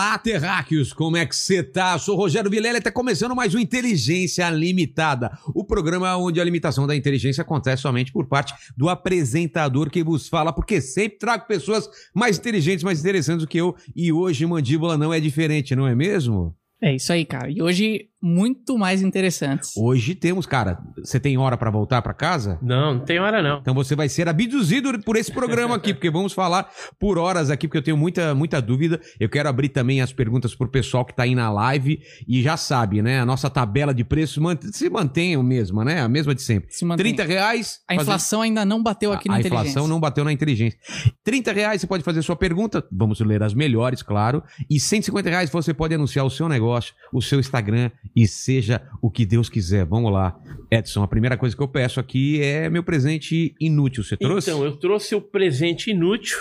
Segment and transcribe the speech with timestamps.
[0.00, 1.92] Olá, terráqueos, como é que você tá?
[1.92, 6.44] Eu sou Rogério Vilela e está começando mais um Inteligência Limitada, o programa onde a
[6.44, 11.46] limitação da inteligência acontece somente por parte do apresentador que vos fala, porque sempre trago
[11.46, 15.86] pessoas mais inteligentes, mais interessantes do que eu, e hoje Mandíbula não é diferente, não
[15.86, 16.56] é mesmo?
[16.80, 17.50] É isso aí, cara.
[17.50, 19.76] E hoje muito mais interessantes.
[19.76, 22.58] Hoje temos, cara, você tem hora para voltar para casa?
[22.62, 23.58] Não, não tem hora não.
[23.60, 27.66] Então você vai ser abduzido por esse programa aqui, porque vamos falar por horas aqui,
[27.66, 29.00] porque eu tenho muita, muita dúvida.
[29.18, 32.56] Eu quero abrir também as perguntas pro pessoal que tá aí na live e já
[32.56, 33.20] sabe, né?
[33.20, 36.00] A nossa tabela de preços se mantém a mesma, né?
[36.02, 36.72] A mesma de sempre.
[36.72, 37.14] Se mantém.
[37.14, 37.78] 30 reais.
[37.88, 39.70] A inflação ainda não bateu aqui a, na a inteligência.
[39.70, 40.78] inflação não bateu na inteligência.
[41.24, 44.42] 30 reais você pode fazer sua pergunta, vamos ler as melhores, claro.
[44.68, 49.10] E 150 reais você pode anunciar o seu negócio, o seu Instagram e seja o
[49.10, 49.84] que Deus quiser.
[49.84, 50.38] Vamos lá.
[50.70, 54.02] Edson, a primeira coisa que eu peço aqui é meu presente inútil.
[54.02, 54.50] Você trouxe?
[54.50, 56.38] Então, eu trouxe o presente inútil.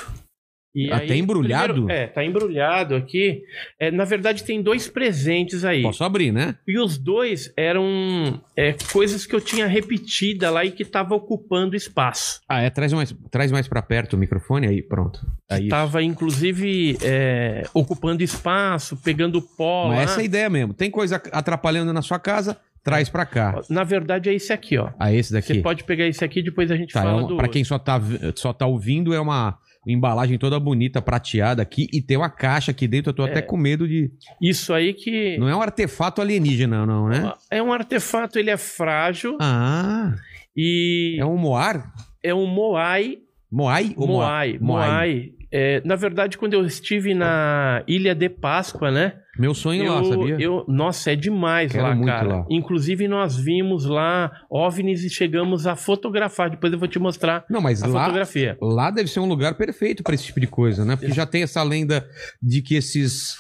[0.88, 1.74] E Até aí, embrulhado?
[1.74, 3.42] primeiro- é, tá embrulhado aqui.
[3.80, 5.82] É, na verdade, tem dois presentes aí.
[5.84, 6.56] Posso abrir, né?
[6.68, 11.76] E os dois eram é, coisas que eu tinha repetida lá e que tava ocupando
[11.76, 12.42] espaço.
[12.48, 12.70] Ah, é.
[12.70, 15.20] Traz mais, traz mais pra perto o microfone aí, pronto.
[15.52, 15.68] Isso.
[15.70, 20.04] Tava, inclusive, é, ocupando espaço, pegando pó Mas lá.
[20.04, 20.74] essa é a ideia mesmo.
[20.74, 23.60] Tem coisa atrapalhando na sua casa, traz pra cá.
[23.70, 24.92] Na verdade, é esse aqui, ó.
[25.00, 25.56] Ah, esse daqui.
[25.56, 27.50] Você pode pegar esse aqui, depois a gente Tá, é fala uma, do pra outro.
[27.52, 28.00] quem só tá,
[28.36, 29.58] só tá ouvindo, é uma
[29.88, 33.10] embalagem toda bonita, prateada aqui, e tem uma caixa aqui dentro.
[33.12, 34.12] Eu tô até com medo de.
[34.42, 35.38] Isso aí que...
[35.38, 37.34] Não é um artefato alienígena, não, né?
[37.50, 40.16] É um artefato, ele é frágil Ah,
[40.56, 41.92] e é um Moar?
[42.24, 43.20] é um Moai.
[43.52, 44.58] Moai ou Moai.
[44.60, 45.32] Moai.
[45.52, 49.14] É, na verdade, quando eu estive na Ilha de Páscoa, né?
[49.38, 50.38] Meu sonho eu, lá, sabia?
[50.40, 52.28] eu- nossa, é demais Quero lá, cara.
[52.28, 52.46] lá.
[52.50, 56.50] Inclusive, nós vimos lá OVNIs e chegamos a fotografar.
[56.50, 58.58] Depois eu vou te mostrar Não, mas a lá, fotografia.
[58.62, 60.96] lá deve ser um lugar perfeito pra esse tipo de coisa, né?
[60.96, 62.06] Porque já tem essa lenda
[62.42, 63.36] de que esses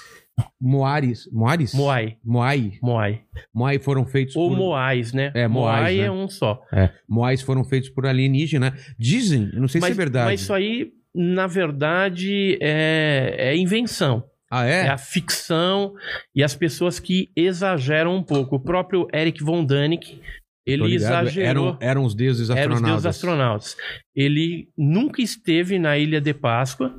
[0.59, 1.29] Moares.
[1.31, 1.73] Moares?
[1.73, 2.17] Moai.
[2.23, 2.73] Moai.
[2.81, 3.21] Moai.
[3.53, 4.57] Moai foram feitos Ou por.
[4.57, 5.31] Moais, né?
[5.35, 6.03] É, Moais, Moai né?
[6.05, 6.61] é um só.
[6.71, 8.73] É, Moais foram feitos por alienígena.
[8.97, 10.25] Dizem, não sei mas, se é verdade.
[10.25, 14.23] mas isso aí, na verdade, é, é invenção.
[14.51, 14.87] Ah, É?
[14.87, 14.89] é?
[14.89, 15.93] a ficção
[16.33, 18.55] e as pessoas que exageram um pouco.
[18.55, 20.21] O próprio Eric von Däniken, Tô
[20.65, 21.67] ele exagerou.
[21.69, 22.89] Eram, eram os deuses Eram os astronautas.
[23.03, 23.77] deuses astronautas.
[24.15, 26.95] Ele nunca esteve na Ilha de Páscoa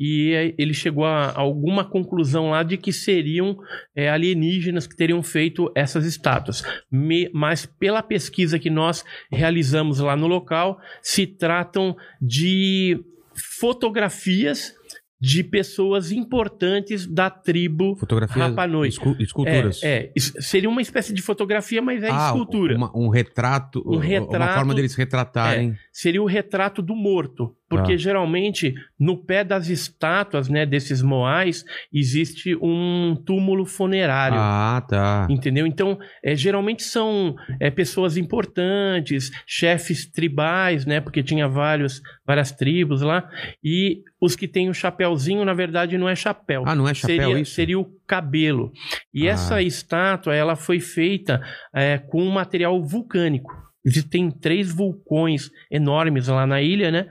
[0.00, 3.58] e eh, ele chegou a alguma conclusão lá de que seriam
[3.94, 6.62] eh, alienígenas que teriam feito essas estátuas.
[6.90, 12.98] Me- mas pela pesquisa que nós realizamos lá no local, se tratam de
[13.38, 14.72] fotografias
[15.20, 18.86] de pessoas importantes da tribo Fotografias, Rapa Nui.
[18.86, 19.82] escu- esculturas.
[19.82, 22.76] É, é, seria uma espécie de fotografia, mas é Ah, escultura.
[22.76, 23.82] uma- um retrato.
[23.84, 25.74] Um Uma retrato- forma deles retratarem.
[26.00, 27.56] Seria o retrato do morto.
[27.68, 27.96] Porque Tá.
[27.98, 34.38] geralmente no pé das estátuas, né, desses moais, existe um túmulo funerário.
[34.40, 35.26] Ah, tá.
[35.28, 35.66] Entendeu?
[35.66, 41.00] Então, é, geralmente são é, pessoas importantes, chefes tribais, né?
[41.00, 43.28] Porque tinha vários, várias tribos lá.
[43.62, 46.62] E os que têm o chapéuzinho, na verdade, não é chapéu.
[46.64, 47.52] Ah, não é chapéu seria, isso?
[47.54, 48.72] seria o cabelo.
[49.12, 49.32] E Ah.
[49.32, 51.42] essa estátua, ela foi feita
[51.74, 53.52] é, com um material vulcânico.
[53.84, 57.06] Existem três vulcões enormes lá na ilha, né?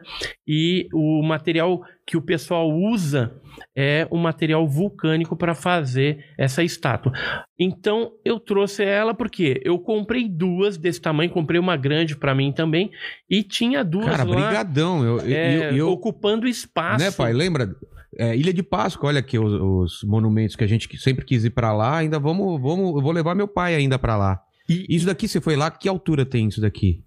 [0.47, 3.33] E o material que o pessoal usa
[3.75, 7.11] é um material vulcânico para fazer essa estátua.
[7.57, 12.51] Então eu trouxe ela porque eu comprei duas desse tamanho, comprei uma grande para mim
[12.51, 12.91] também
[13.29, 15.03] e tinha duas Cara, lá brigadão.
[15.03, 17.03] Eu, é, eu- eu- ocupando espaço.
[17.03, 17.34] né, pai?
[17.34, 17.75] Lembra?
[18.19, 21.49] É, Ilha de Páscoa, olha aqui os, os monumentos que a gente sempre quis ir
[21.51, 21.97] pra lá.
[21.97, 24.41] Ainda vamos, vamos, eu vou levar meu pai ainda pra lá.
[24.69, 27.03] E- Isso daqui, você foi lá, que altura tem isso daqui?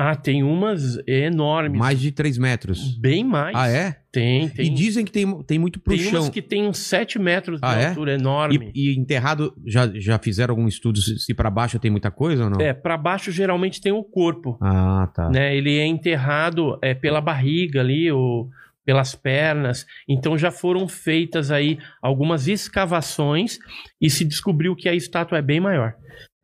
[0.00, 2.96] Ah, tem umas enormes, Mais de 3 metros.
[3.00, 3.56] bem mais.
[3.56, 3.96] Ah, é?
[4.12, 4.72] Tem, E tem.
[4.74, 6.20] dizem que tem, tem muito pro tem chão.
[6.20, 7.88] umas que tem uns 7 metros de Ah, é?
[7.88, 8.70] altura, enorme.
[8.72, 12.44] E, e enterrado, já, já fizeram algum estudo se, se pra baixo tem muita coisa
[12.44, 12.60] ou não?
[12.60, 15.28] É, para baixo geralmente tem o corpo, Ah, tá.
[15.30, 15.56] né?
[15.56, 18.48] Ele é enterrado é, pela barriga ali, ou
[18.84, 19.84] pelas pernas.
[20.08, 23.58] Então já foram feitas aí algumas escavações
[24.00, 25.94] e se descobriu que a estátua é bem maior.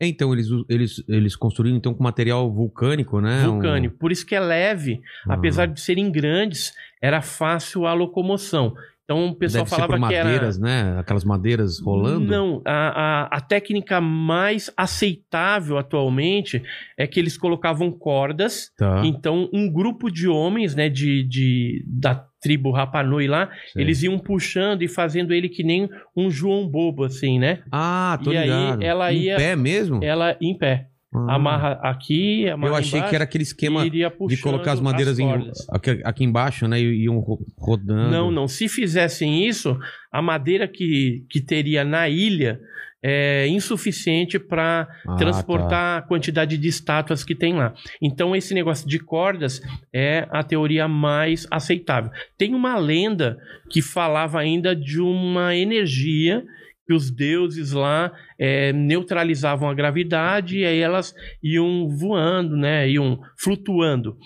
[0.06, 3.44] Então, eles, eles, eles construíram então com material vulcânico, né?
[3.44, 3.96] vulcânico.
[3.98, 5.34] Por isso que é leve, Ah.
[5.34, 8.74] apesar de serem grandes, era fácil a locomoção.
[9.04, 10.24] Então o pessoal Deve ser falava por que era.
[10.24, 10.96] madeiras, né?
[10.98, 12.24] Aquelas madeiras rolando.
[12.26, 16.62] Não, a, a, a técnica mais aceitável atualmente
[16.96, 18.70] é que eles colocavam cordas.
[18.78, 19.02] Tá.
[19.04, 23.82] Então, um grupo de homens, né, de, de, da tribo Rapanui lá, sei.
[23.82, 27.62] eles iam puxando e fazendo ele que nem um João Bobo, assim, né?
[27.70, 28.82] Ah, tô E aí, ligado.
[28.82, 30.02] ela Em ia- pé mesmo?
[30.02, 30.88] Ela em pé.
[31.14, 31.34] Ah.
[31.36, 35.26] Amarra aqui, amarra Eu achei embaixo, que era aquele esquema de colocar as madeiras em-
[35.28, 35.58] cordas.
[35.70, 36.80] aqui, aqui embaixo, né?
[36.80, 38.10] E iam ro- rodando.
[38.10, 38.48] Não, não.
[38.48, 39.78] Se fizessem isso,
[40.10, 42.58] a madeira que, que teria na ilha
[43.06, 47.74] é insuficiente para Ah, transportar a quantidade de estátuas que tem lá.
[48.00, 49.60] Então, esse negócio de cordas
[49.92, 52.10] é a teoria mais aceitável.
[52.38, 53.36] Tem uma lenda
[53.70, 56.42] que falava ainda de uma energia
[56.86, 62.88] que os deuses lá é, neutralizavam a gravidade e aí elas iam voando, né?
[62.88, 64.16] Iam flutuando.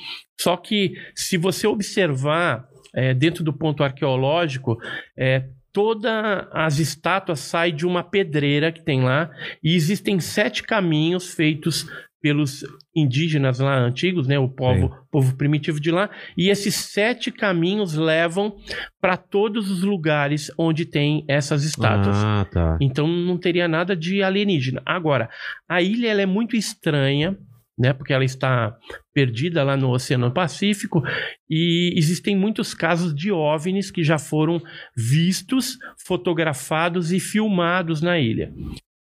[0.41, 4.77] Só que se você observar é, dentro do ponto arqueológico,
[5.17, 6.13] é, todas
[6.53, 9.31] as estátuas saem de uma pedreira que tem lá
[9.63, 11.87] e existem sete caminhos feitos
[12.21, 17.95] pelos indígenas lá antigos, né, o povo, povo primitivo de lá, e esses sete caminhos
[17.95, 18.57] levam
[19.01, 22.17] para todos os lugares onde tem essas estátuas.
[22.17, 22.79] Ah, tá.
[22.81, 24.83] Então não teria nada de alienígena.
[24.85, 25.29] Agora,
[25.69, 27.37] a ilha ela é muito estranha,
[27.79, 27.93] né?
[27.93, 28.77] Porque ela está
[29.15, 31.03] perdida lá no Oceano Pacífico
[31.49, 34.61] e existem muitos casos de OVNIs que já foram
[34.97, 38.53] vistos, fotografados e filmados na ilha.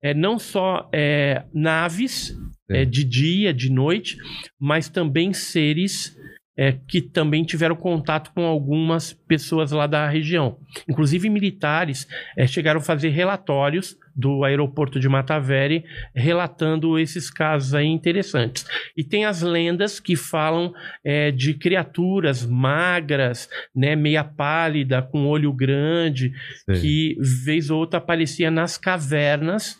[0.02, 2.36] É, não só é, naves
[2.70, 4.16] é, de dia, de noite,
[4.58, 6.16] mas também seres
[6.60, 10.58] é, que também tiveram contato com algumas pessoas lá da região.
[10.86, 12.06] Inclusive militares
[12.36, 18.66] é, chegaram a fazer relatórios do aeroporto de Mataveri relatando esses casos aí interessantes.
[18.94, 25.54] E tem as lendas que falam é, de criaturas magras, né, meia pálida, com olho
[25.54, 26.30] grande,
[26.66, 26.80] Sei.
[26.80, 29.78] que vez ou outra aparecia nas cavernas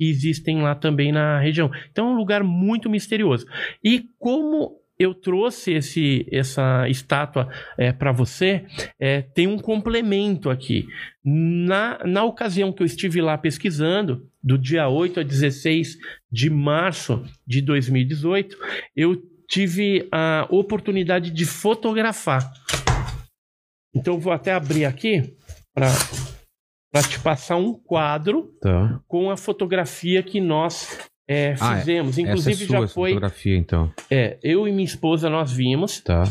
[0.00, 1.70] que existem lá também na região.
[1.92, 3.44] Então é um lugar muito misterioso.
[3.84, 7.48] E como eu trouxe esse, essa estátua
[7.98, 8.64] para você,
[8.98, 10.86] é, tem um complemento aqui.
[11.22, 15.98] Na, na ocasião que eu estive lá pesquisando, do dia 8 a 16
[16.32, 18.56] de março de 2018,
[18.96, 22.50] eu tive a oportunidade de fotografar.
[23.94, 25.34] Então vou até abrir aqui
[25.74, 25.88] para
[26.92, 29.00] para te passar um quadro Tá.
[29.06, 30.98] com a fotografia que nós
[31.28, 31.78] é, Ah, é.
[31.78, 32.18] fizemos.
[32.18, 33.10] É Inclusive sua já foi.
[33.10, 33.92] fotografia, então.
[34.10, 36.24] É, eu e minha esposa nós vimos Tá.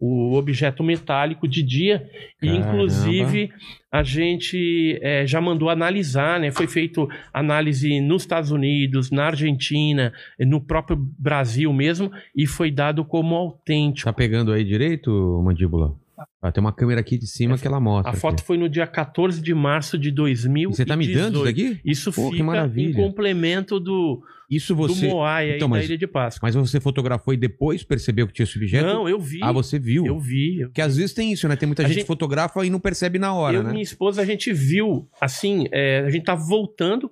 [0.00, 2.10] o objeto metálico de dia
[2.42, 2.66] e Caramba.
[2.68, 3.52] inclusive
[3.92, 6.50] a gente é, já mandou analisar, né?
[6.50, 13.04] Foi feito análise nos Estados Unidos, na Argentina, no próprio Brasil mesmo e foi dado
[13.04, 14.06] como autêntico.
[14.06, 15.94] Tá pegando aí direito, mandíbula?
[16.42, 18.10] Ah, tem uma câmera aqui de cima que ela mostra.
[18.12, 18.44] A foto aqui.
[18.44, 20.72] foi no dia 14 de março de 2018.
[20.72, 21.80] E Você tá me dando isso daqui?
[21.84, 25.08] Isso Pô, que fica em complemento do, Isso do você.
[25.08, 26.46] Moai aí Então, da mas- Ilha de Páscoa.
[26.46, 28.86] Mas você fotografou e depois percebeu que tinha esse objeto?
[28.86, 29.40] Não, eu vi.
[29.42, 30.04] Ah, você viu?
[30.06, 30.60] Eu vi.
[30.60, 31.56] eu Porque às vezes tem isso, né?
[31.56, 33.70] Tem muita gente, gente- que fotografa e não percebe na hora, eu e né?
[33.70, 37.10] minha esposa, a gente viu, assim, é, a gente tava voltando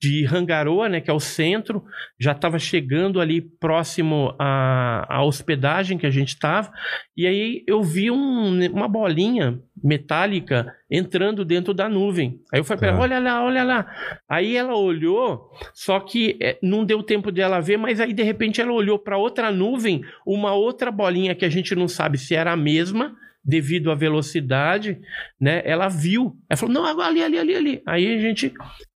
[0.00, 1.82] de Rangaroa, né, que é o centro,
[2.20, 6.70] já estava chegando ali próximo à, à hospedagem que a gente estava,
[7.16, 12.38] e aí eu vi um- uma bolinha metálica entrando dentro da nuvem.
[12.52, 12.94] Aí eu falei pra Tá.
[12.94, 13.86] ela, olha lá, olha lá.
[14.28, 18.60] Aí ela olhou, só que é, não deu tempo dela ver, mas aí de repente
[18.60, 22.52] ela olhou para outra nuvem, uma outra bolinha que a gente não sabe se era
[22.52, 24.98] a mesma, devido à velocidade,
[25.40, 25.60] né?
[25.66, 26.34] Ela viu.
[26.48, 27.82] Ela falou: não, ali, ali, ali, ali.
[27.86, 28.52] Aí a gente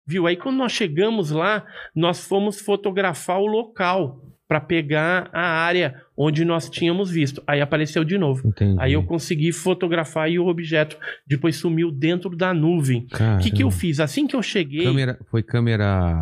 [0.07, 0.27] viu.
[0.27, 6.45] Aí quando nós chegamos lá, nós fomos fotografar o local para pegar a área onde
[6.45, 7.43] nós tínhamos visto.
[7.47, 8.47] Aí apareceu de novo.
[8.47, 8.77] Entendi.
[8.79, 10.97] Aí eu consegui fotografar e o objeto
[11.27, 13.07] depois sumiu dentro da nuvem.
[13.39, 13.99] O que, que eu fiz?
[13.99, 16.15] Assim que eu cheguei, Câmera, foi câmera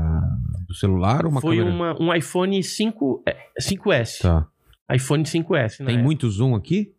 [0.66, 1.74] do celular ou uma foi câmera?
[1.74, 4.22] uma, um iPhone 5, é, 5S.
[4.22, 4.46] Tá.
[4.92, 5.80] iPhone 5S.
[5.80, 6.92] na Tem muito zoom aqui?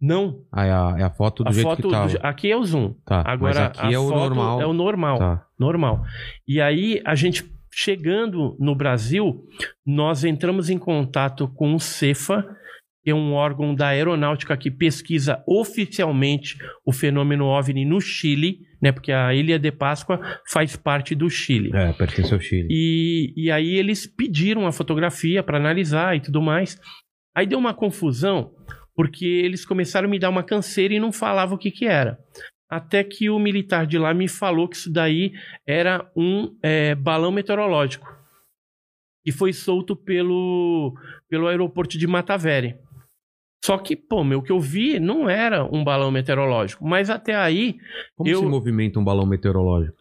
[0.00, 0.42] Não.
[0.52, 2.08] Ah, é a, é a foto do A jeito foto que tava.
[2.08, 2.94] do- aqui é o zoom.
[3.04, 4.60] Tá, Agora mas aqui é o normal.
[4.62, 5.18] É o normal.
[5.18, 5.44] Tá.
[5.58, 6.02] Normal.
[6.46, 9.44] E aí, a gente chegando no Brasil,
[9.86, 12.44] nós entramos em contato com o CEFA,
[13.04, 18.92] que é um órgão da aeronáutica que pesquisa oficialmente o fenômeno OVNI no Chile, né?
[18.92, 21.70] Porque a Ilha de Páscoa faz parte do Chile.
[21.74, 22.66] É, pertence ao Chile.
[22.70, 26.78] E, e aí eles pediram a fotografia para analisar e tudo mais.
[27.36, 28.50] Aí deu uma confusão,
[28.98, 32.18] porque eles começaram a me dar uma canseira e não falavam o que, que era.
[32.68, 35.32] Até que o militar de lá me falou que isso daí
[35.64, 38.08] era um é, balão meteorológico.
[39.24, 40.92] Que foi solto pelo,
[41.30, 42.74] pelo aeroporto de Mataveri.
[43.64, 46.84] Só que, pô, meu, o que eu vi não era um balão meteorológico.
[46.84, 47.78] Mas até aí,
[48.16, 49.96] Como Eu- se movimenta um balão meteorológico?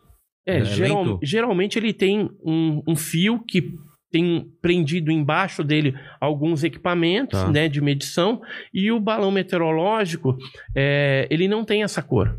[0.47, 3.75] é, É geral- geralmente ele tem um, um fio que
[4.11, 7.51] tem prendido embaixo dele alguns equipamentos Tá.
[7.51, 8.41] né, de medição.
[8.73, 10.37] E o balão meteorológico,
[10.75, 12.37] é, ele não tem essa cor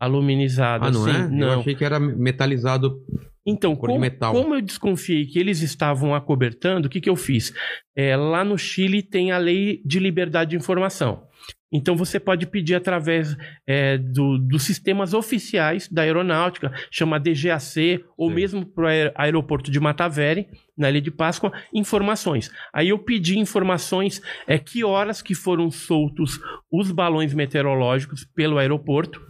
[0.00, 0.86] aluminizada.
[0.86, 1.16] Ah, não assim.
[1.18, 1.24] é?
[1.24, 1.60] Eu Não.
[1.60, 3.00] achei que era metalizado.
[3.46, 4.00] Então, como,
[4.32, 7.52] como eu desconfiei que eles estavam acobertando, o que, que eu fiz?
[7.94, 11.22] É, lá no Chile tem a lei de liberdade de informação.
[11.70, 18.28] Então você pode pedir através é, do- dos sistemas oficiais da aeronáutica, chama DGAC, ou
[18.30, 18.34] Sim.
[18.34, 22.50] mesmo para o aeroporto de Mataveri, na Ilha de Páscoa, informações.
[22.72, 26.40] Aí eu pedi informações, é, que horas que foram soltos
[26.72, 29.20] os balões meteorológicos pelo aeroporto,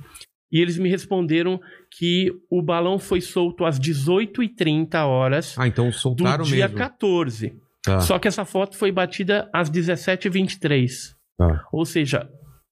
[0.50, 1.60] e eles me responderam
[1.98, 6.78] que o balão foi solto às 18h30 horas Ah, então do soltaram dia mesmo.
[6.78, 7.52] 14.
[7.82, 11.14] Tá, Só que essa foto foi batida às 17h23.
[11.36, 11.64] tá.
[11.72, 12.28] Ou seja,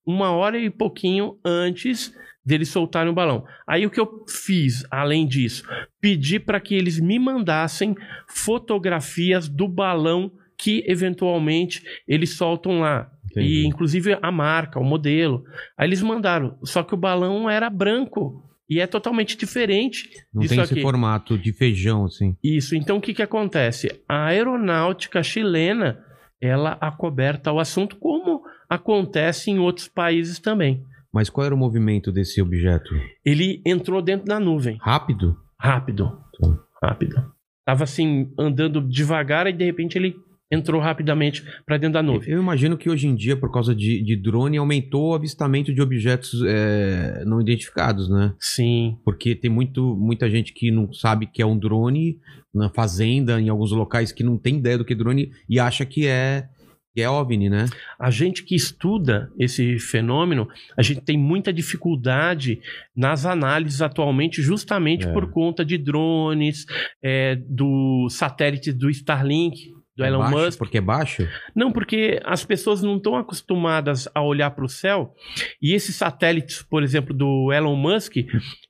[0.07, 2.13] uma hora e pouquinho antes
[2.45, 3.45] deles soltarem o balão.
[3.67, 5.65] Aí o que eu fiz, além disso,
[6.01, 7.95] pedi para que eles me mandassem
[8.29, 13.11] fotografias do balão que eventualmente eles soltam lá.
[13.31, 13.63] Entendi.
[13.63, 15.45] E inclusive a marca, o modelo.
[15.77, 20.59] Aí eles mandaram, só que o balão era branco e é totalmente diferente Não tem
[20.61, 20.83] esse aqui.
[20.83, 22.37] formato de feijão, assim.
[22.43, 22.75] Isso.
[22.75, 24.01] Então, o que, que acontece?
[24.09, 26.03] A aeronáutica chilena,
[26.41, 30.83] ela acoberta o assunto, como acontece em outros países também.
[31.13, 32.91] Mas qual era o movimento desse objeto?
[33.25, 35.37] Ele entrou dentro da nuvem, Rápido?
[35.59, 36.59] rápido, Tá.
[36.83, 37.17] rápido.
[37.65, 40.17] Tava assim, andando devagar e de repente ele
[40.51, 42.29] entrou rapidamente para dentro da nuvem.
[42.29, 45.81] Eu imagino que hoje em dia, por causa de, de drone, aumentou o avistamento de
[45.81, 48.35] objetos é, não identificados, né?
[48.39, 52.19] Sim, Porque tem muito, muita gente que não sabe que é um drone
[52.55, 55.87] na fazenda, em alguns locais que não tem ideia do que é drone e acha
[55.87, 56.47] que é,
[56.95, 57.67] que é OVNI, né?
[57.99, 62.61] a gente que estuda esse fenômeno, a gente tem muita dificuldade
[62.95, 65.13] nas análises atualmente, justamente É.
[65.13, 66.67] por conta de drones,
[67.03, 70.59] é, do satélite do Starlink, do É Elon baixo, Musk.
[70.59, 71.29] Porque é baixo?
[71.55, 75.15] Não, porque as pessoas não estão acostumadas a olhar para o céu
[75.61, 78.17] e esses satélites, por exemplo, do Elon Musk,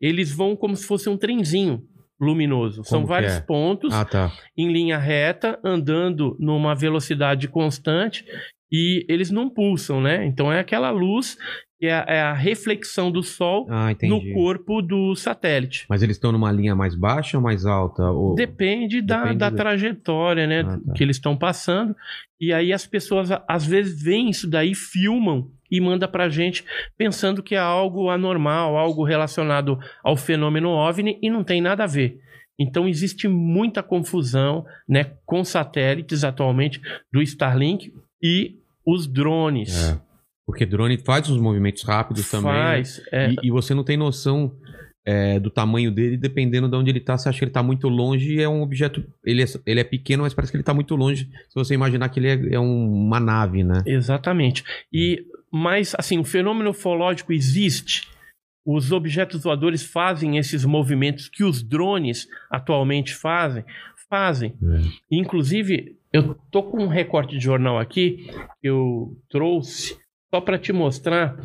[0.01, 1.83] eles vão como se fosse um trenzinho
[2.23, 2.85] luminoso.
[2.85, 3.41] São Como que vários é?
[3.41, 4.33] pontos Ah, tá.
[4.57, 8.25] em linha reta, andando numa velocidade constante
[8.71, 10.25] e eles não pulsam, né?
[10.25, 11.37] Então é aquela luz
[11.83, 15.85] que é a, é a reflexão do Sol Ah, no corpo do satélite.
[15.89, 18.09] Mas eles estão numa linha mais baixa ou mais alta?
[18.09, 18.37] Ou...
[18.37, 20.61] Depende da, Depende da do- trajetória, né?
[20.61, 20.93] Ah, tá.
[20.93, 21.97] Que eles estão passando.
[22.41, 26.65] E aí as pessoas às vezes veem isso daí, filmam e manda pra gente
[26.97, 31.89] pensando que é algo anormal, algo relacionado ao fenômeno OVNI e não tem nada a
[31.89, 32.17] ver.
[32.57, 36.81] Então existe muita confusão, né, com satélites atualmente
[37.13, 38.55] do Starlink e
[38.87, 39.91] os drones.
[39.91, 40.12] É.
[40.47, 42.53] Porque drone faz uns movimentos rápidos também.
[42.53, 42.59] né?
[42.59, 44.55] Faz, é, E, e você não tem noção
[45.05, 47.17] é, do tamanho dele, dependendo de onde ele tá.
[47.17, 49.05] Você acha que ele tá muito longe e é um objeto.
[49.25, 51.29] Ele é, ele é pequeno, mas parece que ele tá muito longe.
[51.49, 53.83] Se você imaginar que ele é, é um- uma nave, né?
[53.87, 54.65] Exatamente.
[54.93, 58.09] E mas assim, o fenômeno ufológico existe.
[58.65, 63.65] Os objetos voadores fazem esses movimentos que os drones atualmente fazem,
[64.09, 64.55] fazem.
[65.11, 68.27] Inclusive, eu tô com um recorte de jornal aqui
[68.61, 69.97] que eu trouxe
[70.33, 71.37] só para te mostrar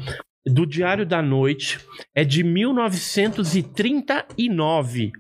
[0.46, 1.78] do Diário da Noite,
[2.16, 5.12] é de 1939,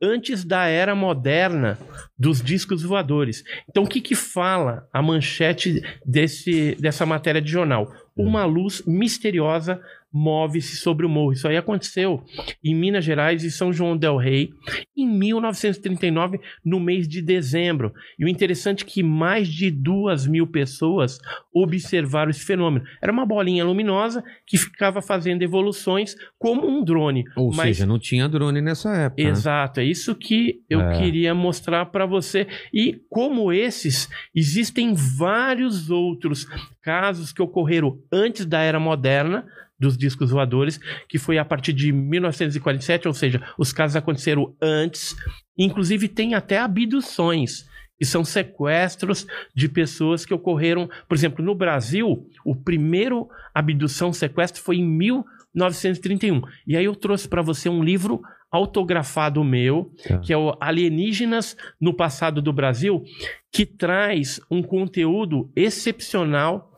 [0.00, 1.76] antes da era moderna
[2.16, 3.42] dos discos voadores.
[3.68, 7.92] Então, o que que fala a manchete desse, dessa matéria de jornal?
[8.16, 11.32] Uma luz misteriosa move-se sobre o morro.
[11.32, 12.24] Isso aí aconteceu
[12.64, 14.50] em Minas Gerais e São João del Rei
[14.96, 17.92] em 1939, no mês de dezembro.
[18.18, 21.18] E o interessante é que mais de duas mil pessoas
[21.54, 22.84] observaram esse fenômeno.
[23.02, 27.24] Era uma bolinha luminosa que ficava fazendo evoluções como um drone.
[27.36, 29.22] Ou mas seja, não tinha drone nessa época.
[29.22, 29.30] né?
[29.30, 30.98] Exato, é isso que eu É.
[30.98, 32.46] queria mostrar para você.
[32.72, 36.46] E como esses, existem vários outros
[36.82, 39.46] casos que ocorreram antes da era moderna
[39.80, 45.16] dos discos voadores, que foi a partir de 1947, ou seja, os casos aconteceram antes.
[45.58, 47.64] Inclusive tem até abduções,
[47.98, 54.62] que são sequestros de pessoas que ocorreram, por exemplo, no Brasil, o primeiro abdução sequestro
[54.62, 56.42] foi em 1931.
[56.66, 58.20] E aí eu trouxe para você um livro
[58.50, 60.18] autografado meu, Tá.
[60.18, 63.04] que é o Alienígenas no Passado do Brasil,
[63.52, 66.68] que traz um conteúdo excepcional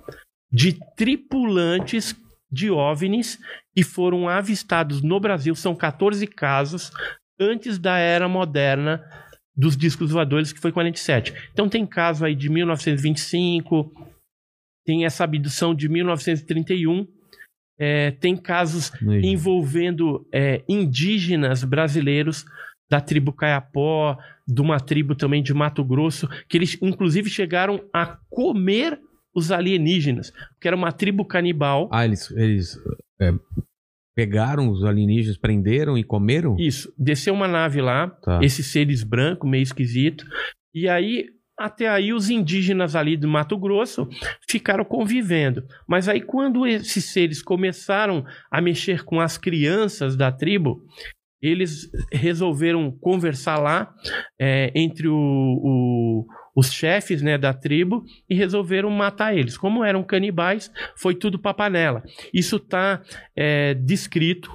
[0.52, 2.14] de tripulantes
[2.52, 3.38] de OVNIs
[3.74, 5.54] que foram avistados no Brasil.
[5.54, 6.90] São 14 casos
[7.40, 9.02] antes da era moderna
[9.56, 11.32] dos discos voadores, que foi 47.
[11.52, 13.92] Então tem caso aí de 1925,
[14.84, 17.06] tem essa abdução de 1931.
[17.78, 19.26] É, tem casos Egito.
[19.26, 22.44] envolvendo é, indígenas brasileiros
[22.90, 28.18] da tribo Caiapó, de uma tribo também de Mato Grosso, que eles inclusive chegaram a
[28.28, 29.00] comer
[29.34, 31.88] os alienígenas, porque era uma tribo canibal.
[31.92, 32.76] Ah, eles, eles
[33.20, 33.32] é,
[34.14, 36.56] pegaram os alienígenas, prenderam e comeram?
[36.58, 38.40] Isso, desceu uma nave lá, Tá.
[38.42, 40.24] esses seres brancos, meio esquisito,
[40.74, 41.26] e aí
[41.58, 44.08] até aí os indígenas ali do Mato Grosso
[44.48, 45.62] ficaram convivendo.
[45.86, 50.82] Mas aí quando esses seres começaram a mexer com as crianças da tribo,
[51.40, 53.92] eles resolveram conversar lá
[54.40, 59.56] é, entre o- o- os chefes né, da tribo e resolveram matar eles.
[59.56, 62.02] Como eram canibais, foi tudo pra panela.
[62.32, 63.02] Isso está
[63.84, 64.50] descrito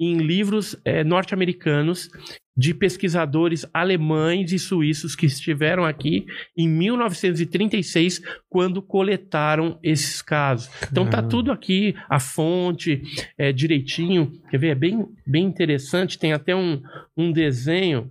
[0.00, 2.08] em livros é, norte-americanos
[2.56, 6.24] de pesquisadores alemães e suíços que estiveram aqui
[6.56, 10.70] em 1936 quando coletaram esses casos.
[10.90, 11.28] Então tá Caramba.
[11.28, 13.02] tudo aqui, a fonte
[13.36, 14.32] é, direitinho.
[14.50, 14.68] Quer ver?
[14.68, 16.18] É bem, bem interessante.
[16.18, 16.82] Tem até um,
[17.16, 18.10] um desenho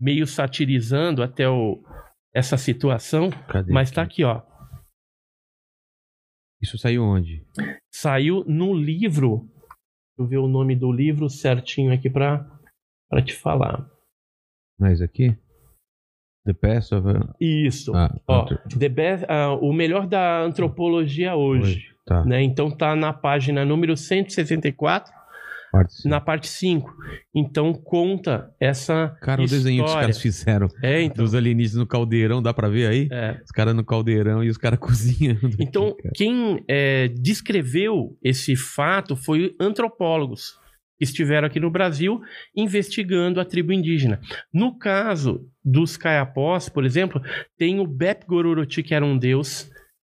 [0.00, 1.80] meio satirizando até o,
[2.34, 3.72] essa situação, Cadê?
[3.72, 4.42] mas tá aqui, ó.
[6.60, 7.44] Isso saiu onde?
[7.92, 9.40] Saiu no livro.
[9.40, 12.48] Deixa eu ver o nome do livro certinho aqui pra,
[13.10, 13.90] pra te falar.
[14.78, 15.36] Mas aqui?
[16.44, 17.06] The Past of...
[17.40, 17.94] Isso.
[17.94, 18.46] Ah, Ó,
[18.78, 21.94] The Best, ah, o melhor da antropologia hoje.
[22.04, 22.24] Tá.
[22.24, 22.42] Né?
[22.42, 25.12] Então tá na página número 164,
[25.72, 26.94] Parte na parte 5.
[27.34, 29.64] Então conta essa Cara, o história.
[29.64, 31.24] desenho que os caras fizeram É, então.
[31.24, 33.08] dos alienígenas no caldeirão, dá pra ver aí?
[33.10, 33.40] é.
[33.42, 35.56] Os caras no caldeirão e os caras cozinhando.
[35.58, 36.12] Então, aqui, cara.
[36.14, 40.60] quem é, descreveu esse fato foi antropólogos
[40.98, 42.20] que estiveram aqui no Brasil
[42.54, 44.20] investigando a tribo indígena.
[44.52, 47.20] No caso dos caiapós, por exemplo,
[47.58, 49.70] tem o Bep Gororoti, que era um deus,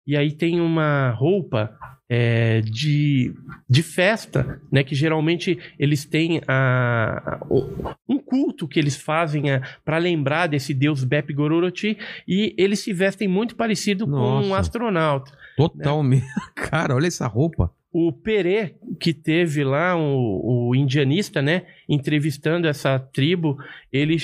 [0.08, 1.78] e aí tem uma roupa
[2.10, 3.34] é, de,
[3.70, 4.84] de festa, né?
[4.84, 9.44] Que geralmente eles têm a, a- um culto que eles fazem
[9.86, 11.98] para lembrar desse deus Bep Gororoti,
[12.28, 14.58] e eles se vestem muito parecido com um Nossa.
[14.60, 15.32] astronauta.
[15.56, 16.26] Totalmente.
[16.56, 17.72] Cara, olha essa roupa.
[17.92, 23.58] O Perê, que teve lá, o, o indianista, né, entrevistando essa tribo,
[23.92, 24.18] ele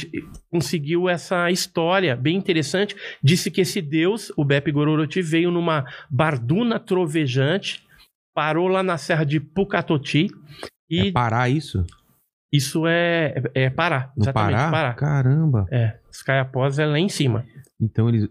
[0.52, 2.96] conseguiu essa história bem interessante.
[3.24, 7.84] Disse que esse deus, o Bep Gororoti, veio numa barduna trovejante,
[8.36, 10.28] parou lá na serra de Pucatoti
[10.90, 11.84] e É parar isso?
[12.54, 14.12] isso é, é Pará.
[14.16, 14.72] No exatamente, Pará?
[14.72, 14.94] Pará.
[14.94, 15.68] Caramba.
[15.72, 17.46] É, os Caiapós é lá em cima.
[17.82, 18.30] Então eles.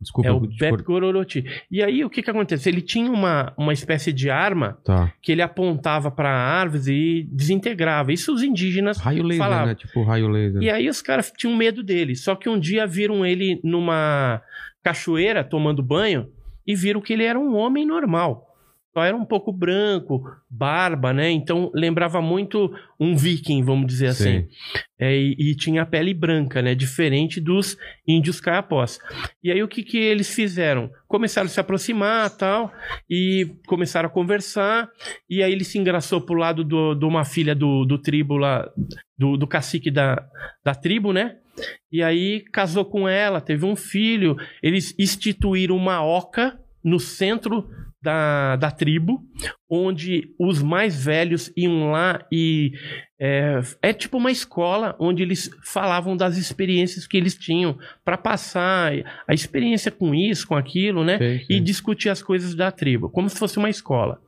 [0.00, 1.44] Desculpa, é o eu te Bep cor- Gororoti.
[1.70, 2.68] E aí, o que que acontece?
[2.68, 5.12] Ele tinha uma, uma espécie de arma Tá.
[5.20, 8.12] que ele apontava para árvores e desintegrava.
[8.12, 9.66] Isso os indígenas Raio laser, falavam.
[9.66, 9.74] né?
[9.74, 10.62] Tipo raio laser.
[10.62, 12.14] E aí os caras tinham medo dele.
[12.14, 14.40] Só que um dia viram ele numa
[14.84, 16.28] cachoeira tomando banho
[16.66, 18.47] e viram que ele era um homem normal.
[18.98, 21.30] Só era um pouco branco, barba, né?
[21.30, 24.48] Então lembrava muito um viking, vamos dizer assim.
[24.98, 26.74] É, e, e tinha a pele branca, né?
[26.74, 28.98] Diferente dos índios caiapós.
[29.40, 30.90] E aí o que, que eles fizeram?
[31.06, 32.72] Começaram a se aproximar tal,
[33.08, 34.88] e começaram a conversar.
[35.30, 38.68] E aí ele se engraçou pro lado do- de uma filha do, do tribo lá,
[39.16, 40.26] do, do cacique da,
[40.64, 41.36] da tribo, né?
[41.92, 44.36] E aí casou com ela, teve um filho.
[44.60, 47.68] Eles instituíram uma oca no centro
[48.00, 49.22] da, da tribo,
[49.68, 52.72] onde os mais velhos iam lá e
[53.20, 58.92] é, é tipo uma escola onde eles falavam das experiências que eles tinham para passar
[59.26, 61.18] a experiência com isso, com aquilo, né?
[61.18, 61.56] Sei, sei.
[61.56, 64.20] E discutir as coisas da tribo, como se fosse uma escola.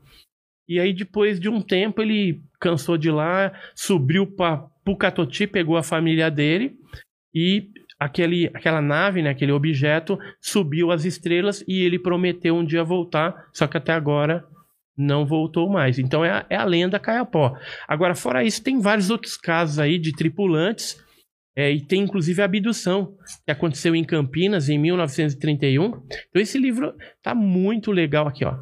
[0.69, 5.83] E aí, depois de um tempo, ele cansou de lá, subiu para Pucatoti, pegou a
[5.83, 6.77] família dele
[7.35, 12.83] e aquele, aquela nave, né, aquele objeto, subiu as estrelas e ele prometeu um dia
[12.83, 14.43] voltar, só que até agora
[14.97, 15.99] não voltou mais.
[15.99, 17.57] Então é a, é a lenda Caiapó.
[17.87, 20.99] Agora, fora isso, tem vários outros casos aí de tripulantes,
[21.57, 25.87] é, e tem inclusive a abdução, que aconteceu em Campinas em 1931.
[26.29, 28.57] Então esse livro tá muito legal aqui, ó.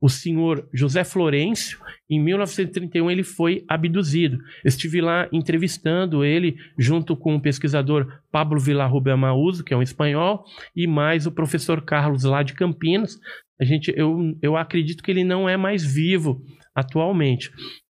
[0.00, 1.78] O senhor José Florencio,
[2.10, 4.36] em 1931, ele foi abduzido.
[4.64, 10.44] Estive lá entrevistando ele, junto com o pesquisador Pablo Villarrubia Mauso, que é um espanhol,
[10.74, 13.16] e mais o professor Carlos, lá de Campinas.
[13.60, 16.42] A gente, eu, eu acredito que ele não é mais vivo
[16.74, 17.50] atualmente.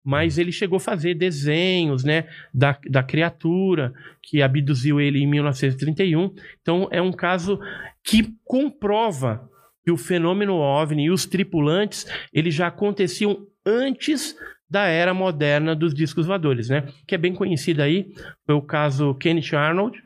[0.09, 3.93] Mas ele chegou a fazer desenhos né, da, da criatura
[4.23, 6.33] que abduziu ele em 1931.
[6.63, 7.59] Então é um caso
[8.03, 9.47] que comprova
[9.85, 14.35] que o fenômeno OVNI e os tripulantes eles já aconteciam antes
[14.67, 16.87] da era moderna dos discos voadores, né?
[17.07, 18.07] Que é bem conhecido aí,
[18.47, 20.01] foi o caso Kenneth Arnold,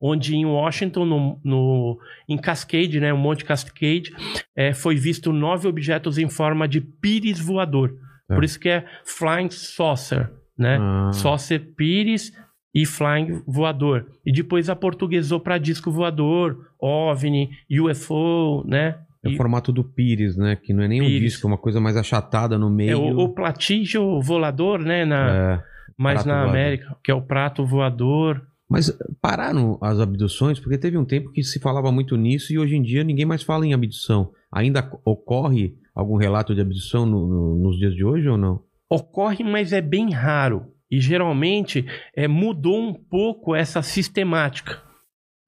[0.00, 4.12] onde em Washington, no, no- em Cascade, né, o Monte Cascade,
[4.56, 7.94] é, foi visto nove objetos em forma de pires voador.
[8.30, 8.34] É.
[8.34, 10.78] Por isso que é Flying Saucer, né?
[10.80, 11.10] Ah.
[11.12, 12.32] Saucer pires
[12.74, 14.06] e Flying voador.
[14.24, 18.98] E depois aportuguesou para disco voador, OVNI, UFO, né?
[19.24, 20.54] É o formato do Pires, né?
[20.56, 21.32] Que não é nem um Pires.
[21.32, 22.90] disco, é uma coisa mais achatada no meio.
[22.92, 25.04] é o, o platígio volador, né?
[25.04, 25.62] Na, É.
[25.98, 26.50] mais prato na voador.
[26.50, 28.46] América, que é o prato voador.
[28.68, 32.76] Mas pararam as abduções, porque teve um tempo que se falava muito nisso e hoje
[32.76, 34.32] em dia ninguém mais fala em abdução.
[34.52, 38.60] Ainda ocorre algum relato de abdução no- no- nos dias de hoje ou não?
[38.88, 40.66] Ocorre, mas é bem raro.
[40.90, 44.84] E geralmente é, mudou um pouco essa sistemática.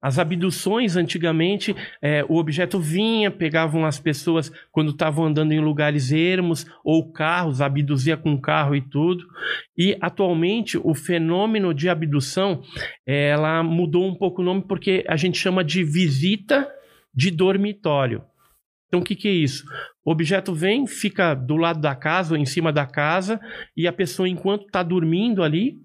[0.01, 6.09] As abduções, antigamente, é, o objeto vinha, pegavam as pessoas quando estavam andando em lugares
[6.13, 9.25] ermos, ou carros, abduzia com carro e tudo.
[9.77, 12.61] E atualmente o fenômeno de abdução,
[13.05, 16.65] é, ela mudou um pouco o nome porque a gente chama de visita
[17.13, 18.23] de dormitório.
[18.89, 19.63] Então o que, que é isso?
[20.03, 23.39] O objeto vem, fica do lado da casa ou em cima da casa,
[23.77, 25.77] e a pessoa, enquanto está dormindo ali,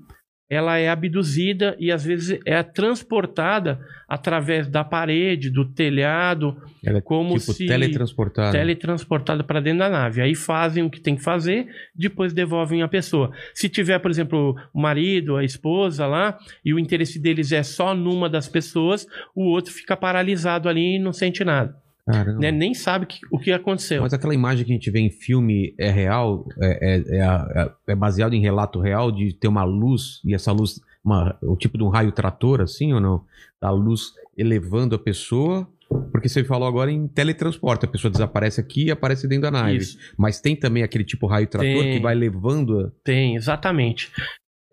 [0.49, 7.01] ela é abduzida e às vezes é transportada através da parede, do telhado, Ela é
[7.01, 8.53] como tipo se teletransportada.
[8.53, 10.21] teletransportada para dentro da nave.
[10.21, 13.31] Aí fazem o que tem que fazer, depois devolvem a pessoa.
[13.55, 17.95] Se tiver, por exemplo, o marido, a esposa lá, e o interesse deles é só
[17.95, 21.84] numa das pessoas, o outro fica paralisado ali e não sente nada.
[22.07, 22.39] Caramba.
[22.41, 22.51] né?
[22.51, 24.03] Nem sabe que- o que aconteceu.
[24.03, 26.47] Mas aquela imagem que a gente vê em filme é real?
[26.61, 27.19] É, é, é,
[27.63, 31.57] é- é baseado em relato real de ter uma luz e essa luz, uma, o
[31.57, 33.25] tipo de um raio trator, assim ou não?
[33.61, 35.67] A luz elevando a pessoa.
[36.11, 39.77] Porque você falou agora em teletransporte, a pessoa desaparece aqui e aparece dentro da nave.
[39.77, 39.97] Isso.
[40.17, 41.97] Mas tem também aquele tipo raio trator Tem.
[41.97, 42.81] que vai levando.
[42.81, 44.11] a- Tem, exatamente.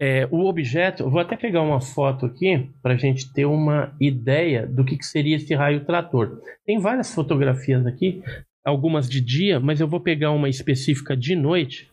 [0.03, 4.65] É, o objeto, vou até pegar uma foto aqui para a gente ter uma ideia
[4.65, 6.41] do que, que seria esse raio trator.
[6.65, 8.23] Tem várias fotografias aqui,
[8.65, 11.91] algumas de dia, mas eu vou pegar uma específica de noite.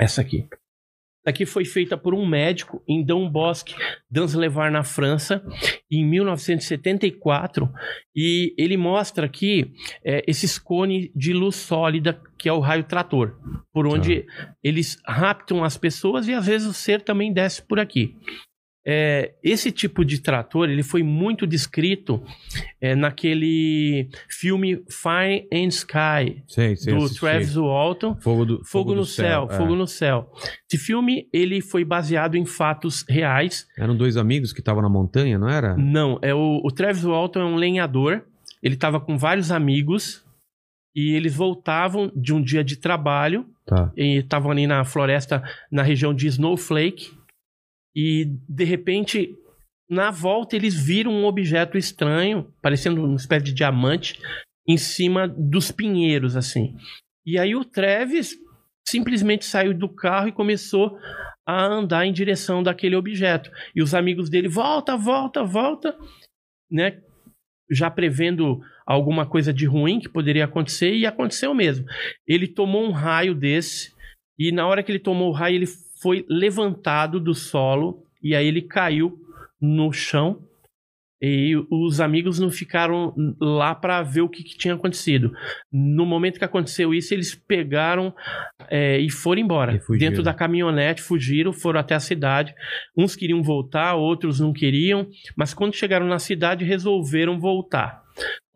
[0.00, 0.48] Essa aqui.
[1.24, 3.74] Aqui foi feita por um médico em Dom Bosque,
[4.10, 5.44] Danslevar, na França,
[5.90, 7.68] em 1974.
[8.14, 9.72] E ele mostra aqui
[10.04, 13.38] é, esses cones de luz sólida, que é o raio trator,
[13.72, 14.26] por onde
[14.64, 18.16] eles raptam as pessoas e às vezes o ser também desce por aqui.
[18.84, 22.20] É, esse tipo de trator ele foi muito descrito
[22.80, 27.20] é, naquele filme Fire and Sky Sei, sei, do assisti.
[27.20, 29.56] Travis Walton Fogo, do, Fogo, no céu, é.
[29.56, 30.32] Fogo no Céu.
[30.68, 33.68] Esse filme ele foi baseado em fatos reais.
[33.78, 35.76] Eram dois amigos que estavam na montanha, não era?
[35.76, 38.22] Não, é o, o Travis Walton é um lenhador.
[38.60, 40.24] Ele estava com vários amigos
[40.94, 43.92] e eles voltavam de um dia de trabalho Tá.
[43.96, 45.40] e estavam ali na floresta,
[45.70, 47.12] na região de Snowflake.
[47.94, 49.34] E de repente,
[49.88, 54.18] na volta, eles viram um objeto estranho, parecendo uma espécie de diamante,
[54.66, 56.74] em cima dos pinheiros, assim.
[57.26, 58.36] E aí o Travis
[58.86, 60.98] simplesmente saiu do carro e começou
[61.46, 63.50] a andar em direção daquele objeto.
[63.74, 65.96] E os amigos dele, volta, volta, volta,
[66.70, 67.00] né?
[67.70, 71.86] Já prevendo alguma coisa de ruim que poderia acontecer, e aconteceu mesmo.
[72.26, 73.92] Ele tomou um raio desse,
[74.38, 75.66] e na hora que ele tomou o raio, ele
[76.02, 79.18] foi levantado do solo, e aí ele caiu
[79.60, 80.42] no chão.
[81.24, 85.32] E os amigos não ficaram lá para ver o que, que tinha acontecido.
[85.72, 88.12] No momento que aconteceu isso, eles pegaram
[88.68, 89.80] é, e foram embora.
[89.88, 89.98] E.
[89.98, 92.52] Dentro da caminhonete, fugiram, foram até a cidade.
[92.98, 95.06] Uns queriam voltar, outros não queriam.
[95.36, 98.02] Mas quando chegaram na cidade, resolveram voltar.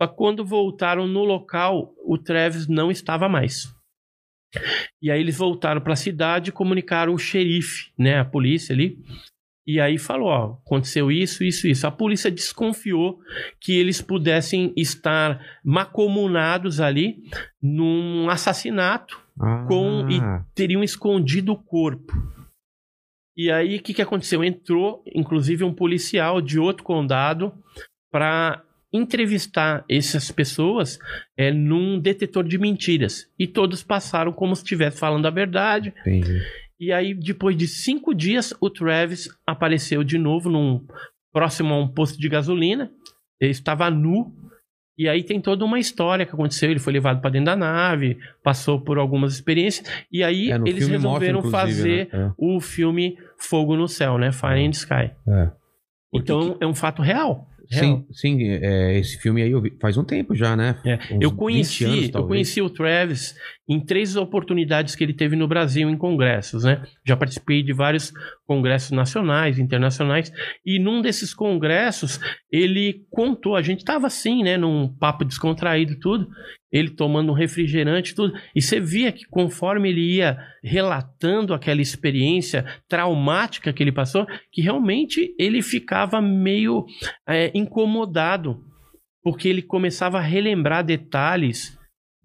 [0.02, 3.75] Só quando voltaram no local, o Travis não estava mais.
[5.02, 8.98] E aí eles voltaram para a cidade e comunicaram o xerife, né, a polícia ali.
[9.68, 11.86] E aí falou, ó, aconteceu isso, isso, isso.
[11.88, 13.18] A polícia desconfiou
[13.60, 17.24] que eles pudessem estar macomunados ali
[17.60, 19.20] num assassinato,
[19.66, 22.12] Com- Ah, teriam escondido o corpo.
[23.36, 24.42] E aí o que, que aconteceu?
[24.44, 27.52] Entrou, inclusive, um policial de outro condado
[28.10, 30.98] para entrevistar essas pessoas
[31.36, 33.26] é, num detetor de mentiras.
[33.38, 35.92] E todos passaram como se estivesse falando a verdade.
[36.00, 36.40] entendi.
[36.78, 40.86] E aí, depois de cinco dias, o Travis apareceu de novo num
[41.32, 42.90] próximo a um posto de gasolina.
[43.40, 44.34] Ele estava nu.
[44.98, 46.70] E aí tem toda uma história que aconteceu.
[46.70, 49.86] Ele foi levado para dentro da nave, passou por algumas experiências.
[50.12, 52.32] E aí É, eles resolveram inclusive, fazer né?
[52.38, 54.30] o filme Fogo no Céu, né?
[54.32, 54.94] Fire and Sky.
[54.94, 55.12] É.
[55.28, 55.50] É.
[56.14, 57.46] Então é um fato real.
[57.70, 58.04] Real.
[58.06, 60.78] Sim, sim é, esse filme aí eu vi, faz um tempo já, né?
[60.84, 63.34] É, eu 20 conheci, anos, eu conheci o Travis
[63.68, 66.82] em três oportunidades que ele teve no Brasil em congressos, né?
[67.04, 68.12] Já participei de vários
[68.46, 70.32] congressos nacionais, internacionais,
[70.64, 75.98] e num desses congressos ele contou, a gente tava assim, né, num papo descontraído e
[75.98, 76.28] tudo,
[76.76, 81.80] ele tomando um refrigerante e tudo, e você via que conforme ele ia relatando aquela
[81.80, 86.84] experiência traumática que ele passou, que realmente ele ficava meio
[87.28, 88.62] é, incomodado,
[89.22, 91.76] porque ele começava a relembrar detalhes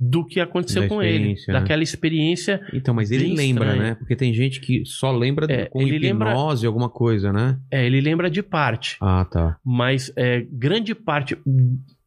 [0.04, 1.54] do que aconteceu com ele, né?
[1.54, 2.60] daquela experiência.
[2.74, 3.82] Então, mas ele lembra, estranho.
[3.84, 3.94] né?
[3.96, 7.60] Porque tem gente que só lembra É, com ele hipnose, alguma coisa, né?
[7.72, 9.58] É, ele lembra de parte, Ah, tá.
[9.64, 11.38] mas é, grande parte,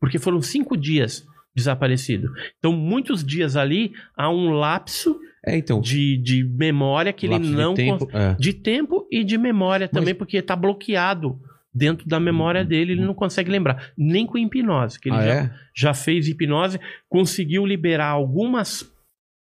[0.00, 2.30] porque foram cinco dias desaparecido.
[2.58, 5.80] Então, muitos dias ali há um lapso É, então.
[5.80, 8.34] de, de memória que ele lapso de não tempo, cons- é.
[8.38, 11.38] de tempo e de memória Mas- também, porque está bloqueado
[11.72, 13.92] dentro da memória dele, ele não consegue lembrar.
[13.98, 15.54] Nem com hipnose, que ele Ah, já, é?
[15.76, 18.92] já fez hipnose, conseguiu liberar algumas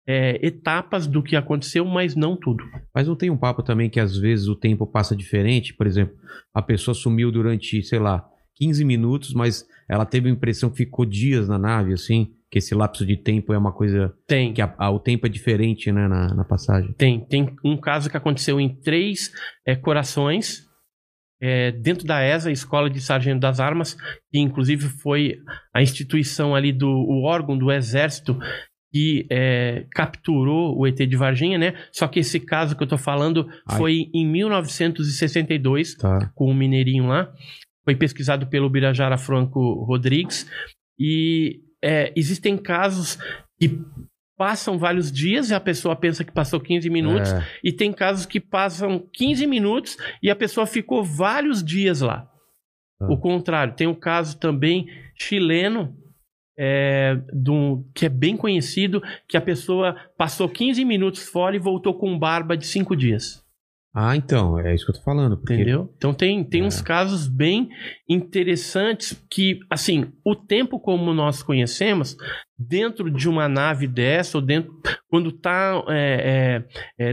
[0.07, 2.63] é, etapas do que aconteceu, mas não tudo.
[2.93, 5.73] Mas não tem um papo também que às vezes o tempo passa diferente?
[5.75, 6.15] Por exemplo,
[6.53, 8.25] a pessoa sumiu durante, sei lá,
[8.61, 12.31] 15 minutos, mas ela teve a impressão que ficou dias na nave, assim?
[12.51, 14.13] Que esse lapso de tempo é uma coisa.
[14.27, 14.53] Tem.
[14.53, 16.93] que a- a- o tempo é diferente, né, na, na passagem.
[16.93, 19.31] Tem, tem um caso que aconteceu em três
[19.65, 20.67] é, corações,
[21.41, 23.95] é, dentro da ESA, Escola de Sargento das Armas,
[24.31, 25.37] que inclusive foi
[25.73, 28.37] a instituição ali do o órgão do Exército
[28.93, 31.73] que é, capturou o ET de Varginha, né?
[31.93, 33.77] Só que esse caso que eu tô falando Ai.
[33.77, 36.29] foi em 1962, Tá.
[36.35, 37.31] com o Mineirinho lá.
[37.83, 40.49] Foi pesquisado pelo Birajara Franco Rodrigues.
[40.99, 43.17] E é, existem casos
[43.59, 43.79] que
[44.37, 47.31] passam vários dias e a pessoa pensa que passou 15 minutos.
[47.31, 52.27] É, E tem casos que passam 15 minutos e a pessoa ficou vários dias lá.
[52.99, 53.07] Ah.
[53.11, 55.95] O contrário, tem um caso também chileno,
[56.57, 61.93] é, um- que é bem conhecido, que a pessoa passou 15 minutos fora e voltou
[61.97, 63.40] com barba de 5 dias.
[63.93, 65.35] Ah, então, é isso que eu tô falando.
[65.37, 65.93] Porque Entendeu?
[65.97, 66.63] Então tem, tem É.
[66.65, 67.67] uns casos bem
[68.09, 72.15] interessantes que, assim, o tempo como nós conhecemos,
[72.57, 74.71] dentro de uma nave dessa, ou dentro,
[75.09, 75.83] quando está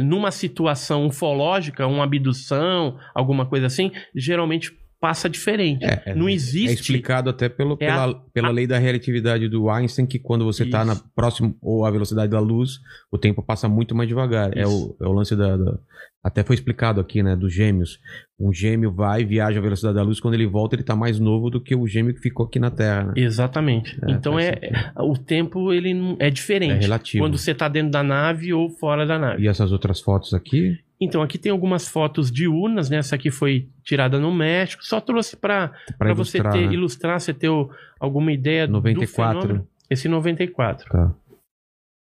[0.03, 5.85] numa situação ufológica, uma abdução, alguma coisa assim, geralmente passa diferente.
[5.85, 6.81] É, é- Não É existe.
[6.81, 10.65] explicado até pelo, É a- pela, pela lei da relatividade do Einstein, que quando você
[10.65, 10.85] está
[11.15, 12.79] próximo ou a velocidade da luz,
[13.11, 14.57] o tempo passa muito mais devagar.
[14.57, 15.79] É o, é o lance da, da-
[16.23, 17.37] Até foi explicado aqui, né?
[17.37, 17.99] Dos gêmeos.
[18.41, 21.49] Um gêmeo vai, viaja a velocidade da luz, quando ele volta, ele tá mais novo
[21.49, 23.05] do que o gêmeo que ficou aqui na Terra.
[23.05, 23.13] Né?
[23.17, 23.97] Exatamente.
[24.07, 24.59] É, então é,
[24.99, 26.73] o tempo ele é diferente.
[26.73, 27.23] É relativo.
[27.25, 29.43] Quando você está dentro da nave ou fora da nave.
[29.45, 30.77] E essas outras fotos aqui?
[31.01, 32.97] Então, aqui tem algumas fotos diurnas, né?
[32.97, 34.85] Essa aqui foi tirada no México.
[34.85, 35.73] Só trouxe para
[36.15, 36.73] você ilustrar, ter, né?
[36.75, 39.39] ilustrar, você ter o- alguma ideia 94.
[39.39, 39.69] do fenômeno.
[39.89, 40.89] Esse 94.
[40.91, 41.15] Tá.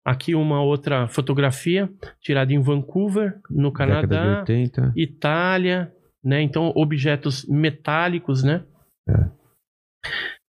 [0.06, 1.90] Aqui uma outra fotografia
[2.22, 4.94] tirada em Vancouver, no de Canadá, 80.
[4.96, 6.42] Itália, né?
[6.42, 8.64] Então, objetos metálicos, né?
[9.10, 9.30] É.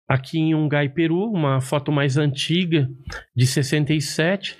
[0.08, 2.88] Aqui em Ungai, Peru, uma foto mais antiga,
[3.34, 4.56] de 67.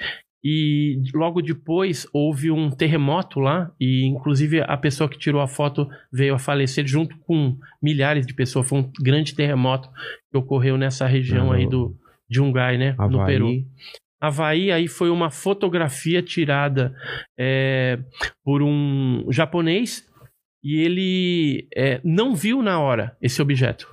[0.49, 5.89] E logo depois houve um terremoto lá, e inclusive a pessoa que tirou a foto
[6.13, 8.69] veio a falecer junto com milhares de pessoas.
[8.69, 9.91] Foi um grande terremoto
[10.31, 11.97] que ocorreu nessa região Ah, aí no- do,
[12.31, 12.93] de Ungai, né?
[12.97, 13.27] No Havaí.
[13.27, 13.49] Peru.
[14.21, 16.95] Havaí aí foi uma fotografia tirada
[17.37, 17.99] é,
[18.45, 20.09] por um japonês
[20.63, 23.89] e ele é, não viu na hora esse objeto.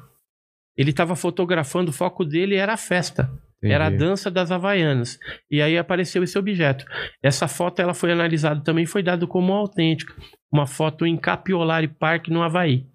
[0.77, 3.29] Ele estava fotografando, o foco dele era a festa,
[3.63, 3.73] Entendi.
[3.73, 5.17] era a dança das Havaianas.
[5.49, 6.85] E aí apareceu esse objeto.
[7.21, 10.13] Essa foto ela foi analisada também, foi dada como autêntica.
[10.51, 12.85] Uma foto em Capiolari Park, no Havaí.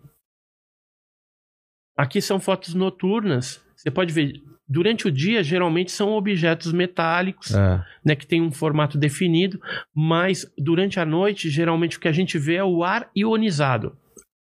[1.96, 3.60] Aqui são fotos noturnas.
[3.76, 4.32] Você pode ver,
[4.68, 7.82] durante o dia, geralmente são objetos metálicos, É.
[8.04, 9.60] né, que tem um formato definido,
[9.94, 13.96] mas durante a noite, geralmente o que a gente vê é o ar ionizado.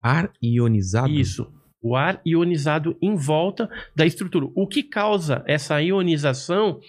[0.02, 1.10] Ar ionizado?
[1.10, 1.52] Isso.
[1.84, 4.48] O ar ionizado em volta da estrutura.
[4.56, 6.80] O que causa essa ionização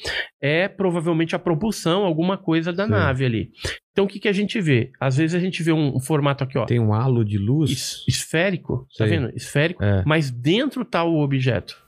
[0.41, 2.91] é provavelmente a propulsão, alguma coisa da Sim.
[2.91, 3.51] nave ali.
[3.93, 4.91] Então o que, que a gente vê?
[5.01, 7.71] Às vezes a gente vê um, um formato aqui, ó, Tem um halo de luz?
[7.71, 9.31] es- esférico, tá vendo?
[9.35, 10.03] Esférico, É.
[10.07, 11.81] mas dentro tá o objeto.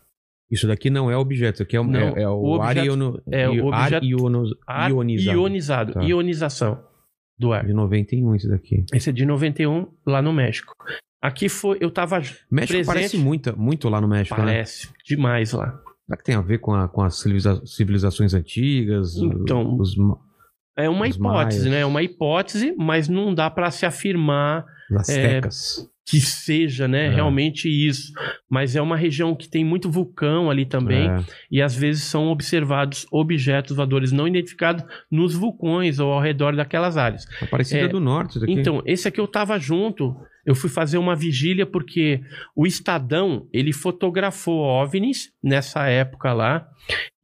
[0.50, 2.68] Isso daqui não é objeto, isso aqui é, o- Não, é- é o, o ar,
[2.70, 5.38] objeto- iono, é, o ar iono- Ar ionizado.
[5.38, 6.02] ionizado, Tá.
[6.02, 6.82] ionização
[7.38, 7.66] do ar.
[7.66, 8.84] De 91 esse daqui.
[8.94, 10.74] Esse é de 91 lá no México.
[11.24, 12.18] Aqui foi, eu tava
[12.50, 14.44] México presente, parece muito, muito lá no México, né?
[14.46, 15.80] parece demais lá.
[16.04, 19.16] Será que tem a ver com, a- com as civiliza- civilizações antigas?
[19.16, 19.96] Então, Os,
[20.76, 21.64] É uma hipótese, maias.
[21.64, 21.80] né?
[21.80, 24.66] É uma hipótese, mas não dá para se afirmar.
[24.98, 25.88] as é, tecas.
[26.06, 27.08] Que seja, né, É.
[27.10, 28.12] realmente isso.
[28.50, 31.08] Mas é uma região que tem muito vulcão ali também.
[31.08, 31.24] É.
[31.50, 36.96] E às vezes são observados objetos voadores não identificados nos vulcões ou ao redor daquelas
[36.96, 37.24] áreas.
[37.40, 38.52] Aparecida É, do Norte, isso aqui.
[38.52, 40.14] Então, esse aqui eu tava junto.
[40.44, 42.20] Eu fui fazer uma vigília porque
[42.54, 46.68] o Estadão, ele fotografou OVNIs nessa época lá,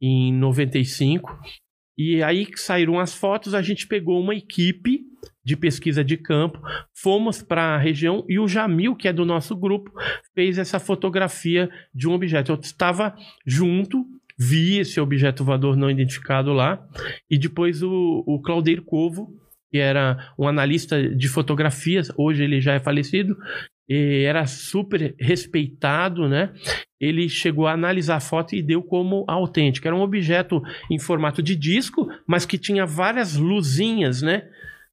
[0.01, 1.39] em 95.
[1.95, 5.01] E aí que saíram as fotos, a gente pegou uma equipe
[5.43, 6.59] de pesquisa de campo,
[6.93, 9.91] fomos para a região e o Jamil, que é do nosso grupo,
[10.35, 12.51] fez essa fotografia de um objeto.
[12.51, 14.05] Eu estava junto,
[14.37, 16.85] vi esse objeto voador não identificado lá,
[17.29, 19.35] e depois o, o Claudeiro Covo,
[19.71, 23.37] que era um analista de fotografias, hoje ele já é falecido,
[23.89, 26.53] era super respeitado, né?
[26.99, 29.89] Ele chegou a analisar a foto e deu como autêntica.
[29.89, 34.43] Era um objeto em formato de disco, mas que tinha várias luzinhas, né?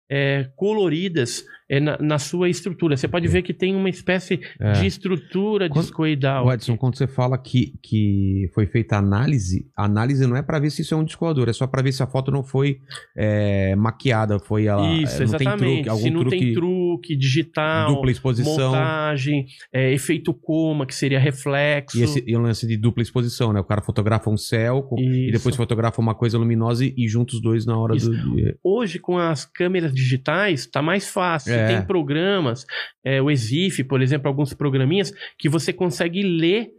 [0.08, 2.96] É, coloridas é, na, na sua estrutura.
[2.96, 4.72] Você pode ver que tem uma espécie É.
[4.72, 6.46] de estrutura Quando- discoidal.
[6.46, 10.58] O Edson, quando você fala que, que foi feita análise, a análise não é pra
[10.58, 12.42] ver se isso é um disco voador, é só pra ver se a foto não
[12.42, 12.78] foi
[13.16, 14.82] é, maquiada, foi ela.
[14.94, 15.74] Isso, é, não tem exatamente.
[15.74, 18.70] truque, algum Se não truque, tem truque digital, dupla exposição.
[18.70, 21.98] montagem, é, efeito coma, que seria reflexo.
[21.98, 23.60] E, esse, e o lance de dupla exposição, né?
[23.60, 27.34] O cara fotografa um céu com- e depois fotografa uma coisa luminosa e, e junta
[27.34, 28.10] os dois na hora Isso.
[28.10, 28.36] do.
[28.62, 31.52] Hoje, com as câmeras digitais, tá mais fácil.
[31.58, 31.66] É.
[31.68, 32.64] Tem programas,
[33.04, 36.70] é, o Exif, por exemplo, alguns programinhas, que você consegue ler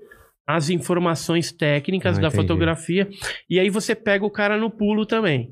[0.48, 2.42] as informações técnicas Ah, da entendi.
[2.42, 3.08] fotografia.
[3.50, 5.52] E aí você pega o cara no pulo também.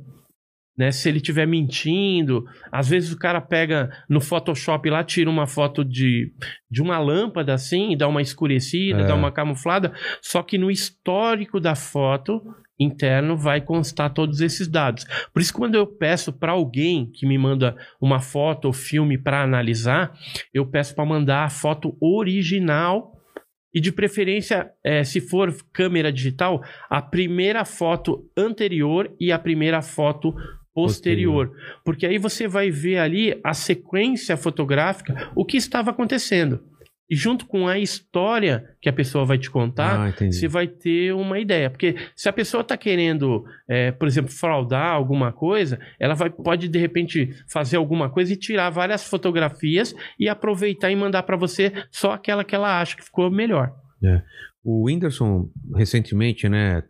[0.78, 5.48] Né, se ele estiver mentindo, às vezes o cara pega no Photoshop lá, tira uma
[5.48, 6.32] foto de,
[6.70, 9.08] de uma lâmpada assim, e dá uma escurecida, É.
[9.08, 12.44] dá uma camuflada, só que no histórico da foto
[12.80, 15.06] interno vai constar todos esses dados.
[15.34, 19.42] Por isso, quando eu peço para alguém que me manda uma foto ou filme para
[19.42, 20.14] analisar,
[20.54, 23.14] eu peço para mandar a foto original
[23.74, 29.82] e, de preferência, eh, se for câmera digital, a primeira foto anterior e a primeira
[29.82, 30.34] foto
[30.74, 31.52] posterior.
[31.84, 36.64] Porque aí você vai ver ali a sequência fotográfica, o que estava acontecendo.
[37.10, 41.14] E junto com a história que a pessoa vai te contar, ah, você vai ter
[41.14, 41.70] uma ideia.
[41.70, 46.68] Porque se a pessoa está querendo, é, por exemplo, fraudar alguma coisa, ela vai, pode,
[46.68, 51.72] de repente, fazer alguma coisa e tirar várias fotografias e aproveitar e mandar para você
[51.90, 53.74] só aquela que ela acha que ficou melhor.
[54.64, 56.84] O Whindersson, recentemente, né,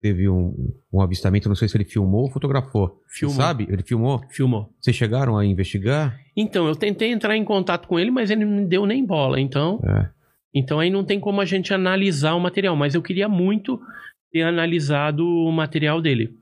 [0.00, 0.54] teve um,
[0.92, 3.00] um avistamento, não sei se ele filmou ou fotografou.
[3.08, 3.36] Filmou.
[3.36, 3.66] sabe?
[3.68, 4.22] Ele filmou?
[4.30, 4.70] Filmou.
[4.80, 6.18] Vocês chegaram a investigar?
[6.36, 9.40] Então, eu tentei entrar em contato com ele, mas ele não deu nem bola.
[9.40, 10.08] Então, É.
[10.54, 12.76] então aí não tem como a gente analisar o material.
[12.76, 13.80] Mas eu queria muito
[14.30, 16.34] ter analisado o material dele.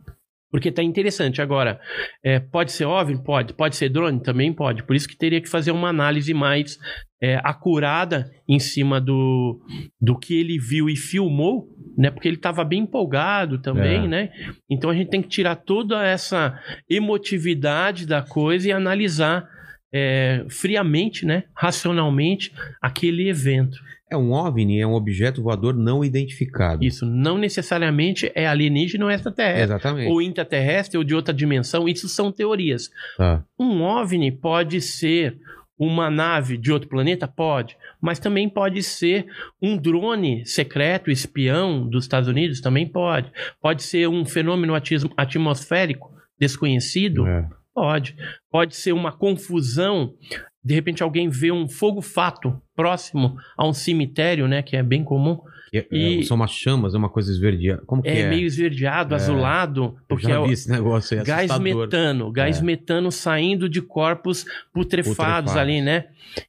[0.50, 1.42] Porque tá interessante.
[1.42, 1.80] Agora,
[2.22, 3.22] é, pode ser OVNI?
[3.24, 3.54] Pode.
[3.54, 4.20] Pode ser drone?
[4.20, 4.84] Também pode.
[4.84, 6.78] Por isso que teria que fazer uma análise mais
[7.24, 9.58] é, acurada em cima do,
[9.98, 12.10] do que ele viu e filmou, né?
[12.10, 14.08] Porque ele estava bem empolgado também, É.
[14.08, 14.30] né?
[14.68, 16.60] Então a gente tem que tirar toda essa
[16.90, 19.48] emotividade da coisa e analisar
[19.92, 21.44] é, friamente, né?
[21.56, 23.78] Racionalmente, aquele evento.
[24.10, 26.84] É um OVNI, é um objeto voador não identificado.
[26.84, 29.62] Isso não necessariamente é alienígena ou extraterrestre.
[29.62, 30.10] Exatamente.
[30.12, 32.90] Ou intraterrestre ou de outra dimensão, isso são teorias.
[33.16, 33.42] Tá.
[33.58, 35.38] Um OVNI pode ser
[35.78, 37.26] uma nave de outro planeta?
[37.26, 37.76] Pode.
[38.00, 39.26] Mas também pode ser
[39.60, 42.60] um drone secreto, espião dos Estados Unidos?
[42.60, 43.32] Também pode.
[43.60, 44.74] Pode ser um fenômeno
[45.16, 47.26] atmosférico desconhecido?
[47.26, 47.48] É.
[47.74, 48.16] Pode.
[48.50, 50.14] Pode ser uma confusão.
[50.62, 54.62] De repente alguém vê um fogo-fato próximo a um cemitério, né?
[54.62, 55.40] Que é bem comum.
[55.76, 57.82] É- é, E- são umas chamas, é uma coisa esverdeada.
[57.86, 58.28] Como que É, é?
[58.30, 59.82] meio esverdeado, azulado.
[59.84, 61.80] Eu Porque é o vi esse negócio aí, gás assustador.
[61.82, 62.30] metano.
[62.32, 62.62] Gás É.
[62.62, 65.56] metano saindo de corpos putrefados, Putrefados.
[65.56, 66.06] ali, né?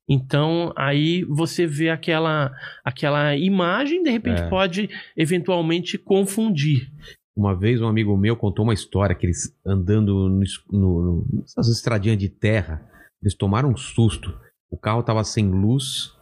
[0.08, 2.52] Então, aí você vê aquela,
[2.84, 4.50] aquela imagem, de repente É.
[4.50, 6.92] pode eventualmente confundir.
[7.36, 12.18] Uma vez um amigo meu contou uma história que eles andando no, no, nessas estradinhas
[12.18, 12.82] de terra,
[13.22, 14.34] eles tomaram um susto.
[14.72, 16.14] O carro tava sem luz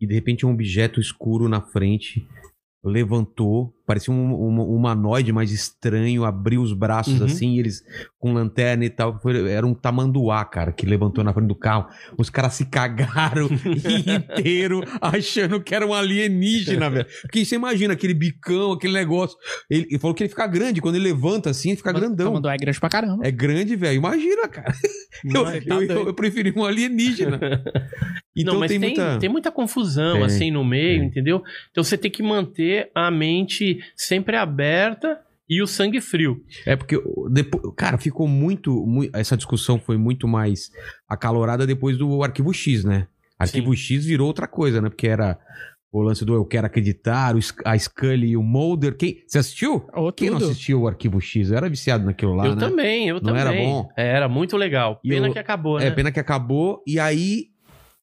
[0.00, 2.26] e de repente um objeto escuro na frente
[2.84, 7.26] levantou, parecia um, um humanoide mais estranho, abriu os braços Uhum.
[7.26, 7.82] assim, e eles
[8.18, 9.18] com lanterna e tal.
[9.20, 11.86] Foi- era um tamanduá, cara, que levantou na frente do carro.
[12.18, 13.48] Os caras se cagaram
[14.06, 17.06] inteiro achando que era um alienígena, velho.
[17.22, 19.36] Porque você imagina aquele bicão, aquele negócio.
[19.68, 22.32] Ele, ele falou que ele fica grande, quando ele levanta assim, ele fica grandão.
[22.34, 23.26] Mandou é grande pra caramba.
[23.26, 23.96] É grande, velho.
[23.98, 24.74] Imagina, cara.
[25.24, 27.38] Eu, Mas- eu, eu, eu preferi um alienígena.
[28.36, 29.18] Então Não, mas tem, tem, muita.
[29.20, 31.06] tem muita confusão, Tem, assim, no meio, tem.
[31.08, 31.40] entendeu?
[31.70, 36.42] Então você tem que manter a mente sempre aberta e o sangue frio.
[36.66, 36.98] É porque
[37.30, 40.70] depois, cara, ficou muito, mui- essa discussão foi muito mais
[41.08, 43.06] acalorada depois do Arquivo X, né?
[43.38, 44.88] Arquivo X virou outra coisa, né?
[44.88, 45.38] Porque era
[45.92, 48.96] o lance do Eu Quero Acreditar, a Scully e o Mulder.
[48.96, 49.86] Quem, você assistiu?
[50.16, 51.50] Quem não assistiu o Arquivo X?
[51.50, 52.60] Eu era viciado naquilo lá, eu né?
[52.60, 53.40] também, eu Não também.
[53.40, 53.88] era bom?
[53.96, 54.98] Era muito legal.
[55.06, 55.90] Pena eu- que acabou, É, né?
[55.90, 56.82] pena que acabou.
[56.86, 57.46] E aí,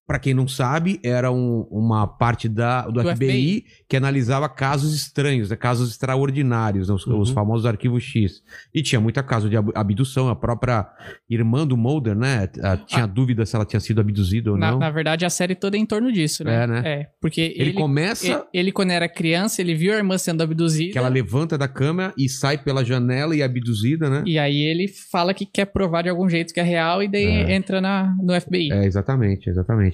[0.07, 4.93] pra quem não sabe, era um- uma parte da, do, Do FBI, que analisava casos
[4.93, 5.55] estranhos, né?
[5.55, 6.95] casos extraordinários, né?
[6.95, 7.19] os, Uhum.
[7.19, 8.41] os famosos arquivos X.
[8.73, 10.27] E tinha muita caso de ab- abdução.
[10.29, 10.85] A própria
[11.29, 12.49] irmã do Mulder, né?
[12.61, 14.79] a- Tinha dúvida se ela tinha sido abduzida ou Na, não.
[14.79, 16.63] na verdade, a série toda é em torno disso, né?
[16.63, 16.81] É, né?
[16.85, 20.41] É, porque ele, ele, começa ele, ele, quando era criança, ele viu a irmã sendo
[20.43, 20.91] abduzida.
[20.91, 24.23] que ela levanta da cama e sai pela janela e é abduzida, né?
[24.25, 27.25] E aí ele fala que quer provar de algum jeito que é real e daí
[27.25, 27.53] É.
[27.55, 28.71] entra na, no FBI.
[28.71, 29.90] É, exatamente, exatamente.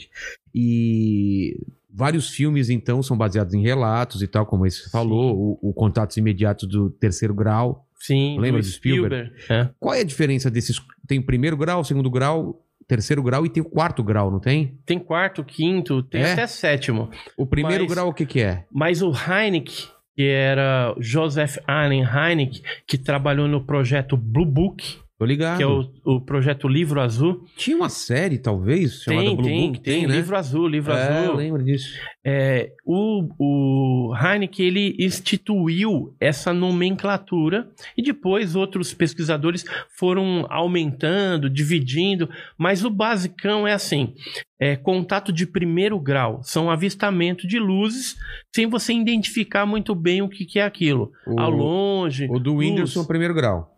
[0.54, 1.58] E
[1.89, 6.18] vários filmes, então, são baseados em relatos e tal, como esse falou, o, o Contatos
[6.18, 7.86] Imediatos do Terceiro Grau.
[8.00, 9.32] Sim, Lembra do de Spielberg?
[9.50, 9.70] É.
[9.80, 10.80] Qual é a diferença desses?
[11.08, 14.78] Tem o primeiro grau, segundo grau, terceiro grau e tem o quarto grau, não tem?
[14.86, 16.34] Tem quarto, quinto, tem É?
[16.34, 17.10] até sétimo.
[17.36, 18.66] O primeiro Mas- grau, o que que é?
[18.72, 25.26] Mas o Heineck, que era Joseph Allen Heineck, que trabalhou no projeto Blue Book, Tô
[25.26, 25.57] ligado.
[25.57, 27.43] que é o, o projeto Livro Azul.
[27.55, 30.15] Tinha uma série, talvez, chamada Tem, Blue tem, Book, tem, né?
[30.15, 31.36] Livro Azul, Livro é, eu Azul.
[31.36, 31.88] lembro disso.
[32.24, 39.65] É, o, o Heineck, ele instituiu essa nomenclatura e depois outros pesquisadores
[39.97, 44.13] foram aumentando, dividindo, mas o basicão é assim,
[44.59, 48.15] é contato de primeiro grau, são avistamento de luzes
[48.53, 51.11] sem você identificar muito bem o que, que é aquilo.
[51.26, 53.76] O, Ao longe, o do luz, Whindersson, primeiro grau.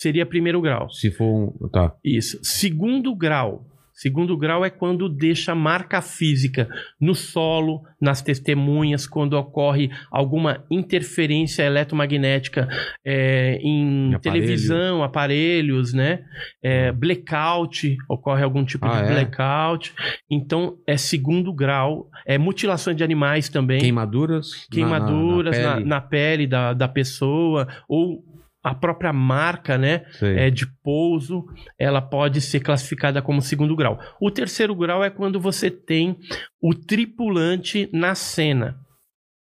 [0.00, 0.88] Seria primeiro grau.
[0.90, 1.68] Se for um...
[1.68, 1.92] Tá.
[2.02, 2.38] Isso.
[2.42, 3.66] Segundo grau.
[3.92, 6.66] Segundo grau é quando deixa marca física
[6.98, 12.66] no solo, nas testemunhas, quando ocorre alguma interferência eletromagnética
[13.04, 14.20] é, em, aparelho.
[14.22, 16.20] televisão, aparelhos, né?
[16.62, 19.12] É, blackout, ocorre algum tipo Ah, de é?
[19.12, 19.92] blackout.
[20.30, 22.08] Então é segundo grau.
[22.24, 24.66] É mutilações de animais também Queimaduras?
[24.70, 25.88] queimaduras na, na, na pele.
[25.88, 28.24] na pele da, da pessoa, ou
[28.62, 30.36] a própria marca, né, Sei.
[30.38, 31.44] é, de pouso,
[31.78, 33.98] ela pode ser classificada como segundo grau.
[34.20, 36.18] O terceiro grau é quando você tem
[36.60, 38.76] o tripulante na cena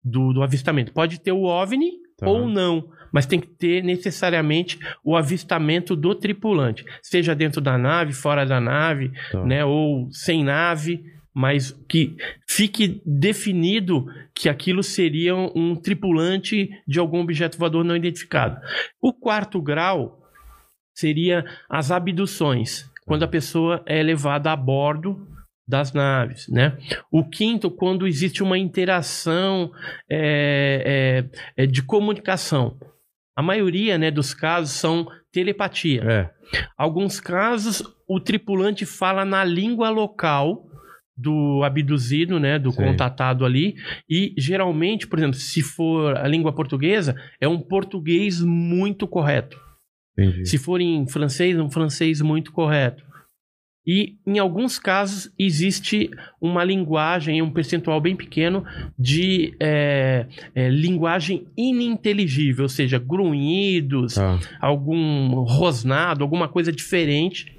[0.02, 0.92] do, do avistamento.
[0.92, 2.28] Pode ter o OVNI Tá.
[2.28, 8.12] ou não, mas tem que ter necessariamente o avistamento do tripulante, seja dentro da nave,
[8.12, 9.44] fora da nave, Tá.
[9.44, 11.02] né, ou sem nave,
[11.34, 12.16] mas que
[12.48, 18.60] fique definido que aquilo seria um tripulante de algum objeto voador não identificado.
[19.02, 20.22] O quarto grau
[20.94, 25.26] seria as abduções, quando a pessoa é levada a bordo
[25.66, 26.76] das naves, né?
[27.10, 29.72] O quinto, quando existe uma interação
[30.08, 31.24] é,
[31.56, 32.78] é, é, de comunicação.
[33.36, 36.02] A maioria né, dos casos são telepatia.
[36.04, 36.30] É.
[36.76, 40.68] Alguns casos, o tripulante fala na língua local
[41.16, 42.82] do abduzido, né, do Sim.
[42.82, 43.76] contatado ali,
[44.08, 49.58] e geralmente, por exemplo, se for a língua portuguesa, é um português muito correto.
[50.18, 50.46] Entendi.
[50.46, 53.04] Se for em francês, um francês muito correto.
[53.86, 56.10] E em alguns casos existe
[56.40, 58.64] uma linguagem, um percentual bem pequeno
[58.98, 64.38] de é, é, linguagem ininteligível, ou seja, grunhidos, Tá.
[64.58, 67.53] algum rosnado, alguma coisa diferente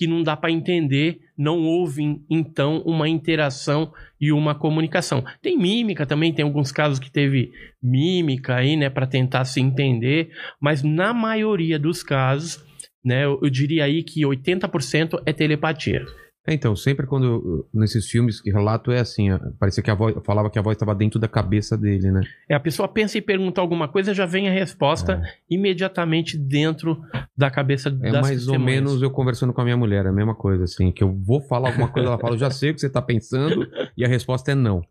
[0.00, 5.22] que não dá para entender, não houve então uma interação e uma comunicação.
[5.42, 10.30] Tem mímica também, tem alguns casos que teve mímica aí, né, para tentar se entender,
[10.58, 12.64] mas na maioria dos casos,
[13.04, 16.02] né, eu, eu diria aí que 80% é telepatia.
[16.46, 19.28] É, então, sempre quando nesses filmes que relato é assim,
[19.58, 22.22] parecia que a voz, falava que a voz estava dentro da cabeça dele, né?
[22.48, 25.20] É, a pessoa pensa em perguntar alguma coisa, já vem a resposta
[25.50, 27.02] imediatamente dentro
[27.36, 30.12] da cabeça É das mais ou menos eu conversando com a minha mulher, é a
[30.12, 32.74] mesma coisa, assim, que eu vou falar alguma coisa, ela fala, eu já sei o
[32.74, 34.82] que você tá pensando, e a resposta é não.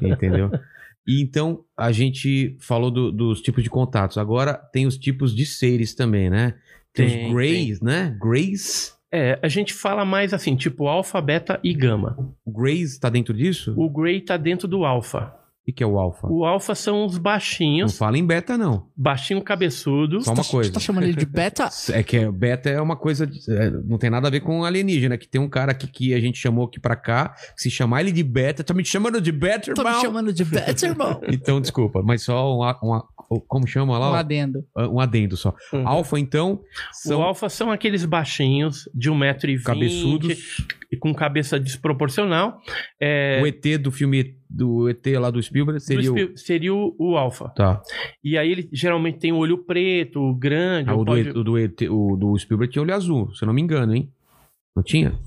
[0.00, 0.50] Entendeu?
[1.06, 4.18] E então, a gente falou do- dos tipos de contatos.
[4.18, 6.54] Agora tem os tipos de seres também, né?
[6.92, 8.16] Tem, Tem, os Greys, né?
[8.20, 8.94] Greys.
[9.12, 12.34] É, a gente fala mais assim, tipo alfa, beta e gama.
[12.44, 13.74] O Greys tá dentro disso?
[13.76, 15.34] O Grey tá dentro do alfa.
[15.68, 16.26] O que, que é o Alpha?
[16.28, 18.86] O alfa são os Não baixinhos, fala em beta, não.
[18.96, 20.22] baixinho cabeçudo.
[20.22, 20.72] Só uma Tá- coisa.
[20.72, 21.68] Tá chamando ele de beta?
[21.92, 23.26] É que é- beta é uma coisa.
[23.26, 25.18] de- é, não tem nada a ver com alienígena.
[25.18, 27.34] Que tem um cara aqui que a gente chamou aqui pra cá.
[27.54, 30.00] se chamar ele de beta, tá me chamando de beta, Tô me irmão?
[30.02, 31.20] chamando de beta, irmão.
[31.30, 32.66] Então, desculpa, mas só um,
[33.30, 34.18] um como chama Um lá?
[34.20, 34.64] adendo.
[34.74, 35.54] Um adendo só.
[35.72, 35.86] Uhum.
[35.86, 36.60] Alfa, então,
[36.92, 40.66] são O alfa são aqueles baixinhos de 1,20m cabeçudos.
[40.90, 42.60] E com cabeça desproporcional.
[43.00, 46.16] É, O ET do filme do ET lá do Spielberg do seria o.
[46.16, 47.50] Spiel- seria o, o alfa.
[47.50, 47.82] Tá.
[48.24, 50.88] E aí ele geralmente tem o olho preto, grande.
[50.90, 53.44] Ah, o, do, pode- ET o, do ET o do Spielberg tinha olho azul, se
[53.44, 54.10] eu não me engano, hein?
[54.74, 55.18] Não tinha?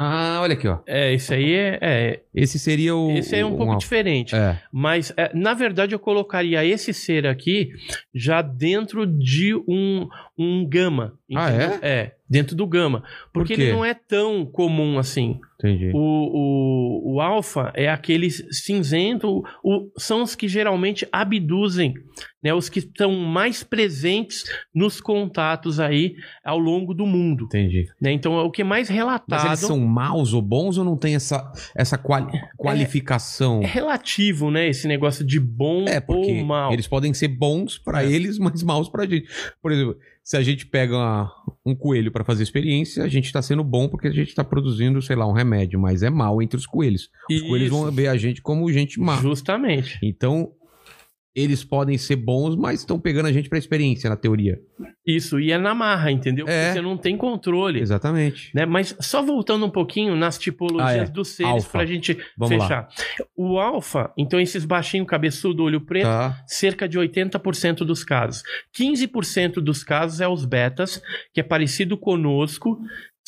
[0.00, 0.78] Ah, olha aqui, ó.
[0.86, 1.78] É, esse aí é.
[1.82, 3.10] é Esse seria o.
[3.10, 3.78] esse aí é um pouco alfa.
[3.80, 4.32] diferente.
[4.34, 4.62] É.
[4.72, 7.72] Mas, é, na verdade, eu colocaria esse ser aqui
[8.14, 10.08] já dentro de um,
[10.38, 11.18] um gama.
[11.34, 11.78] Ah, entendeu?
[11.82, 13.02] É, dentro do gama.
[13.32, 13.62] Porque quê?
[13.62, 15.38] ele não é tão comum assim.
[15.60, 15.90] Entendi.
[15.92, 21.94] O, o, o alfa é aquele cinzento, o- são os que geralmente abduzem,
[22.40, 22.54] né?
[22.54, 26.14] Os que estão mais presentes nos contatos aí
[26.44, 27.46] ao longo do mundo.
[27.46, 27.86] Entendi.
[28.00, 28.12] Né?
[28.12, 29.46] Então, é o que é mais Mas relatado.
[29.48, 33.60] eles são maus ou bons ou não tem essa, essa quali- qualificação?
[33.62, 34.68] É relativo, né?
[34.68, 36.72] Esse negócio de bom É, porque ou mal.
[36.72, 38.10] eles podem ser bons pra É.
[38.12, 39.26] eles, mas maus pra gente.
[39.60, 39.96] Por exemplo,
[40.28, 41.32] se a gente pega uma-
[41.64, 45.00] um coelho pra fazer experiência, a gente tá sendo bom porque a gente tá produzindo,
[45.00, 47.08] sei lá, um remédio, mas é mal entre os coelhos.
[47.30, 47.76] Os coelhos Isso.
[47.82, 49.16] vão ver a gente como gente má.
[49.22, 49.98] Justamente.
[50.02, 50.50] Então,
[51.34, 54.58] eles podem ser bons, mas estão pegando a gente pra experiência, na teoria.
[55.06, 56.44] Isso, e é na marra, entendeu?
[56.44, 56.72] Porque É.
[56.72, 57.80] você não tem controle.
[57.80, 58.50] Exatamente.
[58.54, 58.66] Né?
[58.66, 61.12] Mas só voltando um pouquinho nas tipologias Ah, é.
[61.12, 61.70] dos seres Alfa.
[61.70, 62.88] pra gente Vamos fechar.
[63.36, 66.42] O alfa, então esses baixinho, cabeçudo, olho preto, Tá.
[66.46, 68.42] cerca de 80% dos casos.
[68.72, 71.00] 15% dos casos é os betas,
[71.32, 72.78] que é parecido conosco.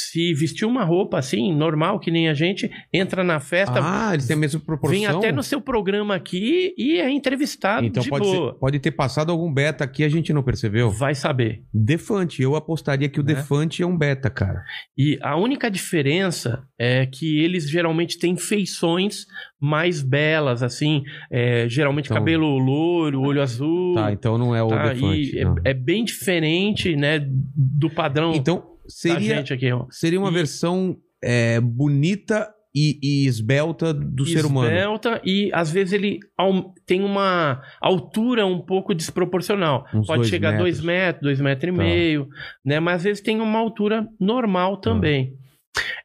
[0.09, 4.27] Se vestir uma roupa assim, normal, que nem a gente, entra na festa, Ah, eles
[4.27, 4.97] têm a mesma proporção.
[4.99, 8.91] vem até no seu programa aqui e é entrevistado Então de pode, ser- pode ter
[8.93, 10.91] passado algum beta aqui, a gente não percebeu.
[10.91, 11.63] Vai saber.
[11.73, 13.35] Defante, eu apostaria que o Né?
[13.35, 14.63] Defante é um beta, cara.
[14.97, 19.27] E a única diferença é que eles geralmente têm feições
[19.61, 23.95] mais belas, assim, é, geralmente Então- cabelo louro, olho azul.
[23.95, 24.93] Tá, então não é o tá?
[24.95, 25.39] Defante.
[25.39, 27.21] É, é bem diferente, né,
[27.57, 29.67] do padrão Então, seria, gente aqui.
[29.91, 34.69] seria uma E- versão é, bonita e, e esbelta do ser humano.
[34.69, 36.21] Esbelta e às vezes ele
[36.87, 39.85] tem uma altura um pouco desproporcional.
[39.93, 40.87] Uns Pode chegar a dois metros.
[40.87, 41.83] metros, dois metros e Tá.
[41.83, 42.29] meio,
[42.65, 42.79] né?
[42.79, 45.35] Mas às vezes tem uma altura normal também.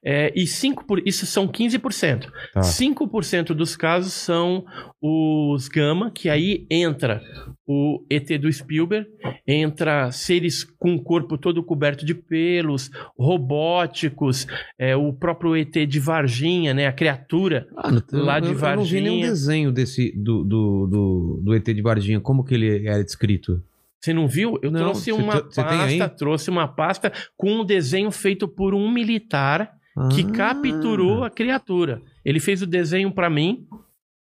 [0.07, 2.27] É, e 5 por, isso são 15%.
[2.53, 2.61] Tá.
[2.61, 4.63] 5% dos casos são
[5.01, 7.21] os gama, que aí entra
[7.67, 9.07] o ET do Spielberg,
[9.47, 14.45] entra seres com o corpo todo coberto de pelos, robóticos,
[14.77, 17.67] é, o próprio ET de Varginha, né, a criatura.
[17.75, 19.29] Ah, não, eu- Lá de eu, eu não vi nenhum Varginha.
[19.29, 22.19] desenho desse do, do, do, do ET de Varginha.
[22.19, 23.61] Como que ele era descrito?
[24.01, 24.59] Você não viu?
[24.61, 29.71] Eu Não, trouxe uma pasta, trouxe uma pasta com um desenho feito por um militar
[30.13, 30.31] que Ah.
[30.31, 32.01] capturou a criatura.
[32.23, 33.65] Ele fez o desenho pra mim,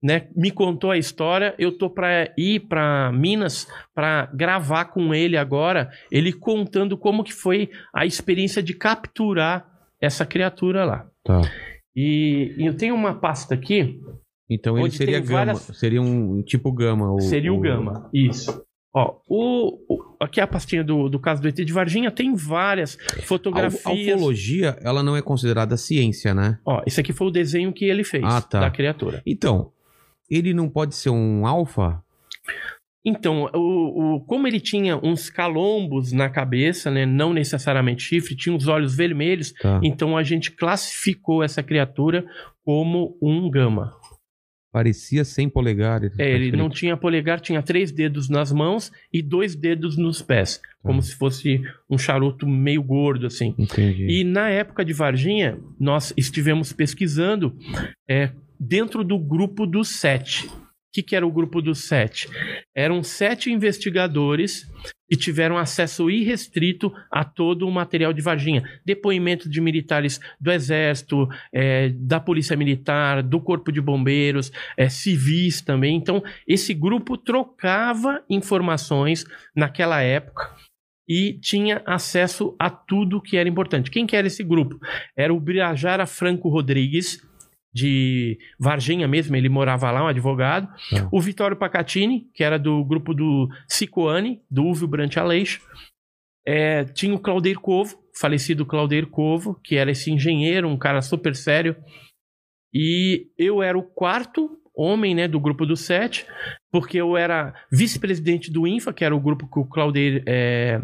[0.02, 0.28] né?
[0.36, 1.54] Me contou a história.
[1.60, 7.34] Eu tô para ir pra Minas pra gravar com ele agora, ele contando como que
[7.34, 9.68] foi a experiência de capturar
[10.02, 11.06] essa criatura lá.
[11.24, 11.42] Tá.
[11.96, 14.00] E, e eu tenho uma pasta aqui,
[14.50, 15.32] Então ele seria gama.
[15.34, 17.14] várias- Seria um tipo gama.
[17.14, 18.10] O, seria o gama.
[18.14, 18.64] Isso.
[18.94, 22.34] Ó, o, o- aqui é a pastinha do, do caso do ET de Varginha tem
[22.34, 23.86] várias A, fotografias.
[23.86, 26.58] a ufologia, ela não é considerada ciência, né?
[26.66, 28.62] Ó, esse aqui foi o desenho que ele fez Ah, tá.
[28.62, 29.22] da criatura.
[29.28, 29.72] Então,
[30.30, 32.02] ele não pode ser um alfa?
[33.06, 38.56] Então, o, o- como ele tinha uns calombos na cabeça, né, não necessariamente chifre, tinha
[38.56, 39.80] os olhos vermelhos, Tá.
[39.84, 42.26] então a gente classificou essa criatura
[42.66, 43.94] como um gama.
[44.72, 46.02] Parecia sem polegar.
[46.18, 46.80] É, ele tá não escrito.
[46.80, 51.06] tinha polegar, tinha três dedos nas mãos e dois dedos nos pés, como Tá.
[51.08, 53.56] se fosse um charuto meio gordo, assim.
[53.58, 54.06] Entendi.
[54.08, 57.58] E na época de Varginha, nós estivemos pesquisando
[58.08, 60.46] é, dentro do grupo dos sete.
[60.48, 62.28] O que, que era o grupo dos sete?
[62.76, 64.68] Eram sete investigadores
[65.10, 68.64] que tiveram acesso irrestrito a todo o material de Varginha.
[68.86, 75.62] Depoimento de militares do Exército, é, da Polícia Militar, do Corpo de Bombeiros, é, civis
[75.62, 75.96] também.
[75.96, 80.56] Então, esse grupo trocava informações naquela época
[81.08, 83.90] e tinha acesso a tudo que era importante.
[83.90, 84.80] Quem que era esse grupo?
[85.18, 87.28] Era o Birajara Franco Rodrigues,
[87.74, 90.68] de Varginha mesmo, ele morava lá, um advogado.
[90.90, 91.08] Tá.
[91.12, 95.62] O Vitório Pacatini, que era do grupo do Cicoane, do Uvio Brant Aleixo.
[96.46, 101.36] É, tinha o Claudeir Covo, falecido Claudeir Covo, que era esse engenheiro, um cara super
[101.36, 101.76] sério.
[102.74, 106.26] E eu era o quarto homem né, do grupo dos sete,
[106.72, 110.82] porque eu era vice-presidente do INFA, que era o grupo que o Claudeir é,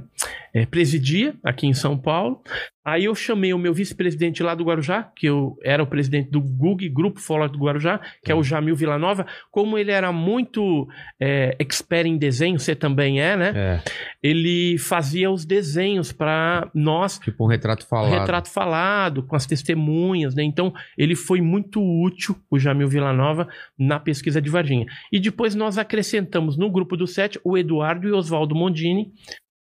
[0.53, 2.41] é, presidia aqui em São Paulo.
[2.85, 6.39] Aí eu chamei o meu vice-presidente lá do Guarujá, que eu era o presidente do
[6.39, 9.25] GUG, Grupo Follow do Guarujá, que é o Jamil Villanova.
[9.49, 10.87] Como ele era muito
[11.19, 13.53] é, expert em desenho, você também é, né?
[13.55, 13.81] É,
[14.21, 18.11] Ele fazia os desenhos para nós tipo um retrato falado.
[18.11, 20.43] retrato falado, com as testemunhas, né?
[20.43, 24.85] Então, ele foi muito útil, o Jamil Villanova, na pesquisa de Varginha.
[25.11, 29.11] E depois nós acrescentamos no grupo do sete o Eduardo e Oswaldo Mondini,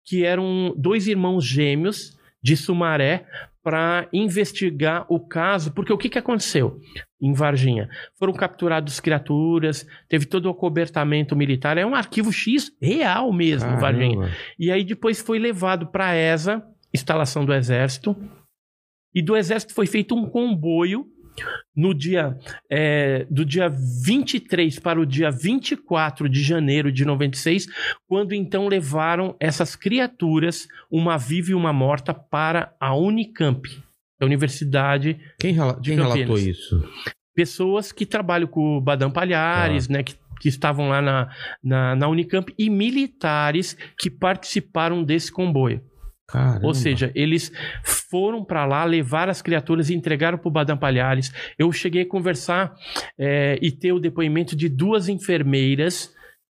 [0.05, 3.25] que eram dois irmãos gêmeos de Sumaré,
[3.63, 6.81] para investigar o caso, porque o que, que aconteceu
[7.21, 7.87] em Varginha?
[8.19, 13.81] Foram capturados criaturas, teve todo o acobertamento militar, é um arquivo X real mesmo, Caramba.
[13.81, 14.37] Varginha.
[14.59, 16.61] E aí depois foi levado para a ESA,
[16.93, 18.13] instalação do Exército,
[19.15, 21.07] e do Exército foi feito um comboio
[21.75, 22.37] no dia
[22.69, 27.67] é, do dia 23 para o dia 24 de janeiro de 96,
[28.07, 33.67] quando então levaram essas criaturas, uma viva e uma morta, para a Unicamp,
[34.21, 36.87] a Universidade Quem, rela- quem relatou isso?
[37.35, 41.29] pessoas que trabalham com o Badam Palhares, né, que, que estavam lá na,
[41.63, 45.81] na, na Unicamp, e militares que participaram desse comboio.
[46.27, 46.65] Caramba.
[46.65, 47.51] Ou seja, eles
[47.83, 51.31] foram para lá, levaram as criaturas e entregaram para o Badam Palhares.
[51.57, 52.73] Eu cheguei a conversar
[53.17, 56.13] é, e ter o depoimento de duas enfermeiras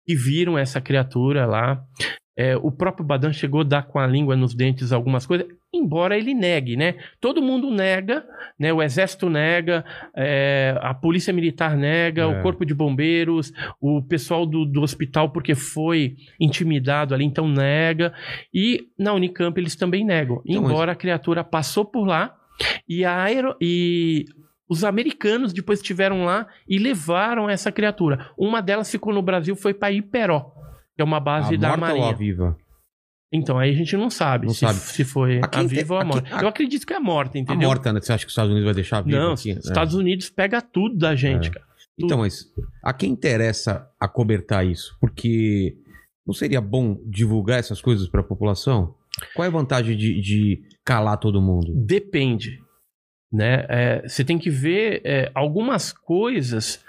[0.06, 1.82] que viram essa criatura lá.
[2.38, 5.46] É, o próprio Badam chegou a dar com a língua nos dentes algumas coisas,
[5.76, 6.94] embora ele negue, né?
[7.20, 8.24] Todo mundo nega,
[8.58, 8.72] né?
[8.72, 9.84] O exército nega,
[10.16, 12.26] é, a polícia militar nega, É.
[12.26, 18.12] o corpo de bombeiros, o pessoal do, do hospital porque foi intimidado ali, então nega.
[18.52, 22.34] E na Unicamp eles também negam, Então, mas- embora a criatura passou por lá
[22.88, 23.54] e a aero...
[23.60, 24.24] e
[24.68, 28.30] os americanos depois estiveram lá e levaram essa criatura.
[28.36, 30.50] Uma delas ficou no Brasil, foi para Iperó,
[30.96, 32.10] que é uma base a da morta ou Marinha.
[32.10, 32.56] a viva?
[33.36, 34.78] Então, aí a gente não sabe, Não se, sabe.
[34.78, 36.36] se foi A a, viva ou a a morta.
[36.36, 37.68] a- Eu acredito que é morta, A entendeu?
[37.68, 38.00] morta, né?
[38.00, 39.52] Você acha que os Estados Unidos vai deixar viva Não, aqui?
[39.52, 41.50] os Estados Unidos pega tudo da gente, É.
[41.52, 41.66] cara.
[41.98, 44.96] Então, mas a quem interessa acobertar isso?
[45.00, 45.76] Porque
[46.26, 48.94] não seria bom divulgar essas coisas para a população?
[49.34, 51.72] Qual é a vantagem de, de calar todo mundo?
[51.74, 52.60] Depende.
[53.32, 53.64] Né?
[53.68, 56.84] É, você tem que ver é, algumas coisas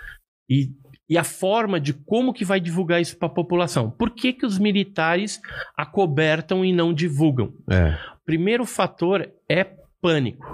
[0.50, 0.72] e,
[1.10, 3.90] e a forma de como que vai divulgar isso para a população.
[3.90, 5.40] Por que, que os militares
[5.76, 7.54] acobertam e não divulgam?
[7.70, 7.98] É.
[8.26, 9.64] Primeiro fator é
[10.02, 10.46] pânico.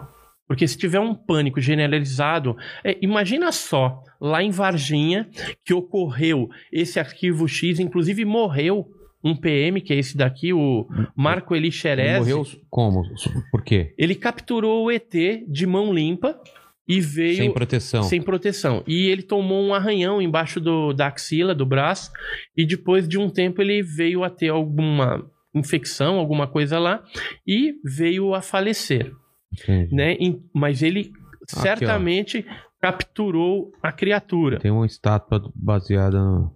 [0.48, 5.28] Porque se tiver um pânico generalizado, é, imagina só, lá em Varginha,
[5.66, 8.88] que ocorreu esse arquivo X, inclusive morreu
[9.24, 10.86] um PM, que é esse daqui, o
[11.16, 12.20] Marco Eli Ele Xerez.
[12.20, 13.04] morreu como?
[13.50, 13.94] Por quê?
[13.98, 15.12] Ele capturou o ET
[15.48, 16.38] de mão limpa
[16.88, 18.04] e veio Sem proteção.
[18.04, 18.84] sem proteção.
[18.86, 22.12] E ele tomou um arranhão embaixo do, da axila, do braço,
[22.56, 25.26] e depois de um tempo ele veio a ter alguma
[25.56, 27.04] infecção, alguma coisa lá,
[27.48, 29.12] e veio a falecer,
[29.52, 29.94] Entendi.
[29.96, 30.18] né?
[30.54, 31.12] Mas ele
[31.48, 32.46] certamente
[32.82, 34.60] capturou a criatura.
[34.60, 36.52] Tem uma estátua baseada no.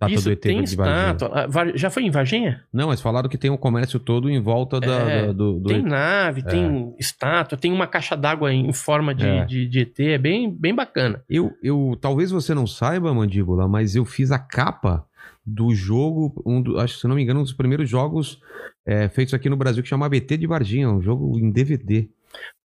[0.00, 1.30] Estátua Isso do ET tem estátua.
[1.34, 1.46] Ah,
[1.76, 2.64] Já foi em Varginha?
[2.72, 5.68] Não, mas falaram que tem um comércio todo em volta da, É, da- do, do
[5.68, 9.44] Tem nave, tem estátua, tem uma caixa d'água em forma de, É.
[9.44, 11.22] de, de ET, é bem, bem bacana.
[11.28, 15.04] Eu, eu, talvez você não saiba, Mandíbula, mas eu fiz a capa
[15.44, 18.40] do jogo, um do- acho que se não me engano, um dos primeiros jogos
[18.86, 22.08] é, feitos aqui no Brasil que chamava ET de Varginha, um jogo em DVD.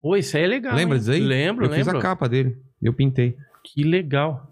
[0.01, 0.73] Pô, isso aí é legal.
[0.75, 0.99] Lembra hein?
[0.99, 1.19] disso aí?
[1.19, 1.85] Lembro, eu lembro.
[1.85, 3.35] fiz a capa dele, eu pintei.
[3.63, 4.50] Que legal.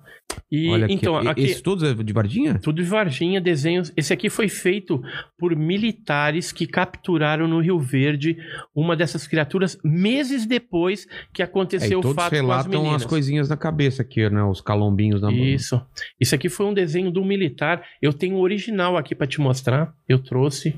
[0.52, 2.60] E Olha aqui, então, aqui, Esses todos é de Varginha?
[2.60, 3.92] tudo de Varginha, desenhos.
[3.96, 5.02] Esse aqui foi feito
[5.38, 8.38] por militares que capturaram no Rio Verde
[8.74, 13.04] uma dessas criaturas meses depois que É, aconteceu o todos fato com as relatam meninas.
[13.04, 14.44] as coisinhas na cabeça aqui, né?
[14.44, 15.40] Os calombinhos na mão.
[15.46, 15.80] Isso.
[16.20, 17.84] Isso aqui foi um desenho do militar.
[18.02, 19.94] Eu tenho o original aqui pra te mostrar.
[20.08, 20.76] Eu trouxe.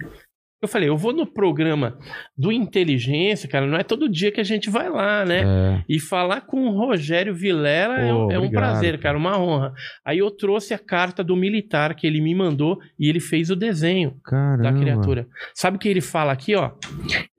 [0.61, 1.97] Eu falei, eu vou no programa
[2.37, 3.65] do Inteligência, cara.
[3.65, 5.41] Não é todo dia que a gente vai lá, né?
[5.43, 9.17] É, E falar com o Rogério Vilela é, um- Pô, é um obrigado, prazer, cara,
[9.17, 9.73] uma honra.
[10.05, 13.55] Aí eu trouxe a carta do militar que ele me mandou e ele fez o
[13.55, 14.63] desenho caramba.
[14.63, 15.27] da criatura.
[15.55, 16.71] Sabe o que ele fala aqui, ó?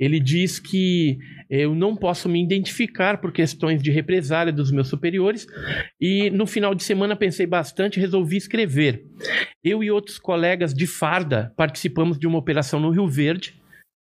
[0.01, 1.17] Ele diz que
[1.55, 5.47] eu não posso me identificar por questões de represália dos meus superiores
[6.01, 9.05] e no final de semana pensei bastante resolvi escrever.
[9.63, 13.62] Eu e outros colegas de farda participamos de uma operação no Rio Verde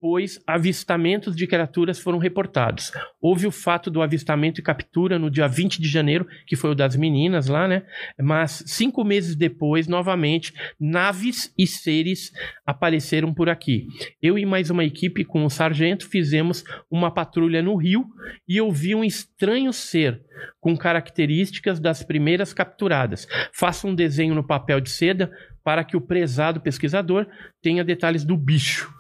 [0.07, 2.93] pois avistamentos de criaturas foram reportados.
[3.21, 6.75] Houve o fato do avistamento e captura no dia 20 de janeiro, que foi o
[6.77, 7.83] das meninas lá, né?
[8.17, 12.31] Mas cinco meses depois, novamente, naves e seres
[12.65, 13.89] apareceram por aqui.
[14.23, 18.07] Eu e mais uma equipe com o sargento fizemos uma patrulha no rio
[18.49, 20.23] e eu vi um estranho ser
[20.61, 23.27] com características das primeiras capturadas.
[23.53, 25.33] Faça um desenho no papel de seda
[25.65, 27.27] para que o prezado pesquisador
[27.61, 28.95] tenha detalhes do bicho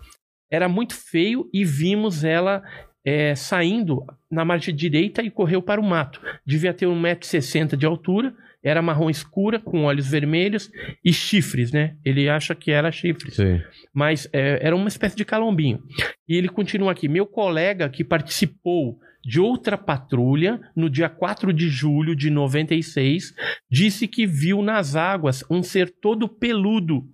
[0.50, 2.62] era muito feio e vimos ela
[3.04, 6.20] é, saindo na margem direita e correu para o mato.
[6.44, 10.70] Devia ter 1,60m de altura, era marrom escura, com olhos vermelhos
[11.04, 11.96] e chifres, né?
[12.04, 13.60] Ele acha que era chifres, Sim.
[13.94, 15.80] mas é, era uma espécie de calombinho.
[16.28, 21.68] E ele continua aqui: meu colega que participou de outra patrulha no dia 4 de
[21.68, 23.34] julho de 96
[23.70, 27.04] disse que viu nas águas um ser todo peludo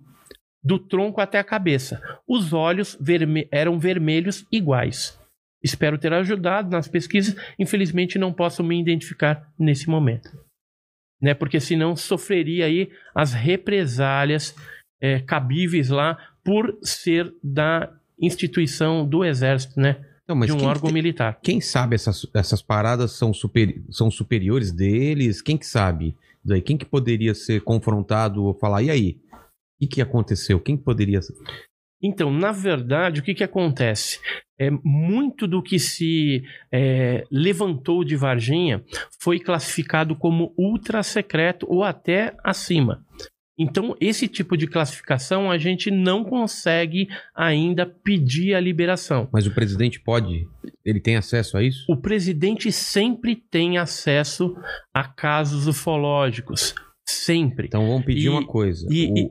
[0.63, 2.01] do tronco até a cabeça.
[2.27, 5.19] Os olhos verme- eram vermelhos iguais.
[5.61, 7.35] Espero ter ajudado nas pesquisas.
[7.57, 10.29] Infelizmente, não posso me identificar nesse momento.
[11.21, 11.33] Né?
[11.33, 14.55] Porque senão sofreria aí as represálias
[15.01, 19.97] é, cabíveis lá por ser da instituição do Exército, né?
[20.27, 21.37] Não, de um órgão militar.
[21.43, 25.41] quem sabe essas, essas paradas são, super, são superiores deles?
[25.41, 26.15] Quem que sabe?
[26.43, 29.17] Daí, quem que poderia ser confrontado ou falar, e aí?
[29.81, 30.59] O que, aconteceu?
[30.59, 31.19] Quem que poderia.
[32.01, 34.19] Então, na verdade, o que, que acontece?
[34.59, 38.83] É, muito do que se é, levantou de Varginha
[39.19, 43.03] foi classificado como ultra secreto ou até acima.
[43.57, 49.29] Então, esse tipo de classificação a gente não consegue ainda pedir a liberação.
[49.31, 50.47] Mas o presidente pode?
[50.83, 51.85] Ele tem acesso a isso?
[51.87, 54.55] O presidente sempre tem acesso
[54.93, 56.73] a casos ufológicos.
[57.05, 57.67] Sempre.
[57.67, 58.87] Então vamos pedir E- uma coisa.
[58.89, 59.29] e- O- e-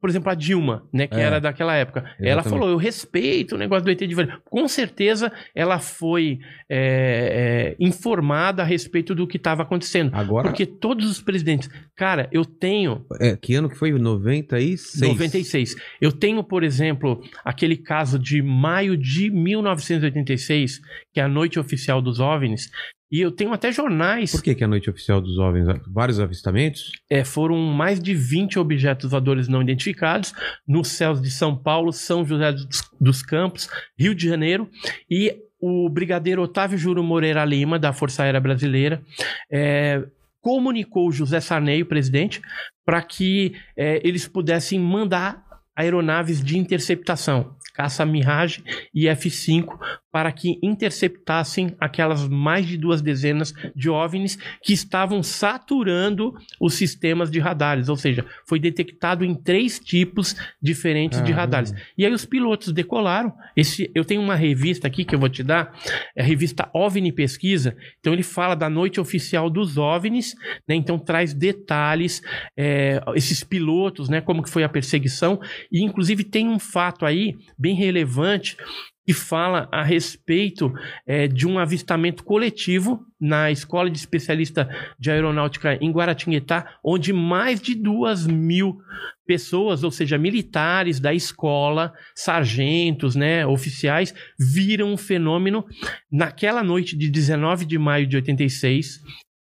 [0.00, 1.20] por exemplo, a Dilma, né, que É.
[1.20, 2.00] era daquela época.
[2.18, 2.48] Ela Exatamente.
[2.50, 4.40] falou: eu respeito o negócio do ET de Varginha.
[4.44, 10.10] Com certeza ela foi é, é, informada a respeito do que estava acontecendo.
[10.14, 11.68] Agora, Porque todos os presidentes.
[11.94, 13.04] Cara, eu tenho.
[13.20, 13.92] é, que ano que foi?
[13.92, 15.00] 96?
[15.00, 15.76] 96.
[16.00, 20.80] Eu tenho, por exemplo, aquele caso de maio de 1986,
[21.12, 22.70] que é a noite oficial dos OVNIs.
[23.12, 24.32] E eu tenho até jornais.
[24.32, 25.82] Por que, que a noite oficial dos OVNIs?
[25.86, 26.92] Vários avistamentos?
[27.10, 30.32] É, foram mais de 20 objetos voadores não identificados
[30.66, 34.66] nos céus de São Paulo, São José dos, dos Campos, Rio de Janeiro
[35.10, 39.02] e o brigadeiro Otávio Juro Moreira Lima, da Força Aérea Brasileira,
[39.50, 40.02] é,
[40.40, 42.40] comunicou José Sarney, o presidente,
[42.84, 45.44] para que é, eles pudessem mandar
[45.76, 49.78] aeronaves de interceptação, caça Mirage e F-5,
[50.12, 57.30] para que interceptassem aquelas mais de duas dezenas de OVNIs que estavam saturando os sistemas
[57.30, 61.40] de radares, ou seja, foi detectado em três tipos diferentes de Caramba.
[61.40, 61.74] radares.
[61.96, 63.32] E aí os pilotos decolaram.
[63.56, 65.74] Esse, eu tenho uma revista aqui que eu vou te dar,
[66.14, 67.74] é a revista OVNI Pesquisa.
[67.98, 70.34] Então ele fala da noite oficial dos OVNIs,
[70.68, 70.74] né?
[70.74, 72.20] Então traz detalhes,
[72.56, 74.20] é, esses pilotos, né?
[74.20, 75.40] Como que foi a perseguição
[75.70, 78.56] e inclusive tem um fato aí bem relevante
[79.04, 80.72] que fala a respeito
[81.06, 87.60] é, de um avistamento coletivo na Escola de Especialista de Aeronáutica em Guaratinguetá, onde mais
[87.60, 88.80] de duas mil
[89.26, 95.64] pessoas, ou seja, militares da escola, sargentos, né, oficiais, viram o fenômeno
[96.10, 99.00] naquela noite de 19 de maio de 86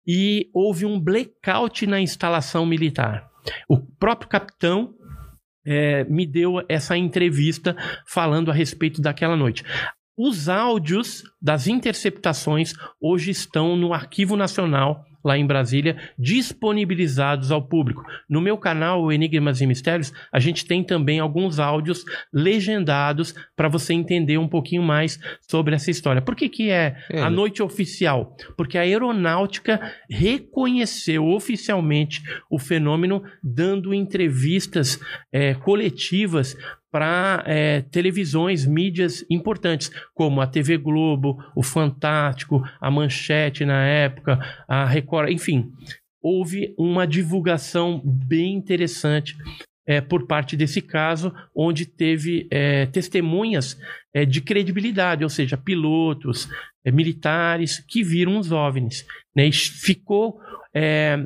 [0.05, 3.29] e houve um blackout na instalação militar.
[3.67, 4.93] O próprio capitão
[5.67, 9.65] é, me deu essa entrevista falando a respeito daquela noite.
[10.17, 18.03] Os áudios das interceptações hoje estão no Arquivo Nacional, lá em Brasília, disponibilizados ao público.
[18.29, 23.93] No meu canal, Enigmas e Mistérios, a gente tem também alguns áudios legendados para você
[23.93, 26.21] entender um pouquinho mais sobre essa história.
[26.21, 28.35] Por que, que é É, a noite oficial?
[28.55, 34.99] Porque a aeronáutica reconheceu oficialmente o fenômeno, dando entrevistas
[35.31, 36.55] é, coletivas
[36.91, 37.43] para
[37.91, 45.29] televisões, mídias importantes, como a TV Globo, o Fantástico, a Manchete na época, a Record,
[45.29, 45.71] enfim.
[46.21, 49.35] Houve uma divulgação bem interessante
[49.87, 53.79] é, por parte desse caso, onde teve é, testemunhas
[54.13, 56.49] é, de credibilidade, ou seja, pilotos,
[56.83, 59.05] é, militares que viram os OVNIs.
[59.33, 59.47] Né?
[59.47, 60.41] E ficou
[60.73, 61.25] é,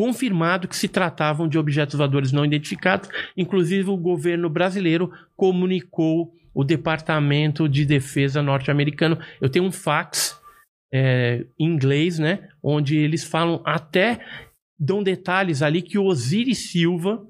[0.00, 3.10] confirmado que se tratavam de objetos voadores não identificados.
[3.36, 9.18] Inclusive, o governo brasileiro comunicou o Departamento de Defesa norte-americano.
[9.42, 10.40] Eu tenho um fax
[10.90, 12.48] é, em inglês, né?
[12.62, 14.24] Onde eles falam até
[14.78, 17.22] dão detalhes ali que o Osiris Silva,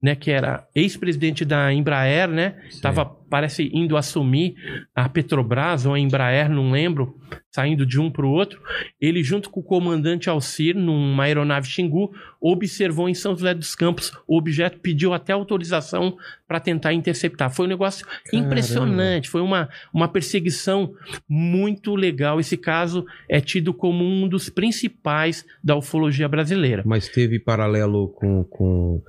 [0.00, 4.54] né, que era ex-presidente da Embraer, né, estava parece indo assumir
[4.94, 7.16] a Petrobras ou a Embraer, não lembro,
[7.50, 8.60] saindo de um para o outro.
[9.00, 14.12] Ele junto com o comandante Alcir, numa aeronave Xingu, observou em São José dos Campos
[14.26, 16.16] o objeto, pediu até autorização
[16.46, 17.50] para tentar interceptar.
[17.50, 20.94] Foi um negócio impressionante, foi uma, uma perseguição
[21.28, 22.40] muito legal.
[22.40, 26.82] Esse caso é tido como um dos principais da ufologia brasileira.
[26.86, 29.02] Mas teve paralelo com, com.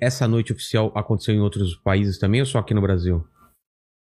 [0.00, 3.24] Essa noite oficial aconteceu em outros países também ou só aqui no Brasil?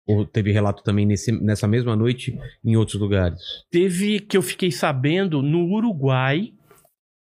[0.09, 2.35] Ou teve relato também nesse, nessa mesma noite
[2.65, 3.39] em outros lugares?
[3.69, 6.51] Teve que eu fiquei sabendo no Uruguai,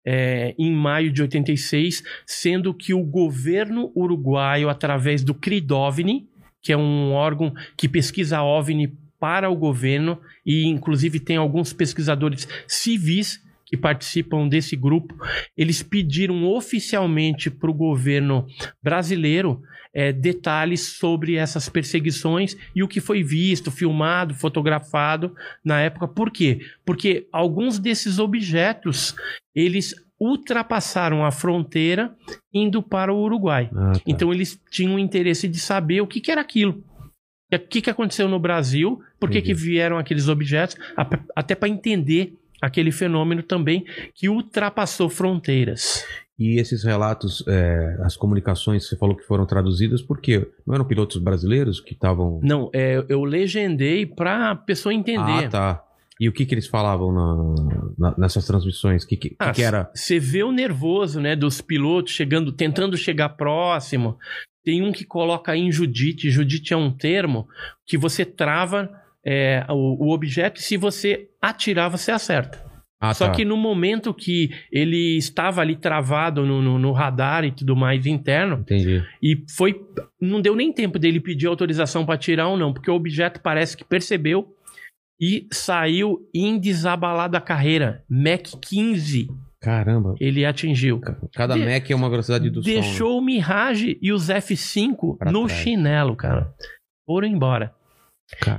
[0.06, 6.30] é, em maio de 86, sendo que o governo uruguaio, através do CRIDOVNI,
[6.62, 12.48] que é um órgão que pesquisa OVNI para o governo, e inclusive tem alguns pesquisadores
[12.68, 15.16] civis que participam desse grupo,
[15.58, 18.46] eles pediram oficialmente para o governo
[18.82, 19.62] brasileiro
[19.96, 25.34] é, detalhes sobre essas perseguições e o que foi visto, filmado, fotografado
[25.64, 26.06] na época.
[26.06, 26.60] Por quê?
[26.86, 29.16] Porque alguns desses objetos
[29.56, 32.14] eles ultrapassaram a fronteira
[32.54, 33.70] indo para o Uruguai.
[33.74, 34.02] Ah, tá.
[34.06, 36.84] Então eles tinham interesse de saber o que, que era aquilo.
[37.54, 39.02] O que, que aconteceu no Brasil?
[39.18, 40.76] Por que, que vieram aqueles objetos?
[41.34, 46.04] Até para entender aquele fenômeno também que ultrapassou fronteiras.
[46.38, 50.46] E esses relatos, é, as comunicações, você falou que foram traduzidas, por quê?
[50.68, 52.42] Não eram pilotos brasileiros que estavam.
[52.44, 55.46] Não, é, eu legendei para a pessoa entender.
[55.46, 55.82] Ah, tá.
[56.20, 59.04] E o que, que eles falavam na- na- nessas transmissões?
[59.04, 59.90] O que, que, Ah, que era?
[59.94, 64.18] Você vê o nervoso, né, dos pilotos chegando, tentando chegar próximo.
[64.64, 66.30] Tem um que coloca em Judite.
[66.32, 67.48] Judite é um termo
[67.86, 68.90] que você trava
[69.26, 72.64] é, o, o objeto e se você atirar, você acerta.
[73.02, 73.34] Ah, Só tá.
[73.34, 78.06] que no momento que ele estava ali travado no, no- no radar e tudo mais
[78.06, 79.04] interno, Entendi.
[79.22, 79.80] e foi.
[80.22, 83.76] Não deu nem tempo dele pedir autorização para tirar ou não, porque o objeto parece
[83.76, 84.48] que percebeu
[85.22, 88.04] e saiu em desabalada carreira.
[88.10, 89.28] Mach 15
[89.62, 90.16] Caramba.
[90.20, 91.00] ele atingiu.
[91.34, 92.70] Cada De- Mac é uma velocidade do som.
[92.70, 92.76] né?
[92.76, 95.62] Deixou o Mirage e os F5 Pra no trás.
[95.62, 96.54] chinelo, cara.
[97.06, 97.74] Foram embora.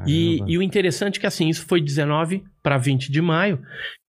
[0.06, 3.60] E, e o interessante é que assim, isso foi 19 para 20 de maio.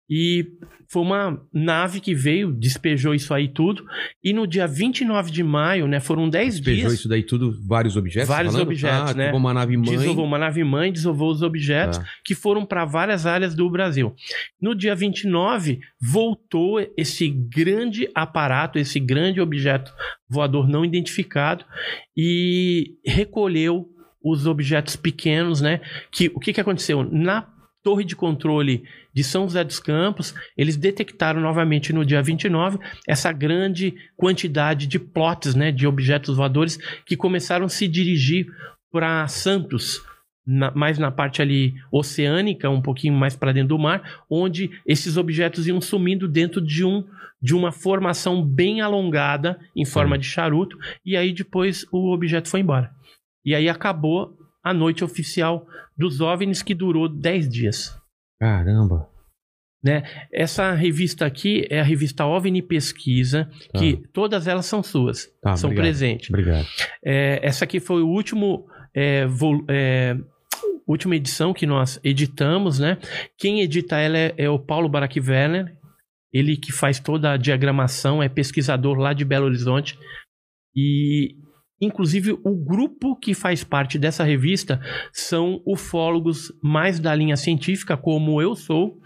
[0.09, 0.47] E
[0.89, 3.85] foi uma nave que veio, despejou isso aí tudo.
[4.23, 5.99] E no dia 29 de maio, né?
[5.99, 6.93] Foram 10 Despejou dias.
[6.93, 8.29] isso daí tudo, vários objetos?
[8.29, 8.67] Vários falando?
[8.67, 9.25] objetos, ah, né?
[9.25, 9.97] Tipo uma nave mãe.
[9.97, 12.05] Desovou uma nave mãe, desovou os objetos Tá.
[12.23, 14.15] que foram para várias áreas do Brasil.
[14.61, 19.91] No dia 29, voltou esse grande aparato, esse grande objeto
[20.29, 21.65] voador não identificado
[22.15, 23.89] e recolheu
[24.23, 25.81] os objetos pequenos, né?
[26.11, 27.03] Que o que, que aconteceu?
[27.03, 27.47] Na
[27.87, 28.83] torre de controle
[29.13, 32.77] de São José dos Campos, eles detectaram novamente no dia 29
[33.07, 36.75] essa grande quantidade de plots, né, de objetos voadores
[37.05, 38.45] que começaram a se dirigir
[38.91, 40.01] para Santos,
[40.45, 45.15] na- mais na parte ali oceânica, um pouquinho mais para dentro do mar, onde esses
[45.15, 47.05] objetos iam sumindo dentro de um
[47.41, 52.59] de uma formação bem alongada em forma de charuto e aí depois o objeto foi
[52.59, 52.91] embora.
[53.45, 55.65] E aí acabou a noite oficial
[55.97, 57.97] dos OVNIs que durou 10 dias.
[58.39, 59.09] Caramba.
[60.33, 63.79] Essa revista aqui é a revista OVNI Pesquisa, Tá.
[63.79, 65.85] que todas elas são suas, Tá, são obrigado.
[65.85, 66.29] presentes.
[66.29, 66.67] Obrigado.
[67.03, 69.25] É, essa aqui foi o último é,
[69.69, 70.17] é,
[70.85, 72.97] última edição que nós editamos, né?
[73.37, 75.73] Quem edita ela é, é o Paulo Barack Werner,
[76.33, 79.97] ele que faz toda a diagramação, é pesquisador lá de Belo Horizonte
[80.75, 81.35] e
[81.79, 84.79] inclusive o grupo que faz parte dessa revista
[85.13, 88.99] são ufólogos mais da linha científica, como eu sou,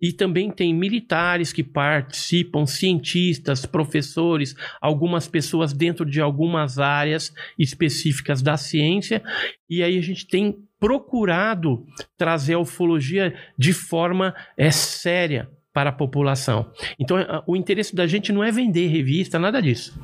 [0.00, 8.40] e também tem militares que participam, cientistas, professores, algumas pessoas dentro de algumas áreas específicas
[8.40, 9.22] da ciência.
[9.68, 11.84] E aí a gente tem procurado
[12.16, 16.70] trazer a ufologia de forma é, séria para a população.
[16.98, 19.98] Então, a- o interesse da gente não é vender revista, nada disso.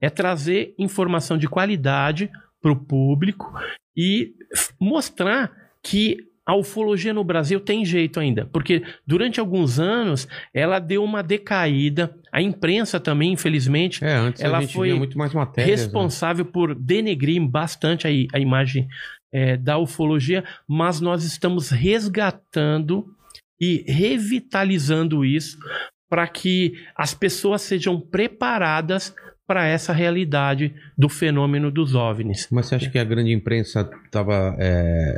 [0.00, 2.30] É trazer informação de qualidade
[2.60, 3.52] para o público
[3.96, 4.34] e
[4.78, 5.50] mostrar
[5.82, 11.22] que a ufologia no Brasil tem jeito ainda, porque durante alguns anos ela deu uma
[11.22, 15.78] decaída, a imprensa também, infelizmente, É, antes Ela foi via muito mais matérias.
[15.78, 15.84] né?
[15.84, 18.88] responsável por denegrir bastante a, a imagem
[19.32, 23.06] é, da ufologia, mas nós estamos resgatando
[23.60, 25.56] e revitalizando isso
[26.08, 29.14] para que as pessoas sejam preparadas
[29.50, 32.46] para essa realidade do fenômeno dos OVNIs.
[32.52, 34.56] Mas você acha que a grande imprensa estava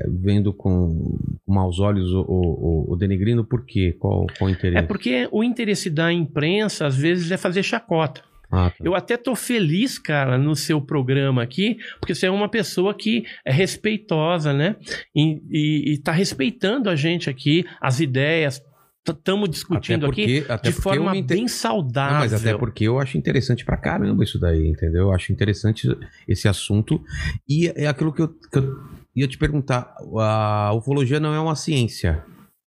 [0.08, 3.44] vendo com, maus olhos o, o, o- o denegrindo?
[3.44, 3.94] Por quê?
[3.98, 4.78] Qual, qual o interesse?
[4.82, 8.22] É porque o interesse da imprensa, às vezes, é fazer chacota.
[8.50, 8.76] Ah, tá.
[8.82, 13.24] Eu até tô feliz, cara, no seu programa aqui, porque você é uma pessoa que
[13.44, 14.76] é respeitosa, né?
[15.14, 18.62] E, e, e tá respeitando a gente aqui, as ideias.
[19.09, 22.18] Estamos discutindo aqui porque- até de forma inter- bem Não, saudável.
[22.18, 25.03] mas até porque eu acho interessante pra caramba isso daí, entendeu?
[25.09, 25.88] Eu acho interessante
[26.28, 27.03] esse assunto.
[27.48, 28.76] E é aquilo que eu, que eu
[29.16, 29.92] ia te perguntar.
[30.20, 32.24] A ufologia não é uma ciência.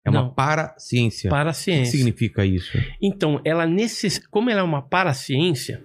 [0.07, 0.35] É uma Não.
[0.35, 1.29] paraciência.
[1.31, 1.93] Para a O que ciência.
[1.99, 2.77] significa isso?
[3.01, 4.21] Então, ela necess...
[4.31, 5.83] como ela é uma paraciência,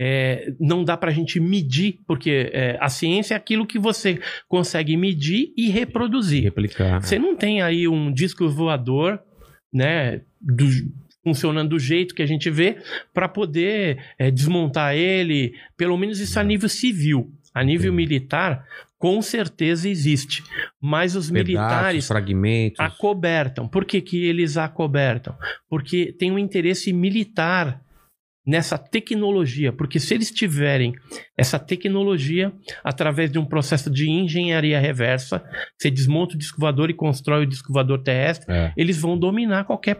[0.00, 4.18] é, não dá para a gente medir, porque é, a ciência é aquilo que você
[4.48, 6.42] consegue medir e reproduzir.
[6.42, 7.00] Replicar.
[7.02, 9.18] Você não tem aí um disco voador,
[9.74, 10.70] né, do-
[11.22, 12.76] funcionando do jeito que a gente vê,
[13.12, 17.32] para poder é, desmontar ele, pelo menos isso a nível civil.
[17.52, 17.96] A nível Sim.
[17.96, 18.66] militar,
[18.98, 20.42] com certeza existe.
[20.80, 22.80] Mas os Pedaços, militares fragmentos.
[22.80, 23.68] acobertam.
[23.68, 25.36] Por que, que eles acobertam?
[25.68, 27.80] Porque tem um interesse militar
[28.46, 29.72] nessa tecnologia.
[29.72, 30.92] Porque se eles tiverem
[31.36, 35.42] essa tecnologia através de um processo de engenharia reversa,
[35.78, 38.72] você desmonta o disco voador e constrói o disco voador terrestre, É.
[38.76, 39.98] eles vão dominar qualquer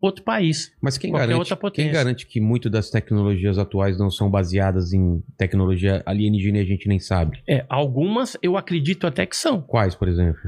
[0.00, 0.70] outro país.
[0.80, 6.02] Mas quem garante, quem garante que muito das tecnologias atuais não são baseadas em tecnologia
[6.04, 7.42] alienígena e a gente nem sabe?
[7.48, 9.62] É, algumas eu acredito até que são.
[9.62, 10.38] Quais, por exemplo?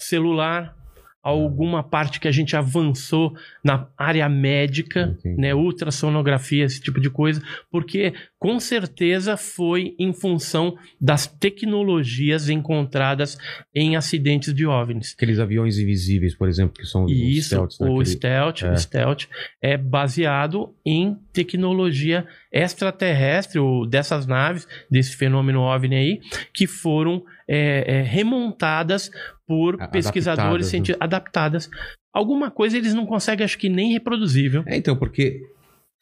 [0.00, 0.74] Celular,
[1.22, 5.40] alguma parte que a gente avançou na área médica, Entendi.
[5.40, 8.12] né, ultrassonografia, esse tipo de coisa, porque
[8.42, 13.38] com certeza foi em função das tecnologias encontradas
[13.72, 15.14] em acidentes de OVNIs.
[15.16, 17.86] Aqueles aviões invisíveis, por exemplo, que são os isso, stealths, né?
[17.88, 18.72] o Aquele- stealth, é.
[18.72, 19.22] o stealth
[19.62, 26.20] é baseado em tecnologia extraterrestre, ou dessas naves, desse fenômeno OVNI aí,
[26.52, 29.10] que foram é, é, remontadas
[29.46, 30.96] por A- pesquisadores adaptadas, né?
[31.00, 31.70] adaptadas.
[32.12, 34.64] Alguma coisa eles não conseguem, acho que nem reproduzível.
[34.66, 35.40] É, então, porque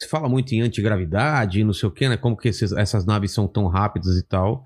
[0.01, 2.17] se fala muito em antigravidade e não sei o quê, né?
[2.17, 4.65] Como que esses- essas naves são tão rápidas e tal.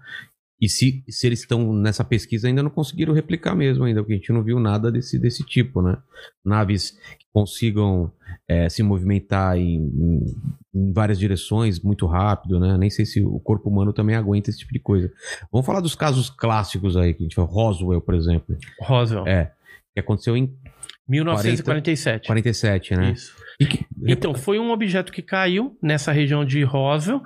[0.62, 4.16] E se, se eles estão nessa pesquisa, ainda não conseguiram replicar mesmo ainda, porque a
[4.16, 5.98] gente não viu nada desse, desse tipo, né?
[6.46, 8.10] Naves que consigam
[8.48, 10.26] é, se movimentar em, em-
[10.74, 12.78] em várias direções muito rápido, né?
[12.78, 15.12] Nem sei se o corpo humano também aguenta esse tipo de coisa.
[15.52, 19.52] Vamos falar dos casos clássicos aí, que a gente fala, Roswell, por exemplo, Roswell, É.
[19.94, 20.56] que aconteceu em
[21.08, 22.28] 1947.
[22.28, 23.12] 47, né?
[23.12, 23.34] Isso.
[24.08, 27.22] Então, foi um objeto que caiu nessa região de Roswell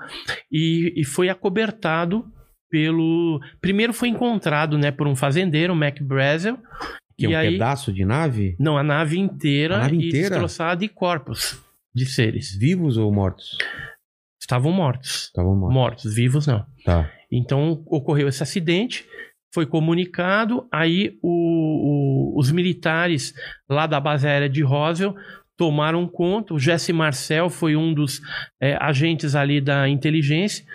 [0.52, 2.26] e, e foi acobertado
[2.70, 3.40] pelo.
[3.60, 6.58] Primeiro foi encontrado né, por um fazendeiro, o Mac Brazel.
[7.18, 7.52] Que é e um aí.
[7.54, 8.56] pedaço de nave?
[8.60, 10.30] Não, a nave inteira, A nave e inteira?
[10.30, 11.60] destroçada de corpos
[11.94, 12.56] de seres.
[12.58, 13.58] Vivos ou mortos?
[14.42, 15.24] Estavam mortos.
[15.26, 15.76] Estavam mortos.
[15.76, 16.66] Mortos, vivos não.
[16.86, 17.12] Tá.
[17.32, 19.06] Então ocorreu esse acidente,
[19.54, 23.34] foi comunicado, aí o- o- os militares
[23.70, 25.14] lá da base aérea de Roswell
[25.60, 26.54] tomaram conta.
[26.54, 28.22] O Jesse Marcel foi um dos
[28.62, 30.66] é, agentes ali da inteligência.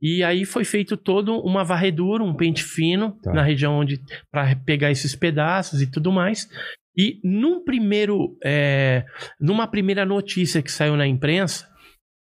[0.00, 3.32] E aí foi feito todo uma varredura, um pente fino Tá.
[3.32, 6.48] na região onde para pegar esses pedaços e tudo mais.
[6.96, 9.04] E num primeiro, é,
[9.40, 11.68] numa primeira notícia que saiu na imprensa,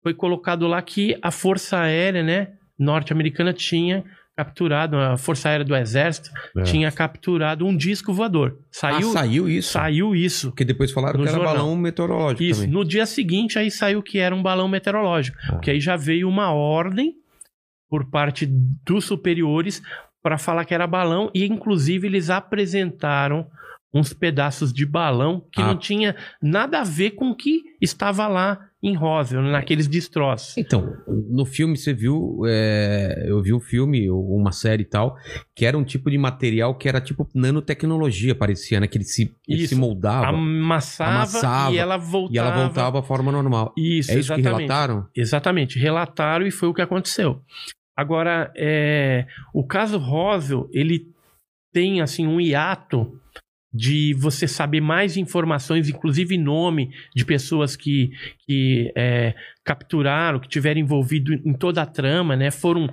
[0.03, 4.03] foi colocado lá que a Força Aérea, né, norte-americana tinha
[4.37, 6.63] capturado, a Força Aérea do Exército É.
[6.63, 8.59] tinha capturado um disco voador.
[8.71, 9.73] Saiu, ah, saiu isso?
[9.73, 10.49] saiu isso.
[10.51, 11.55] Porque depois falaram que era jornal.
[11.55, 12.61] balão meteorológico Isso.
[12.61, 12.75] também.
[12.75, 15.37] No dia seguinte, aí saiu que era um balão meteorológico.
[15.45, 15.53] Ah.
[15.53, 17.15] Porque aí já veio uma ordem
[17.89, 19.83] por parte dos superiores
[20.23, 23.47] para falar que era balão e inclusive eles apresentaram
[23.93, 25.67] uns pedaços de balão que Ah.
[25.67, 30.57] não tinha nada a ver com o que estava lá em Roswell, naqueles destroços.
[30.57, 35.17] Então, no filme você viu, é, eu vi um filme, uma série e tal,
[35.55, 38.87] que era um tipo de material que era tipo nanotecnologia, parecia, né?
[38.87, 42.35] Que ele se, ele se moldava Amassava, Amassava, e ela voltava.
[42.35, 43.75] e ela voltava à forma normal.
[43.77, 44.69] Isso, é isso que exatamente.
[44.69, 45.07] relataram?
[45.15, 47.43] Exatamente, relataram e foi o que aconteceu.
[47.95, 51.07] Agora, é, o caso Roswell, ele
[51.71, 53.20] tem assim um hiato
[53.73, 58.11] de você saber mais informações, inclusive nome de pessoas que,
[58.45, 62.51] que é, capturaram, que tiveram envolvido em toda a trama, né?
[62.51, 62.89] Foram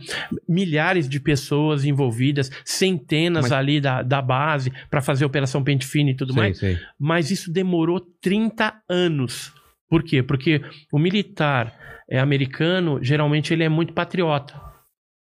[0.47, 5.86] milhares de pessoas envolvidas, centenas Mas- ali da, da base para fazer a Operação Pente
[5.88, 6.78] Fino e tudo sei, mais sei.
[6.99, 9.51] mas isso demorou 30 anos.
[9.89, 10.21] Por quê?
[10.21, 10.61] Porque
[10.91, 11.73] o militar
[12.09, 14.53] é, americano, geralmente ele é muito patriota.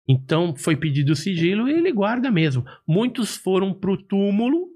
[0.07, 2.63] Então foi pedido sigilo e ele guarda mesmo.
[2.87, 4.74] Muitos foram pro túmulo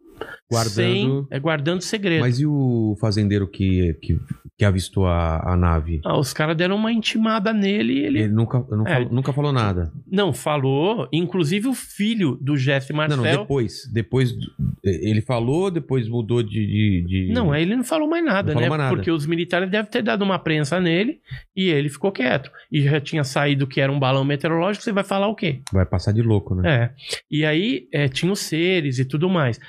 [0.52, 2.22] Guardando- sem, é, guardando segredo.
[2.22, 4.20] Mas e o fazendeiro que, que,
[4.58, 6.02] que avistou a, a nave?
[6.04, 8.94] Ah, os caras deram uma intimada nele e ele Ele nunca, não É.
[8.96, 9.92] falou, nunca falou nada.
[10.12, 11.08] não falou.
[11.14, 13.18] Inclusive o filho do Não, Marcel.
[13.18, 13.88] não, depois.
[13.94, 14.52] Depois do-
[14.84, 16.50] ele falou, depois mudou de.
[16.66, 18.70] de, de- Não, aí ele não falou mais nada, Não né?
[18.70, 18.96] mais nada.
[18.96, 21.20] Porque os militares devem ter dado uma prensa nele
[21.56, 22.50] e ele ficou quieto.
[22.72, 25.62] E já tinha saído que era um balão meteorológico, você vai falar o quê?
[25.72, 26.70] Vai passar de louco, né?
[26.70, 26.92] É.
[27.30, 29.60] E aí é, tinha os seres e tudo mais.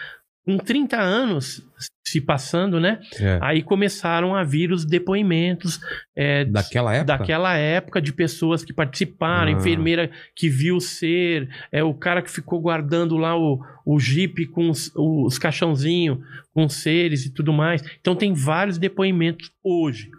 [0.51, 1.63] Com 30 anos
[2.05, 2.99] se passando, né?
[3.21, 3.39] É.
[3.41, 5.79] Aí começaram a vir os depoimentos
[6.17, 7.19] é, Daquela época?
[7.19, 9.53] daquela época de pessoas que participaram, Ah.
[9.53, 14.45] enfermeira que viu o ser, é o cara que ficou guardando lá o, o jipe
[14.47, 16.19] com os, os caixãozinhos
[16.53, 17.81] com os seres e tudo mais.
[18.01, 20.11] Então tem vários depoimentos hoje.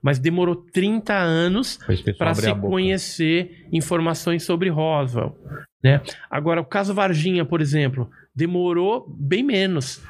[0.00, 1.78] Mas demorou 30 anos
[2.16, 5.36] para se conhecer informações sobre Roswell.
[5.82, 6.00] Né?
[6.30, 10.02] Agora, o caso Varginha, por exemplo, demorou bem menos.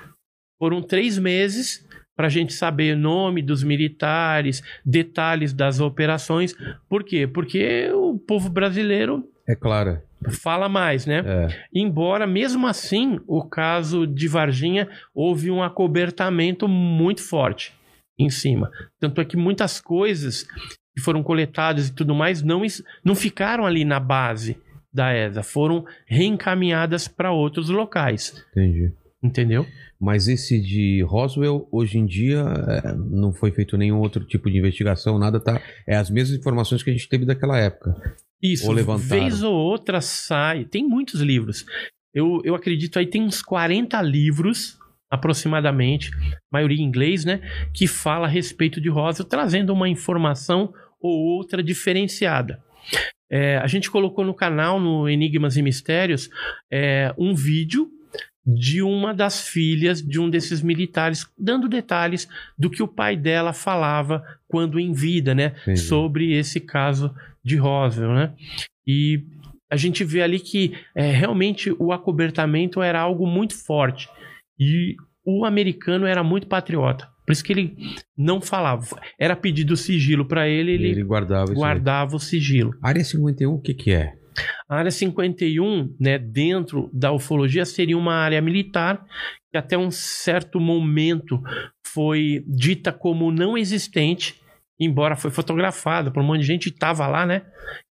[0.58, 6.54] Foram três meses para a gente saber o nome dos militares, detalhes das operações.
[6.88, 7.26] Por quê?
[7.26, 10.00] Porque o povo brasileiro É claro.
[10.30, 11.22] fala mais, né?
[11.26, 11.48] É.
[11.74, 17.74] Embora, mesmo assim, o caso de Varginha houve um acobertamento muito forte
[18.18, 18.70] em cima.
[19.00, 20.44] Tanto é que muitas coisas
[20.96, 22.62] que foram coletadas e tudo mais não,
[23.04, 24.56] não ficaram ali na base
[24.94, 28.92] da ESA, foram reencaminhadas para outros locais, Entendi.
[29.22, 29.66] entendeu?
[30.00, 32.44] Mas esse de Roswell, hoje em dia,
[32.84, 35.60] é, não foi feito nenhum outro tipo de investigação, nada tá.
[35.86, 37.94] É as mesmas informações que a gente teve daquela época.
[38.42, 39.22] Isso, Ou levantaram.
[39.22, 40.66] vez ou outra sai.
[40.66, 41.64] Tem muitos livros.
[42.12, 44.78] Eu, eu acredito aí tem uns 40 livros,
[45.10, 46.10] aproximadamente,
[46.52, 47.40] maioria em inglês, né?
[47.72, 52.62] Que fala a respeito de Roswell, trazendo uma informação ou outra diferenciada.
[53.30, 56.28] É, a gente colocou no canal, no Enigmas e Mistérios,
[56.70, 57.90] é, um vídeo
[58.46, 63.54] de uma das filhas de um desses militares, dando detalhes do que o pai dela
[63.54, 65.54] falava quando em vida, né?
[65.62, 65.80] Entendi.
[65.80, 68.34] Sobre esse caso de Roswell, né?
[68.86, 69.24] E
[69.70, 74.08] a gente vê ali que é, realmente o acobertamento era algo muito forte.
[74.58, 74.94] E
[75.24, 77.08] o americano era muito patriota.
[77.24, 77.76] Por isso que ele
[78.16, 79.00] não falava.
[79.18, 82.72] Era pedido sigilo para ele, Ele, ele, guardava guardava o sigilo.
[82.82, 84.14] Área 51, o que que é?
[84.68, 89.04] A área 51, né, dentro da ufologia, seria uma área militar
[89.50, 91.40] que até um certo momento
[91.86, 94.34] foi dita como não existente,
[94.78, 97.42] embora foi fotografada por um monte de gente, estava lá, né?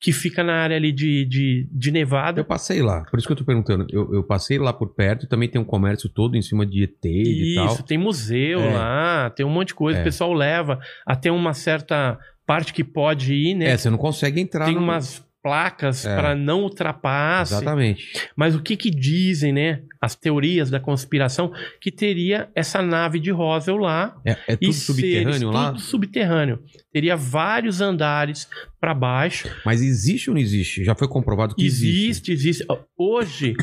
[0.01, 2.41] Que fica na área ali de, de, de Nevada.
[2.41, 3.87] Eu passei lá, por isso que eu tô perguntando.
[3.91, 7.05] Eu, eu passei lá por perto, também tem um comércio todo em cima de ET
[7.05, 7.87] e Isso, tal.
[7.87, 8.73] tem museu É.
[8.73, 10.01] lá, tem um monte de coisa, É.
[10.01, 13.67] o pessoal leva até uma certa parte que pode ir, né?
[13.71, 14.65] É, você não consegue entrar.
[14.65, 16.15] tem no- umas placas É.
[16.15, 17.55] para não ultrapasse.
[17.55, 18.05] Exatamente.
[18.37, 19.83] Mas o que que dizem, né?
[20.01, 25.51] As teorias da conspiração que teria essa nave de Roswell lá É, é tudo subterrâneo
[25.51, 25.69] lá?
[25.71, 26.59] Tudo subterrâneo.
[26.93, 28.49] Teria vários andares
[28.81, 29.49] para baixo.
[29.65, 30.83] Mas existe ou não existe?
[30.85, 32.31] Já foi comprovado que existe.
[32.31, 32.67] Existe, existe.
[32.99, 33.55] Hoje,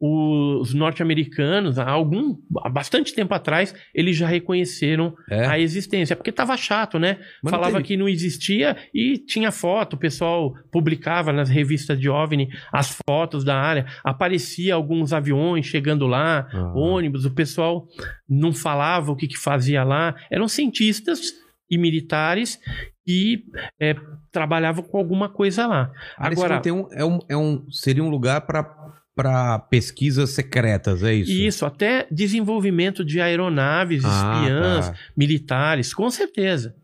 [0.00, 5.46] os norte-americanos, há algum, há bastante tempo atrás, eles já reconheceram É.
[5.46, 7.18] a existência, porque tava chato, né?
[7.42, 11.98] Mas não Falava teve- que não existia e tinha foto, o pessoal publicava nas revistas
[11.98, 16.72] de OVNI as fotos da área, aparecia alguns aviões chegando lá, Ah.
[16.76, 17.86] ônibus, o pessoal
[18.28, 21.32] não falava o que, que fazia lá, eram cientistas
[21.70, 22.58] e militares
[23.04, 23.44] que
[23.80, 23.94] é,
[24.30, 25.90] trabalhavam com alguma coisa lá.
[26.16, 31.14] A área Agora, 51 é um, é um, seria um lugar para pesquisas secretas, é
[31.14, 31.32] isso?
[31.32, 34.94] Isso, até desenvolvimento de aeronaves, Ah, espiãs, tá.
[35.16, 36.74] militares, com certeza.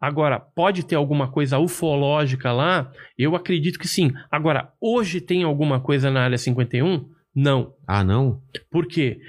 [0.00, 2.92] Agora, pode ter alguma coisa ufológica lá?
[3.18, 4.12] Eu acredito que sim.
[4.30, 7.04] Agora, hoje tem alguma coisa na área 51?
[7.34, 7.74] Não.
[7.86, 8.40] Ah, não?
[8.70, 9.20] Por quê?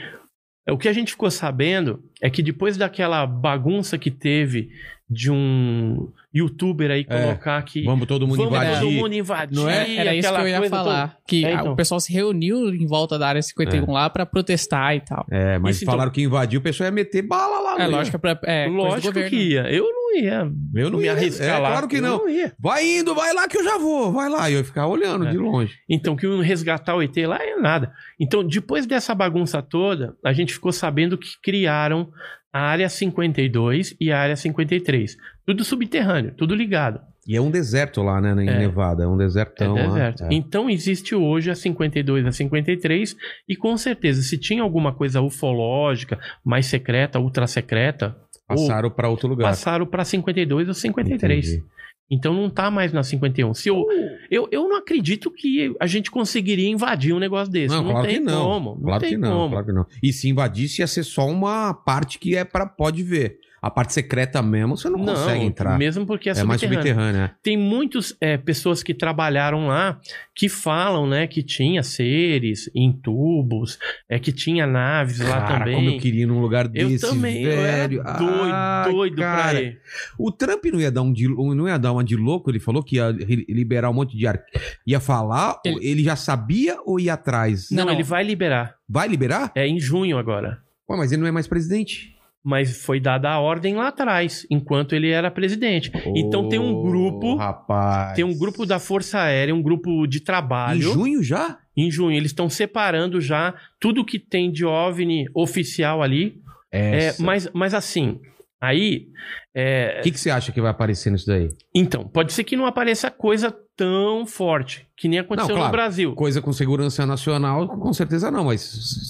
[0.72, 4.72] O que a gente ficou sabendo é que depois daquela bagunça que teve
[5.10, 8.80] de um youtuber aí É, colocar que Vamos todo mundo vamos invadir.
[8.82, 9.96] todo mundo invadir, Não é?
[9.96, 11.18] Era isso que eu ia falar.
[11.28, 11.74] Que É, então.
[11.74, 15.26] o pessoal se reuniu em volta da área 51 lá pra protestar e tal.
[15.32, 17.84] É, mas Isso, então- falaram que invadiu, o pessoal ia meter bala lá.
[17.84, 18.78] É, lógico, pra, é toda.
[18.78, 19.62] Lógico que ia.
[19.72, 21.14] Eu não ia Eu não me ia.
[21.14, 21.70] arriscar é, lá.
[21.72, 22.28] Claro que não.
[22.30, 22.54] ia.
[22.60, 24.12] Vai indo, vai lá que eu já vou.
[24.12, 24.50] Vai lá.
[24.50, 25.32] E eu ia ficar olhando É.
[25.32, 25.76] de longe.
[25.90, 27.92] Então, que um resgatar o ET lá é nada.
[28.20, 32.10] Então, depois dessa bagunça toda, a gente ficou sabendo que criaram
[32.52, 35.16] a área 52 e a área 53.
[35.50, 37.00] Tudo subterrâneo, tudo ligado.
[37.28, 38.32] E é um deserto lá, né?
[38.44, 38.60] Em É.
[38.60, 39.04] Nevada.
[39.04, 39.88] É um desertão é lá.
[39.88, 40.24] deserto.
[40.26, 40.28] É.
[40.32, 43.16] Então, existe hoje a 52 e a 53,
[43.48, 48.16] e com certeza, se tinha alguma coisa ufológica, mais secreta, ultra secreta,
[48.48, 49.50] Passaram pra outro lugar.
[49.50, 51.48] passaram para 52 ou 53.
[51.54, 51.64] Entendi.
[52.12, 53.52] Então não tá mais na 51.
[53.56, 53.86] Se eu,
[54.30, 57.74] eu, eu não acredito que a gente conseguiria invadir um negócio desse.
[57.76, 58.44] Não, Não, claro tem que não.
[58.46, 58.70] como.
[58.76, 59.50] Não claro tem que não, como.
[59.50, 59.86] claro que não.
[60.04, 63.38] E se invadisse, ia ser só uma parte que é para pode ver.
[63.62, 65.78] A parte secreta mesmo, você não, consegue entrar.
[65.78, 66.94] Mesmo porque é, é mais subterrâneo.
[66.96, 67.36] subterrânea.
[67.44, 70.00] Tem muitas pessoas que trabalharam lá
[70.36, 75.76] que falam, né, que tinha seres em tubos, é que tinha naves lá Cara, também.
[75.76, 78.04] como eu queria ir num lugar Eu desse, também, eu era velho.
[78.04, 79.50] doido, Ai, doido cara.
[79.52, 79.82] pra ir.
[80.18, 82.82] O Trump não ia dar um de, não ia dar uma de louco, ele falou
[82.84, 83.10] que ia
[83.50, 84.42] liberar um monte de ar.
[84.88, 87.70] Ia falar, ele, ele já sabia ou ia atrás?
[87.72, 87.94] Não, Não, não.
[87.94, 88.76] ele vai liberar.
[88.88, 89.52] Vai liberar?
[89.56, 90.60] É em junho agora.
[90.90, 92.16] Ué, mas ele não é mais presidente.
[92.50, 95.92] Mas foi dada a ordem lá atrás, enquanto ele era presidente.
[96.16, 98.16] Então tem um grupo, Rapaz.
[98.16, 100.82] tem um grupo da Força Aérea, um grupo de Em trabalho.
[100.82, 101.60] junho já?
[101.78, 106.42] Em junho, eles estão separando já tudo que tem de OVNI oficial ali.
[106.72, 107.24] É, Essa.
[107.24, 108.20] mas, mas assim,
[108.62, 109.08] aí.
[109.56, 111.50] é, O que, que você acha que vai aparecer nisso daí?
[111.74, 115.72] Então, pode ser que não apareça coisa tão forte, que nem aconteceu Não, claro.
[115.72, 116.14] no Brasil.
[116.16, 118.62] Coisa com segurança nacional, com certeza não, mas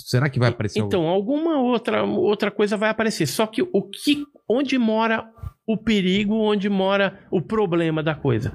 [0.08, 3.26] será que vai aparecer Então, alguma outra, outra coisa vai aparecer.
[3.26, 4.24] Só que o que.
[4.48, 5.30] Onde mora
[5.68, 8.52] o perigo, onde mora o problema da coisa.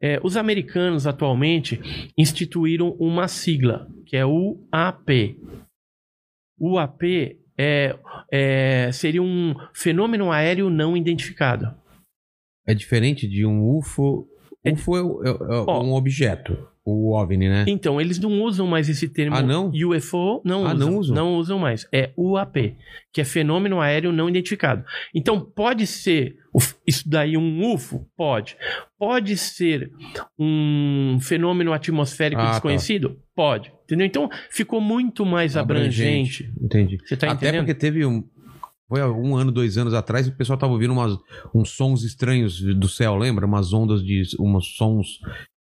[0.00, 1.80] É, os americanos atualmente
[2.16, 5.40] instituíram uma sigla, que é o UAP.
[6.60, 7.98] UAP é,
[8.30, 11.74] é, seria um fenômeno aéreo não identificado.
[12.66, 14.28] É diferente de um UFO.
[14.64, 15.82] UFO é, é- é Ó.
[15.82, 16.68] um objeto.
[16.90, 17.64] O OVNI, né?
[17.68, 19.70] Então, eles não usam mais esse termo Ah, não?
[19.70, 20.78] UFO, não Ah, usam.
[20.90, 21.14] não usam?
[21.14, 21.86] Não usam mais.
[21.92, 22.76] É UAP,
[23.12, 24.82] que é fenômeno aéreo não identificado.
[25.14, 26.36] Então, pode ser
[26.86, 28.06] isso daí um UFO?
[28.16, 28.56] Pode.
[28.98, 29.90] Pode ser
[30.38, 32.50] um fenômeno atmosférico Ah, tá.
[32.52, 33.18] desconhecido?
[33.36, 33.70] Pode.
[33.84, 34.06] Entendeu?
[34.06, 36.50] Então, ficou muito mais abrangente.
[36.58, 36.96] Entendi.
[37.04, 37.60] Você tá Até entendendo?
[37.66, 38.24] porque teve um.
[38.88, 41.14] Foi um ano, dois anos atrás, o pessoal tava ouvindo umas,
[41.54, 43.44] uns sons estranhos do céu, lembra?
[43.44, 44.22] Umas ondas de.
[44.38, 45.18] umas sons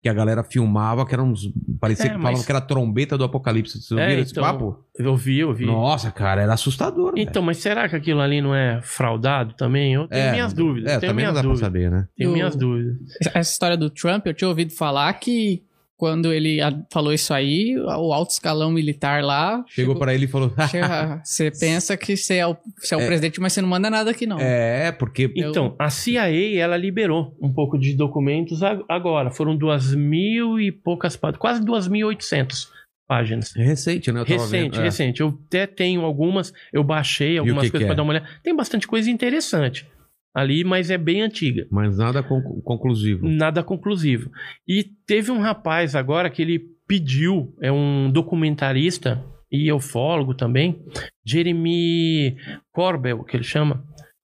[0.03, 1.49] que a galera filmava, que eram uns.
[1.81, 3.81] Parecia É, que mas- falavam que era a trombeta do apocalipse.
[3.81, 4.85] Vocês É, ouviram esse então, papo?
[4.99, 5.65] Eu vi, eu vi.
[5.65, 7.13] Nossa, cara, era assustador.
[7.15, 7.23] velho.
[7.23, 9.95] Então, mas será que aquilo ali não é fraudado também?
[9.95, 10.91] Eu tenho É, minhas dúvidas.
[10.93, 11.61] É, eu tenho também não minhas dá dúvidas.
[11.61, 12.09] pra saber, né?
[12.17, 12.97] Tenho Eu- minhas dúvidas.
[13.33, 15.63] Essa história do Trump, eu tinha ouvido falar que
[16.03, 16.59] quando ele
[16.91, 19.65] falou isso aí, o alto escalão militar lá.
[19.69, 20.51] Chegou pra ele e falou.
[21.23, 24.11] Você pensa que você é o, você é o presidente, mas você não manda nada
[24.11, 24.41] aqui, não.
[24.41, 25.33] é, porque.
[25.37, 29.31] Então, a CIA, ela liberou um pouco de documentos agora.
[29.31, 32.67] Foram duas mil e poucas páginas, quase 2.800
[33.07, 33.55] páginas.
[33.57, 34.23] É recente, né?
[34.23, 34.81] Eu tava Recente, vendo.
[34.81, 34.83] É.
[34.83, 35.21] recente.
[35.21, 37.97] Eu até tenho algumas, eu baixei algumas que coisas pra é?
[37.97, 38.27] dar uma olhada.
[38.43, 39.87] Tem bastante coisa interessante
[40.35, 41.67] ali, mas é bem antiga.
[41.71, 43.29] Mas nada conclu- conclusivo.
[43.29, 44.31] Nada conclusivo.
[44.67, 50.83] E teve um rapaz agora que ele pediu, é um documentarista e ufólogo também,
[51.25, 52.37] Jeremy
[52.73, 53.85] Corbell, que ele chama,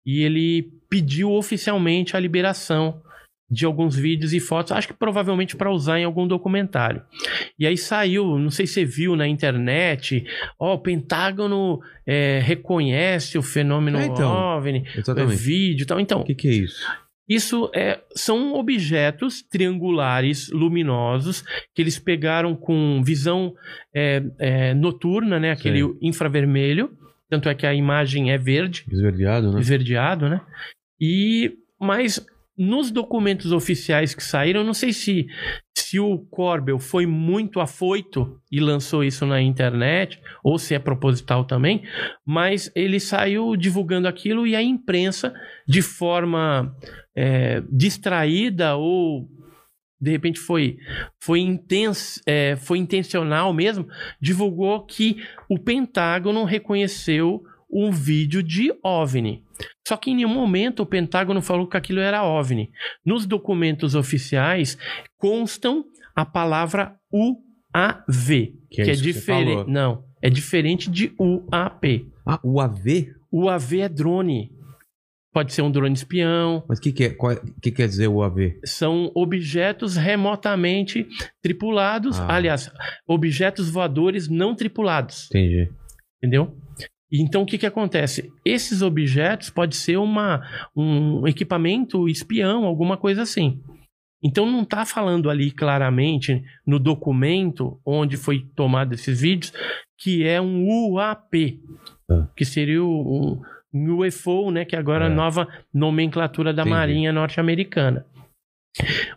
[0.05, 3.01] e ele pediu oficialmente a liberação
[3.49, 7.03] de alguns vídeos e fotos, acho que provavelmente para usar em algum documentário.
[7.59, 10.25] E aí saiu, não sei se você viu na internet,
[10.59, 14.31] ó, o Pentágono é, reconhece o fenômeno É, então.
[14.31, 15.99] OVNI, é, vídeo e tal.
[15.99, 16.85] Então, O que, que é isso?
[17.29, 21.43] isso é, são objetos triangulares luminosos
[21.73, 23.53] que eles pegaram com visão
[23.93, 25.51] é, é, noturna, né?
[25.51, 25.93] Aquele Sei.
[26.01, 26.89] infravermelho.
[27.29, 29.59] Tanto é que a imagem é verde, Esverdeado, né?
[29.59, 30.41] esverdeado, né?
[31.01, 32.23] E mas
[32.57, 35.27] nos documentos oficiais que saíram, não sei se
[35.77, 41.45] se o Corbel foi muito afoito e lançou isso na internet ou se é proposital
[41.45, 41.83] também,
[42.25, 45.33] mas ele saiu divulgando aquilo e a imprensa
[45.67, 46.75] de forma
[47.15, 49.29] é, distraída ou
[50.01, 50.77] de repente foi
[51.21, 53.87] foi, intens, é, foi intencional mesmo,
[54.19, 59.44] divulgou que o Pentágono reconheceu um vídeo de OVNI.
[59.87, 62.69] Só que em nenhum momento o Pentágono falou que aquilo era OVNI.
[63.05, 64.77] Nos documentos oficiais
[65.17, 65.83] constam
[66.15, 69.69] a palavra UAV, Que é que é você diferente.
[69.69, 72.07] Não, é diferente de UAP.
[72.25, 73.11] Ah, o AV?
[73.31, 74.49] UAV é drone.
[75.33, 78.07] Pode ser um drone espião, Mas o que, que, é, qual é- que quer dizer
[78.07, 78.57] o AV?
[78.65, 81.05] são objetos remotamente
[81.43, 82.35] tripulados, Ah.
[82.35, 82.71] aliás,
[83.05, 85.69] objetos voadores não tripulados, Entendi.
[86.23, 86.55] entendeu?
[87.11, 88.31] Então o que que acontece?
[88.43, 90.41] Esses objetos pode ser uma
[90.75, 93.61] um equipamento espião, alguma coisa assim.
[94.23, 99.53] Então não está falando ali claramente no documento onde foi tomado esses vídeos
[99.99, 101.59] que é um UAP,
[102.09, 102.27] Ah.
[102.35, 103.39] que seria um,
[103.73, 104.65] um UFO, né?
[104.65, 105.13] Que agora é a É.
[105.15, 106.75] nova nomenclatura da Entendi.
[106.75, 108.05] Marinha norte-americana.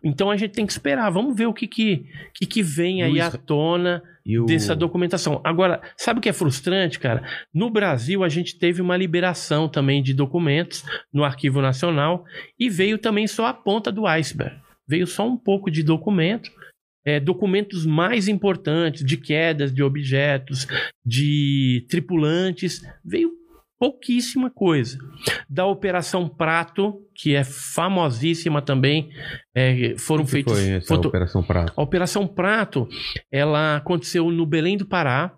[0.04, 1.10] Então a gente tem que esperar.
[1.10, 4.02] Vamos ver o que que, que, que vem aí Luiz- à tona
[4.36, 4.44] o...
[4.44, 5.40] dessa documentação.
[5.44, 7.22] Agora, sabe o que é frustrante, cara?
[7.54, 12.24] No Brasil, a gente teve uma liberação também de documentos no Arquivo Nacional
[12.58, 14.56] e veio também só a ponta do iceberg.
[14.88, 16.50] Veio só um pouco de documento.
[17.08, 20.66] é, documentos mais importantes de quedas de objetos,
[21.04, 23.30] de tripulantes, veio
[23.78, 24.98] pouquíssima coisa.
[25.48, 29.08] Da Operação Prato, que é famosíssima também,
[29.54, 31.72] é, foram que feitos foi essa foto- Operação Prato?
[31.76, 32.88] a Operação Prato,
[33.30, 35.32] ela aconteceu no Belém do Pará,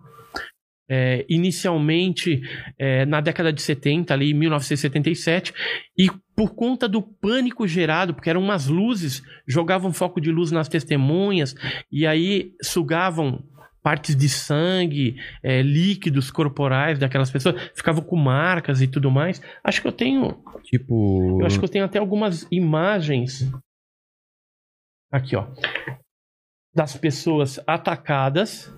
[0.92, 2.40] é, inicialmente
[2.76, 5.52] é, na década de 70, ali 1977,
[5.96, 10.68] e por conta do pânico gerado, porque eram umas luzes, jogavam foco de luz nas
[10.68, 11.54] testemunhas,
[11.92, 13.44] e aí sugavam
[13.82, 19.40] partes de sangue, é, líquidos corporais daquelas pessoas, ficavam com marcas e tudo mais.
[19.64, 21.40] Acho que eu tenho Tipo...
[21.40, 23.50] eu acho que eu tenho até algumas imagens.
[25.10, 25.48] Aqui, ó.
[26.74, 28.72] Das pessoas atacadas.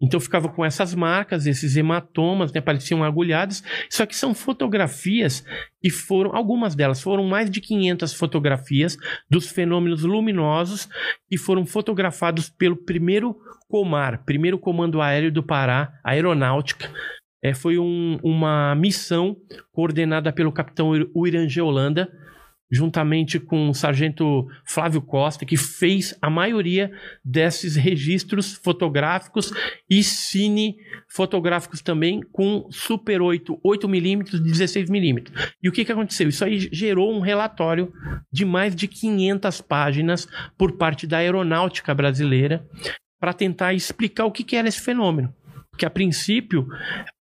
[0.00, 2.60] Então ficava com essas marcas, esses hematomas, né?
[2.60, 3.62] Pareciam agulhadas.
[3.88, 5.42] Só que são fotografias
[5.80, 8.96] que foram, algumas delas foram mais de 500 fotografias
[9.30, 10.88] dos fenômenos luminosos
[11.28, 13.36] que foram fotografados pelo primeiro
[13.68, 16.90] Comar, primeiro Comando Aéreo do Pará, Aeronáutica.
[17.42, 19.36] É, foi um- uma missão
[19.72, 22.08] coordenada pelo capitão Uirangê Holanda,
[22.70, 26.90] juntamente com o sargento Flávio Costa, que fez a maioria
[27.24, 29.52] desses registros fotográficos
[29.88, 30.76] e cine
[31.08, 35.54] fotográficos também com Super 8, 8mm e 16mm.
[35.62, 36.28] E o que, que aconteceu?
[36.28, 37.92] Isso aí gerou um relatório
[38.32, 40.28] de mais de 500 páginas
[40.58, 42.66] por parte da aeronáutica brasileira
[43.20, 45.32] para tentar explicar o que, que era esse fenômeno
[45.76, 46.66] porque a princípio,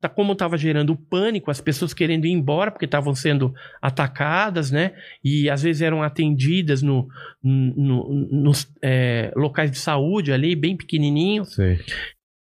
[0.00, 3.52] tá, como estava gerando pânico, as pessoas querendo ir embora porque estavam sendo
[3.82, 4.94] atacadas, né?
[5.24, 7.08] E às vezes eram atendidas no,
[7.42, 11.42] no nos é, locais de saúde ali, bem pequenininho.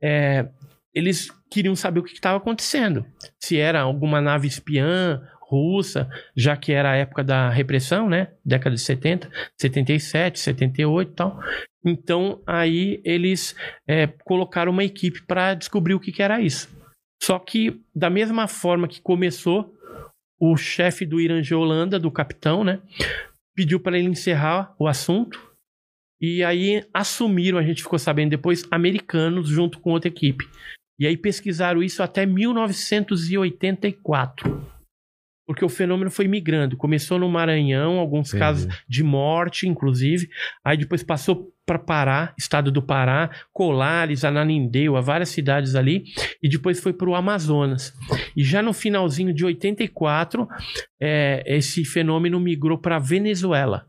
[0.01, 0.47] É,
[0.93, 3.05] eles queriam saber o que estava acontecendo.
[3.37, 8.29] Se era alguma nave espiã russa, já que era a época da repressão, né?
[8.45, 11.39] Década de 70, 77, 78 e tal.
[11.87, 13.55] Então, aí eles
[13.87, 16.67] é, colocaram uma equipe para descobrir o que, que era isso.
[17.23, 19.73] Só que, da mesma forma que começou,
[20.39, 22.79] o chefe do Irã de Holanda, do capitão, né?
[23.55, 25.41] Pediu para ele encerrar o assunto.
[26.19, 30.45] E aí assumiram, a gente ficou sabendo depois, americanos junto com outra equipe.
[30.99, 34.75] E aí pesquisaram isso até 1984
[35.47, 36.75] porque o fenômeno foi migrando.
[36.75, 38.39] Começou no Maranhão, alguns Entendi.
[38.39, 40.29] casos de morte, inclusive.
[40.63, 46.05] Aí depois passou para Pará, estado do Pará, Colares, Ananindeua, várias cidades ali,
[46.41, 47.93] e depois foi para o Amazonas.
[48.35, 50.47] E já no finalzinho de 84,
[50.97, 53.85] é, esse fenômeno migrou para Venezuela.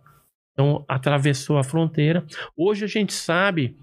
[0.53, 2.27] Então atravessou a fronteira.
[2.57, 3.77] Hoje a gente sabe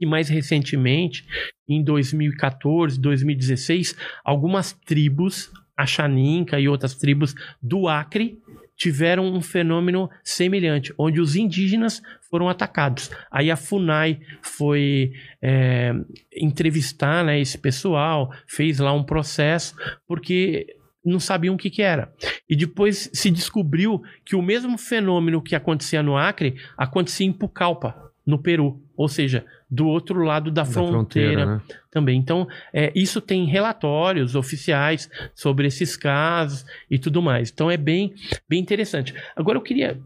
[0.00, 1.24] e mais recentemente,
[1.68, 8.41] em 2014, 2016, algumas tribos a Xaninca e outras tribos do Acre
[8.82, 13.12] tiveram um fenômeno semelhante, onde os indígenas foram atacados.
[13.30, 15.92] Aí a FUNAI foi é,
[16.36, 20.66] entrevistar né, esse pessoal, fez lá um processo, porque
[21.04, 22.12] não sabiam o que, que era.
[22.50, 27.94] E depois se descobriu que o mesmo fenômeno que acontecia no Acre acontecia em Pucallpa,
[28.26, 28.82] no Peru.
[28.96, 31.62] Ou seja, do outro lado da, da fronteira, fronteira né?
[31.90, 32.18] também.
[32.18, 37.50] Então, é, isso tem relatórios oficiais sobre esses casos e tudo mais.
[37.50, 38.12] Então, é bem,
[38.46, 39.14] bem interessante.
[39.34, 39.98] Agora, eu queria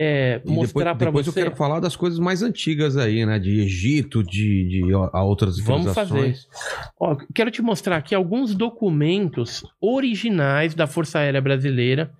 [0.00, 1.24] é, mostrar para você.
[1.24, 3.38] Depois eu quero falar das coisas mais antigas aí, né?
[3.38, 6.34] De Egito, de, de a outras Vamos fazer.
[6.98, 12.10] Ó, quero te mostrar aqui alguns documentos originais da Força Aérea Brasileira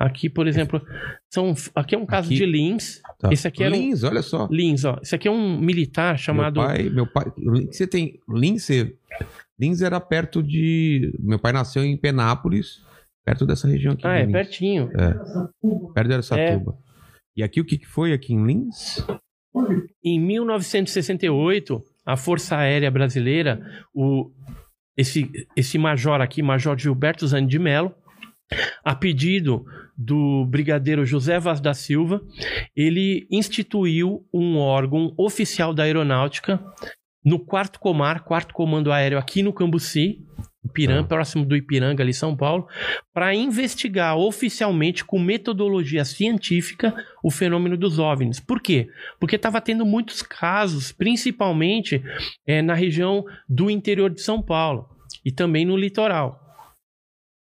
[0.00, 0.80] Aqui, por exemplo,
[1.28, 3.02] são, aqui é um caso aqui, de Lins.
[3.18, 3.28] Tá.
[3.30, 4.48] Esse aqui era Lins, um, olha só.
[4.50, 4.98] Lins, ó.
[5.02, 6.58] Esse aqui é um militar chamado.
[6.58, 7.26] Meu pai, meu pai.
[7.70, 8.18] Você tem.
[8.26, 8.66] Lins,
[9.60, 11.12] Lins era perto de.
[11.20, 12.82] Meu pai nasceu em Penápolis,
[13.26, 14.06] perto dessa região aqui.
[14.06, 14.32] Ah, é Lins.
[14.32, 14.90] pertinho.
[14.94, 15.12] É.
[15.92, 16.72] Perto de Aracatuba.
[16.72, 16.90] É.
[17.36, 19.04] E aqui o que foi aqui em Lins?
[20.02, 24.30] Em 1968, a Força Aérea Brasileira, o,
[24.96, 27.94] esse, esse major aqui, Major Gilberto Zani de Mello,
[28.84, 29.64] a pedido
[29.96, 32.22] do brigadeiro José Vaz da Silva,
[32.74, 36.60] ele instituiu um órgão oficial da aeronáutica
[37.24, 40.24] no quarto comar, quarto comando aéreo aqui no Cambuci,
[40.64, 41.04] Ipiranga, ah.
[41.04, 42.66] próximo do Ipiranga, ali São Paulo,
[43.12, 48.40] para investigar oficialmente com metodologia científica o fenômeno dos OVNIs.
[48.40, 48.88] Por quê?
[49.18, 52.02] Porque estava tendo muitos casos, principalmente
[52.46, 54.88] é, na região do interior de São Paulo
[55.24, 56.39] e também no litoral.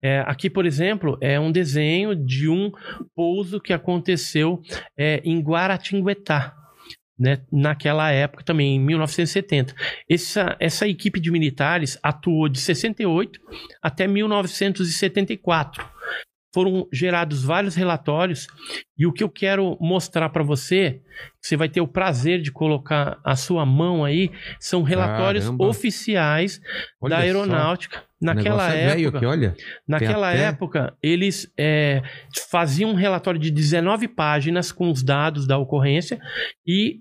[0.02, 2.72] É, aqui, por exemplo, é um desenho de um
[3.14, 4.60] pouso que aconteceu
[4.96, 6.56] é, em Guaratinguetá,
[7.18, 9.74] né, naquela época também, em 1970.
[10.10, 13.40] Essa, essa equipe de militares atuou de 68
[13.80, 15.92] até 1974
[16.52, 18.46] foram gerados vários relatórios
[18.96, 21.00] e o que eu quero mostrar para você,
[21.40, 24.30] você vai ter o prazer de colocar a sua mão aí,
[24.60, 25.66] são relatórios Caramba.
[25.66, 26.60] oficiais
[27.00, 27.98] olha da aeronáutica.
[27.98, 28.04] Só.
[28.20, 29.56] Naquela é época, olha.
[29.88, 30.42] naquela até...
[30.42, 32.02] época, eles é,
[32.48, 36.20] faziam um relatório de 19 páginas com os dados da ocorrência
[36.64, 37.00] e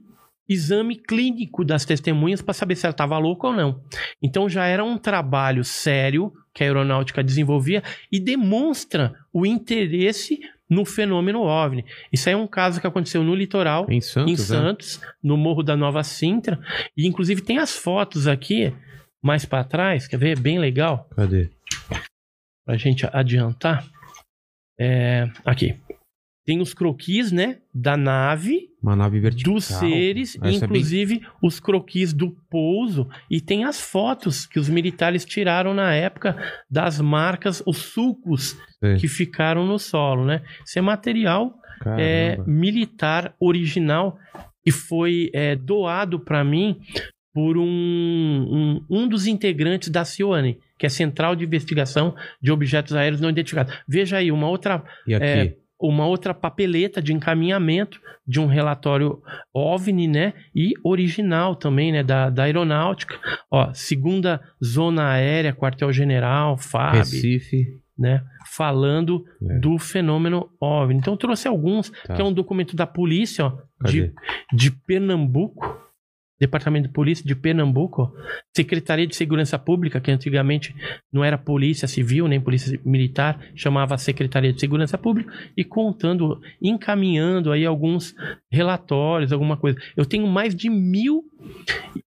[0.52, 3.82] exame clínico das testemunhas para saber se ela estava louca ou não.
[4.22, 10.86] Então já era um trabalho sério que a aeronáutica desenvolvia e demonstra o interesse no
[10.86, 11.86] fenômeno OVNI.
[12.11, 15.07] Isso aí é um caso que aconteceu no litoral, em Santos, em Santos é?
[15.22, 16.60] no Morro da Nova Sintra,
[16.95, 18.73] e inclusive tem as fotos aqui
[19.22, 20.40] mais para trás, quer ver?
[20.40, 21.10] Bem legal.
[21.15, 21.49] Cadê?
[22.65, 23.86] Pra gente adiantar.
[24.80, 25.78] É, aqui.
[26.52, 27.60] Tem os croquis, né?
[27.73, 28.68] Da nave.
[28.84, 29.53] Uma nave vertical.
[29.53, 31.28] Dos seres, Essa inclusive é bem...
[31.41, 33.07] os croquis do pouso.
[33.30, 36.36] E tem as fotos que os militares tiraram na época
[36.69, 38.57] das marcas, os sulcos
[38.99, 40.41] que ficaram no solo, né?
[40.65, 41.56] Isso é material
[41.98, 44.19] é, militar original
[44.65, 46.82] e foi é, doado para mim
[47.34, 52.94] por um, um, um, dos integrantes da CIOANE, que é Central de Investigação de Objetos
[52.94, 53.73] Aéreos Não Identificados.
[53.88, 55.26] Veja aí, uma outra e aqui?
[55.26, 59.21] É, uma outra papeleta de encaminhamento de um relatório
[59.53, 60.33] OVNI, né?
[60.55, 62.03] E original também, né?
[62.03, 63.17] Da, da aeronáutica.
[63.49, 67.65] Ó, segunda zona aérea, quartel-general, FAB, Recife.
[67.97, 68.23] né?
[68.53, 69.59] Falando É.
[69.59, 70.99] do fenômeno OVNI.
[70.99, 72.13] Então, eu trouxe alguns, Tá.
[72.15, 74.13] que é um documento da polícia, ó, de,
[74.53, 75.65] de Pernambuco.
[76.41, 78.11] Departamento de Polícia de Pernambuco.
[78.51, 80.76] Secretaria de Segurança Pública, que antigamente
[81.13, 87.51] não era Polícia Civil nem Polícia Militar, chamava Secretaria de Segurança Pública, e contando, encaminhando
[87.51, 88.15] aí alguns
[88.51, 89.77] relatórios, alguma coisa.
[89.95, 91.23] Eu tenho mais de mil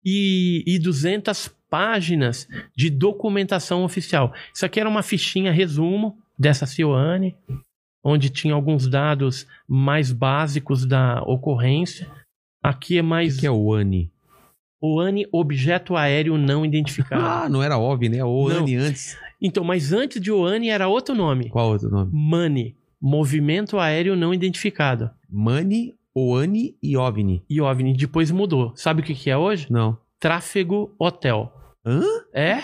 [0.02, 4.32] e, e 200 páginas de documentação oficial.
[4.54, 7.36] Isso aqui era uma fichinha resumo dessa Cioane,
[8.02, 12.10] onde tinha alguns dados mais básicos da ocorrência.
[12.62, 14.10] Aqui é O mais que, que é o ANI?
[14.82, 17.22] OANI, objeto aéreo não identificado.
[17.22, 18.24] Ah, não era OVNI, né?
[18.24, 18.58] O Não.
[18.58, 19.16] ANI antes.
[19.40, 21.48] Então, mas antes de OANI era outro nome.
[21.48, 22.10] Qual outro nome?
[22.12, 25.10] MANI, movimento aéreo não identificado.
[25.30, 27.42] Mani, OANI e OVNI.
[27.48, 28.72] E OVNI depois mudou.
[28.76, 29.66] Sabe o que que é hoje?
[29.70, 29.96] Não.
[30.20, 31.52] Tráfego hotel.
[31.84, 32.02] Hã?
[32.32, 32.58] É?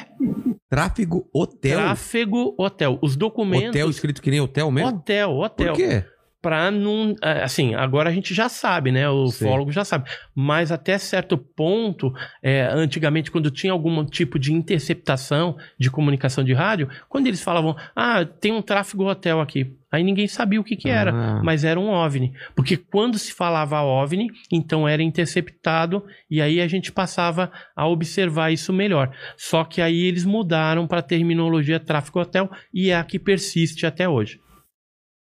[0.71, 1.79] Tráfego hotel.
[1.79, 2.99] Tráfego hotel.
[3.03, 3.71] Os documentos.
[3.71, 4.91] Hotel escrito que nem hotel mesmo?
[4.91, 5.73] Hotel, hotel.
[5.73, 6.05] Por quê?
[6.41, 7.15] Pra não.
[7.23, 9.09] é, Assim, agora a gente já sabe, né?
[9.09, 9.45] O Sim.
[9.47, 10.09] ufólogo já sabe.
[10.35, 12.13] Mas até certo ponto,
[12.43, 17.77] é, antigamente, quando tinha algum tipo de interceptação de comunicação de rádio, quando eles falavam,
[17.95, 19.75] ah, tem um tráfego hotel aqui.
[19.91, 21.41] Aí ninguém sabia o que, que era, Ah.
[21.43, 22.33] mas era um OVNI.
[22.55, 28.53] Porque quando se falava OVNI, então era interceptado, e aí a gente passava a observar
[28.53, 29.11] isso melhor.
[29.37, 33.87] Só que aí eles mudaram para a terminologia tráfego hotel, e é a que persiste
[33.87, 34.39] até hoje.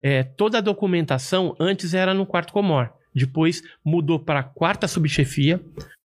[0.08, 2.92] É, toda a documentação antes era no quarto comor.
[3.12, 5.60] Depois mudou para a quarta subchefia,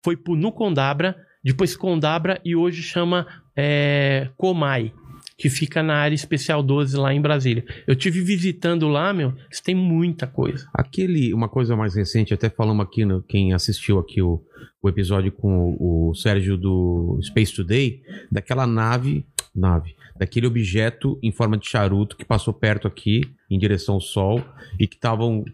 [0.05, 1.15] foi pro no Condabra,
[1.45, 3.25] depois Condabra e hoje chama
[3.57, 4.93] é, Comai,
[5.39, 7.65] que fica na área especial 12 lá em Brasília.
[7.87, 10.69] Eu tive visitando lá, meu, tem muita coisa.
[10.75, 14.43] Aquele, uma coisa mais recente, até falamos aqui, no, quem assistiu aqui o,
[14.83, 21.31] o episódio com o, o Sérgio do Space Today, daquela nave, nave, daquele objeto em
[21.31, 23.21] forma de charuto que passou perto aqui,
[23.55, 24.43] em direção ao Sol,
[24.79, 25.45] e que estavam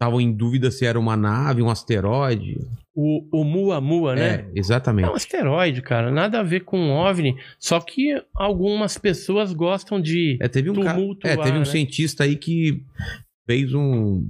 [0.00, 2.58] estavam em dúvida se era uma nave, um asteroide.
[2.94, 4.28] O, o Muamua, né?
[4.34, 5.06] É, exatamente.
[5.06, 6.10] É um asteroide, cara.
[6.10, 7.36] Nada a ver com um OVNI.
[7.58, 11.64] Só que algumas pessoas gostam de É, teve um tumultuar, é, teve um né?
[11.66, 12.82] cientista aí que
[13.46, 14.26] fez um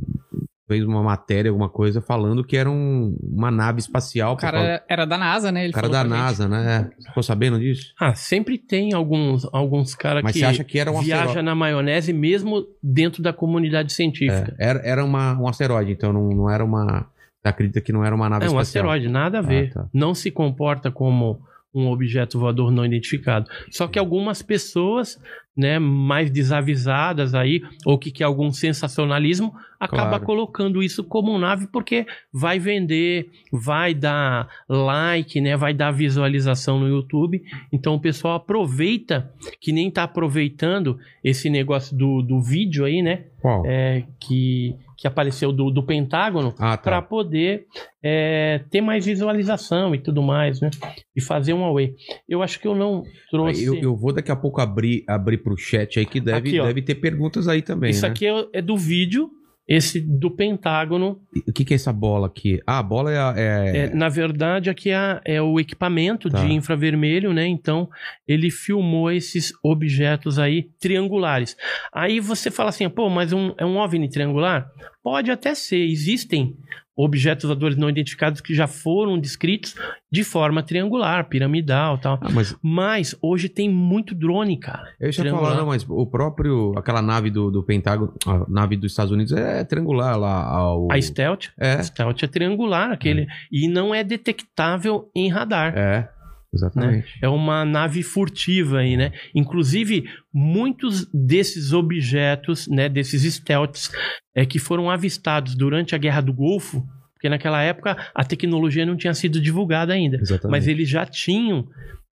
[0.70, 4.34] fez uma matéria, alguma coisa falando que era um- uma nave espacial.
[4.34, 5.64] O cara era da NASA, né?
[5.64, 6.24] Ele O cara falou da pra gente.
[6.26, 6.90] NASA, né?
[7.00, 7.02] É.
[7.08, 7.92] Ficou sabendo disso?
[7.98, 11.42] Ah, sempre tem alguns, alguns caras que você acha que era um viaja asteroide?
[11.44, 14.54] na maionese mesmo dentro da comunidade científica.
[14.58, 17.06] É, era era uma, um asteroide, então não, não era uma.
[17.42, 18.84] Você acredita que não era uma nave É, um espacial?
[18.90, 19.70] asteroide, nada a ver.
[19.70, 19.88] Ah, tá.
[19.92, 21.40] Não se comporta como
[21.74, 23.48] um objeto voador não identificado.
[23.70, 25.18] Só que algumas pessoas,
[25.60, 30.24] né, mais desavisadas aí, ou que quer algum sensacionalismo, acaba Claro.
[30.26, 36.88] colocando isso como nave porque vai vender, vai dar like, né, vai dar visualização no
[36.88, 37.42] YouTube.
[37.72, 39.30] Então o pessoal aproveita,
[39.60, 43.62] que nem tá aproveitando esse negócio do, do vídeo aí, né, Qual?
[43.66, 47.08] é, que, que apareceu do, do Pentágono, ah, para tá.
[47.08, 47.64] poder
[48.02, 50.68] é, ter mais visualização e tudo mais, né?
[51.16, 51.94] E fazer um away.
[52.28, 53.64] Eu acho que eu não trouxe.
[53.64, 56.82] Eu, eu vou daqui a pouco abrir, abrir pro chat aí, que deve, Aqui, deve
[56.82, 57.92] ter perguntas aí também.
[57.92, 58.08] Isso né?
[58.08, 59.30] aqui é, é do vídeo,
[59.70, 61.20] esse do Pentágono.
[61.46, 62.60] O que, que é essa bola aqui?
[62.66, 63.18] Ah, a bola é.
[63.18, 66.44] a- é- É, na verdade, aqui é, é o equipamento Tá.
[66.44, 67.46] de infravermelho, né?
[67.46, 67.88] Então,
[68.26, 71.56] ele filmou esses objetos aí triangulares.
[71.92, 74.68] Aí você fala assim, pô, mas um, é um OVNI triangular?
[75.04, 75.78] Pode até ser.
[75.88, 76.56] Existem
[76.96, 79.74] objetos voadores não identificados que já foram descritos
[80.12, 82.18] de forma triangular, piramidal tal.
[82.20, 84.88] Ah, mas Mas hoje tem muito drone, cara.
[85.00, 86.72] eu ia falar, não, mas o próprio.
[86.76, 90.44] Aquela nave do, do Pentágono, a nave dos Estados Unidos é triangular lá.
[90.44, 93.26] Ao, A Stealth, É, a Stealth é triangular, aquele.
[93.50, 95.76] E não é detectável em radar.
[95.76, 96.08] é,
[96.52, 97.18] exatamente.
[97.22, 99.12] É uma nave furtiva aí, né?
[99.34, 103.90] Inclusive, muitos desses objetos, né, desses stealths,
[104.34, 108.96] é, que foram avistados durante a Guerra do Golfo, porque naquela época a tecnologia não
[108.96, 110.50] tinha sido divulgada ainda, Exatamente.
[110.50, 111.68] mas eles já tinham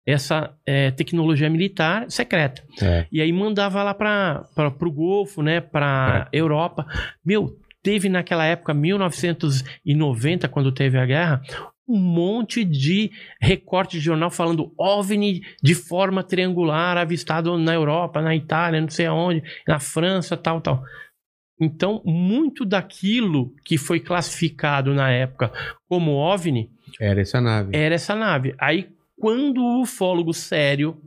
[0.05, 2.63] essa é, tecnologia militar secreta.
[2.81, 3.05] É.
[3.11, 4.47] E aí mandava lá para
[4.81, 6.85] o Golfo, né, para Europa.
[7.25, 11.41] Meu, teve naquela época, 1990, quando teve a guerra,
[11.87, 13.11] um monte de
[13.41, 19.05] recorte de jornal falando OVNI de forma triangular avistado na Europa, na Itália, não sei
[19.05, 20.83] aonde, na França, tal, tal.
[21.59, 25.51] Então, muito daquilo que foi classificado na época
[25.87, 26.69] como OVNI
[26.99, 27.75] Era essa nave.
[27.75, 28.53] era essa nave.
[28.59, 31.01] Aí, quando o ufólogo sério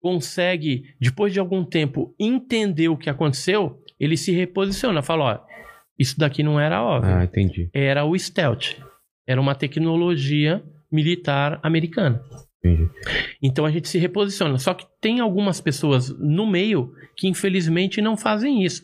[0.00, 5.52] consegue, depois de algum tempo, entender o que aconteceu, ele se reposiciona, fala, ó,
[5.98, 7.70] isso daqui não era óbvio, Ah, entendi.
[7.72, 8.74] era o stealth.
[9.26, 12.22] Era uma tecnologia militar americana.
[12.64, 12.88] Entendi.
[13.42, 14.58] Então a gente se reposiciona.
[14.58, 18.82] Só que tem algumas pessoas no meio que infelizmente não fazem isso.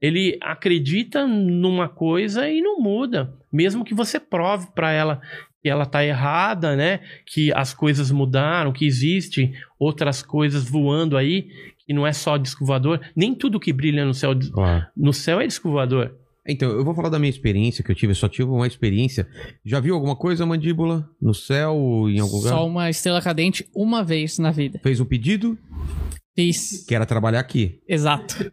[0.00, 5.20] Ele acredita numa coisa e não muda, mesmo que você prove para ela
[5.60, 7.00] que ela tá errada, né?
[7.26, 11.48] Que as coisas mudaram, que existe outras coisas voando aí,
[11.84, 13.00] que não é só disco voador.
[13.16, 14.86] Nem tudo que brilha no céu, Claro.
[14.96, 16.14] no céu é disco voador.
[16.48, 18.12] Então, eu vou falar da minha experiência que eu tive.
[18.12, 19.28] Eu só tive uma experiência.
[19.64, 21.08] Já viu alguma coisa, mandíbula?
[21.20, 21.74] No céu,
[22.08, 22.50] em algum lugar?
[22.50, 24.80] Só uma estrela cadente uma vez na vida.
[24.82, 25.58] Fez um pedido?
[26.34, 26.84] Fiz.
[26.86, 27.80] Que era trabalhar aqui.
[27.88, 28.50] Exato.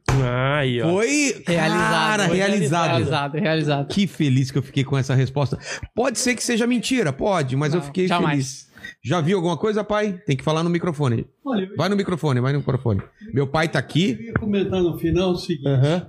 [0.58, 0.90] Aí, ó.
[0.92, 1.92] Foi Realizado.
[1.92, 2.88] Cara, Foi realizado.
[2.90, 3.88] Realizado, realizado.
[3.94, 5.58] Que feliz que eu fiquei com essa resposta.
[5.94, 8.32] Pode ser que seja mentira, pode, mas eu Não, fiquei jamais.
[8.32, 8.66] feliz.
[9.04, 10.20] Já viu alguma coisa, pai?
[10.26, 11.26] Tem que falar no microfone.
[11.46, 13.02] Olha, Vai no microfone, vai no microfone.
[13.34, 14.18] Meu pai tá eu aqui.
[14.20, 16.08] ia comentar no final o seguinte: Aham.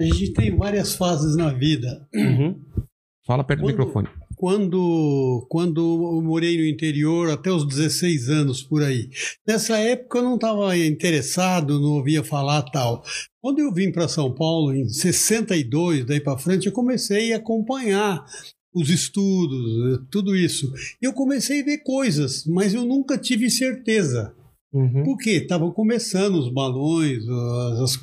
[0.00, 2.06] A gente tem várias fases na vida.
[2.14, 2.60] Uhum.
[3.26, 4.08] Fala perto do Quando- microfone.
[4.36, 5.80] Quando, quando
[6.16, 9.10] eu morei no interior, até os 16 anos por aí.
[9.46, 13.04] Nessa época eu não estava interessado, não ouvia falar tal.
[13.42, 18.24] Quando eu vim para São Paulo, em 62, daí para frente, eu comecei a acompanhar
[18.74, 20.72] os estudos, eh, tudo isso.
[21.02, 24.34] Eu comecei a ver coisas, mas eu nunca tive certeza.
[24.72, 25.02] Uhum.
[25.04, 27.98] Porque estavam começando os balões, os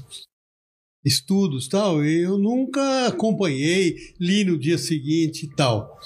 [1.08, 5.98] estudos tal, e eu nunca acompanhei, li no dia seguinte e tal.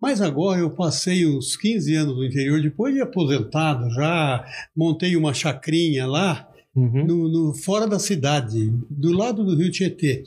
[0.00, 4.44] Mas agora eu passei uns 15 anos no interior, depois de aposentado, já
[4.76, 6.44] montei uma chacrinha lá,
[6.76, 7.04] Uhum.
[7.06, 10.22] no, no- fora da cidade, do lado do rio Tietê.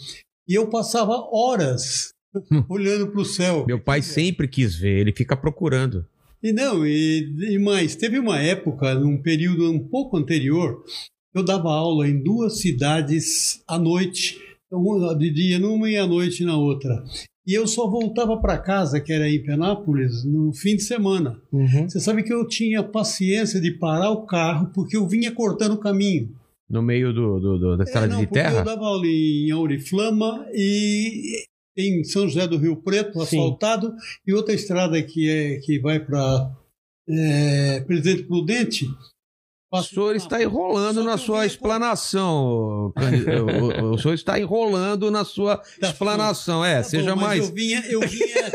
[0.45, 2.09] E eu passava horas
[2.67, 3.63] olhando para o céu.
[3.65, 6.05] Meu pai sempre quis ver, ele fica procurando.
[6.43, 10.83] E não, e, e mais, teve uma época, num período um pouco anterior,
[11.33, 14.37] eu dava aula em duas cidades à noite,
[15.17, 17.03] de dia numa e à noite na outra.
[17.45, 21.41] E eu só voltava para casa, que era em Penápolis, no fim de semana.
[21.51, 21.89] Uhum.
[21.89, 25.79] Você sabe que eu tinha paciência de parar o carro, porque eu vinha cortando o
[25.79, 26.29] caminho.
[26.69, 28.61] No meio do, do- do- da estrada É, de porque Eu terra.
[28.61, 31.43] dava aula em Auriflama e
[31.77, 33.37] em São José do Rio Preto, Sim.
[33.39, 33.93] asfaltado,
[34.25, 36.49] e outra estrada que, é, que vai para
[37.87, 38.87] Presidente Prudente.
[39.73, 42.93] O senhor está enrolando na sua explanação.
[43.93, 46.63] O, senhor está enrolando na sua explanação.
[46.63, 47.47] É, Tá seja bom, mais.
[47.47, 48.51] Eu vinha, eu, vinha,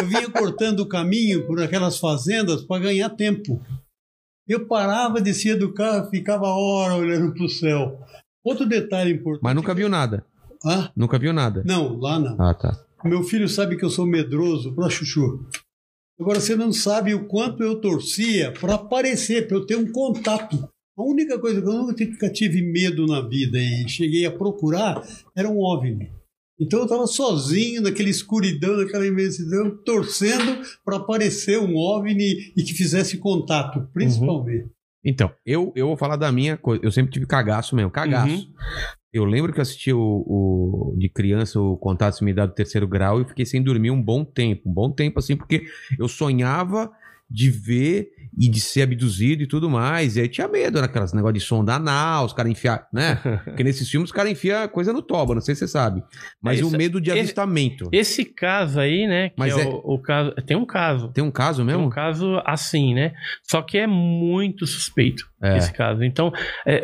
[0.00, 3.60] eu vinha cortando o caminho por aquelas fazendas para ganhar tempo.
[4.46, 7.98] Eu parava, descia do carro, ficava hora olhando para o céu.
[8.44, 9.42] Outro detalhe importante.
[9.42, 10.24] Mas nunca viu nada.
[10.64, 11.64] Ah, Nunca viu nada.
[11.66, 12.40] não, lá não.
[12.40, 12.78] Ah, tá.
[13.04, 15.44] Meu filho sabe que eu sou medroso para chuchu.
[16.20, 20.56] Agora você não sabe o quanto eu torcia para aparecer, para eu ter um contato.
[20.96, 25.02] A única coisa que eu nunca tive medo na vida e cheguei a procurar
[25.34, 26.10] era um OVNI.
[26.60, 32.74] Então eu estava sozinho naquela escuridão, naquela imensidão, torcendo para aparecer um OVNI e que
[32.74, 34.68] fizesse contato, principalmente.
[35.04, 36.84] Então, eu, eu vou falar da minha coisa.
[36.84, 38.48] Eu sempre tive cagaço mesmo, cagaço.
[39.12, 43.20] Eu lembro que eu assisti o, o- de criança o Contato Dá do terceiro grau
[43.20, 44.68] e fiquei sem dormir um bom tempo.
[44.70, 45.64] Um bom tempo, assim, porque
[45.98, 46.90] eu sonhava
[47.30, 50.16] de ver e de ser abduzido e tudo mais.
[50.16, 53.16] E aí tinha medo naquelas negócio de sonda anal, os caras enfiar, né?
[53.44, 56.02] Porque nesses filmes os caras enfiam coisa no toba, não sei se você sabe.
[56.42, 57.88] Mas É o medo de esse- avistamento.
[57.90, 59.30] Esse caso aí, né?
[59.36, 60.32] Mas é, é- O, o caso.
[60.46, 61.08] Tem um caso.
[61.08, 61.86] Tem um caso Tem mesmo?
[61.86, 63.12] um caso assim, né?
[63.42, 65.56] Só que é muito suspeito É.
[65.56, 66.02] esse caso.
[66.04, 66.30] Então,
[66.66, 66.82] é,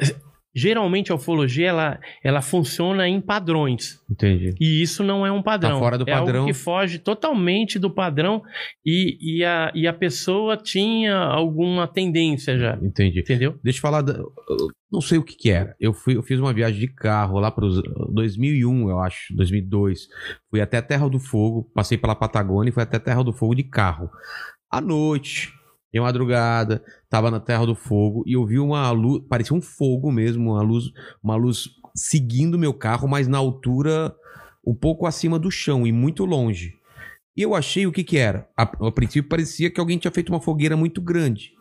[0.54, 4.00] geralmente a ufologia ela, ela funciona em padrões.
[4.10, 4.54] Entendi.
[4.60, 5.74] E isso não é um padrão.
[5.74, 6.40] Tá fora do é padrão.
[6.40, 8.42] algo que foge totalmente do padrão
[8.84, 12.78] e, e, a, e a pessoa tinha alguma tendência já.
[12.82, 13.20] Entendi.
[13.20, 13.58] Entendeu?
[13.62, 14.02] Deixa eu falar.
[14.02, 15.76] Da, eu não sei o que, que era.
[15.78, 17.66] Eu, fui, eu fiz uma viagem de carro lá para
[18.10, 20.08] 2001, eu acho, 2002.
[20.50, 23.64] Fui até Terra do Fogo, passei pela Patagônia e fui até Terra do Fogo de
[23.64, 24.10] carro.
[24.70, 25.52] À noite,
[25.92, 30.12] de madrugada, tava na Terra do Fogo e eu vi uma luz, parecia um fogo
[30.12, 30.84] mesmo, uma luz,
[31.22, 34.14] uma luz seguindo meu carro, mas na altura
[34.66, 36.74] um pouco acima do chão e muito longe.
[37.36, 38.48] E eu achei o que que era.
[38.56, 41.52] A, a princípio parecia que alguém tinha feito uma fogueira muito grande.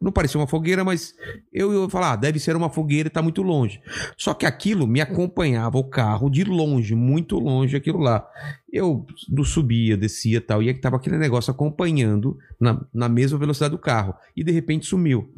[0.00, 1.14] Não parecia uma fogueira, mas
[1.52, 3.80] eu ia falar, ah, deve ser uma fogueira e tá muito longe.
[4.16, 8.26] Só que aquilo me acompanhava o carro de longe, muito longe aquilo lá.
[8.72, 9.06] Eu
[9.44, 14.14] subia, descia tal, e tava aquele negócio acompanhando na, na mesma velocidade do carro.
[14.36, 15.32] E de repente sumiu.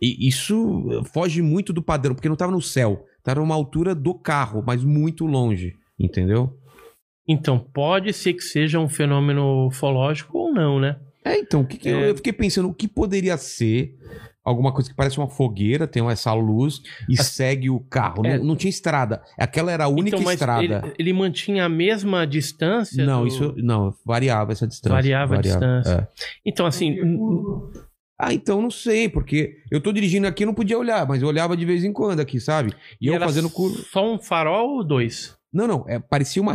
[0.00, 4.14] E isso foge muito do padrão, porque não tava no céu, tava numa altura do
[4.14, 6.56] carro, mas muito longe, entendeu?
[7.26, 10.98] Então, pode ser que seja um fenômeno ufológico ou não, né?
[11.24, 12.10] É, então, o que que eu, É.
[12.10, 13.96] eu fiquei pensando, o que poderia ser
[14.44, 18.26] alguma coisa que parece uma fogueira, tem essa luz e segue o carro.
[18.26, 18.38] É.
[18.38, 19.22] Não, não tinha estrada.
[19.38, 20.64] Aquela era a única então, mas estrada.
[20.64, 23.04] Ele, ele mantinha a mesma distância?
[23.06, 24.94] Não, do- isso não, variava essa distância.
[24.96, 25.92] Variava a distância.
[25.92, 26.08] é.
[26.44, 26.96] Então, assim,
[28.18, 31.28] Ah, então não sei, porque eu tô dirigindo aqui e não podia olhar, mas eu
[31.28, 32.72] olhava de vez em quando aqui, sabe?
[33.00, 33.78] E, eu era fazendo curva.
[33.90, 35.36] Só um farol ou dois?
[35.52, 36.54] Não, não, é, parecia uma,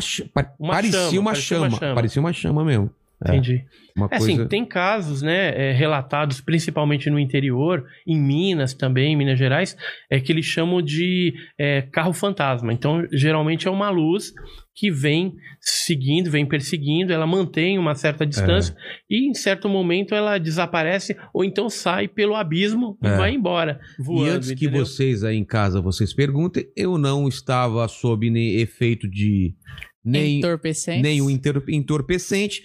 [0.60, 1.96] Uma parecia, chama, uma parecia chama, uma chama.
[1.96, 2.90] parecia uma chama mesmo.
[3.26, 3.30] É.
[3.32, 3.64] Entendi.
[3.96, 4.32] Uma É coisa.
[4.32, 9.76] assim, tem casos, né, é, relatados principalmente no interior, em Minas também, em Minas Gerais,
[10.08, 12.72] é que eles chamam de é, carro fantasma.
[12.72, 14.32] Então, geralmente é uma luz
[14.76, 18.76] que vem seguindo, vem perseguindo, ela mantém uma certa distância É.
[19.10, 23.18] e em certo momento ela desaparece ou então sai pelo abismo e É.
[23.18, 24.28] vai embora, voando.
[24.28, 24.86] E antes que entendeu?
[24.86, 29.56] vocês aí em casa vocês perguntem, eu não estava sob ne- efeito de
[30.08, 31.02] nem Entorpecente.
[31.02, 32.64] nenhum inter- entorpecente.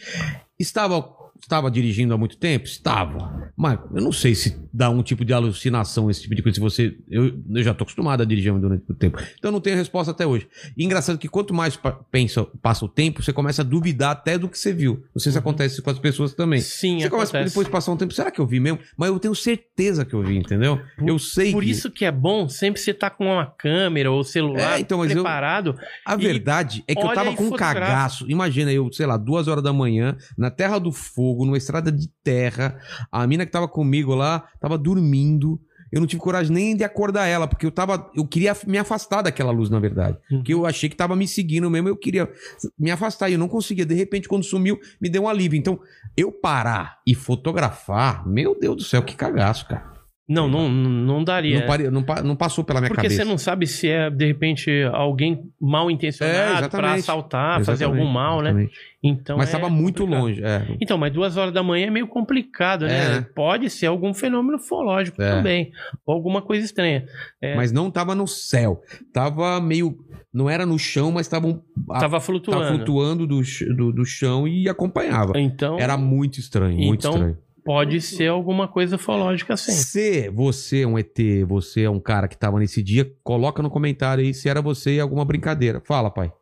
[0.59, 1.01] Estava
[1.43, 2.65] estava dirigindo há muito tempo?
[2.67, 3.51] Estava.
[3.57, 6.55] Mas eu não sei se dá um tipo de alucinação, esse tipo de coisa.
[6.55, 6.97] Se você.
[7.11, 9.19] Eu, eu já tô acostumado a dirigir durante muito tempo.
[9.39, 10.49] Então eu não tenho resposta até hoje.
[10.77, 14.39] E engraçado que quanto mais pa- pensa, passa o tempo, você começa a duvidar até
[14.39, 15.03] do que você viu.
[15.15, 16.61] Não sei se acontece com as pessoas também.
[16.61, 17.51] Sim, Você começa acontece.
[17.51, 18.79] depois de passar um tempo, será que eu vi mesmo?
[18.97, 20.81] Mas eu tenho certeza que eu vi, entendeu?
[21.07, 21.71] Eu sei Por que...
[21.71, 25.11] isso que é bom sempre você estar com uma câmera ou celular É, então, mas
[25.11, 25.77] eu- preparado.
[26.07, 28.25] A verdade é que eu tava com um cagaço.
[28.31, 32.09] Imagina eu, sei lá, duas horas da manhã, na Terra do Fogo, numa estrada de
[32.23, 32.79] terra.
[33.11, 35.61] A mina que tava comigo lá tava dormindo.
[35.91, 38.11] Eu não tive coragem nem de acordar ela, porque eu tava.
[38.15, 40.17] Eu queria me afastar daquela luz, na verdade.
[40.31, 40.39] Uhum.
[40.39, 42.31] Porque eu achei que tava me seguindo mesmo, eu queria
[42.79, 43.85] me afastar e eu não conseguia.
[43.85, 45.59] De repente, quando sumiu, me deu um alívio.
[45.59, 45.79] Então,
[46.17, 49.92] eu parar e fotografar, meu Deus do céu, que cagaço, cara.
[50.29, 51.59] Não, não, não daria.
[51.61, 53.23] Não, pare- não não passou pela minha Porque cabeça.
[53.23, 56.71] você não sabe se é, de repente, alguém mal É, intencionado exatamente.
[56.71, 58.51] para assaltar, fazer Exatamente, algum mal, né?
[58.51, 58.73] exatamente.
[59.03, 60.23] Então Mas é tava muito complicado.
[60.23, 60.45] longe.
[60.45, 60.77] É.
[60.81, 63.05] Então, mas duas horas da manhã é meio complicado, né?
[63.05, 63.27] É, né?
[63.35, 65.29] Pode ser algum fenômeno ufológico É.
[65.29, 65.73] também.
[66.07, 67.05] Ou alguma coisa estranha.
[67.41, 67.57] É.
[67.57, 68.81] Mas não tava no céu.
[69.13, 69.97] Tava meio.
[70.33, 72.63] Não era no chão, mas tava, um, a- Tava flutuando.
[72.63, 73.43] tava flutuando do,
[73.77, 75.33] do, do chão e acompanhava.
[75.39, 77.39] Então, Era muito estranho, muito Então, estranho.
[77.65, 79.73] Pode ser alguma coisa ufológica sim.
[79.73, 81.17] Se você é um ET,
[81.47, 84.97] você é um cara que tava nesse dia, coloca no comentário aí se era você
[84.97, 85.81] e alguma brincadeira.
[85.85, 86.33] Fala, pai.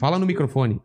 [0.00, 0.80] Fala no microfone.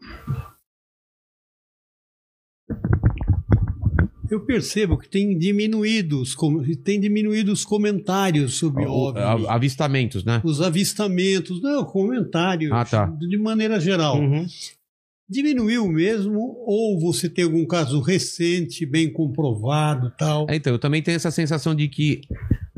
[4.29, 9.47] Eu percebo que tem diminuído os, com- tem diminuído os comentários sobre O- OVNI.
[9.47, 10.39] avistamentos, né?
[10.45, 13.05] Os avistamentos, não, comentários, Ah, tá.
[13.07, 14.19] de maneira geral.
[14.19, 14.45] Uhum.
[15.29, 20.47] Diminuiu mesmo ou você tem algum caso recente, bem comprovado tal?
[20.49, 22.21] É, então, eu também tenho essa sensação de que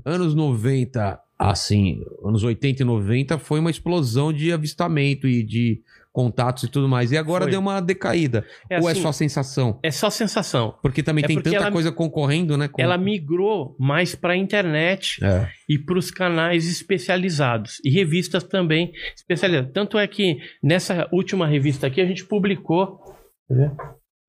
[0.04, 5.82] anos 90, assim, anos 80 e 90 foi uma explosão de avistamento e de
[6.14, 7.12] contatos e tudo mais.
[7.12, 7.52] E agora Foi.
[7.52, 8.46] deu uma decaída.
[8.70, 9.80] É Ou é assim, só sensação?
[9.84, 10.78] é só sensação.
[10.82, 12.68] Porque também É tem porque tanta ela- coisa concorrendo, né?
[12.68, 15.48] com- Ela migrou mais para a internet É.
[15.70, 19.72] e para os canais especializados e revistas também especializadas.
[19.74, 23.00] Tanto é que nessa última revista aqui a gente publicou.
[23.48, 23.72] quer ver?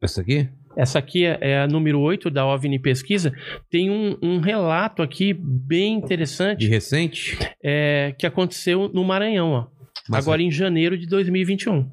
[0.03, 0.49] Essa aqui?
[0.77, 3.33] Essa aqui é é a número 8 da OVNI Pesquisa.
[3.71, 7.39] Tem um, um relato aqui bem De interessante recente?
[7.63, 9.67] é, que aconteceu no Maranhão, ó,
[10.09, 11.89] Mas- agora em janeiro de 2021.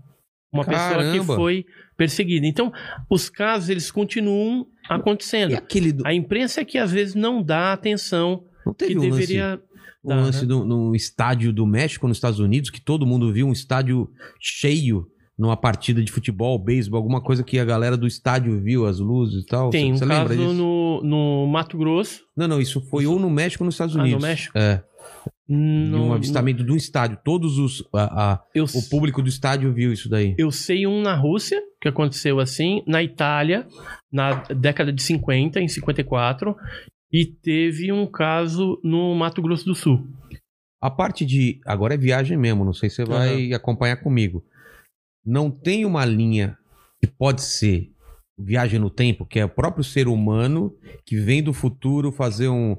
[0.51, 1.35] Uma pessoa que Caramba!
[1.35, 1.63] foi
[1.95, 2.47] perseguida.
[2.47, 2.71] Então,
[3.09, 5.53] os casos eles continuam acontecendo.
[5.53, 5.91] aquele.
[5.91, 6.07] Do...
[6.07, 9.61] A imprensa é que às vezes não dá atenção Não que teve um lance, deveria
[10.03, 10.15] um dar.
[10.15, 10.47] lance né?
[10.47, 14.09] do- no estádio do México, nos Estados Unidos, que todo mundo viu um estádio
[14.39, 15.05] cheio
[15.37, 19.43] numa partida de futebol, beisebol, alguma coisa que a galera do estádio viu, as luzes
[19.43, 19.69] e tal.
[19.69, 22.23] Tem um Você caso no, no Mato Grosso.
[22.35, 24.21] Não, não, isso foi ou no México ou nos Estados Ah, no Unidos.
[24.23, 24.57] México?
[24.57, 24.83] É.
[25.49, 27.17] No, um avistamento do estádio.
[27.25, 27.83] Todos os.
[27.93, 30.35] a- a- eu, o público do estádio viu isso daí.
[30.37, 33.67] eu sei um na Rússia, que aconteceu assim, na Itália,
[34.11, 36.55] na década de 50, em 54,
[37.11, 40.07] e teve um caso no Mato Grosso do Sul.
[40.81, 41.59] A parte de.
[41.65, 44.45] Agora é viagem mesmo, não sei se você vai acompanhar comigo.
[45.25, 46.55] Não tem uma linha
[47.01, 47.89] que pode ser
[48.39, 50.73] viagem no tempo, que é o próprio ser humano
[51.05, 52.77] que vem do futuro fazer um,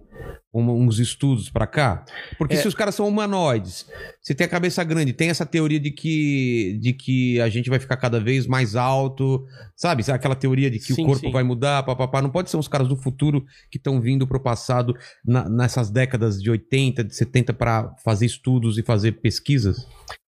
[0.53, 2.05] um- uns estudos pra cá?
[2.39, 2.57] Porque É.
[2.57, 3.87] se os caras são humanoides,
[4.21, 7.79] você tem a cabeça grande, tem essa teoria de que, de que a gente vai
[7.79, 9.45] ficar cada vez mais alto,
[9.77, 10.03] sabe?
[10.11, 11.33] Aquela teoria de que Sim, o corpo sim.
[11.33, 12.23] vai mudar, papapá.
[12.23, 16.41] Não pode ser os caras do futuro que estão vindo pro passado na- nessas décadas
[16.43, 19.87] de 80, de 70 para fazer estudos e fazer pesquisas?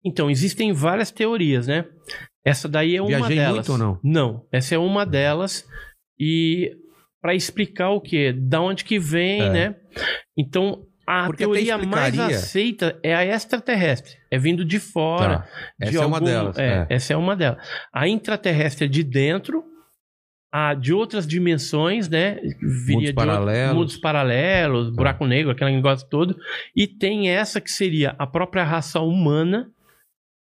[0.05, 1.85] Então, existem várias teorias, né?
[2.45, 3.55] Essa daí é uma Viajei delas.
[3.69, 4.01] muito ou não?
[4.03, 5.67] Não, essa é uma delas.
[6.19, 6.73] E
[7.21, 8.33] para explicar o quê?
[8.33, 9.51] Da onde que vem, É.
[9.51, 9.75] né?
[10.37, 14.17] Então, a Porque teoria mais explicaria- aceita é a extraterrestre.
[14.31, 15.41] É vindo de fora.
[15.41, 15.49] Tá.
[15.81, 16.59] de Essa é uma algum- delas.
[16.59, 16.87] é, é.
[16.91, 17.67] Essa é uma delas.
[17.93, 19.65] A intraterrestre é de dentro
[20.53, 22.37] a de outras dimensões, né?
[22.87, 23.61] Viria Mundos de paralelos.
[23.65, 26.37] outro- mundos paralelos, buraco negro, aquele negócio todo.
[26.75, 29.71] E tem essa que seria a própria raça humana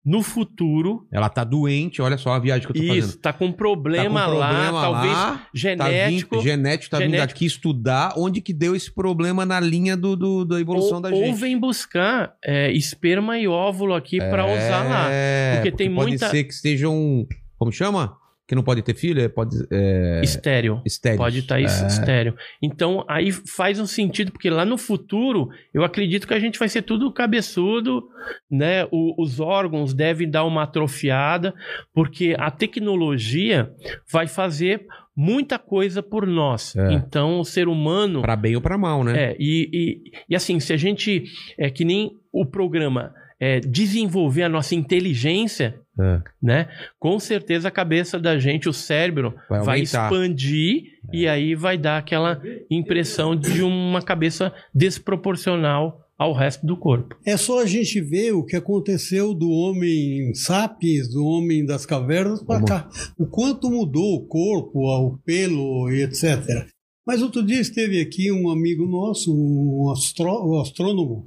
[0.04, 1.06] no futuro.
[1.12, 3.20] Ela tá doente, olha só a viagem que eu tô Isso, fazendo.
[3.20, 6.34] tá com problema, Tá com lá, problema talvez lá, tá genético.
[6.36, 7.36] vindo, genético tá vindo genético.
[7.36, 11.08] aqui estudar onde que deu esse problema na linha do, do- da evolução ou, da
[11.10, 11.38] ou gente.
[11.40, 15.06] vem buscar é, esperma e óvulo aqui pra usar lá.
[15.10, 17.26] É, Porque tem pode muita- ser que esteja um...
[17.56, 18.16] Como chama?
[18.52, 19.22] Que não pode ter filho?
[19.22, 19.56] É, Pode...
[19.72, 20.82] É, Estéreo.
[20.84, 21.16] estéreo.
[21.16, 21.64] Pode estar É.
[21.64, 22.34] estéreo.
[22.62, 26.68] Então, aí faz um sentido, porque lá no futuro, eu acredito que a gente vai
[26.68, 28.02] ser tudo cabeçudo,
[28.50, 28.84] né?
[28.90, 31.54] O- os órgãos devem dar uma atrofiada,
[31.94, 33.70] porque a tecnologia
[34.12, 34.84] vai fazer
[35.16, 36.76] muita coisa por nós.
[36.76, 36.92] É.
[36.92, 38.20] Então, o ser humano.
[38.20, 39.30] Pra bem ou pra mal, né?
[39.30, 41.24] É, e, e, e assim, se a gente.
[41.58, 46.20] É que nem o programa é, desenvolver a nossa inteligência, É.
[46.40, 46.68] né?
[47.00, 51.98] Com certeza a cabeça da gente, o cérebro, Vai vai, expandir e aí vai dar
[51.98, 52.40] aquela
[52.70, 57.16] impressão de uma cabeça desproporcional ao resto do corpo.
[57.26, 62.40] É só a gente ver o que aconteceu do homem sapiens, do homem das cavernas
[62.44, 62.88] para cá.
[63.18, 66.64] O quanto mudou o corpo, o pelo e etc.
[67.04, 71.26] Mas outro dia esteve aqui um amigo nosso, um, astró- um astrônomo,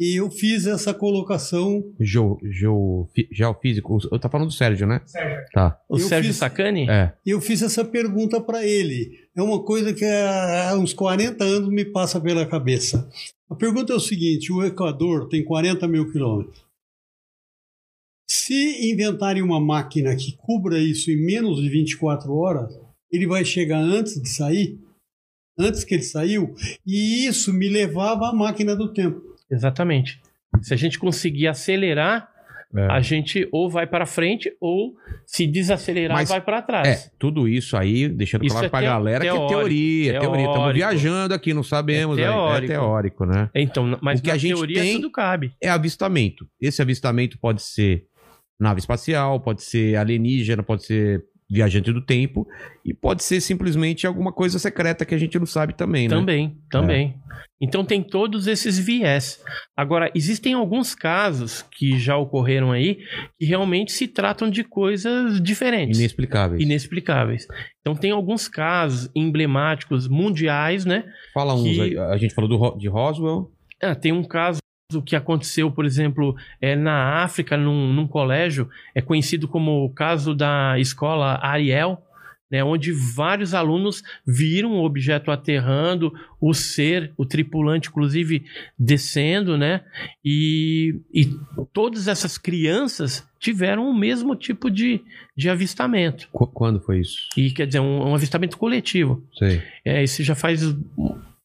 [0.00, 1.84] e eu fiz essa colocação.
[2.00, 3.98] Geo, geo, fi- geofísico.
[4.10, 5.02] Eu tá falando do Sérgio, né?
[5.04, 5.44] Sérgio.
[5.52, 5.78] Tá.
[5.88, 6.88] O Eu Sérgio fiz- Sacani?
[6.88, 7.12] É.
[7.26, 9.28] E eu fiz essa pergunta para ele.
[9.36, 13.06] É uma coisa que há uns 40 anos me passa pela cabeça.
[13.50, 16.64] A pergunta é o seguinte: o Equador tem 40 mil quilômetros.
[18.28, 22.78] Se inventarem uma máquina que cubra isso em menos de 24 horas,
[23.10, 24.78] ele vai chegar antes de sair,
[25.58, 26.54] antes que ele saiu,
[26.86, 29.29] e isso me levava à máquina do tempo.
[29.50, 30.20] Exatamente.
[30.62, 32.28] Se a gente conseguir acelerar,
[32.76, 32.86] É.
[32.86, 34.94] a gente ou vai para frente ou
[35.26, 36.86] se desacelerar Mas- vai para trás.
[37.06, 40.12] É, tudo isso aí, deixando Isso claro é pra teo- galera que é teórico, teoria,
[40.12, 40.28] teoria.
[40.40, 40.74] Estamos teórico.
[40.74, 42.16] viajando aqui, não sabemos.
[42.18, 42.28] É aí.
[42.30, 42.72] teórico.
[42.72, 43.50] É teórico, né?
[43.54, 45.52] Então, mas O que a gente teoria tem- tudo cabe.
[45.60, 46.46] É avistamento.
[46.60, 48.04] Esse avistamento pode ser
[48.58, 52.46] nave espacial, pode ser alienígena, pode ser viajante do tempo
[52.84, 56.14] e pode ser simplesmente alguma coisa secreta que a gente não sabe também, né?
[56.14, 57.14] Também, também.
[57.60, 59.42] Então tem todos esses viés.
[59.76, 62.98] Agora, existem alguns casos que já ocorreram aí
[63.38, 65.98] que realmente se tratam de coisas diferentes.
[65.98, 66.62] Inexplicáveis.
[66.62, 67.46] Inexplicáveis.
[67.80, 71.04] Então tem alguns casos emblemáticos mundiais, né?
[71.34, 71.98] Fala uns que- aí.
[71.98, 73.50] A gente falou do de Roswell.
[73.82, 74.60] Ah, tem um caso
[75.02, 80.34] que aconteceu, por exemplo, é, na África, num, num colégio, é conhecido como o caso
[80.34, 82.02] da escola Ariel,
[82.50, 88.44] né, onde vários alunos viram o objeto aterrando, o ser, o tripulante, inclusive,
[88.76, 89.82] descendo, né?
[90.24, 91.26] E, e
[91.72, 95.00] todas essas crianças tiveram o mesmo tipo de,
[95.36, 96.28] de avistamento.
[96.32, 97.28] Qu- quando foi isso?
[97.36, 99.22] E quer dizer, um, um avistamento coletivo.
[99.38, 99.62] Sei.
[99.84, 100.74] É, esse já faz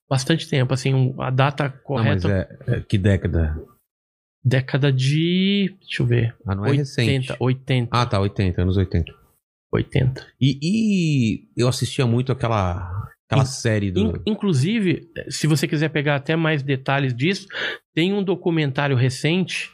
[0.09, 1.83] bastante tempo, assim, a data Não, mas
[2.23, 2.29] correta
[2.67, 3.55] é, é- que década?
[4.43, 5.75] década de.
[5.81, 6.35] Deixa eu ver.
[6.45, 7.31] Ah, não é recente.
[7.31, 7.89] 80, 80.
[7.91, 9.11] Ah, tá, 80, anos 80.
[9.73, 10.25] 80.
[10.39, 13.99] E, e eu assistia muito aquela, aquela In- série do.
[13.99, 17.47] In- inclusive, se você quiser pegar até mais detalhes disso,
[17.93, 19.71] tem um documentário recente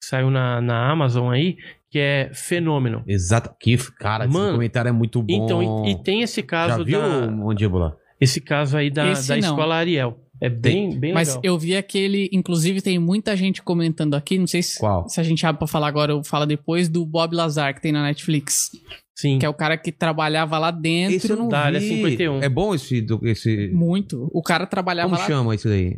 [0.00, 1.56] que saiu na, na Amazon aí,
[1.90, 3.02] que é Fenômeno.
[3.06, 3.54] Exato.
[3.60, 5.44] Que, cara, esse Mano, comentário é muito bom.
[5.44, 7.30] Então, e, e tem esse Já caso viu, da.
[7.30, 7.98] Mandíbula?
[8.22, 9.48] Esse caso aí da, Esse da não.
[9.50, 10.18] escola Ariel.
[10.40, 11.42] É bem, bem Mas legal.
[11.44, 15.08] eu vi aquele, inclusive tem muita gente comentando aqui, não sei se, Qual?
[15.08, 17.92] se a gente abre pra falar agora ou fala depois, do Bob Lazar, que tem
[17.92, 18.70] na Netflix.
[19.16, 19.38] Sim.
[19.38, 21.14] Que é o cara que trabalhava lá dentro.
[21.16, 21.88] Esse eu não da área vi.
[21.88, 22.42] 51.
[22.42, 23.00] É bom esse...
[23.00, 23.68] do- esse...
[23.72, 24.28] Muito.
[24.32, 25.26] O cara trabalhava Como lá.
[25.28, 25.96] chama isso daí?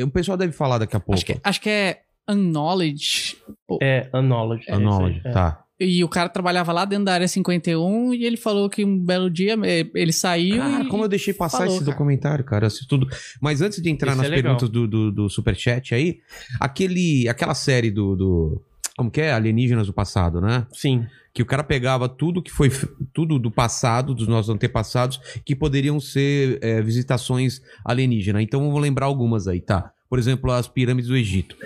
[0.00, 1.14] O pessoal deve falar daqui a pouco.
[1.14, 2.00] Acho que, acho que é
[2.30, 3.36] Unknowledge.
[3.82, 4.70] É Knowledge.
[4.70, 5.30] A knowledge, É.
[5.32, 5.63] tá.
[5.78, 9.28] E o cara trabalhava lá dentro da área 51 e ele falou que um belo
[9.28, 10.88] dia eh, ele saiu Cara, e...
[10.88, 11.92] como eu deixei passar falou, esse cara.
[11.92, 12.66] documentário, cara.
[12.68, 13.08] assisto tudo.
[13.40, 16.18] Mas antes de entrar Esse nas é perguntas do, do, do Superchat aí,
[16.60, 18.62] aquele, aquela série do, do.
[18.96, 19.32] Como que é?
[19.32, 20.64] Alienígenas do passado, né?
[20.72, 21.04] Sim.
[21.32, 22.70] Que o cara pegava tudo que foi.
[23.12, 28.42] Tudo do passado, dos nossos antepassados, que poderiam ser é, visitações alienígenas.
[28.42, 29.92] Então vamos lembrar algumas aí, tá?
[30.08, 31.56] Por exemplo, as pirâmides do Egito.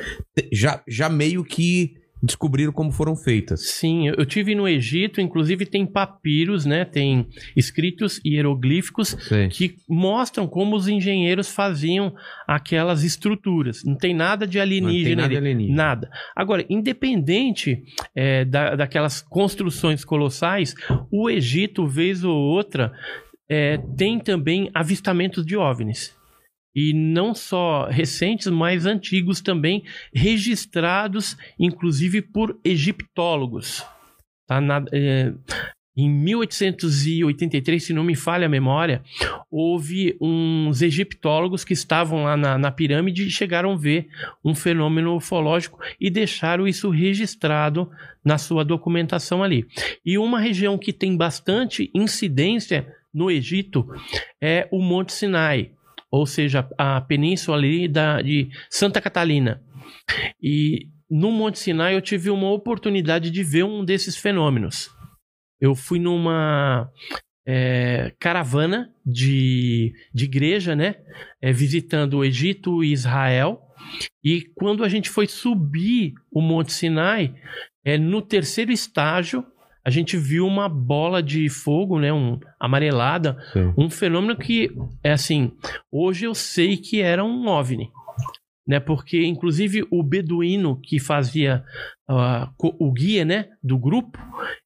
[0.51, 3.71] Já, já meio que descobriram como foram feitas.
[3.71, 6.85] Sim, eu- tive no Egito, inclusive tem papiros, né?
[6.85, 7.27] Tem
[7.57, 9.49] escritos hieroglíficos Sei.
[9.49, 12.15] que mostram como os engenheiros faziam
[12.47, 13.83] aquelas estruturas.
[13.85, 15.77] Não tem nada de Não tem alienígena nada alienígena.
[15.77, 16.11] Nada.
[16.37, 17.83] Agora, independente
[18.15, 20.75] é, da- daquelas construções colossais,
[21.11, 22.93] o Egito, vez ou outra,
[23.49, 26.18] é, tem também avistamentos de OVNIs.
[26.81, 29.83] E não só recentes, mas antigos também,
[30.15, 33.85] registrados, inclusive por egiptólogos.
[34.47, 34.61] Tá?
[34.61, 35.33] Na- é,
[35.97, 39.03] em 1883, se não me falha a memória,
[39.51, 44.07] houve uns egiptólogos que estavam lá na, na pirâmide e chegaram a ver
[44.45, 47.91] um fenômeno ufológico e deixaram isso registrado
[48.25, 49.67] na sua documentação ali.
[50.07, 53.85] E uma região que tem bastante incidência no Egito
[54.41, 55.73] é o Monte Sinai,
[56.11, 59.63] ou seja, a península ali da, de Santa Catalina.
[60.43, 64.91] E no Monte Sinai eu tive uma oportunidade de ver um desses fenômenos.
[65.61, 66.91] Eu fui numa
[67.47, 70.97] é, caravana de, de igreja, né?
[71.41, 73.61] É, visitando o Egito e Israel.
[74.23, 77.35] E quando a gente foi subir o Monte Sinai,
[77.85, 79.45] é, no terceiro estágio,
[79.85, 83.73] a gente viu uma bola de fogo, né, um amarelada, Sim.
[83.77, 84.71] um fenômeno que
[85.03, 85.53] é assim,
[85.91, 87.91] hoje eu sei que era um OVNI,
[88.67, 91.65] né, porque inclusive o beduíno que fazia
[92.59, 94.19] co- o guia, né, do grupo,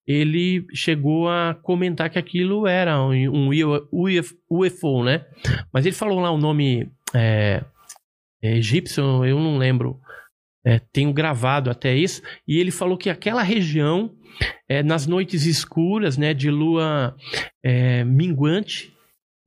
[0.06, 3.48] ele chegou a comentar que aquilo era um, um
[3.93, 5.24] UF UFO, né,
[5.72, 7.62] mas ele falou lá o nome é,
[8.43, 10.01] é, egípcio, eu não lembro,
[10.64, 14.14] é, tenho gravado até isso, e ele falou que aquela região,
[14.68, 17.16] é, nas noites escuras, né, de lua
[17.62, 18.93] é, minguante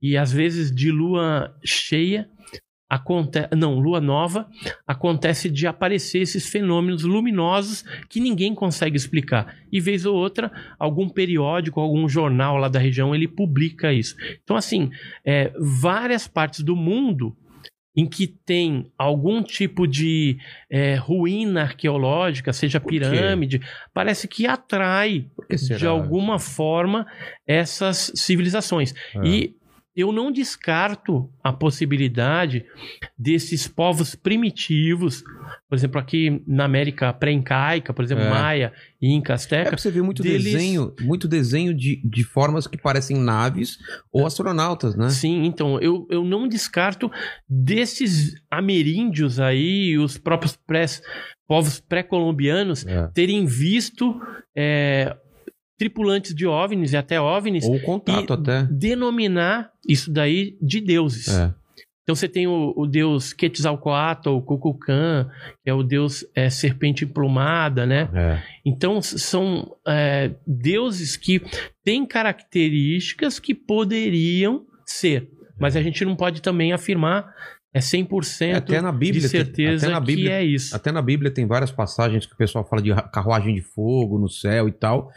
[0.00, 2.28] e às vezes de lua cheia,
[2.88, 4.48] acontece, não, lua nova,
[4.86, 9.56] acontece de aparecer esses fenômenos luminosos que ninguém consegue explicar.
[9.72, 14.14] E vez ou outra, algum periódico, algum jornal lá da região, ele publica isso.
[14.42, 14.90] Então, assim,
[15.24, 17.36] é, várias partes do mundo
[17.96, 23.62] em que tem algum tipo de é, ruína arqueológica, seja pirâmide,
[23.94, 25.26] parece que atrai
[25.78, 27.06] de alguma forma
[27.46, 28.94] essas civilizações.
[29.14, 29.26] É.
[29.26, 29.56] E
[29.96, 32.64] eu não descarto a possibilidade
[33.18, 35.22] desses povos primitivos,
[35.68, 38.30] por exemplo, aqui na América pré-incaica, por exemplo, É.
[38.30, 42.66] Maia, Inca, É Azteca, porque você vê muito deles- desenho, muito desenho de, de formas
[42.66, 43.78] que parecem naves
[44.12, 45.08] ou astronautas, né?
[45.08, 47.10] Sim, então eu, eu não descarto
[47.48, 50.84] desses ameríndios aí, os próprios pré,
[51.48, 53.08] povos pré-colombianos, É.
[53.14, 54.20] terem visto
[54.54, 55.16] é,
[55.78, 58.62] tripulantes de OVNIs e até OVNIs Ou contato até.
[58.70, 61.28] denominar isso daí de deuses.
[61.28, 61.54] É.
[62.02, 65.28] Então você tem o, o deus Quetzalcoatl, Kukulkan,
[65.64, 68.08] que é o deus é, serpente emplumada, né?
[68.14, 68.42] É.
[68.64, 71.42] Então são é, deuses que
[71.84, 77.34] têm características que poderiam ser, mas a gente não pode também afirmar
[77.74, 80.74] é 100% Até na Bíblia de tem- certeza até na que Bíblia- é isso.
[80.74, 84.30] Até na Bíblia tem várias passagens que o pessoal fala de carruagem de fogo no
[84.30, 85.10] céu e tal.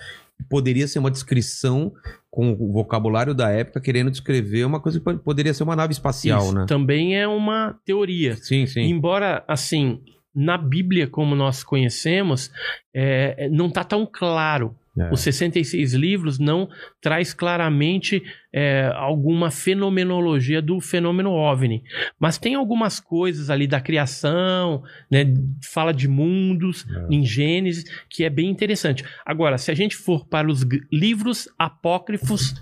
[0.50, 1.94] Poderia ser uma descrição
[2.32, 5.94] com o vocabulário da época, querendo descrever uma coisa que po- poderia ser uma nave
[5.94, 6.66] espacial, Isso né?
[6.68, 8.36] também é uma teoria.
[8.36, 8.82] Sim, sim.
[8.82, 10.00] Embora, assim,
[10.36, 12.52] na Bíblia, como nós conhecemos,
[12.94, 14.76] é, é, não está tão claro.
[14.98, 15.12] É.
[15.14, 16.68] Os 66 livros não
[17.02, 18.22] traz claramente
[18.52, 21.84] é, alguma fenomenologia do fenômeno OVNI.
[22.20, 25.26] Mas tem algumas coisas ali da criação, né,
[25.72, 27.08] fala de mundos É.
[27.14, 29.04] em Gênesis, que é bem interessante.
[29.26, 32.56] Agora, se a gente for para os livros apócrifos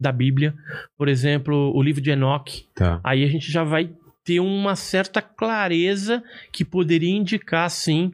[0.00, 0.54] da Bíblia,
[0.96, 3.00] por exemplo, o livro de Enoque, Tá.
[3.04, 3.90] aí a gente já vai
[4.24, 6.22] ter uma certa clareza
[6.52, 8.12] que poderia indicar, sim,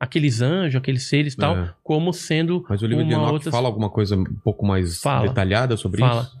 [0.00, 1.74] aqueles anjos, aqueles seres e tal, É.
[1.82, 3.50] como sendo Mas o livro de Enoch outra...
[3.50, 5.28] fala alguma coisa um pouco mais Fala.
[5.28, 6.22] detalhada sobre Fala.
[6.22, 6.32] isso?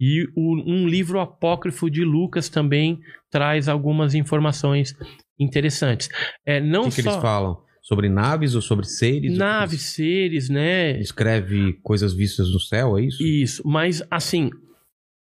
[0.00, 4.94] E o- um livro apócrifo de Lucas também traz algumas informações
[5.40, 6.08] interessantes.
[6.46, 7.56] É, O não que, que só eles falam?
[7.82, 9.36] Sobre naves ou sobre seres?
[9.36, 11.00] naves, seres, né?
[11.00, 13.22] Escreve coisas vistas no céu, é isso?
[13.22, 14.50] Isso, mas assim,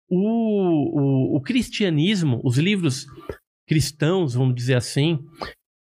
[0.09, 3.05] o, o, o cristianismo, os livros
[3.67, 5.19] cristãos, vamos dizer assim,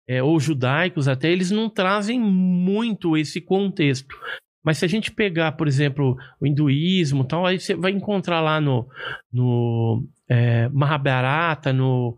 [0.09, 4.17] é, ou judaicos até, eles não trazem muito esse contexto.
[4.65, 8.61] Mas se a gente pegar, por exemplo, o hinduísmo tal, aí você vai encontrar lá
[8.61, 8.89] no,
[9.33, 12.17] no é, Mahabharata, no,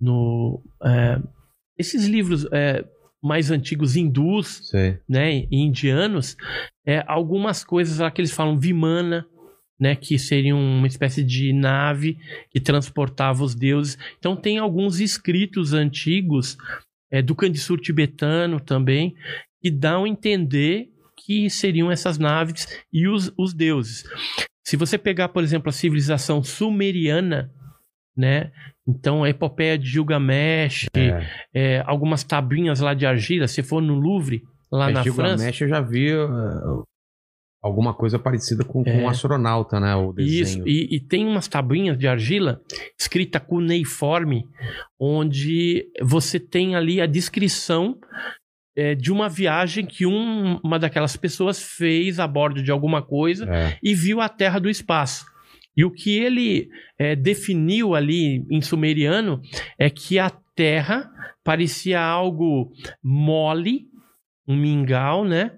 [0.00, 1.20] no é,
[1.78, 2.84] esses livros é,
[3.22, 4.70] mais antigos hindus,
[5.08, 6.36] né, e indianos,
[6.84, 9.26] é, algumas coisas lá que eles falam Vimana,
[9.80, 12.18] né, que seria uma espécie de nave
[12.50, 13.96] que transportava os deuses.
[14.18, 16.56] Então tem alguns escritos antigos
[17.14, 19.14] é, do Kandisur tibetano também
[19.62, 24.02] que dão a entender que seriam essas naves e os, os deuses.
[24.66, 27.50] Se você pegar, por exemplo, a civilização sumeriana,
[28.16, 28.50] né,
[28.86, 31.26] então a epopeia de Gilgamesh, É.
[31.54, 34.42] é, algumas tabuinhas lá de argila, se for no Louvre,
[34.72, 35.64] lá É, na Gilgamesh França.
[35.64, 36.82] eu já vi uh,
[37.64, 38.96] alguma coisa parecida com, com É.
[39.02, 39.94] um astronauta, né?
[39.96, 40.42] O desenho.
[40.42, 42.60] Isso, e, e tem umas tabuinhas de argila
[42.98, 44.44] escrita cuneiforme,
[45.00, 47.96] onde você tem ali a descrição
[48.76, 53.48] é, de uma viagem que um- uma daquelas pessoas fez a bordo de alguma coisa
[53.48, 53.78] É.
[53.82, 55.24] e viu a Terra do espaço.
[55.76, 56.68] E o que ele
[56.98, 59.40] é, definiu ali em sumeriano
[59.78, 61.08] é que a Terra
[61.44, 62.72] parecia algo
[63.02, 63.86] mole,
[64.46, 65.52] um mingau, né?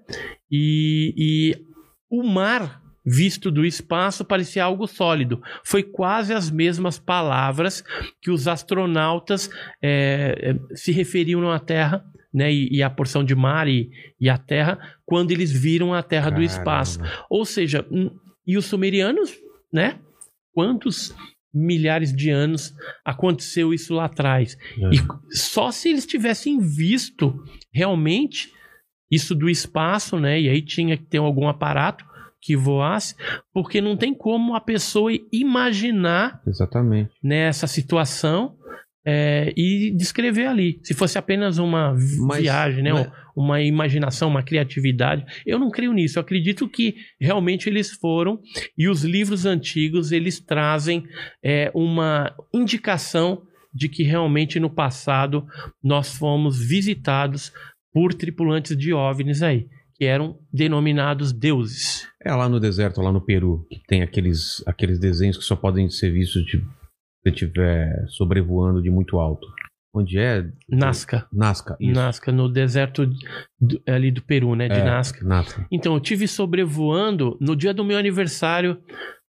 [0.49, 1.66] E, e
[2.09, 5.41] o mar visto do espaço parecia algo sólido.
[5.63, 7.81] Foi quase as mesmas palavras
[8.21, 9.49] que os astronautas
[9.81, 12.03] é, se referiam à Terra,
[12.33, 12.51] né?
[12.51, 13.89] E, e à porção de mar e,
[14.19, 16.99] e a Terra quando eles viram a Terra do espaço.
[16.99, 17.25] Caramba.
[17.29, 18.11] Ou seja, hum,
[18.45, 19.33] e os sumerianos,
[19.71, 19.99] né?
[20.51, 21.15] Quantos
[21.53, 22.75] milhares de anos
[23.05, 24.57] aconteceu isso lá atrás?
[24.77, 24.89] É.
[24.95, 28.51] E só se eles tivessem visto realmente
[29.09, 30.39] isso do espaço, né?
[30.41, 32.05] E aí tinha que ter algum aparato
[32.41, 33.15] que voasse,
[33.53, 37.11] porque não tem como a pessoa imaginar Exatamente.
[37.23, 38.55] nessa situação
[39.05, 40.79] é, e descrever ali.
[40.83, 41.95] Se fosse apenas uma
[42.27, 42.93] Mas- viagem, né?
[42.93, 45.23] mas- Uma imaginação, uma criatividade.
[45.45, 46.17] Eu não creio nisso.
[46.17, 48.39] Eu acredito que realmente eles foram
[48.75, 51.03] e os livros antigos eles trazem
[51.43, 55.45] é, uma indicação de que realmente no passado
[55.83, 57.53] nós fomos visitados
[57.97, 62.07] por tripulantes de OVNIs aí, que eram denominados deuses.
[62.23, 65.89] É lá no deserto, lá no Peru, que tem aqueles, aqueles desenhos que só podem
[65.89, 66.63] ser vistos de, se
[67.23, 69.47] você estiver sobrevoando de muito alto.
[69.95, 70.47] Onde é?
[70.69, 71.27] Nazca.
[71.33, 71.75] Nazca.
[71.79, 71.91] Isso.
[71.99, 73.07] Nazca, no deserto
[73.59, 74.67] do- ali do Peru, né?
[74.67, 75.25] De É, Nazca.
[75.25, 75.65] Nazca.
[75.71, 78.79] Então, eu tive sobrevoando no dia do meu aniversário,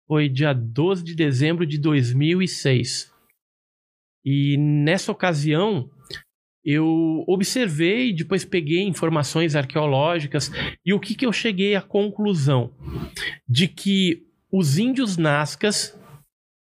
[0.07, 3.11] foi dia 12 de dezembro de 2006.
[4.23, 5.89] E nessa ocasião,
[6.65, 10.51] eu observei, depois peguei informações arqueológicas,
[10.85, 12.71] e o que, que eu cheguei à conclusão?
[13.49, 15.99] De que os índios Nazcas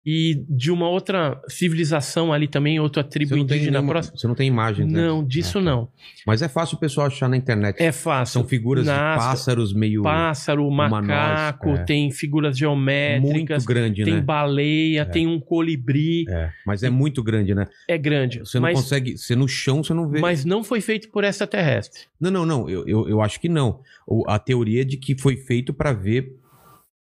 [0.05, 4.17] e de uma outra civilização ali também, outra tribo tem indígena nenhuma- próxima.
[4.17, 4.99] você não tem imagens, né?
[5.07, 5.65] Não, disso Ah, tá.
[5.71, 5.89] não.
[6.27, 7.79] Mas é fácil o pessoal achar na internet.
[7.83, 8.33] É fácil.
[8.41, 11.85] São figuras Nazca, de pássaros meio pássaro, macaco, é.
[11.85, 14.21] tem figuras muito geométricas, grande, tem né?
[14.23, 16.25] baleia, tem um colibri.
[16.29, 17.67] É, É, mas é muito grande, né?
[18.01, 18.39] grande.
[18.41, 19.19] Você não mas, consegue.
[19.19, 20.21] Você no chão, você não vê.
[20.21, 22.03] mas não foi feito por extraterrestre.
[22.19, 22.71] Não, não, não.
[22.71, 23.81] Eu, eu, eu acho que não.
[24.27, 26.35] A teoria é de que foi feito pra ver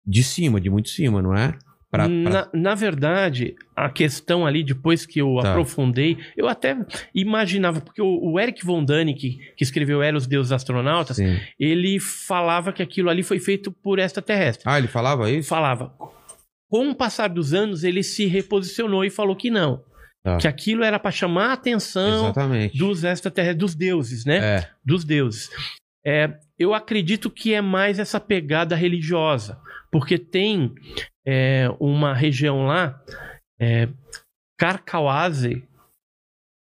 [0.04, 1.56] de cima, de muito cima, não é?
[1.92, 5.50] Pra, pra- Na, na verdade, a questão ali, depois que eu Tá.
[5.50, 6.74] aprofundei, eu até
[7.14, 11.38] imaginava, porque o, o Eric Von Däniken, que escreveu Era os Deuses Astronautas, Sim.
[11.60, 14.64] ele falava que aquilo ali foi feito por extraterrestre.
[14.66, 15.48] Ah, ele falava isso?
[15.50, 15.92] falava.
[16.70, 19.84] Com o passar dos anos, ele se reposicionou e falou que não.
[20.24, 20.38] Tá.
[20.38, 22.78] Que aquilo era para chamar a atenção Exatamente.
[22.78, 24.36] dos extraterrestres, dos deuses, né?
[24.38, 24.68] É.
[24.82, 25.50] Dos deuses.
[26.06, 29.58] É, eu acredito que é mais essa pegada religiosa.
[29.90, 30.72] Porque tem
[31.26, 33.00] é, uma região lá,
[33.60, 33.88] é,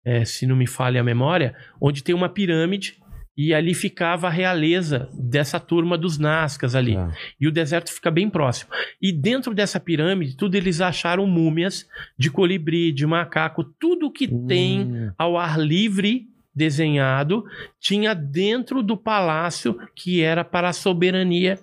[0.05, 2.99] é, se não me falha a memória, onde tem uma pirâmide
[3.37, 6.95] e ali ficava a realeza dessa turma dos Nazcas ali.
[6.95, 7.13] Tá.
[7.39, 8.71] E o deserto fica bem próximo.
[9.01, 11.87] E dentro dessa pirâmide, tudo eles acharam múmias
[12.19, 17.45] de colibri, de macaco, tudo que tem Hum, ao ar livre desenhado
[17.81, 21.61] tinha dentro do palácio que era para a soberania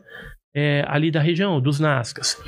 [0.55, 2.41] é, ali da região, dos Nazcas.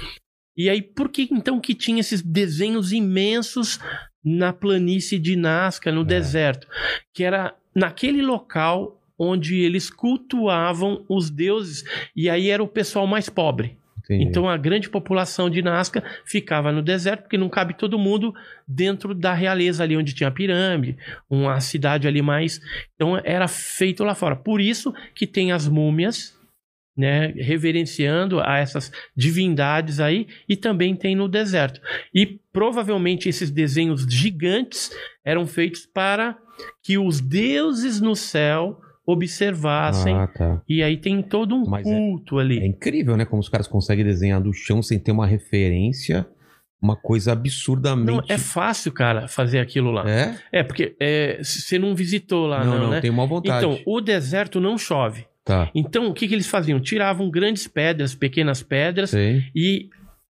[0.57, 3.79] E aí, por que então que tinha esses desenhos imensos
[4.25, 6.67] na planície de Nazca, no deserto?
[7.13, 11.83] Que era naquele local onde eles cultuavam os deuses,
[12.15, 13.77] e aí era o pessoal mais pobre.
[14.03, 14.25] entendi.
[14.25, 18.33] Então a grande população de Nazca ficava no deserto, porque não cabe todo mundo
[18.67, 20.97] dentro da realeza ali onde tinha a pirâmide,
[21.29, 22.61] uma cidade ali mais.
[22.95, 24.35] Então era feito lá fora.
[24.35, 26.36] Por isso que tem as múmias,
[26.97, 31.79] né, reverenciando a essas divindades aí, e também tem no deserto.
[32.13, 34.91] E provavelmente esses desenhos gigantes
[35.23, 36.37] eram feitos para
[36.83, 40.13] que os deuses no céu observassem.
[40.13, 40.61] Ah, tá.
[40.67, 42.59] E aí tem todo um Mas é- culto ali.
[42.59, 43.23] É incrível, né?
[43.23, 46.27] Como os caras conseguem desenhar do chão sem ter uma referência.
[46.79, 48.11] Uma coisa absurdamente.
[48.11, 50.07] Não, é fácil, cara, fazer aquilo lá.
[50.07, 50.37] É?
[50.51, 53.01] É, porque é, você não visitou lá, não, não, não, né?
[53.01, 53.65] tenho mal vontade.
[53.65, 55.25] Então, o deserto não chove.
[55.47, 55.71] Tá.
[55.73, 56.79] Então, o que, que eles faziam?
[56.79, 59.45] Tiravam grandes pedras, pequenas pedras, Sei.
[59.55, 59.89] e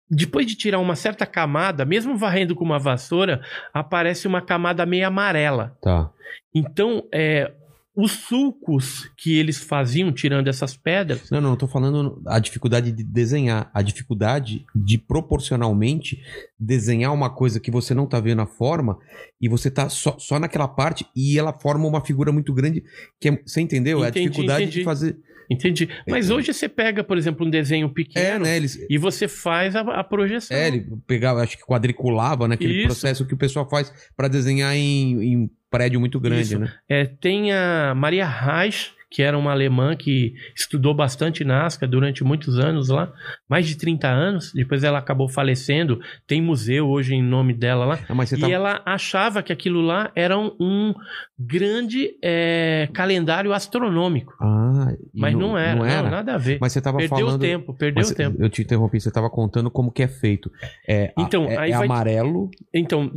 [0.09, 3.41] depois de tirar uma certa camada, mesmo varrendo com uma vassoura,
[3.73, 5.77] aparece uma camada meio amarela.
[5.81, 6.09] Tá.
[6.55, 7.51] Então, é,
[7.95, 12.91] os sulcos que eles faziam tirando essas pedras, Não, não, eu tô falando a dificuldade
[12.91, 13.69] de desenhar.
[13.73, 16.21] A dificuldade de proporcionalmente
[16.59, 18.97] desenhar uma coisa que você não tá vendo a forma
[19.41, 22.83] e você tá só, só naquela parte e ela forma uma figura muito grande.
[23.19, 24.01] Que é, você entendeu?
[24.03, 24.79] é a Entendi, dificuldade entendi.
[24.79, 25.17] de fazer.
[25.49, 25.89] entende?
[26.07, 28.55] Mas hoje você pega, por exemplo, um desenho É, pequeno né?
[28.55, 30.55] Eles, e você faz a, a projeção.
[30.55, 32.55] é, ele pegava, acho que quadriculava, né?
[32.55, 32.85] Aquele Isso.
[32.85, 36.59] processo que o pessoal faz pra desenhar em, em prédio muito grande, Isso.
[36.59, 36.71] né?
[36.87, 42.57] É, tem a Maria Reich, que era uma alemã que estudou bastante Nazca durante muitos
[42.57, 43.11] anos lá,
[43.49, 44.53] mais de 30 anos.
[44.53, 45.99] Depois ela acabou falecendo.
[46.25, 47.99] Tem museu hoje em nome dela lá.
[48.07, 48.49] Ah, E tá...
[48.49, 50.93] ela achava que aquilo lá era um, um
[51.37, 54.33] grande é, calendário astronômico.
[54.41, 56.09] Ah, Mas não, era, Não era?
[56.09, 56.57] nada a ver.
[56.61, 57.35] Mas você tava perdeu falando...
[57.35, 58.37] o tempo, perdeu Mas o tempo.
[58.41, 60.49] Eu te interrompi, você estava contando como que é feito.
[60.87, 62.49] É, Então, é, aí é vai- amarelo.
[62.73, 63.11] Então,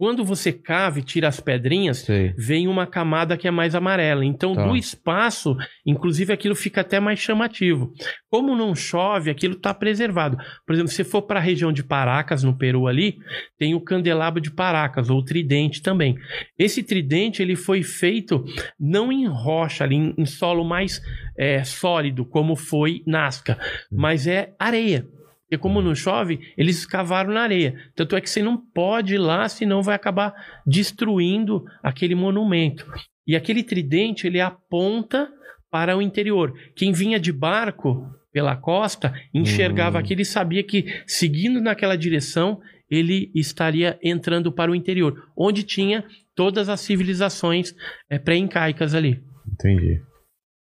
[0.00, 2.32] quando você cava e tira as pedrinhas, Sei.
[2.34, 4.24] vem uma camada que é mais amarela.
[4.24, 4.66] Então, Tá.
[4.66, 5.54] do espaço,
[5.84, 7.92] inclusive aquilo fica até mais chamativo.
[8.30, 10.38] Como não chove, aquilo está preservado.
[10.66, 13.18] Por exemplo, se for para a região de Paracas, no Peru ali,
[13.58, 16.16] tem o candelabro de Paracas, ou tridente também.
[16.58, 18.42] Esse tridente ele foi feito
[18.80, 20.98] não em rocha, ali, em, em solo mais
[21.36, 23.58] é, sólido, como foi Nazca,
[23.92, 25.06] mas é areia.
[25.50, 27.74] E como não chove, eles escavaram na areia.
[27.94, 30.32] Tanto é que você não pode ir lá, senão vai acabar
[30.66, 32.86] destruindo aquele monumento.
[33.26, 35.28] E aquele tridente, ele aponta
[35.70, 36.52] para o interior.
[36.76, 40.00] Quem vinha de barco pela costa enxergava Hum.
[40.00, 46.04] aquilo e sabia que, seguindo naquela direção, ele estaria entrando para o interior, onde tinha
[46.34, 47.74] todas as civilizações
[48.08, 49.20] eh, pré-incaicas ali.
[49.52, 50.00] Entendi.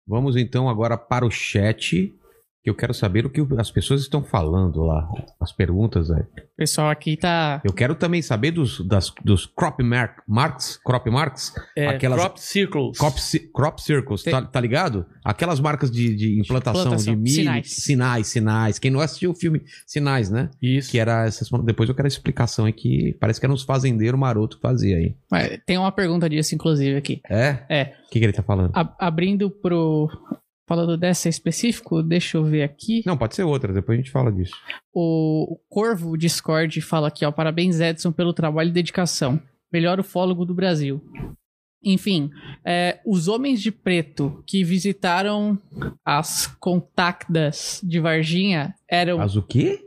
[0.06, 2.12] Vamos então agora para o chat,
[2.70, 5.08] eu quero saber o que as pessoas estão falando lá.
[5.40, 6.22] As perguntas aí.
[6.22, 7.60] O pessoal aqui tá.
[7.64, 12.38] Eu quero também saber dos, das, dos crop mark, marks, crop marks, É, Aquelas- crop
[12.40, 12.98] circles.
[12.98, 13.16] crop,
[13.54, 15.06] crop circles, Tem- tá, tá ligado?
[15.24, 17.70] Aquelas marcas de, de implantação, Implantação, de milho, sinais.
[17.72, 18.78] sinais, sinais.
[18.78, 20.50] Quem não assistiu o filme Sinais, né?
[20.60, 20.90] Isso.
[20.90, 21.48] Que era essas.
[21.64, 24.96] Depois eu quero a explicação aí que parece que era uns fazendeiros maroto que fazia
[24.96, 25.14] aí.
[25.66, 27.20] Tem uma pergunta disso, inclusive, aqui.
[27.28, 27.58] É?
[27.68, 27.82] É.
[28.06, 28.70] O que, que ele tá falando?
[28.74, 30.08] A- abrindo pro.
[30.68, 33.02] Falando dessa específico, deixa eu ver aqui.
[33.06, 34.52] Não, pode ser outra, depois a gente fala disso.
[34.92, 37.30] O, o Corvo Discord fala aqui, ó.
[37.30, 39.40] Parabéns, Edson, pelo trabalho e dedicação.
[39.72, 41.00] Melhor ufólogo do Brasil.
[41.84, 42.30] Enfim,
[42.64, 45.56] é, os homens de preto que visitaram
[46.04, 49.18] as contactas de Varginha eram.
[49.18, 49.82] Mas o quê?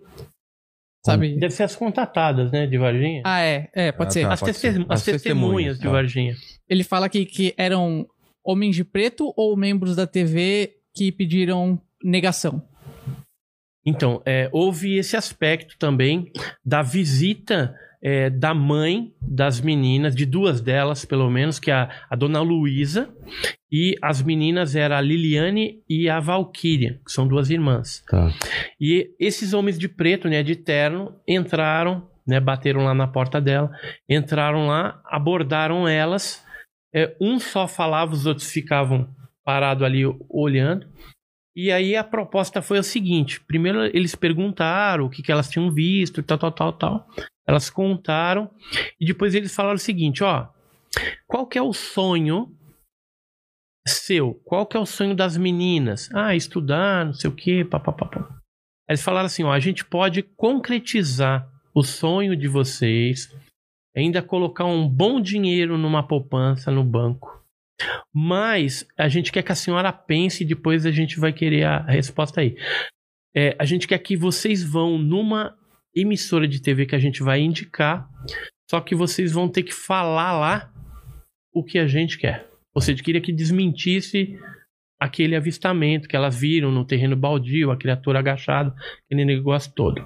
[1.06, 1.38] sabe?
[1.40, 3.22] Deve ser as contatadas, né, de Varginha.
[3.26, 3.70] Ah, é.
[3.74, 4.22] É, pode Ah, ser.
[4.28, 4.34] tá.
[4.34, 4.68] as, pode ser.
[4.68, 5.90] as As testemunhas, testemunhas de tá.
[5.92, 6.36] Varginha.
[6.70, 8.08] Ele fala aqui que eram
[8.50, 12.64] homens de preto ou membros da TV que pediram negação.
[13.86, 16.32] Então, é, houve esse aspecto também
[16.66, 21.90] da visita é, da mãe das meninas, de duas delas, pelo menos, que é a,
[22.10, 23.10] a dona Luísa,
[23.72, 28.04] e as meninas eram a Liliane e a Valquíria, que são duas irmãs.
[28.10, 28.32] Tá.
[28.80, 33.70] E esses homens de preto, né, de terno, entraram, né, bateram lá na porta dela,
[34.08, 36.44] entraram lá, abordaram elas.
[36.94, 39.14] É, um só falava, os outros ficavam
[39.44, 40.88] parados ali olhando.
[41.56, 45.72] E aí a proposta foi a seguinte: primeiro eles perguntaram o que, que elas tinham
[45.72, 47.08] visto, tal, tal, tal, tal.
[47.48, 48.50] Elas contaram
[49.00, 50.48] e depois eles falaram o seguinte: ó,
[51.28, 52.56] qual que é o sonho
[53.88, 54.36] seu?
[54.46, 56.10] Qual que é o sonho das meninas?
[56.14, 58.40] Ah, estudar, não sei o quê, papapá.
[58.88, 63.36] Eles falaram assim: ó, a gente pode concretizar o sonho de vocês,
[63.96, 67.40] ainda colocar um bom dinheiro numa poupança no banco.
[68.14, 71.80] Mas a gente quer que a senhora pense e depois a gente vai querer a
[71.86, 72.58] resposta aí.
[73.36, 75.58] É, a gente quer que vocês vão numa
[75.96, 78.10] emissora de TV que a gente vai indicar,
[78.70, 80.74] só que vocês vão ter que falar lá
[81.54, 82.48] o que a gente quer.
[82.74, 84.38] Ou seja, queria que desmentisse
[85.00, 88.76] aquele avistamento que elas viram no terreno baldio, a criatura agachada,
[89.06, 90.06] aquele negócio todo.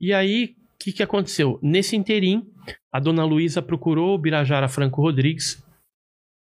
[0.00, 1.58] E aí, o que, que aconteceu?
[1.62, 2.50] Nesse interim,
[2.92, 5.62] a dona Luísa procurou o Birajara Franco Rodrigues,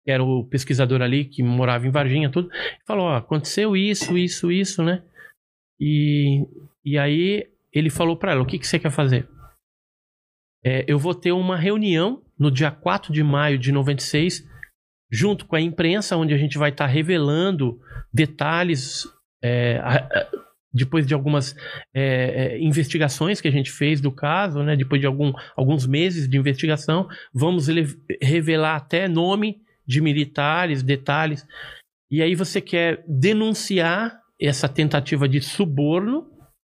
[0.05, 4.51] que era o pesquisador ali que morava em Varginha, tudo, e falou: aconteceu isso, isso,
[4.53, 5.03] isso, né?
[5.81, 6.47] E,
[6.85, 9.29] e aí ele falou para ela: o que, que você quer fazer?
[10.65, 14.47] É, eu vou ter uma reunião no dia 4 de maio de 96,
[15.11, 17.81] junto com a imprensa, onde a gente vai estar revelando
[18.13, 19.05] detalhes.
[19.43, 20.44] é, a- a-
[20.75, 21.55] depois de algumas
[21.95, 26.29] é, é, investigações que a gente fez do caso, né, depois de algum, alguns meses
[26.29, 27.69] de investigação, vamos
[28.21, 31.47] revelar até nome de militares, detalhes.
[32.11, 36.29] E aí você quer denunciar essa tentativa de suborno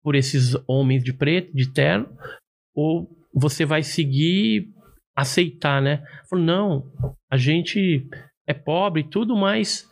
[0.04, 2.08] por esses homens de preto, de terno,
[2.76, 4.70] ou você vai seguir,
[5.16, 6.04] aceitar, né?
[6.32, 6.92] Não,
[7.32, 8.08] a gente
[8.46, 9.90] é pobre e tudo, mas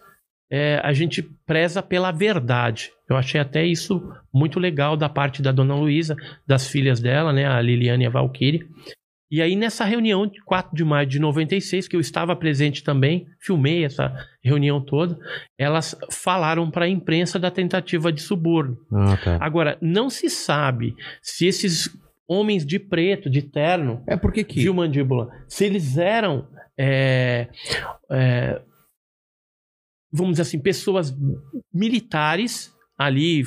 [0.54, 2.92] é, a gente preza pela verdade.
[3.10, 4.00] Eu achei até isso
[4.32, 6.16] muito legal da parte da dona Luísa,
[6.46, 8.68] das filhas dela, né, a Liliane e a Valkyrie.
[9.32, 13.26] E aí, nessa reunião de 4 de maio de 96, que eu estava presente também,
[13.40, 15.18] filmei essa reunião toda,
[15.58, 18.78] elas falaram para a imprensa da tentativa de suborno.
[18.94, 19.38] Ah, tá.
[19.42, 21.90] Agora, não se sabe se esses
[22.28, 24.60] homens de preto, de terno, É porque que.
[24.62, 25.32] viu, mandíbula?
[25.48, 26.48] Se eles eram
[26.78, 27.48] é,
[28.12, 28.62] é,
[30.14, 31.14] vamos dizer assim, pessoas
[31.74, 33.44] militares ali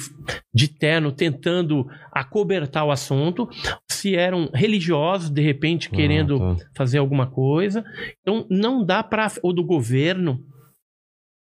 [0.52, 3.48] de terno tentando acobertar o assunto,
[3.90, 6.64] se eram religiosos de repente querendo Ah, tá.
[6.76, 7.84] fazer alguma coisa.
[8.20, 10.44] Então não dá para ou do governo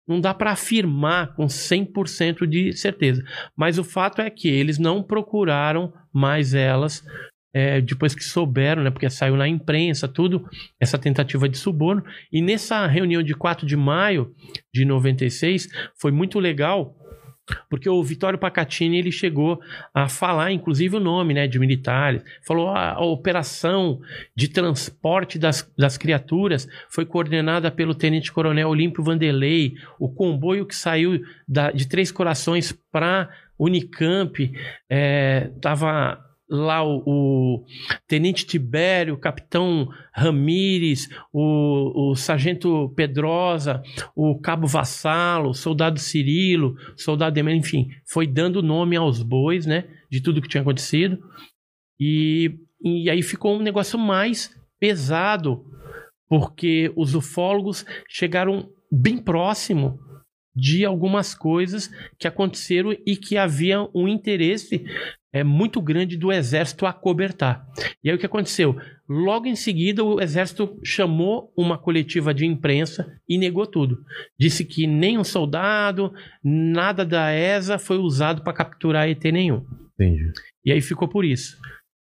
[0.07, 3.25] não dá para afirmar com 100% de certeza.
[3.57, 7.03] Mas o fato é que eles não procuraram mais elas
[7.55, 10.45] é, depois que souberam, né, porque saiu na imprensa, tudo,
[10.81, 12.03] essa tentativa de suborno.
[12.33, 14.35] E nessa reunião de 4 de maio
[14.75, 15.69] de 96,
[16.01, 16.97] foi muito legal,
[17.69, 19.61] porque o Vitório Pacatini ele chegou
[19.93, 22.23] a falar, inclusive, o nome né, de militares.
[22.47, 24.01] Falou "Ah, a operação
[24.35, 29.75] de transporte das, das criaturas foi coordenada pelo Tenente-Coronel Olímpio Vanderlei.
[30.01, 33.29] O comboio que saiu da- de Três Corações para
[33.59, 34.51] Unicamp
[34.91, 36.19] estava
[36.55, 37.65] lá o, o
[38.07, 43.83] Tenente Tibério, o Capitão Ramires, o, o Sargento Pedrosa,
[44.15, 49.85] o Cabo Vassalo, o Soldado Cirilo, Soldado Demênio, enfim, foi dando nome aos bois, né,
[50.11, 51.19] de tudo que tinha acontecido.
[51.99, 55.65] E, e aí ficou um negócio mais pesado,
[56.29, 59.99] porque os ufólogos chegaram bem próximo
[60.55, 64.85] de algumas coisas que aconteceram e que havia um interesse
[65.35, 67.67] é, muito grande do exército a cobertar.
[68.05, 68.77] E aí o que aconteceu?
[69.09, 73.99] Logo em seguida, o exército chamou uma coletiva de imprensa e negou tudo.
[74.39, 76.13] Disse que nem um soldado,
[76.43, 79.67] nada da ESA foi usado para capturar ET nenhum.
[79.95, 80.31] Entendi.
[80.65, 81.59] E aí ficou por isso.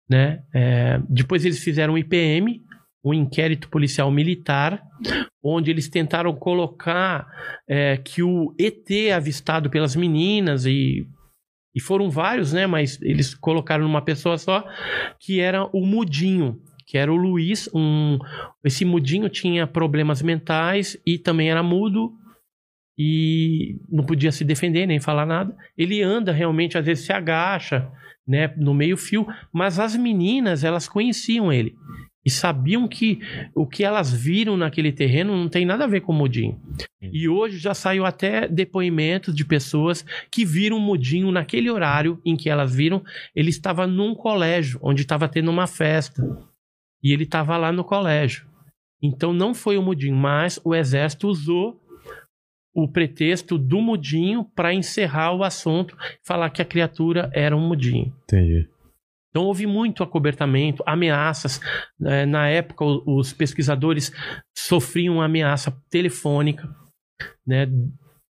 [0.08, 0.44] Né?
[0.54, 2.62] É, depois eles fizeram um IPM,
[3.04, 4.80] um inquérito policial militar,
[5.44, 7.28] onde eles tentaram colocar
[7.68, 11.08] é, que o ET avistado pelas meninas e,
[11.76, 12.68] e foram vários, né?
[12.68, 14.64] Mas eles colocaram numa pessoa só,
[15.20, 17.70] que era o Mudinho, que era o Luiz.
[17.74, 18.20] Um,
[18.64, 22.14] esse Mudinho tinha problemas mentais e também era mudo
[22.98, 25.56] e não podia se defender nem falar nada.
[25.78, 27.92] Ele anda realmente, às vezes se agacha,
[28.26, 31.76] né, no meio fio, mas as meninas, elas conheciam ele
[32.26, 33.20] e sabiam que
[33.54, 36.60] o que elas viram naquele terreno não tem nada a ver com o Mudinho.
[37.02, 42.36] E hoje já saiu até depoimentos de pessoas que viram o Mudinho naquele horário em
[42.36, 43.04] que elas viram,
[43.36, 46.24] ele estava num colégio onde estava tendo uma festa.
[47.04, 48.48] E ele estava lá no colégio.
[49.02, 51.78] Então não foi o Mudinho, mas o exército usou
[52.74, 58.14] o pretexto do Mudinho para encerrar o assunto, falar que a criatura era um Mudinho.
[58.24, 58.68] Entendi.
[59.34, 61.60] Então houve muito acobertamento, ameaças.
[62.06, 64.12] Eh, Na época, os pesquisadores
[64.56, 66.70] sofriam ameaça telefônica,
[67.46, 67.68] né?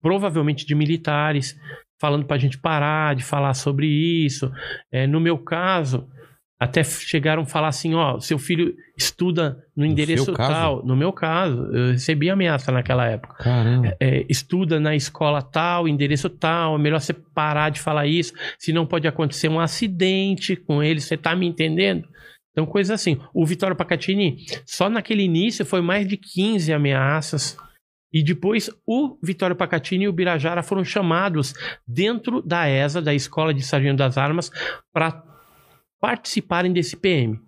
[0.00, 1.54] provavelmente de militares,
[2.00, 4.50] falando para a gente parar de falar sobre isso.
[4.90, 6.08] Eh, no meu caso,
[6.58, 10.52] até chegaram a falar assim: ó, seu filho estuda no endereço caso?
[10.52, 10.86] tal.
[10.86, 13.96] No meu caso, eu recebi ameaça naquela época Caramba.
[14.00, 18.86] é, estuda na escola tal, endereço tal, é melhor você parar de falar isso, senão
[18.86, 22.08] pode acontecer um acidente com ele, você tá me entendendo?
[22.52, 23.20] Então, coisa assim.
[23.34, 27.54] O Vitório Pacatini, só naquele início foi mais de 15 ameaças.
[28.10, 31.52] E depois o Vitório Pacatini e o Birajara foram chamados
[31.86, 34.50] dentro da ESA, da Escola de Sargento das Armas,
[34.90, 35.22] para
[36.00, 37.38] participarem desse PM.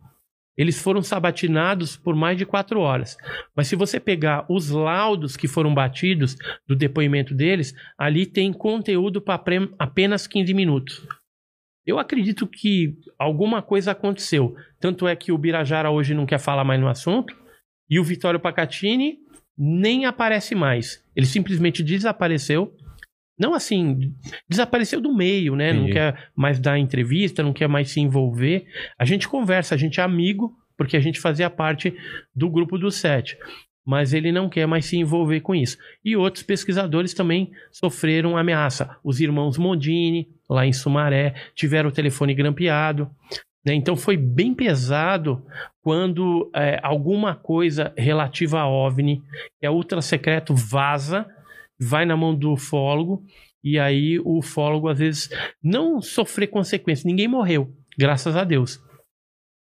[0.56, 3.16] Eles foram sabatinados por mais de quatro horas.
[3.54, 9.20] Mas se você pegar os laudos que foram batidos do depoimento deles, ali tem conteúdo
[9.20, 9.40] para
[9.78, 11.06] apenas 15 minutos.
[11.86, 14.56] Eu acredito que alguma coisa aconteceu.
[14.80, 17.34] Tanto é que o Birajara hoje não quer falar mais no assunto
[17.88, 19.18] e o Vitório Pacatini
[19.56, 21.02] nem aparece mais.
[21.16, 22.76] Ele simplesmente desapareceu.
[23.38, 24.12] Não assim,
[24.48, 25.72] desapareceu do meio, né?
[25.72, 28.66] Não quer mais dar entrevista, não quer mais se envolver.
[28.98, 31.94] A gente conversa, a gente é amigo, porque a gente fazia parte
[32.34, 33.36] do grupo dos sete.
[33.86, 35.78] Mas ele não quer mais se envolver com isso.
[36.04, 38.96] E outros pesquisadores também sofreram ameaça.
[39.02, 43.10] Os irmãos Mondini, lá em Sumaré, tiveram o telefone grampeado.
[43.64, 43.72] né?
[43.72, 45.42] Então foi bem pesado
[45.82, 49.22] quando é, alguma coisa relativa a OVNI,
[49.58, 51.26] que é ultra secreto, vaza,
[51.80, 53.22] vai na mão do ufólogo,
[53.62, 55.28] e aí o ufólogo às vezes
[55.62, 57.04] não sofrer consequências.
[57.04, 58.80] Ninguém morreu, graças a Deus.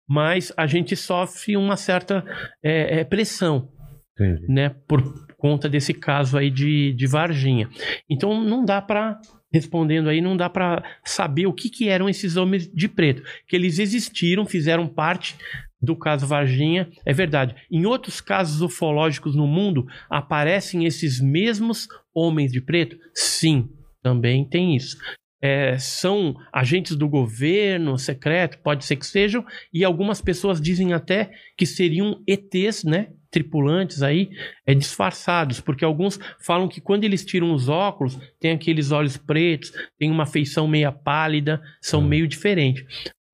[0.08, 2.24] Mas a gente sofre uma certa
[2.62, 3.70] é, é, pressão
[4.14, 4.46] Entendi.
[4.48, 5.02] né, por
[5.36, 7.68] conta desse caso aí de, de Varginha.
[8.08, 9.20] Então não dá para
[9.52, 13.56] respondendo aí, não dá para saber o que, que eram esses homens de preto, que
[13.56, 15.36] eles existiram, fizeram parte
[15.82, 17.54] do caso Varginha, é verdade.
[17.70, 22.96] Em outros casos ufológicos no mundo aparecem esses mesmos homens de preto?
[23.14, 23.68] Sim,
[24.02, 24.96] também tem isso.
[25.42, 29.42] é, são agentes do governo secreto, pode ser que sejam,
[29.72, 33.08] e algumas pessoas dizem até que seriam ETs, né?
[33.30, 34.28] Tripulantes aí,
[34.66, 39.72] é, disfarçados, porque alguns falam que quando eles tiram os óculos, tem aqueles olhos pretos,
[39.98, 42.08] tem uma feição meia pálida, são Hum.
[42.08, 42.84] meio diferentes.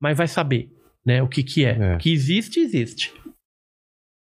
[0.00, 0.68] Mas vai saber,
[1.06, 1.22] né?
[1.22, 1.78] O que que é.
[1.78, 1.94] É.
[1.94, 3.12] O que existe, existe.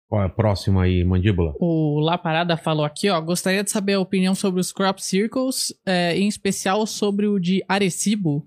[0.08, 1.54] Qual é a próxima aí, mandíbula?
[1.60, 3.20] O La Parada falou aqui, ó.
[3.22, 7.64] Gostaria de saber a opinião sobre os crop circles, é, em especial sobre o de
[7.68, 8.46] Arecibo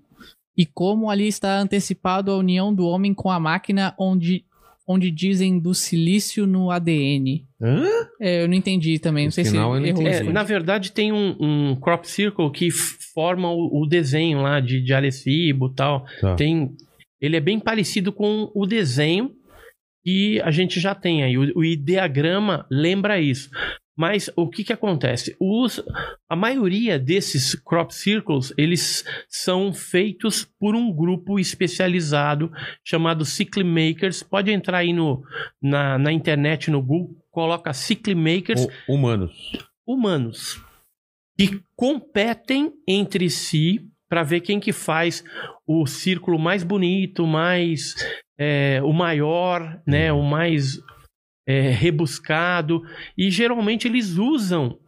[0.57, 4.45] e como ali está antecipado a união do homem com a máquina, onde,
[4.87, 7.43] onde dizem do silício no ADN.
[7.61, 7.83] Hã?
[8.21, 10.03] É, eu não entendi também, não sei se não errou.
[10.03, 10.29] entendi.
[10.29, 14.81] É, na verdade, tem um, um crop circle que forma o, o desenho lá de,
[14.81, 16.05] de Arecibo e tal.
[16.21, 16.35] Tá.
[16.35, 16.75] Tem,
[17.21, 19.31] ele é bem parecido com o desenho
[20.03, 21.37] que a gente já tem aí.
[21.37, 23.49] O, o ideograma lembra isso.
[23.97, 25.35] Mas o que, que acontece?
[25.39, 25.81] Os,
[26.29, 32.51] a maioria desses crop circles, eles são feitos por um grupo especializado
[32.83, 34.21] chamado Cycle Makers.
[34.21, 35.23] Pode entrar aí no,
[35.61, 39.33] na, na internet, no Google, coloca Cycle Makers O- humanos.
[39.87, 40.61] humanos
[41.37, 45.23] que competem entre si para ver quem que faz
[45.65, 47.95] o círculo mais bonito, mais
[48.37, 50.79] é, o maior, né, o mais
[51.47, 52.81] é, rebuscado
[53.17, 54.79] e geralmente eles usam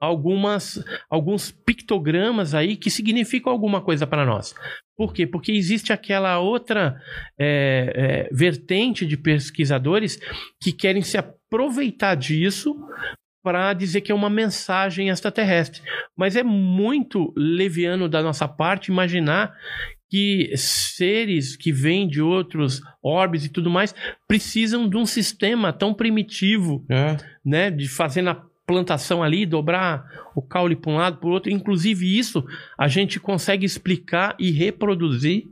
[0.00, 4.52] algumas alguns pictogramas aí que significam alguma coisa para nós.
[4.96, 5.26] Por quê?
[5.26, 7.00] Porque existe aquela outra
[7.38, 10.18] é, é, vertente de pesquisadores
[10.60, 12.76] que querem se aproveitar disso
[13.42, 15.82] para dizer que é uma mensagem extraterrestre.
[16.16, 19.52] Mas é muito leviano da nossa parte imaginar
[20.08, 23.94] que seres que vêm de outros orbes e tudo mais
[24.28, 27.16] precisam de um sistema tão primitivo, É.
[27.44, 28.34] né, de fazer na
[28.66, 30.04] plantação ali, dobrar
[30.36, 31.50] o caule para um lado, para o outro.
[31.50, 32.44] Inclusive isso
[32.78, 35.44] a gente consegue explicar e reproduzir,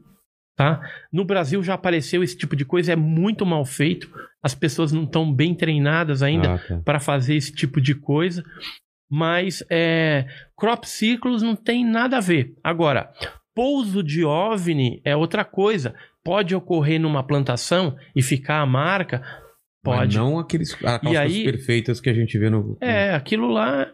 [0.56, 0.80] tá?
[1.12, 4.10] No Brasil já apareceu esse tipo de coisa, é muito mal feito.
[4.42, 6.80] As pessoas não estão bem treinadas ainda Ah, tá.
[6.84, 8.42] para fazer esse tipo de coisa.
[9.10, 10.26] Mas é,
[10.56, 12.54] crop circles não tem nada a ver.
[12.62, 13.10] Agora,
[13.54, 15.94] pouso de OVNI é outra coisa.
[16.24, 19.20] Pode ocorrer numa plantação e ficar a marca?
[19.84, 20.16] Mas Pode.
[20.18, 22.76] não aqueles, aquelas E coisas aí- perfeitas que a gente vê no.
[22.80, 23.90] É, aquilo lá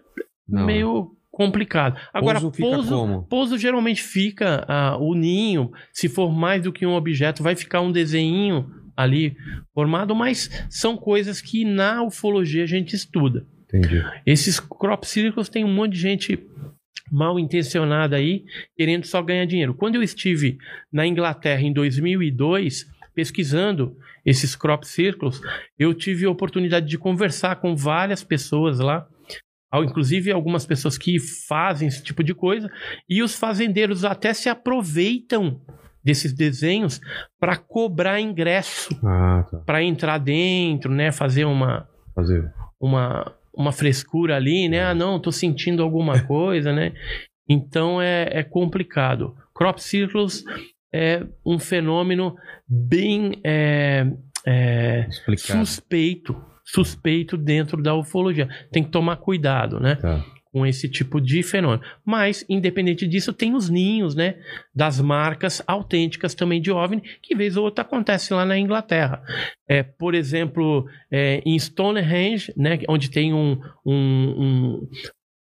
[0.48, 0.66] Não.
[0.66, 1.98] meio complicado.
[2.12, 6.94] Agora, Pouso pouso, pouso geralmente fica ah, o ninho, se for mais do que um
[6.94, 8.66] objeto, vai ficar um desenho
[8.96, 9.36] ali
[9.74, 13.46] formado, mas são coisas que na ufologia a gente estuda.
[13.64, 14.02] Entendi.
[14.24, 16.38] Esses crop circles tem um monte de gente
[17.10, 18.44] mal intencionada aí,
[18.76, 19.74] querendo só ganhar dinheiro.
[19.74, 20.58] Quando eu estive
[20.92, 25.40] na Inglaterra em 2002, pesquisando esses crop circles,
[25.78, 29.06] eu tive a oportunidade de conversar com várias pessoas lá,
[29.74, 32.70] inclusive algumas pessoas que fazem esse tipo de coisa,
[33.08, 35.60] e os fazendeiros até se aproveitam
[36.06, 37.00] desses desenhos
[37.38, 39.58] para cobrar ingresso Ah, tá.
[39.58, 42.50] para entrar dentro, né, fazer uma Fazer.
[42.80, 44.84] uma, uma frescura ali, né?
[44.84, 46.92] Ah, não, tô sentindo alguma coisa, né?
[47.48, 49.34] Então é, é complicado.
[49.52, 50.44] Crop circles
[50.94, 52.36] é um fenômeno
[52.68, 54.06] bem é,
[54.46, 55.06] é,
[55.36, 58.48] suspeito, suspeito dentro da ufologia.
[58.70, 59.96] Tem que tomar cuidado, né?
[59.96, 60.24] Tá.
[60.56, 61.82] Com esse tipo de fenômeno.
[62.02, 64.36] Mas, independente disso, tem os ninhos, né?
[64.74, 69.22] Das marcas autênticas também de OVNI, que vez ou outra acontece lá na Inglaterra.
[69.68, 72.78] É, por exemplo, é, em Stonehenge, né?
[72.88, 74.88] Onde tem um, um, um,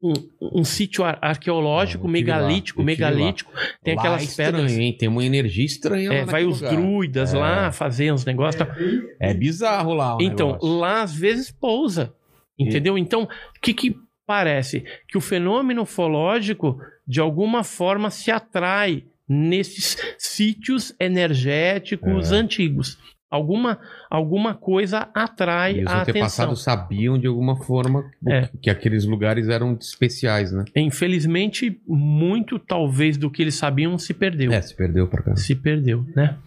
[0.03, 3.49] um- um sítio ar- arqueológico, megalítico, megalítico.
[3.81, 4.73] Tem Lá aquelas é pedras.
[4.97, 6.75] Tem uma energia estranha É, lá vai os lugar.
[6.75, 7.37] druidas É.
[7.37, 8.61] lá fazer uns negócios.
[8.61, 8.75] tal.
[9.21, 10.77] É bizarro lá Então, negócio.
[10.77, 12.13] lá às vezes pousa.
[12.59, 12.97] Entendeu?
[12.97, 13.95] Então, o que, que
[14.27, 14.83] parece?
[15.07, 22.35] Que o fenômeno ufológico, de alguma forma, se atrai nesses sítios energéticos É.
[22.35, 22.97] antigos.
[23.29, 23.77] Alguma,
[24.09, 26.11] alguma coisa atrai E os a atenção.
[26.13, 28.49] antepassados sabiam de alguma forma É.
[28.61, 30.63] que aqueles lugares eram especiais, né?
[30.77, 34.51] Infelizmente, muito talvez do que eles sabiam se perdeu.
[34.53, 35.35] É, se perdeu pra cá.
[35.35, 36.37] Se perdeu, né?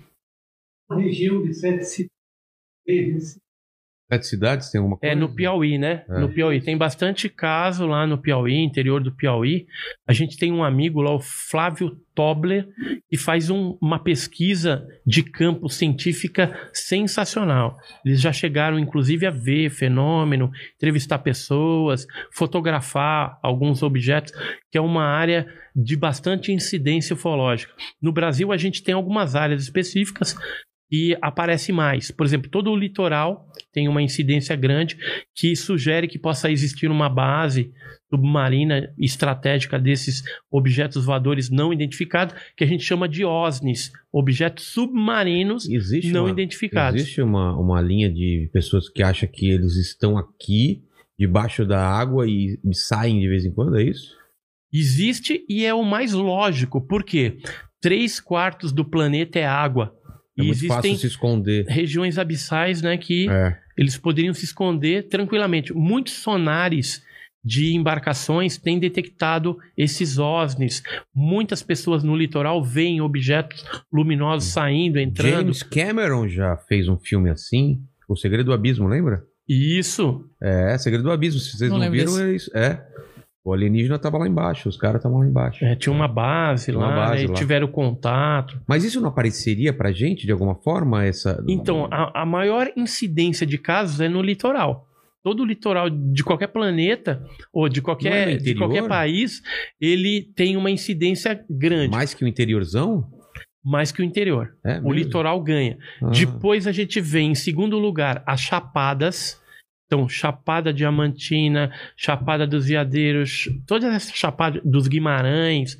[0.91, 1.85] região de sete
[2.87, 3.39] cidades.
[4.13, 5.13] Sete cidades tem alguma coisa?
[5.13, 6.05] É no Piauí, né?
[6.09, 6.19] É.
[6.19, 6.61] No Piauí.
[6.61, 9.67] Tem bastante caso lá no Piauí, interior do Piauí.
[10.07, 12.67] A gente tem um amigo lá, o Flávio Tobler,
[13.09, 17.79] que faz um- uma pesquisa de campo científica sensacional.
[18.05, 24.33] Eles já chegaram, inclusive, a ver fenômeno, entrevistar pessoas, fotografar alguns objetos,
[24.71, 27.73] que é uma área de bastante incidência ufológica.
[28.03, 30.35] No Brasil, a gente tem algumas áreas específicas,
[30.91, 32.11] e aparece mais.
[32.11, 34.97] Por exemplo, todo o litoral tem uma incidência grande
[35.35, 37.73] que sugere que possa existir uma base
[38.11, 45.69] submarina estratégica desses objetos voadores não identificados, que a gente chama de OSNIs, objetos submarinos
[45.69, 47.01] Existe não uma, identificados.
[47.01, 50.83] Existe uma, uma linha de pessoas que acham que eles estão aqui,
[51.17, 54.19] debaixo da água e, e saem de vez em quando, é isso?
[54.73, 57.39] Existe e é o mais lógico, porque
[57.81, 59.95] três quartos do planeta é água.
[60.41, 61.67] É e muito existem fácil se esconder.
[61.69, 63.57] regiões abissais né, que É.
[63.77, 65.73] eles poderiam se esconder tranquilamente.
[65.73, 67.03] Muitos sonares
[67.43, 70.83] de embarcações têm detectado esses OSNIs.
[71.15, 75.31] Muitas pessoas no litoral veem objetos luminosos saindo, entrando.
[75.41, 79.23] James Cameron já fez um filme assim, O Segredo do Abismo, lembra?
[79.49, 80.29] Isso.
[80.43, 81.41] É, Segredo do Abismo.
[81.41, 82.23] Se vocês Não não, viram, desse.
[82.23, 82.51] é isso.
[82.57, 82.85] É.
[83.43, 85.65] O alienígena tava lá embaixo, os caras estavam lá embaixo.
[85.65, 87.35] É, tinha uma base Tinha uma lá, base né, lá.
[87.35, 88.61] tiveram contato.
[88.69, 91.05] Mas isso não apareceria pra gente de alguma forma?
[91.07, 91.43] Essa...
[91.49, 94.87] Então, a, a maior incidência de casos é no litoral.
[95.23, 97.23] Todo o litoral de qualquer planeta
[97.53, 99.41] ou de é qualquer, no de qualquer país,
[99.81, 103.07] ele tem uma incidência grande, Mais que o interiorzão?
[103.63, 104.55] mais que o interior.
[104.65, 105.77] É O litoral ganha.
[106.03, 106.09] Ah.
[106.11, 109.41] Depois a gente vê, em segundo lugar, as chapadas.
[109.91, 115.77] Então, Chapada Diamantina, Chapada dos Veadeiros, todas essas chapadas dos Guimarães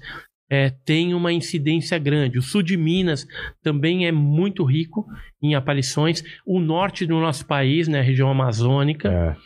[0.51, 2.37] é, tem uma incidência grande.
[2.37, 3.25] O sul de Minas
[3.63, 5.07] também é muito rico
[5.41, 6.25] em aparições.
[6.45, 9.37] O norte do nosso país, né, a região amazônica, É.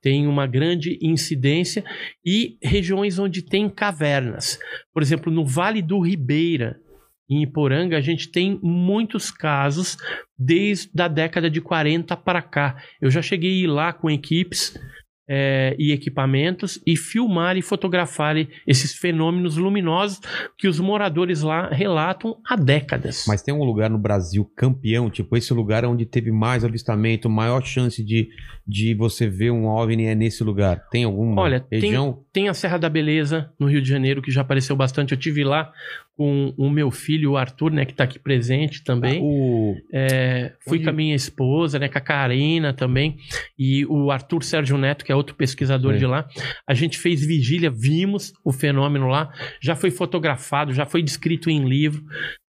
[0.00, 1.84] tem uma grande incidência.
[2.24, 4.58] E regiões onde tem cavernas.
[4.90, 6.80] Por exemplo, no Vale do Ribeira,
[7.28, 9.96] em Iporanga, a gente tem muitos casos
[10.38, 12.76] desde a década de 40 para cá.
[13.00, 14.78] Eu já cheguei a ir lá com equipes
[15.26, 18.36] é, e equipamentos e filmar e fotografar
[18.66, 20.20] esses fenômenos luminosos
[20.58, 23.24] que os moradores lá relatam há décadas.
[23.26, 27.64] Mas tem um lugar no Brasil campeão, tipo, esse lugar onde teve mais avistamento, maior
[27.64, 28.28] chance de,
[28.66, 30.88] de você ver um OVNI é nesse lugar.
[30.90, 32.22] Tem alguma Olha, tem- região?
[32.32, 35.12] Tem a Serra da Beleza, no Rio de Janeiro, que já apareceu bastante.
[35.12, 35.72] Eu tive lá
[36.16, 39.20] com o meu filho, o Arthur, né, que está aqui presente também.
[39.22, 39.74] O...
[39.92, 43.16] É, fui Onde- com a minha esposa, né, com a Karina também,
[43.58, 46.26] e o Arthur Sérgio Neto, que é outro pesquisador de lá.
[46.68, 51.64] A gente fez vigília, vimos o fenômeno lá, já foi fotografado, já foi descrito em
[51.68, 52.04] livro.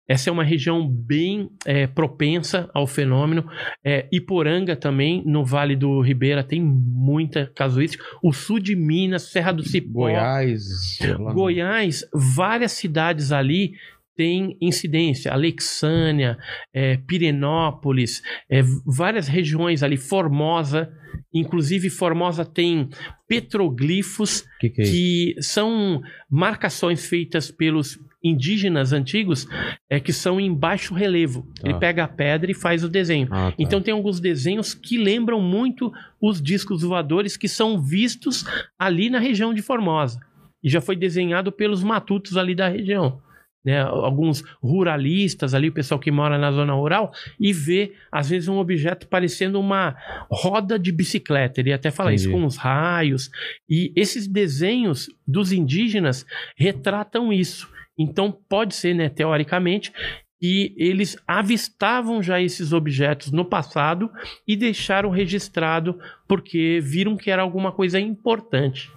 [0.08, 3.46] Essa é uma região bem é, propensa ao fenômeno.
[3.84, 8.04] É, Iporanga também, no Vale do Ribeira, tem muita casuística.
[8.22, 11.00] O sul de Minas, Serra do Cipó, Goiás.
[11.34, 13.74] Goiás, várias cidades ali
[14.16, 15.32] têm incidência.
[15.32, 16.38] Alexânia,
[16.74, 20.92] é, Pirenópolis, é, várias regiões ali, Formosa.
[21.34, 22.90] Inclusive, Formosa tem
[23.28, 29.48] petroglifos que, que é que são marcações feitas pelos indígenas antigos
[29.90, 31.48] é, que são em baixo relevo.
[31.62, 31.70] Tá.
[31.70, 33.28] Ele pega a pedra e faz o desenho.
[33.30, 33.56] Ah, tá.
[33.60, 38.44] Então tem alguns desenhos que lembram muito os discos voadores que são vistos
[38.80, 40.20] ali na região de Formosa.
[40.64, 43.22] E já foi desenhado pelos matutos ali da região.
[43.64, 43.82] Né?
[43.82, 48.58] Alguns ruralistas ali, o pessoal que mora na zona rural, e vê, às vezes, um
[48.58, 49.96] objeto parecendo uma
[50.30, 51.60] roda de bicicleta.
[51.60, 52.42] Ele até fala isso, Entendi.
[52.42, 53.32] com os raios.
[53.68, 56.26] E esses desenhos dos indígenas
[56.56, 57.74] retratam isso.
[57.98, 59.92] Então, pode ser, né, teoricamente,
[60.40, 64.12] que eles avistavam já esses objetos no passado
[64.48, 65.98] e deixaram registrado
[66.28, 68.92] porque viram que era alguma coisa importante.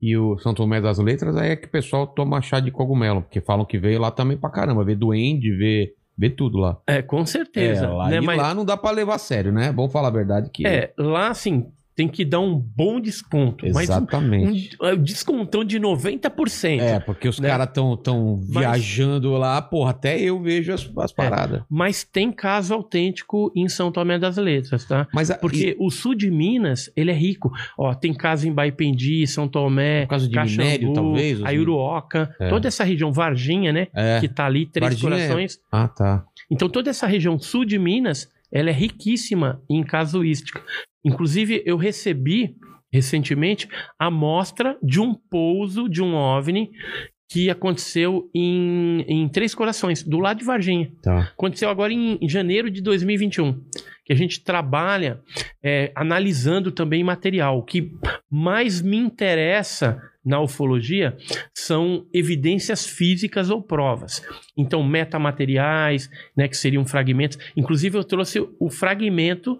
[0.00, 3.22] E o São Tomé das Letras aí é que o pessoal toma chá de cogumelo,
[3.22, 6.76] porque falam que veio lá também pra caramba, vê duende, vê, vê tudo lá.
[6.88, 7.86] É, com certeza.
[7.86, 8.20] É, lá, né?
[8.20, 9.72] Mas, lá não dá pra levar a sério, né?
[9.72, 10.66] Vamos falar a verdade que...
[10.66, 13.64] é, lá, assim, tem que dar um bom desconto.
[13.66, 14.76] Mas um, Exatamente.
[14.80, 16.80] um descontão de 90%.
[16.80, 17.48] É, porque os né?
[17.48, 21.62] caras tão, tão Mas- viajando lá, porra, até eu vejo as, as paradas.
[21.68, 25.06] Mas tem caso autêntico em São Tomé das Letras, tá?
[25.12, 27.52] Mas a- Porque o sul de Minas, ele é rico.
[27.76, 31.42] Ó, tem caso em Baipendi, São Tomé, por causa de Caxambu, minério, talvez?
[31.44, 32.48] Aiuruoca, É.
[32.48, 33.88] toda essa região, Varginha, né?
[33.94, 34.20] É.
[34.20, 35.60] Que tá ali, Três Varginha é- Corações.
[35.70, 36.24] Ah, tá.
[36.50, 40.62] Então, toda essa região sul de Minas, ela é riquíssima em casuística.
[41.04, 42.54] Inclusive, eu recebi
[42.92, 43.68] recentemente
[43.98, 46.70] a amostra de um pouso de um OVNI
[47.32, 50.92] que aconteceu em, em Três Corações, do lado de Varginha.
[51.02, 51.30] Tá.
[51.32, 53.58] Aconteceu agora em janeiro de 2021,
[54.04, 55.18] que a gente trabalha
[55.64, 57.56] é, analisando também material.
[57.56, 57.90] O que
[58.30, 61.16] mais me interessa na ufologia
[61.54, 64.22] são evidências físicas ou provas.
[64.56, 67.38] Então, metamateriais, né, que seriam fragmentos.
[67.56, 69.58] Inclusive, eu trouxe o fragmento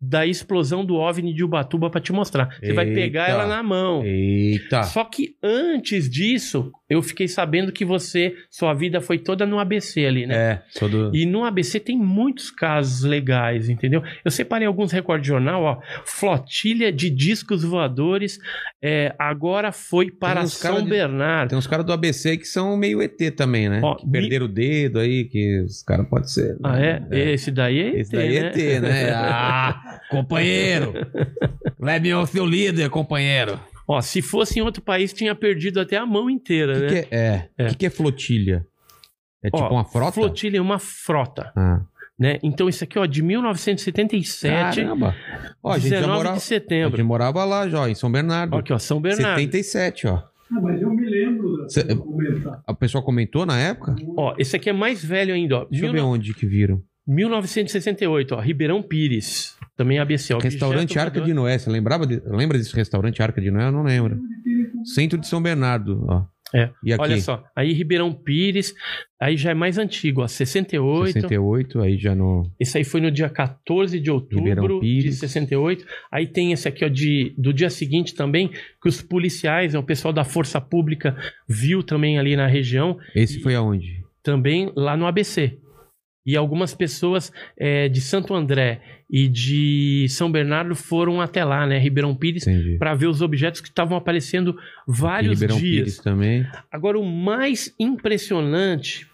[0.00, 2.58] da explosão do OVNI de Ubatuba para te mostrar.
[2.60, 3.32] Você vai pegar Eita.
[3.32, 4.04] ela na mão.
[4.04, 4.82] Eita.
[4.82, 10.04] Só que antes disso, eu fiquei sabendo que você, sua vida foi toda no ABC
[10.06, 10.34] ali, né?
[10.34, 11.14] É, sou do.
[11.14, 14.02] E no ABC tem muitos casos legais, entendeu?
[14.24, 15.78] Eu separei alguns recordes de jornal, ó.
[16.04, 18.38] Flotilha de discos voadores
[18.82, 21.50] é, agora foi para São de- Bernardo.
[21.50, 23.80] Tem uns caras do ABC que são meio ET também, né?
[23.82, 26.56] Ó, que perderam o dedo aí, que os caras podem ser.
[26.62, 27.02] Ah, é?
[27.10, 29.10] Esse daí é Esse daí é ET, ET, né?
[29.14, 30.92] Ah, companheiro!
[31.78, 33.58] Leve ao seu líder, companheiro.
[33.86, 36.86] Ó, se fosse em outro país, tinha perdido até a mão inteira, O né?
[36.88, 37.48] que, que é?
[37.58, 37.64] é.
[37.66, 38.66] O que, que é flotilha?
[39.42, 40.12] É tipo Ó, uma frota?
[40.12, 41.82] Flotilha é uma frota, Ah,
[42.18, 42.38] né?
[42.42, 45.14] Então isso aqui, ó, de 1977, caramba!
[45.62, 46.96] Ó, a gente já 19 morava, de a setembro.
[46.96, 48.54] gente morava lá já, em São Bernardo.
[48.54, 49.38] Ó, Aqui, ó, São Bernardo.
[49.40, 50.14] 77, ó.
[50.16, 51.86] Ah, mas eu me lembro Cê-.
[52.66, 53.94] A pessoa comentou na época?
[54.16, 55.64] Ó, esse aqui é mais velho ainda, ó.
[55.66, 56.80] Deixa eu ver onde que viram.
[57.06, 59.56] 1968, ó, Ribeirão Pires.
[59.76, 60.38] Também ABC, ó.
[60.38, 61.58] Restaurante Objeto Arca de Noé.
[61.58, 63.66] Você lembrava de, lembra desse restaurante Arca de Noé?
[63.66, 64.20] Eu não lembro.
[64.84, 66.24] Centro de São Bernardo, ó.
[66.54, 66.70] É.
[66.84, 67.02] E aqui?
[67.02, 68.72] Olha só, aí Ribeirão Pires,
[69.20, 71.12] aí já é mais antigo, ó, 68.
[71.12, 72.48] 68, aí já no.
[72.60, 75.18] Esse aí foi no dia 14 de outubro de Pires.
[75.18, 75.84] 68.
[76.12, 78.48] Aí tem esse aqui, ó, de, do dia seguinte também,
[78.80, 81.16] que os policiais, né, o pessoal da Força Pública
[81.48, 84.04] viu também ali na região, Esse E- foi aonde?
[84.22, 85.58] também lá no ABC.
[86.26, 88.80] E algumas pessoas é, de Santo André
[89.10, 92.44] e de São Bernardo foram até lá, né, Ribeirão Pires,
[92.78, 94.56] para ver os objetos que estavam aparecendo
[94.88, 95.82] vários Ribeirão dias.
[95.84, 96.46] Pires também.
[96.72, 99.06] Agora, o mais impressionante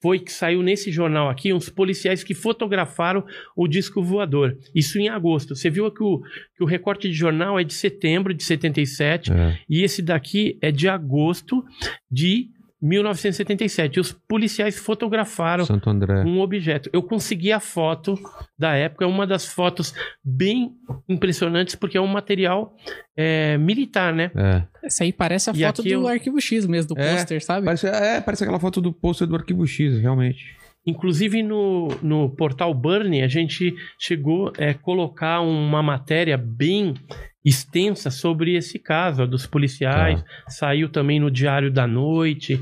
[0.00, 3.24] foi que saiu nesse jornal aqui uns policiais que fotografaram
[3.56, 4.56] o disco voador.
[4.74, 5.56] Isso em agosto.
[5.56, 6.20] Você viu que o,
[6.56, 9.58] que o recorte de jornal é de setembro de 77 É.
[9.68, 11.64] e esse daqui é de agosto
[12.10, 12.48] de
[12.80, 13.96] 1977.
[13.96, 16.22] E os policiais fotografaram Santo André.
[16.24, 16.88] um objeto.
[16.92, 18.14] Eu consegui a foto
[18.58, 19.94] da época, é uma das fotos
[20.24, 20.72] bem
[21.08, 22.74] impressionantes, porque é um material
[23.16, 24.30] é, militar, né?
[24.36, 24.62] É.
[24.86, 27.64] Essa aí parece a E foto do eu- Arquivo X mesmo, do É, pôster, sabe?
[27.64, 30.56] Parece, é, parece aquela foto do pôster do Arquivo X, realmente.
[30.86, 36.94] Inclusive no, no portal Burnie, a gente chegou a colocar uma matéria bem
[37.44, 40.22] extensa sobre esse caso ó, dos policiais.
[40.48, 42.60] Saiu também no Diário da Noite,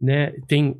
[0.00, 0.32] né?
[0.46, 0.76] Tem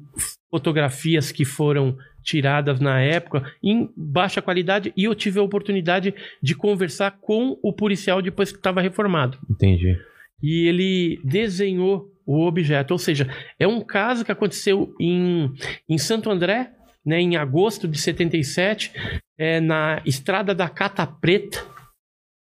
[0.50, 6.54] fotografias que foram tiradas na época em baixa qualidade e eu tive a oportunidade de
[6.54, 9.96] conversar com o policial depois que estava reformado Entendi.
[10.42, 12.90] e ele desenhou o objeto.
[12.90, 13.26] Ou seja,
[13.58, 15.50] é um caso que aconteceu em,
[15.88, 16.70] em Santo André,
[17.04, 18.92] né, em agosto de 77,
[19.38, 21.64] é, na estrada da Cata Preta.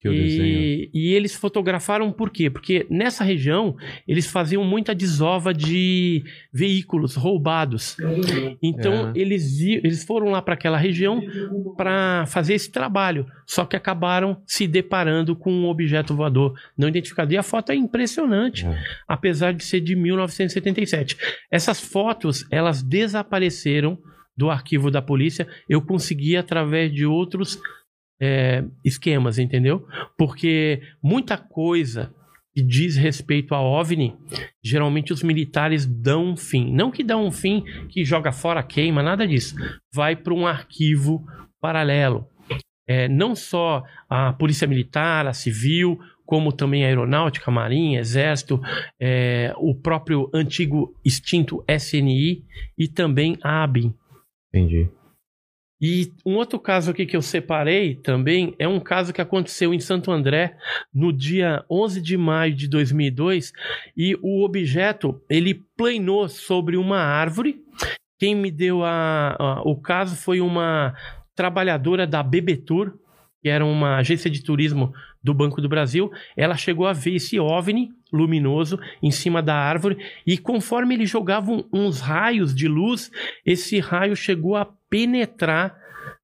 [0.04, 0.58] Que eu desenho.
[0.58, 2.50] E, e eles fotografaram por quê?
[2.50, 3.74] Porque nessa região
[4.06, 6.22] eles faziam muita desova de
[6.52, 7.96] veículos roubados.
[8.62, 9.12] Então É.
[9.18, 11.22] eles, eles foram lá para aquela região
[11.76, 13.26] para fazer esse trabalho.
[13.46, 17.32] Só que acabaram se deparando com um objeto voador não identificado.
[17.32, 18.78] E a foto é impressionante, É.
[19.08, 21.16] apesar de ser de 1977.
[21.50, 23.98] Essas fotos, elas desapareceram
[24.36, 25.46] do arquivo da polícia.
[25.68, 27.58] Eu consegui através de outros
[28.20, 29.86] é, esquemas, entendeu?
[30.16, 32.14] Porque muita coisa
[32.54, 34.16] que diz respeito a OVNI,
[34.62, 36.72] geralmente os militares dão um fim.
[36.72, 39.56] Não que dão um fim que joga fora, queima, nada disso.
[39.92, 41.26] Vai para um arquivo
[41.60, 42.28] paralelo.
[42.86, 48.60] É, não só a Polícia Militar, a Civil, como também a Aeronáutica, Marinha, Exército,
[49.00, 52.44] é, o próprio antigo extinto SNI
[52.78, 53.92] e também a ABIN.
[54.48, 54.88] Entendi.
[55.86, 59.78] E um outro caso aqui que eu separei também é um caso que aconteceu em
[59.80, 60.56] Santo André
[60.94, 63.52] no dia 11 de maio de 2002
[63.94, 67.60] e o objeto ele planou sobre uma árvore.
[68.18, 70.94] Quem me deu a, a- o caso foi uma
[71.36, 72.94] trabalhadora da Bebetur,
[73.42, 74.90] que era uma agência de turismo
[75.22, 76.10] do Banco do Brasil.
[76.34, 81.50] Ela chegou a ver esse OVNI luminoso em cima da árvore e conforme ele jogava
[81.50, 83.10] um- uns raios de luz,
[83.44, 85.76] esse raio chegou a penetrar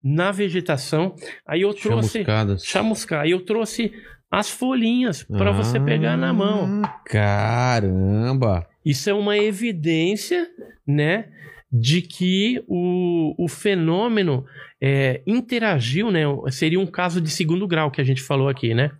[0.03, 1.15] na vegetação.
[1.47, 2.65] Aí eu trouxe Chamuscadas.
[2.65, 3.21] chamuscar.
[3.23, 3.93] Aí eu trouxe
[4.31, 6.83] as folhinhas para você pegar na mão.
[6.85, 8.67] Ah, Caramba!
[8.85, 10.47] Isso é uma evidência,
[10.87, 11.27] né,
[11.73, 14.45] de que o, o fenômeno
[14.83, 16.23] é, interagiu, né?
[16.51, 18.91] Seria um caso de segundo grau que a gente falou aqui, né?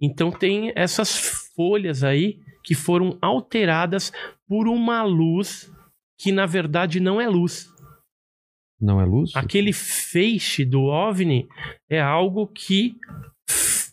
[0.00, 4.12] Então tem essas folhas aí que foram alteradas
[4.48, 5.70] por uma luz
[6.18, 7.68] que na verdade não é luz.
[8.80, 9.32] Não é luz?
[9.34, 11.46] Aquele feixe do OVNI
[11.88, 12.96] é algo que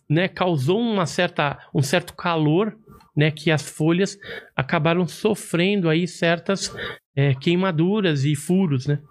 [0.10, 2.78] né, causou uma certa, um certo calor,
[3.16, 4.18] né, que as folhas
[4.56, 6.74] acabaram sofrendo aí certas
[7.16, 9.02] é, queimaduras e furos, né?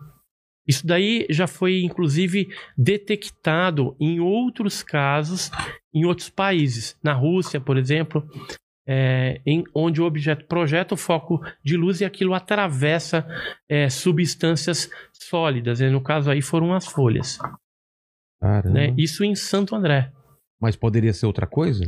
[0.67, 5.51] Isso daí já foi inclusive detectado em outros casos
[5.97, 8.29] em outros países, na Rússia, por exemplo,
[8.87, 13.27] é, em onde o objeto projeta o foco de luz e aquilo atravessa
[13.69, 15.81] é, substâncias sólidas.
[15.81, 17.39] E no caso aí foram as folhas.
[18.71, 18.95] Né?
[18.99, 20.13] Isso em Santo André.
[20.61, 21.85] Mas poderia ser outra coisa?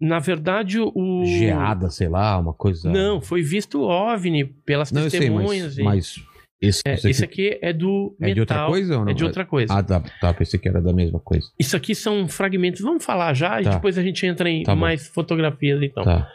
[0.00, 1.24] Na verdade, o.
[1.26, 2.90] Geada, sei lá, uma coisa.
[2.90, 5.76] Não, foi visto OVNI pelas Não, eu sei, testemunhas.
[5.76, 6.29] mas, e- mas
[6.60, 9.10] esse, É, esse aqui aqui é do é de outra metal, coisa ou não?
[9.10, 9.72] É de outra coisa.
[9.72, 11.46] Ah, tá, tá, pensei que era da mesma coisa.
[11.58, 12.80] Isso aqui são fragmentos.
[12.80, 13.70] Vamos falar já e Tá.
[13.70, 14.80] depois a gente entra em Tá bom.
[14.82, 16.04] mais fotografias, então.
[16.04, 16.28] Tá.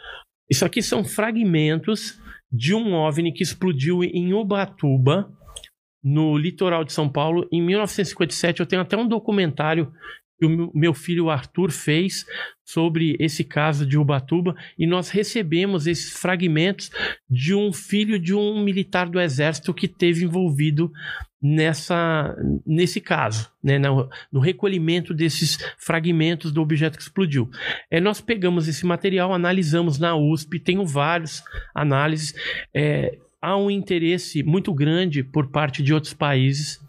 [0.50, 2.18] Isso aqui são fragmentos
[2.50, 5.30] de um OVNI que explodiu em Ubatuba,
[6.02, 8.60] no litoral de São Paulo, em 1957.
[8.60, 9.92] Eu tenho até um documentário
[10.38, 12.24] que o meu- filho Arthur fez
[12.64, 16.90] sobre esse caso de Ubatuba e nós recebemos esses fragmentos
[17.28, 20.90] de um filho de um militar do exército que teve envolvido
[21.40, 22.34] nessa
[22.66, 27.48] nesse caso, né, no, no recolhimento desses fragmentos do objeto que explodiu.
[27.90, 31.42] É, nós pegamos esse material, analisamos na USP, tenho vários
[31.74, 32.34] análises.
[32.74, 36.80] É, há um interesse muito grande por parte de outros países.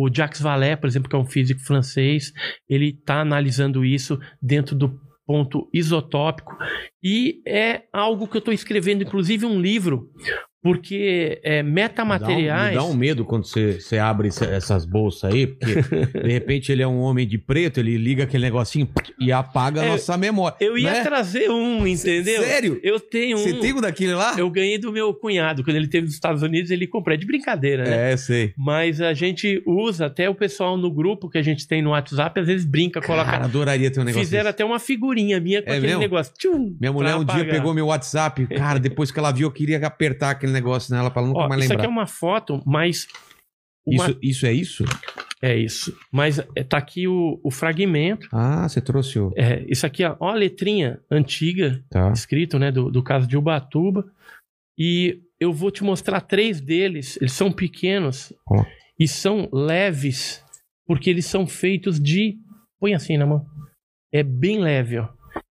[0.00, 2.32] O Jacques Vallée, por exemplo, que é um físico francês,
[2.68, 4.96] ele está analisando isso dentro do
[5.26, 6.56] ponto isotópico.
[7.02, 10.08] E é algo que eu estou escrevendo, inclusive um livro,
[10.62, 12.70] porque é, metamateriais.
[12.70, 15.74] Me dá um medo quando você, você abre essas bolsas aí, porque
[16.22, 18.88] de repente ele é um homem de preto, ele liga aquele negocinho
[19.20, 20.56] e apaga a É, nossa memória.
[20.60, 21.02] Eu ia né?
[21.02, 22.42] trazer um, entendeu?
[22.42, 22.80] Sério?
[22.82, 23.40] Eu tenho um.
[23.40, 24.34] Você tem um daquele lá?
[24.38, 25.62] Eu ganhei do meu cunhado.
[25.64, 27.14] Quando ele teve nos Estados Unidos, ele comprou.
[27.14, 28.12] É de brincadeira, né?
[28.12, 28.52] É, sei.
[28.56, 32.40] Mas a gente usa, até o pessoal no grupo que a gente tem no WhatsApp,
[32.40, 33.30] às vezes brinca, coloca.
[33.30, 34.50] Cara, adoraria ter um negócio Fizeram desse.
[34.54, 36.00] até uma figurinha minha com É aquele mesmo?
[36.00, 36.32] negócio.
[36.38, 37.54] Tchum, Minha mulher um dia apagar.
[37.54, 38.46] pegou meu WhatsApp.
[38.48, 41.48] Cara, depois que ela viu, eu queria apertar aquele negócio nela pra ela nunca Ó,
[41.48, 41.84] mais isso lembrar.
[41.84, 43.06] aqui é uma foto, mas.
[43.86, 44.84] uma- Isso, isso é isso?
[45.40, 45.96] É isso.
[46.12, 48.28] Mas é, tá aqui o, o fragmento.
[48.32, 49.32] Ah, você trouxe o.
[49.36, 52.10] É, isso aqui, ó, ó a letrinha antiga, Tá.
[52.12, 54.04] escrito, né, do, do caso de Ubatuba.
[54.76, 57.16] E eu vou te mostrar três deles.
[57.20, 58.64] Eles são pequenos Ó.
[58.98, 60.44] e são leves,
[60.86, 62.36] porque eles são feitos de.
[62.80, 63.46] Põe assim na mão.
[64.12, 65.08] É bem leve, ó.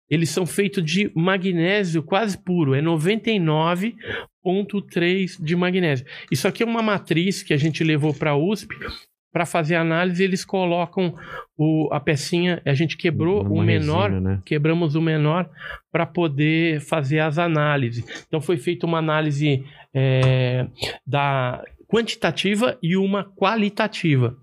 [0.10, 2.82] Eles são feitos de magnésio quase puro, é
[4.48, 6.06] 99,3 de magnésio.
[6.32, 8.76] Isso aqui é uma matriz que a gente levou para a USP
[9.32, 10.24] para fazer análise.
[10.24, 11.16] Eles colocam
[11.58, 14.42] o, a pecinha, a gente quebrou Uma o menor, resina, né?
[14.46, 15.50] quebramos o menor
[15.92, 18.04] para poder fazer as análises.
[18.28, 19.64] Então foi feita uma análise
[19.94, 20.68] é,
[21.06, 24.36] da quantitativa e uma qualitativa.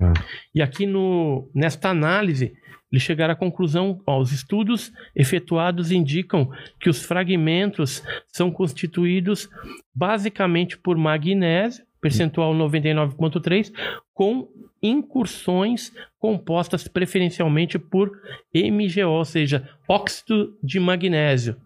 [0.00, 0.12] Ah.
[0.54, 2.54] E aqui no, nesta análise,
[2.90, 6.50] eles chegaram à conclusão, ó, os estudos efetuados indicam
[6.80, 9.48] que os fragmentos são constituídos
[9.94, 13.72] basicamente por magnésio, percentual 99,3,
[14.14, 14.48] com
[14.82, 18.10] incursões compostas preferencialmente por
[18.54, 21.56] MgO, ou seja, óxido de magnésio.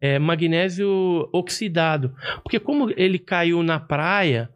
[0.00, 2.12] É, magnésio oxidado.
[2.42, 4.50] Porque como ele caiu na praia,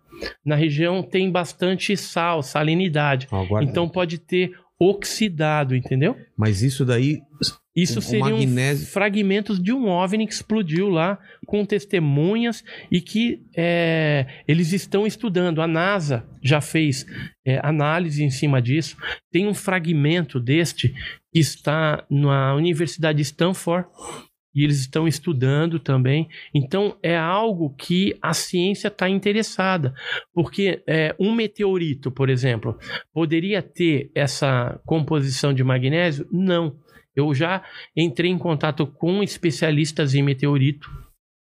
[0.44, 3.28] na região tem bastante sal, salinidade.
[3.62, 6.16] Então pode ter oxidado, entendeu?
[6.36, 7.20] Mas isso daí.
[7.74, 14.26] Isso seriam magnésio- fragmentos de um OVNI que explodiu lá, com testemunhas e que é,
[14.48, 15.60] eles estão estudando.
[15.60, 17.04] A NASA já fez
[17.46, 18.96] é, análise em cima disso.
[19.30, 20.88] Tem um fragmento deste
[21.30, 23.86] que está na Universidade de Stanford
[24.56, 26.28] e eles estão estudando também.
[26.54, 29.94] Então é algo que a ciência está interessada,
[30.32, 32.78] porque é, um meteorito, por exemplo,
[33.12, 36.26] poderia ter essa composição de magnésio?
[36.32, 36.74] Não.
[37.14, 37.62] Eu já
[37.94, 40.90] entrei em contato com especialistas em meteorito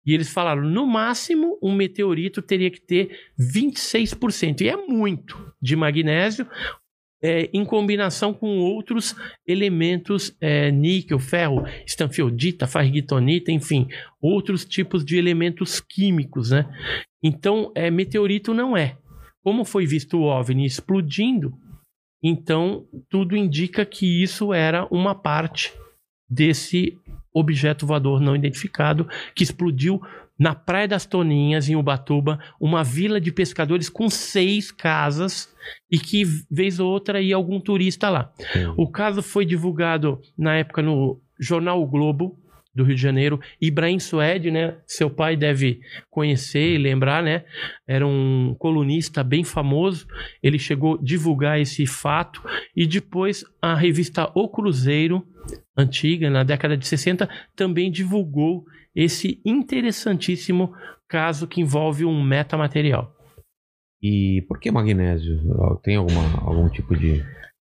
[0.04, 4.60] e eles falaram, no máximo, um meteorito teria que ter 26%.
[4.60, 6.46] E é muito de magnésio,
[7.22, 9.14] é, em combinação com outros
[9.46, 13.88] elementos, é, níquel, ferro, estanfiodita, fargitonita, enfim,
[14.20, 16.66] outros tipos de elementos químicos, né?
[17.22, 18.96] Então, é, meteorito não é.
[19.42, 21.54] Como foi visto o OVNI explodindo,
[22.22, 25.72] então tudo indica que isso era uma parte
[26.28, 26.98] desse
[27.32, 30.00] objeto voador não identificado que explodiu
[30.38, 35.48] na Praia das Toninhas, em Ubatuba, uma vila de pescadores com seis casas
[35.90, 38.32] e que, vez ou outra, ia algum turista lá.
[38.76, 42.38] O caso foi divulgado na época no jornal O Globo
[42.76, 43.40] do Rio de Janeiro.
[43.58, 44.76] Ibrahim Suede, né?
[44.86, 47.44] Seu pai deve conhecer e lembrar, né?
[47.88, 50.06] Era um colunista bem famoso.
[50.42, 52.42] Ele chegou a divulgar esse fato
[52.76, 55.26] e depois a revista O Cruzeiro,
[55.74, 58.66] antiga, na década de 60, também divulgou
[58.96, 60.72] esse interessantíssimo
[61.08, 63.14] caso que envolve um metamaterial.
[64.02, 65.38] E por que magnésio?
[65.82, 67.22] Tem alguma, algum tipo de.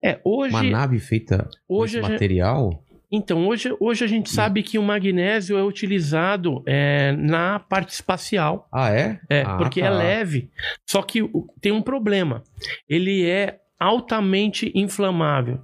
[0.02, 2.82] É, hoje Uma nave feita hoje gente- material?
[3.10, 8.68] Então, hoje, hoje a gente sabe que o magnésio é utilizado é, na parte espacial.
[8.72, 9.20] Ah, é?
[9.30, 9.86] É, Ah, porque tá.
[9.86, 10.50] é leve.
[10.88, 11.20] Só que
[11.60, 12.42] tem um problema.
[12.88, 15.60] Ele é altamente inflamável.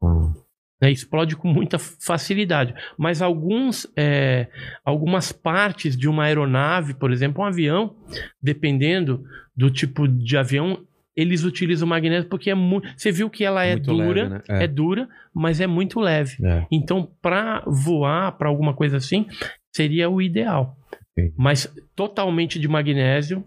[0.00, 0.32] Hum.
[0.80, 2.74] Né, explode com muita facilidade.
[2.96, 4.48] Mas alguns, é,
[4.84, 7.96] algumas partes de uma aeronave, por exemplo, um avião,
[8.40, 9.24] dependendo
[9.56, 10.84] do tipo de avião,
[11.16, 12.88] eles utilizam magnésio porque é muito.
[12.96, 14.42] Você viu que ela é Muito dura, leve, né?
[14.48, 14.64] é.
[14.64, 14.66] É.
[14.68, 16.36] dura, mas é muito leve.
[16.44, 16.64] É.
[16.70, 19.26] Então, para voar, para alguma coisa assim,
[19.74, 20.76] seria o ideal.
[21.12, 21.34] Entendi.
[21.36, 23.44] Mas totalmente de magnésio.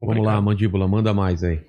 [0.00, 1.60] Vamos lá, mandíbula, manda mais aí.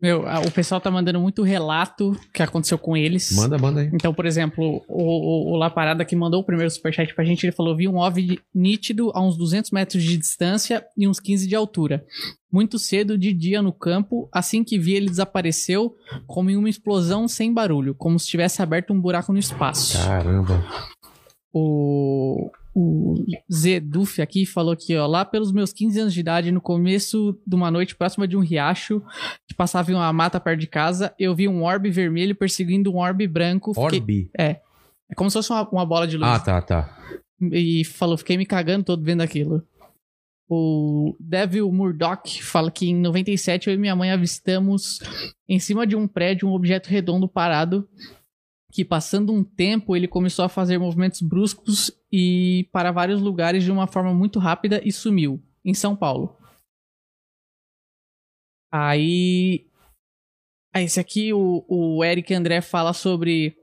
[0.00, 3.32] Meu, o pessoal tá mandando muito relato que aconteceu com eles.
[3.32, 3.90] Manda, manda aí.
[3.94, 7.44] Então, por exemplo, o, o, o La Parada que mandou o primeiro superchat pra gente,
[7.46, 11.48] ele falou: vi um OVNI nítido a uns 200 metros de distância e uns 15
[11.48, 12.04] de altura.
[12.52, 15.94] Muito cedo, de dia no campo, assim que vi ele desapareceu,
[16.26, 19.96] como em uma explosão sem barulho, como se tivesse aberto um buraco no espaço.
[19.96, 20.62] Caramba.
[21.52, 23.14] O, o
[23.50, 27.54] Zeduf aqui falou aqui, ó, lá pelos meus 15 anos de idade, no começo de
[27.56, 29.02] uma noite próxima de um riacho,
[29.48, 32.98] que passava em uma mata perto de casa, eu vi um orbe vermelho perseguindo um
[32.98, 33.72] orbe branco.
[33.72, 34.30] Fiquei- Orbi.
[34.38, 34.60] É
[35.16, 36.28] como se fosse uma, uma bola de luz.
[36.28, 36.98] Ah, tá, tá.
[37.40, 39.62] E falou, fiquei me cagando todo vendo aquilo.
[40.48, 45.00] O Devil Murdoch fala que em 97 eu e minha mãe avistamos
[45.48, 47.88] em cima de um prédio um objeto redondo parado
[48.76, 53.72] que passando um tempo ele começou a fazer movimentos bruscos e para vários lugares de
[53.72, 56.36] uma forma muito rápida e sumiu em São Paulo.
[58.70, 59.66] Aí,
[60.74, 63.56] aí esse aqui o, o Eric André fala sobre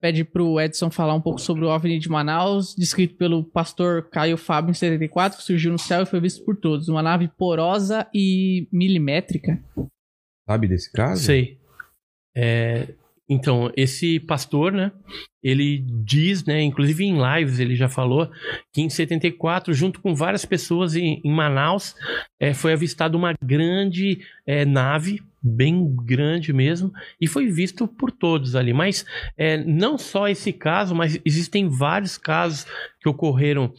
[0.00, 4.38] pede pro Edson falar um pouco sobre o OVNI de Manaus, descrito pelo pastor Caio
[4.38, 6.88] Fábio em 74, que surgiu no céu e foi visto por todos.
[6.88, 9.62] Uma nave porosa e milimétrica.
[10.48, 11.22] Sabe desse caso?
[11.22, 11.60] Sei.
[12.34, 12.94] É,
[13.28, 14.92] então, esse pastor, né?
[15.42, 16.62] Ele diz, né?
[16.62, 18.30] Inclusive em lives ele já falou
[18.72, 21.94] que em 74, junto com várias pessoas em, em Manaus,
[22.38, 28.54] é, foi avistada uma grande é, nave, bem grande mesmo, e foi visto por todos
[28.56, 28.74] ali.
[28.74, 29.06] Mas
[29.38, 32.66] é, não só esse caso, mas existem vários casos
[33.00, 33.72] que ocorreram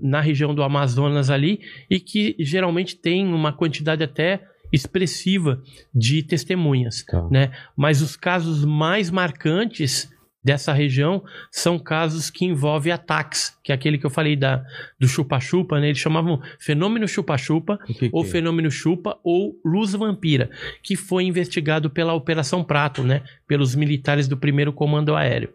[0.00, 4.42] na região do Amazonas ali e que geralmente tem uma quantidade até
[4.74, 5.62] expressiva
[5.94, 7.26] de testemunhas Tá.
[7.30, 7.52] né?
[7.76, 10.12] Mas os casos mais marcantes
[10.44, 14.62] dessa região são casos que envolvem ataques, que é aquele que eu falei da,
[15.00, 15.86] do chupa-chupa, né?
[15.88, 18.26] Eles chamavam fenômeno chupa-chupa, O que ou é?
[18.26, 20.50] fenômeno chupa, ou luz vampira,
[20.82, 23.22] que foi investigado pela Operação Prato, né?
[23.48, 25.48] Pelos militares do primeiro comando aéreo.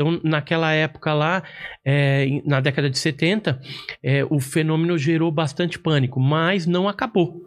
[0.00, 1.42] Então, naquela época lá,
[1.84, 3.60] é, na década de 70,
[4.02, 7.42] é, o fenômeno gerou bastante pânico, mas não acabou.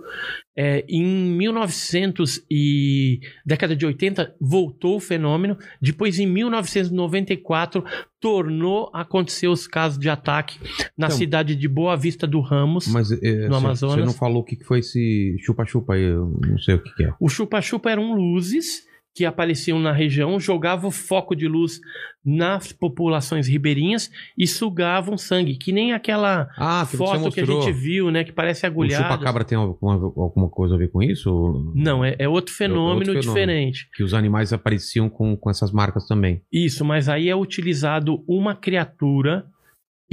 [0.55, 5.57] É, em 1900 e década de 80 voltou o fenômeno.
[5.81, 7.83] Depois, em 1994,
[8.19, 10.59] tornou a acontecer os casos de ataque
[10.95, 12.87] na Então- cidade de Boa Vista do Ramos.
[12.87, 13.15] Mas é,
[13.47, 13.95] No você- Amazonas.
[13.95, 16.93] você não falou o que que foi esse chupa-chupa aí, eu não sei o que,
[16.93, 17.11] que é.
[17.19, 18.83] O chupa-chupa eram luzes
[19.15, 21.79] que apareciam na região, jogavam foco de luz
[22.25, 27.71] nas populações ribeirinhas e sugavam sangue, que nem aquela Ah, que foto que a gente
[27.71, 29.03] viu, né, que parece O agulhada.
[29.11, 31.29] chupa-cabra tem alguma, alguma coisa a ver com isso?
[31.31, 33.21] Ou- Não, é, é outro fenômeno fenômeno.
[33.21, 33.87] diferente.
[33.93, 36.41] Que os animais apareciam com, com essas marcas também.
[36.51, 39.45] Isso, mas aí é utilizado uma criatura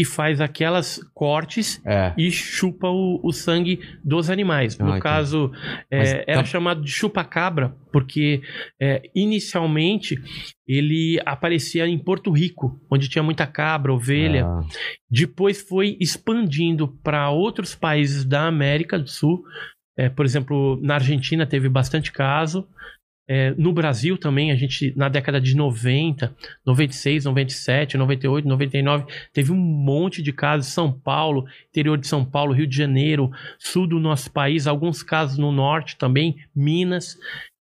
[0.01, 2.15] que faz aquelas cortes É.
[2.17, 4.79] e chupa o, o sangue dos animais.
[4.81, 5.03] Ah, No entendi.
[5.03, 5.53] caso,
[5.91, 8.41] é, Mas era tá- chamado de chupa-cabra, porque
[8.81, 10.17] é, inicialmente
[10.67, 14.47] ele aparecia em Porto Rico, onde tinha muita cabra, ovelha.
[14.47, 14.63] Ah,
[15.11, 19.43] Depois foi expandindo para outros países da América do Sul.
[19.99, 22.67] É, por exemplo, na Argentina teve bastante caso.
[23.33, 26.35] É, no Brasil também, a gente, na década de 90,
[26.67, 30.73] 96, 97, 98, 99, teve um monte de casos.
[30.73, 35.39] São Paulo, interior de São Paulo, Rio de Janeiro, sul do nosso país, alguns casos
[35.39, 37.17] no norte também, Minas.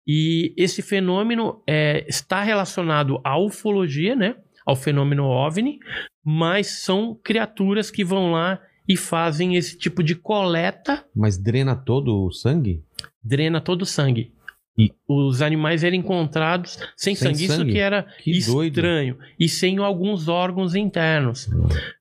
[0.05, 4.35] E esse fenômeno é, está relacionado à ufologia, né?
[4.65, 5.79] Ao fenômeno OVNI,
[6.25, 12.25] mas são criaturas que vão lá e fazem esse tipo de coleta, mas drena todo
[12.25, 12.83] o sangue?
[13.23, 14.33] drena todo o sangue.
[14.77, 17.45] E- os animais eram encontrados sem, Sem sangue.
[17.45, 17.71] Isso sangue?
[17.73, 18.77] que era Que doido.
[18.77, 19.17] estranho.
[19.39, 21.47] E sem alguns órgãos internos.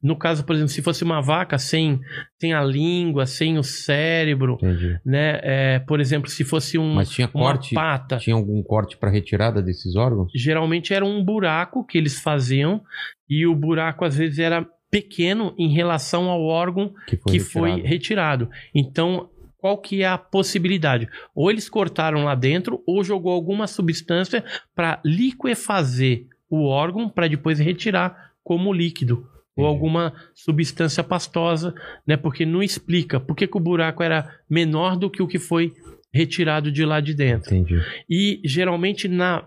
[0.03, 2.01] No caso, por exemplo, se fosse uma vaca sem,
[2.41, 4.99] sem a língua, sem o cérebro, Entendi.
[5.05, 5.41] né?
[5.43, 7.75] É, por exemplo, se fosse um, Mas tinha uma corte?
[7.75, 10.33] pata, Tinha algum corte para retirada desses órgãos?
[10.35, 12.81] geralmente era um buraco que eles faziam
[13.29, 17.51] e o buraco às vezes era pequeno em relação ao órgão Que foi que retirado.
[17.81, 18.51] foi retirado.
[18.75, 19.31] Então,
[19.63, 21.09] qual que é a possibilidade?
[21.33, 27.61] Ou eles cortaram lá dentro ou jogou alguma substância para liquefazer o órgão para depois
[27.61, 29.25] retirar como líquido
[29.57, 31.73] ou alguma substância pastosa,
[32.05, 32.17] né?
[32.17, 35.73] Porque não explica por que, que o buraco era menor do que o que foi
[36.13, 37.55] retirado de lá de dentro.
[37.55, 37.81] Entendi.
[38.11, 39.47] E geralmente na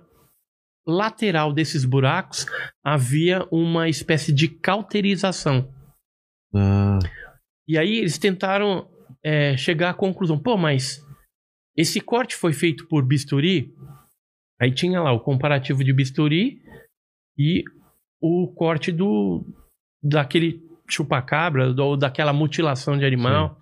[0.87, 2.45] lateral desses buracos
[2.81, 5.67] havia uma espécie de cauterização.
[6.53, 6.99] Ah,
[7.67, 8.94] E aí eles tentaram
[9.25, 11.03] é, chegar à conclusão: pô, mas
[11.75, 13.73] esse corte foi feito por bisturi?
[14.61, 16.61] Aí tinha lá o comparativo de bisturi
[17.37, 17.63] e
[18.21, 19.43] o corte do
[20.01, 23.59] daquele chupacabra ou daquela mutilação de animal.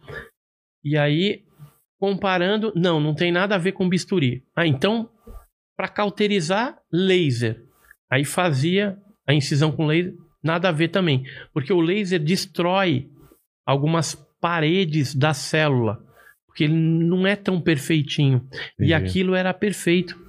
[0.84, 1.46] E aí
[1.98, 4.44] comparando, não, não tem nada a ver com bisturi.
[4.54, 5.10] Ah, então
[5.78, 7.64] para cauterizar laser.
[8.12, 13.10] Aí fazia a incisão com laser, nada a ver também, porque o laser destrói
[13.66, 16.04] algumas paredes da célula,
[16.46, 18.46] porque ele não é tão perfeitinho.
[18.74, 18.90] Entendi.
[18.90, 20.20] E aquilo era perfeito,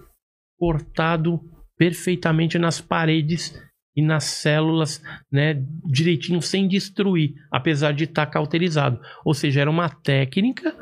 [0.56, 1.40] cortado
[1.76, 3.60] perfeitamente nas paredes
[3.96, 5.02] e nas células,
[5.32, 9.00] né, direitinho sem destruir, apesar de estar cauterizado.
[9.24, 10.72] Ou seja, era uma técnica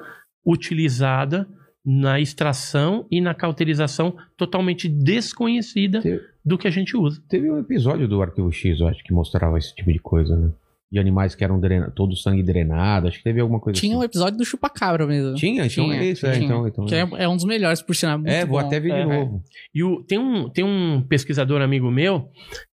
[0.45, 1.49] utilizada
[1.83, 6.03] na extração e na cauterização totalmente desconhecida
[6.45, 7.23] do que a gente usa.
[7.31, 10.53] Teve um episódio do Arquivo X, eu acho, que mostrava esse tipo de coisa, né?
[10.93, 11.91] De animais que eram drena...
[11.91, 13.09] todo o sangue drenado.
[13.09, 14.07] Acho que teve alguma coisa Tinha um assim.
[14.07, 15.35] episódio do chupacabra mesmo.
[15.35, 15.65] Tinha?
[15.65, 16.45] Então é isso, é, tinha.
[16.45, 16.99] então- então que é.
[17.01, 18.19] é, é um dos melhores, por sinal.
[18.19, 18.67] muito É, vou bom.
[18.67, 19.43] até ver de É, novo.
[19.75, 22.29] E o, tem, um, tem um pesquisador amigo meu,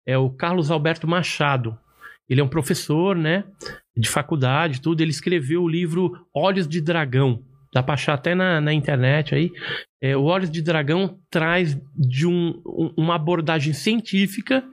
[0.05, 1.77] é o Carlos Alberto Machado.
[2.27, 3.43] Ele é um professor, né?
[3.95, 4.99] De faculdade, tudo.
[5.01, 7.41] Ele escreveu o livro Olhos de Dragão.
[7.73, 9.51] Dá pra achar até na, na internet aí.
[10.01, 14.63] É, o Olhos de Dragão traz de um, um- uma abordagem científica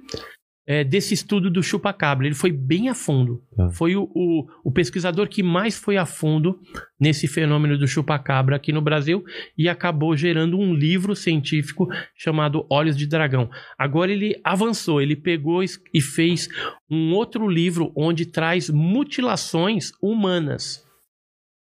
[0.67, 2.27] é, desse estudo do chupacabra.
[2.27, 3.43] Ele foi bem a fundo.
[3.57, 3.71] Tá.
[3.71, 6.59] Foi o, o, o pesquisador que mais foi a fundo
[6.99, 9.23] nesse fenômeno do chupacabra aqui no Brasil
[9.59, 13.51] e acabou gerando um livro científico chamado Olhos de Dragão.
[13.79, 16.49] Agora ele avançou, ele pegou e fez
[16.91, 20.83] um outro livro onde traz mutilações humanas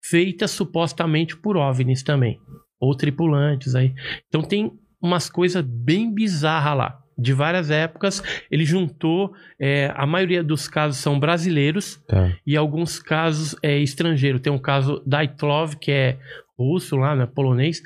[0.03, 2.39] feitas supostamente por OVNIs também,
[2.79, 3.93] ou tripulantes aí.
[4.27, 7.04] Então tem umas coisas bem bizarras lá.
[7.17, 8.21] De várias épocas,
[8.51, 9.33] ele juntou.
[9.59, 12.31] é, a maioria dos casos são brasileiros, Tá.
[12.45, 14.39] e alguns casos é estrangeiro.
[14.39, 16.17] Tem um caso da Itlov, que é
[16.57, 17.81] russo lá, né, polonês,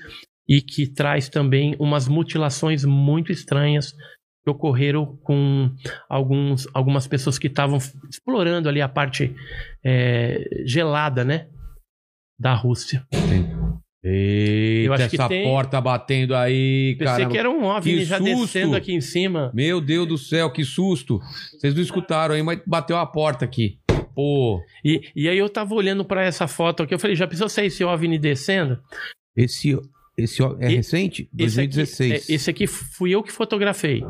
[0.48, 3.94] e que traz também umas mutilações muito estranhas
[4.44, 5.70] que ocorreram com
[6.10, 7.78] alguns, algumas pessoas que estavam
[8.10, 9.36] explorando ali a parte
[9.86, 11.48] é, gelada, né,
[12.40, 13.06] da Rússia.
[14.04, 17.30] Eita, Eu acho que essa tem- porta batendo aí, Pensei cara.
[17.30, 18.42] que era um OVNI que já susto!
[18.42, 19.52] descendo aqui em cima.
[19.54, 21.20] Meu Deus do céu, que susto.
[21.60, 23.78] Vocês não escutaram aí, mas bateu a porta aqui.
[24.16, 27.48] Pô, E, e aí eu tava olhando pra essa foto aqui, eu falei, já pensou
[27.50, 28.80] se é esse OVNI descendo?
[29.36, 29.78] esse,
[30.18, 31.30] esse é E- recente?
[31.38, 32.30] Esse aqui, 2016.
[32.30, 34.02] é, esse aqui fui eu que fotografei.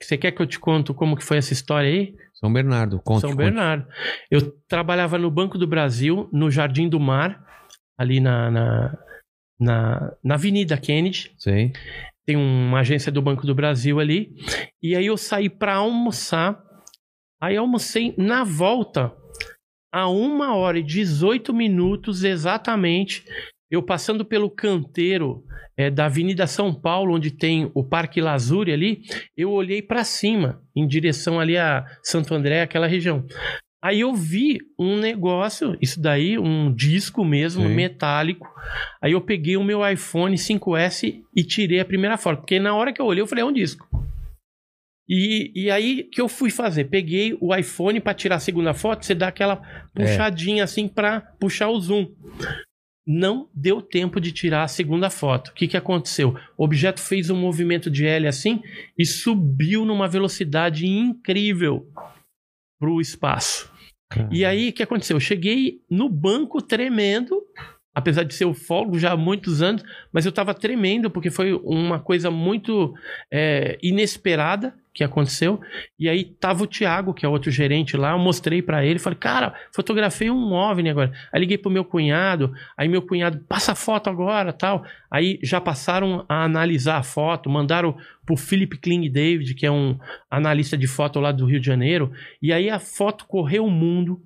[0.00, 2.14] Você quer que eu te conto como que foi essa história aí?
[2.34, 3.26] São Bernardo, conta.
[3.26, 3.84] São Bernardo.
[4.30, 7.44] Eu trabalhava no Banco do Brasil, no Jardim do Mar,
[7.98, 8.98] ali na, na,
[9.60, 11.34] na, na Avenida Kennedy.
[11.36, 11.72] Sei.
[12.24, 14.34] Tem uma agência do Banco do Brasil ali.
[14.82, 16.62] E aí eu saí para almoçar.
[17.40, 19.14] Aí almocei na volta,
[19.92, 23.24] a uma hora e 18 minutos exatamente.
[23.70, 25.44] Eu passando pelo canteiro
[25.76, 29.02] é, da Avenida São Paulo, onde tem o Parque Lazuri ali,
[29.36, 33.24] eu olhei para cima, em direção ali a Santo André, aquela região.
[33.80, 37.74] Aí eu vi um negócio, isso daí, um disco mesmo, Sim.
[37.74, 38.48] metálico.
[39.00, 42.38] Aí eu peguei o meu iPhone 5S e tirei a primeira foto.
[42.38, 43.88] Porque na hora que eu olhei, eu falei, é um disco.
[45.08, 46.84] E, e aí que eu fui fazer?
[46.84, 49.56] Peguei o iPhone para tirar a segunda foto, você dá aquela
[49.94, 52.08] puxadinha assim para puxar o zoom.
[53.06, 55.48] Não deu tempo de tirar a segunda foto.
[55.48, 56.36] O que, que aconteceu?
[56.58, 58.60] O objeto fez um movimento de L assim
[58.98, 61.86] e subiu numa velocidade incrível
[62.78, 63.70] para o espaço.
[64.30, 65.16] E aí, o que aconteceu?
[65.16, 67.42] Eu cheguei no banco tremendo,
[67.94, 69.82] apesar de ser ufólogo já há muitos anos,
[70.12, 72.94] mas eu estava tremendo porque foi uma coisa muito
[73.30, 75.60] é, inesperada que aconteceu.
[75.96, 79.16] E aí tava o Thiago, que é outro gerente lá, eu mostrei para ele, falei,
[79.16, 81.12] cara, fotografei um OVNI agora.
[81.32, 84.84] Aí liguei pro meu cunhado, aí meu cunhado, passa a foto agora, tal.
[85.08, 87.96] Aí já passaram a analisar a foto, mandaram
[88.26, 89.96] pro Philip Kling David, que é um
[90.28, 92.10] analista de foto lá do Rio de Janeiro,
[92.42, 94.20] e aí a foto correu o mundo.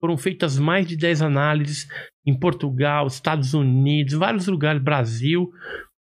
[0.00, 1.86] Foram feitas mais de 10 análises
[2.26, 5.50] em Portugal, Estados Unidos, vários lugares, Brasil,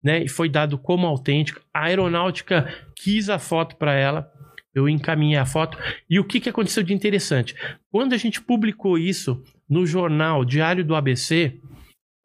[0.02, 0.24] né?
[0.24, 1.60] E foi dado como autêntica.
[1.72, 2.66] A aeronáutica
[3.02, 4.30] quis a foto para ela.
[4.74, 5.76] Eu encaminhei a foto.
[6.08, 7.54] E o que, que aconteceu de interessante?
[7.90, 11.58] Quando a gente publicou isso no jornal Diário do ABC,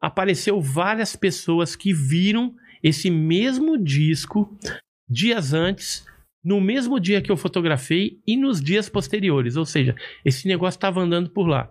[0.00, 4.56] apareceu várias pessoas que viram esse mesmo disco
[5.08, 6.04] dias antes
[6.44, 11.00] no mesmo dia que eu fotografei e nos dias posteriores, ou seja, esse negócio estava
[11.00, 11.68] andando por lá.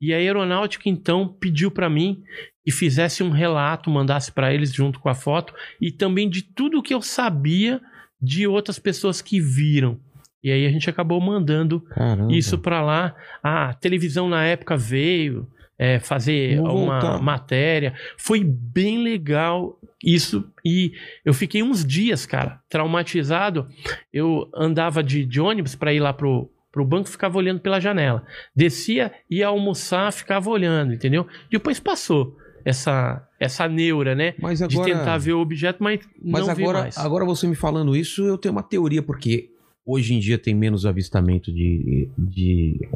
[0.00, 2.22] E a aeronáutica então pediu para mim
[2.64, 6.82] que fizesse um relato, mandasse para eles junto com a foto e também de tudo
[6.82, 7.82] que eu sabia
[8.20, 9.98] de outras pessoas que viram.
[10.42, 12.32] E aí a gente acabou mandando Caramba.
[12.32, 13.14] isso para lá.
[13.42, 17.22] A televisão na época veio é, fazer Vou uma voltar.
[17.22, 17.94] matéria.
[18.18, 20.44] Foi bem legal isso.
[20.64, 20.92] E
[21.24, 23.66] eu fiquei uns dias, cara, traumatizado.
[24.12, 28.22] Eu andava de, de ônibus para ir lá pro, pro banco, ficava olhando pela janela.
[28.54, 31.26] Descia, ia almoçar, ficava olhando, entendeu?
[31.50, 34.34] Depois passou essa, essa neura, né?
[34.38, 36.98] Mas De agora, tentar ver o objeto, mas, mas não agora, mais.
[36.98, 39.50] agora você me falando isso, eu tenho uma teoria, porque
[39.84, 42.88] hoje em dia tem menos avistamento de, de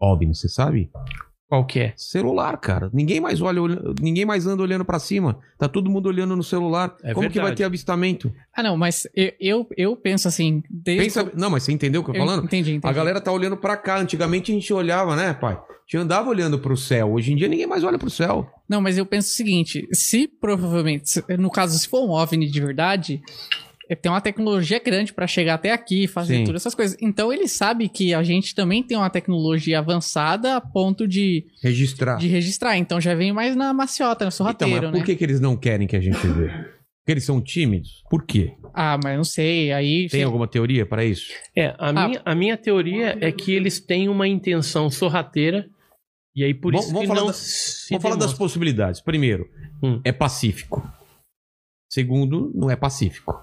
[0.00, 0.90] OVNI, você sabe?
[1.48, 1.92] Qual que é?
[1.96, 2.90] Celular, cara.
[2.92, 3.60] Ninguém mais olha,
[4.00, 5.38] ninguém mais anda olhando pra cima.
[5.58, 6.96] Tá todo mundo olhando no celular.
[7.02, 7.58] É Como que vai verdade.
[7.58, 8.32] ter avistamento?
[8.54, 10.62] Ah, não, mas eu, eu, eu penso assim.
[10.82, 12.44] Pensa, não, mas você entendeu o que eu tô eu falando?
[12.44, 12.86] Entendi, entendi.
[12.90, 13.98] A galera tá olhando pra cá.
[13.98, 15.54] Antigamente a gente olhava, né, pai?
[15.54, 17.12] A gente andava olhando pro céu.
[17.12, 18.50] Hoje em dia ninguém mais olha pro céu.
[18.68, 22.60] Não, mas eu penso o seguinte: se provavelmente, no caso, se for um OVNI de
[22.60, 23.22] verdade,
[24.00, 26.44] tem uma tecnologia grande pra chegar até aqui, fazer Sim.
[26.44, 26.96] todas essas coisas.
[27.00, 32.16] Então ele sabe que a gente também tem uma tecnologia avançada a ponto de, Registrar.
[32.16, 32.76] de registrar.
[32.78, 35.04] Então já vem mais na maciota, no Então, mas sorrateiro, por né?
[35.04, 36.48] que, que eles não querem que a gente vê?
[36.48, 38.02] Porque eles são tímidos?
[38.08, 38.54] Por quê?
[38.72, 39.70] Ah, mas não sei.
[39.72, 40.08] Aí.
[40.08, 41.26] Tem alguma teoria para isso?
[41.54, 45.66] É, a, minha, a minha teoria é que eles têm uma intenção sorrateira
[46.34, 48.38] e aí por isso vamos que falar não da- se Vamos falar das demonstra.
[48.44, 49.00] possibilidades.
[49.02, 49.46] Primeiro,
[49.82, 50.00] Hum.
[50.02, 50.82] é pacífico.
[51.90, 53.38] Segundo, não é pacífico.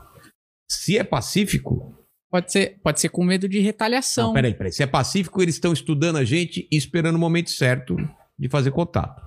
[0.73, 1.93] Se é pacífico.
[2.29, 4.27] Pode ser, pode ser com medo de retaliação.
[4.27, 4.71] Não, peraí, peraí.
[4.71, 7.97] Se é pacífico, eles estão estudando a gente e esperando o momento certo
[8.39, 9.21] de fazer contato.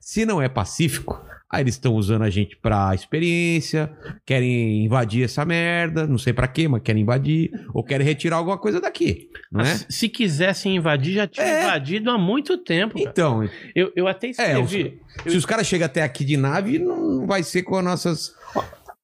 [0.00, 3.92] Se não é pacífico, aí eles estão usando a gente pra experiência,
[4.24, 8.56] querem invadir essa merda, não sei pra quê, mas querem invadir, ou querem retirar alguma
[8.56, 9.64] coisa daqui, não é?
[9.64, 11.64] Mas Se quisessem invadir, já tinha É.
[11.64, 12.94] invadido há muito tempo.
[12.98, 13.10] cara.
[13.10, 15.00] Então, Eu, eu até escrevi.
[15.26, 18.32] se os caras chegam até aqui de nave, não vai ser com as nossas.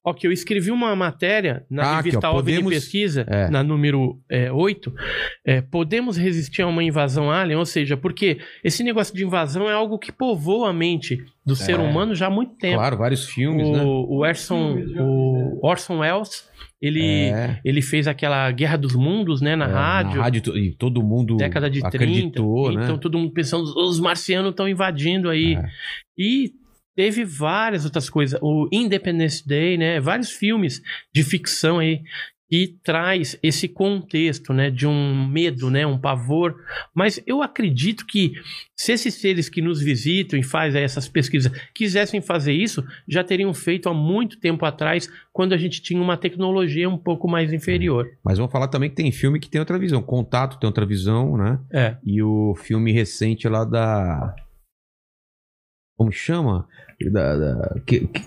[0.03, 3.51] Ó, que eu escrevi uma matéria na Ah, aqui, revista ó, OVNI podemos- Pesquisa, É.
[3.51, 4.91] na número é, 8.
[5.45, 7.59] é, podemos resistir a uma invasão alien?
[7.59, 11.79] Ou seja, porque esse negócio de invasão é algo que povoa a mente do ser
[11.79, 12.77] humano já há muito tempo.
[12.77, 13.83] Claro, vários filmes, o, né?
[13.85, 16.49] o Orson, o Orson Welles,
[16.81, 17.61] ele, É.
[17.63, 20.17] ele fez aquela Guerra dos Mundos, né, na É, rádio.
[20.17, 21.89] Na rádio e todo mundo Década de 30.
[21.97, 22.85] acreditou, né?
[22.85, 25.57] Então todo mundo pensando, os marcianos estão invadindo aí.
[25.57, 25.65] É.
[26.17, 26.53] E
[27.01, 28.39] teve várias outras coisas.
[28.43, 29.99] O Independence Day, né?
[29.99, 30.83] Vários filmes
[31.15, 32.03] de ficção aí
[32.47, 36.57] que traz esse contexto, né, de um medo, né, um pavor.
[36.93, 38.33] Mas eu acredito que
[38.77, 43.55] se esses seres que nos visitam e fazem essas pesquisas quisessem fazer isso, já teriam
[43.55, 48.09] feito há muito tempo atrás, quando a gente tinha uma tecnologia um pouco mais inferior.
[48.23, 50.03] Mas vamos falar também que tem filme que tem outra visão.
[50.03, 51.61] Contato tem outra visão, né?
[51.73, 51.97] É.
[52.05, 54.35] E o filme recente lá da.
[56.01, 56.67] Como chama?
[57.13, 58.25] Da, da- que, que-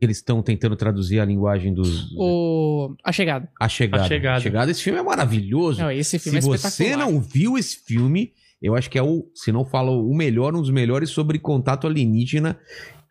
[0.00, 2.10] eles estão tentando traduzir a linguagem dos.
[2.18, 2.96] O...
[3.04, 3.48] A chegada.
[3.60, 4.02] A Chegada.
[4.34, 4.70] A Chegada.
[4.72, 5.80] Esse filme é maravilhoso.
[5.80, 9.30] Não, esse Se filme é você não viu esse filme, eu acho que é o,
[9.36, 12.58] se não fala o melhor, um dos melhores sobre contato alienígena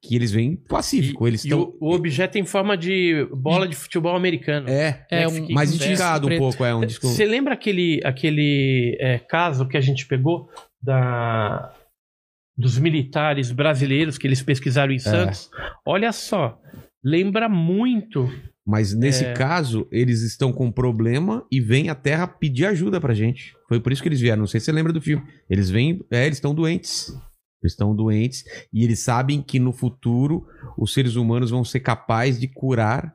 [0.01, 1.25] que eles vêm pacífico.
[1.25, 1.73] eles E estão.
[1.79, 4.67] o, o objeto em forma de bola de futebol americano.
[4.67, 7.07] É, É né, um- mais indicado um pouco, é um disco.
[7.07, 10.49] Você lembra aquele, aquele é, caso que a gente pegou
[10.83, 11.71] da,
[12.61, 15.49] dos militares brasileiros que eles pesquisaram em Santos?
[15.85, 16.57] Olha só,
[17.03, 18.29] lembra muito.
[18.65, 19.33] Mas nesse É.
[19.33, 23.53] caso, eles estão com um problema e vêm à Terra pedir ajuda pra gente.
[23.67, 24.41] Foi por isso que eles vieram.
[24.41, 25.23] Não sei se você lembra do filme.
[25.49, 25.99] Eles vêm.
[26.11, 27.09] É, eles estão doentes.
[27.63, 28.43] Eles estão doentes.
[28.71, 30.45] E eles sabem que no futuro
[30.77, 33.13] os seres humanos vão ser capazes de curar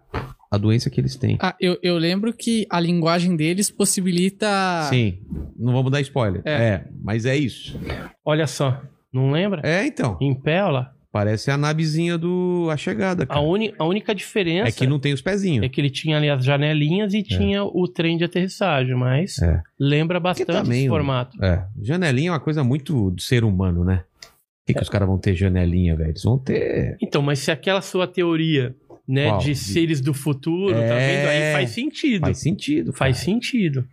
[0.51, 1.39] a doença que eles têm.
[1.41, 4.47] Ah, eu, eu lembro que a linguagem deles possibilita.
[4.91, 5.19] Sim.
[5.57, 6.43] Não vamos dar spoiler.
[6.45, 6.51] É.
[6.53, 6.89] É.
[7.03, 7.79] mas é isso.
[8.25, 8.83] Olha só,
[9.17, 9.61] não lembra?
[9.65, 10.17] É, então.
[10.21, 10.93] Em pé, olha lá.
[11.11, 13.41] Parece a navezinha do A Chegada, A, cara.
[13.41, 15.65] uni- a única diferença É que não tem os pezinhos.
[15.65, 19.63] é que ele tinha ali as janelinhas e tinha o trem de aterrissagem, mas É.
[19.81, 21.43] lembra bastante também esse o- formato.
[21.43, 21.65] É.
[21.81, 24.05] Janelinha é uma coisa muito do ser humano, né?
[24.21, 26.11] Por que, que os caras vão ter janelinha, velho?
[26.11, 26.99] Eles vão ter.
[27.01, 28.75] Então, mas se aquela sua teoria,
[29.09, 29.39] né, Qual?
[29.39, 31.17] de seres do futuro, tá É.
[31.17, 31.29] vendo?
[31.31, 32.21] Aí faz sentido.
[32.21, 32.93] Faz sentido.
[32.93, 33.25] Faz cara.
[33.25, 33.87] sentido.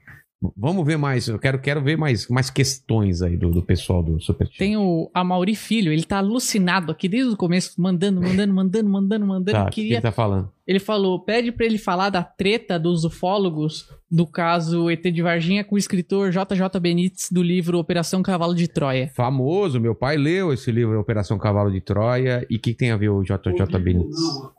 [0.56, 1.28] Vamos ver mais.
[1.28, 4.58] Eu quero, quero ver mais, mais questões aí do, do pessoal do Superchat.
[4.58, 9.26] Tem o Amauri Filho, ele tá alucinado aqui desde o começo, mandando, mandando, mandando, mandando,
[9.26, 9.52] mandando.
[9.52, 10.52] Tá, o que queria ele tá falando?
[10.66, 15.64] Ele falou, pede pra ele falar da treta dos ufólogos do caso ET de Varginha
[15.64, 19.10] com o escritor JJ Benítez do livro Operação Cavalo de Troia.
[19.16, 22.46] Famoso, meu pai leu esse livro Operação Cavalo de Troia.
[22.50, 24.16] E o que, tem a ver o JJ Benítez?
[24.20, 24.54] Não.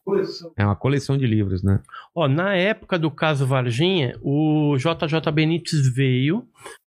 [0.56, 1.80] É uma coleção de livros, né?
[2.14, 6.44] Ó, na época do caso Varginha, o JJ Benítez veio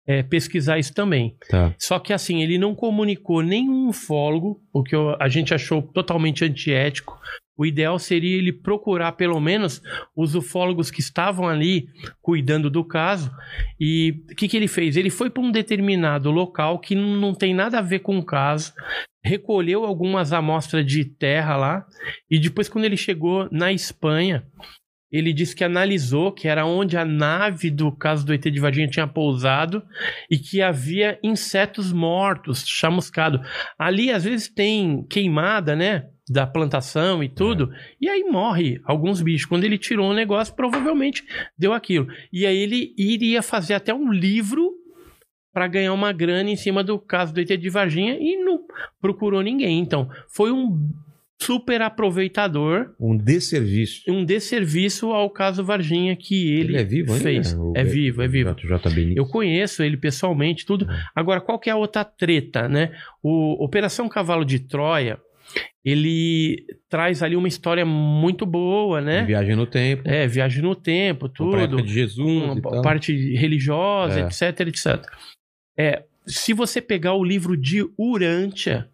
[0.06, 1.36] é, pesquisar isso também.
[1.48, 1.74] Tá.
[1.78, 6.44] Só que assim, ele não comunicou nenhum ufólogo, o que eu- a gente achou totalmente
[6.44, 7.18] antiético.
[7.56, 9.80] O ideal seria ele procurar pelo menos
[10.16, 11.88] os ufólogos que estavam ali
[12.20, 13.30] cuidando do caso.
[13.78, 14.96] E o que, que ele fez?
[14.96, 18.72] Ele foi para um determinado local que não tem nada a ver com o caso,
[19.22, 21.86] recolheu algumas amostras de terra lá,
[22.30, 24.44] e depois, quando ele chegou na Espanha,
[25.10, 28.88] ele disse que analisou que era onde a nave do caso do ET de Varginha
[28.88, 29.80] tinha pousado
[30.28, 33.40] e que havia insetos mortos, chamuscado.
[33.78, 36.08] Ali, às vezes, tem queimada, né?
[36.28, 37.70] Da plantação e tudo,
[38.00, 39.44] e aí morre alguns bichos.
[39.46, 41.22] Quando ele tirou o negócio, provavelmente
[41.58, 42.06] deu aquilo.
[42.32, 44.72] E aí ele iria fazer até um livro
[45.52, 48.60] para ganhar uma grana em cima do caso do ET de Varginha e não
[49.02, 49.78] procurou ninguém.
[49.78, 50.88] Então, foi um
[51.38, 54.02] super aproveitador Um desserviço.
[54.10, 57.52] um desserviço ao caso Varginha que ele, é vivo fez.
[57.52, 58.48] O- é vivo, é vivo.
[59.14, 60.86] Eu conheço ele pessoalmente, tudo.
[61.14, 62.92] Agora, qual que é a outra treta, né?
[63.22, 65.18] O Operação Cavalo de Troia,
[65.84, 69.24] ele traz ali uma história muito boa, né?
[69.24, 70.02] Viagem no tempo.
[70.08, 71.82] É, viagem no tempo, tudo.
[71.82, 74.22] de Jesus Uma parte religiosa, É.
[74.24, 75.06] etc, etc.
[75.78, 78.88] É, se você pegar o livro de Urântia,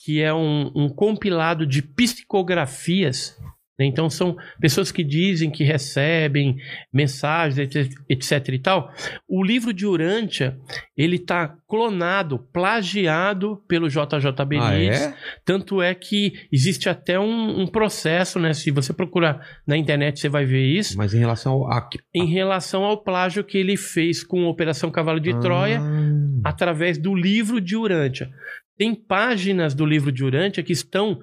[0.00, 3.36] que é um, um compilado de psicografias?
[3.80, 6.56] Então são pessoas que dizem que recebem
[6.92, 8.92] mensagens, etc, etc e tal.
[9.28, 10.58] O livro de Urântia,
[10.96, 15.14] ele está clonado, plagiado pelo JJ Ah, Benítez, é?
[15.44, 18.52] tanto é que existe até um, um processo, né?
[18.52, 20.96] Se você procurar na internet, você vai ver isso.
[20.96, 21.72] Mas em relação ao...
[21.72, 26.40] a- Em relação ao plágio que ele fez com Operação Cavalo de Troia, Ah.
[26.44, 28.28] através do livro de Urântia.
[28.76, 31.18] Tem páginas do livro de Urântia que estão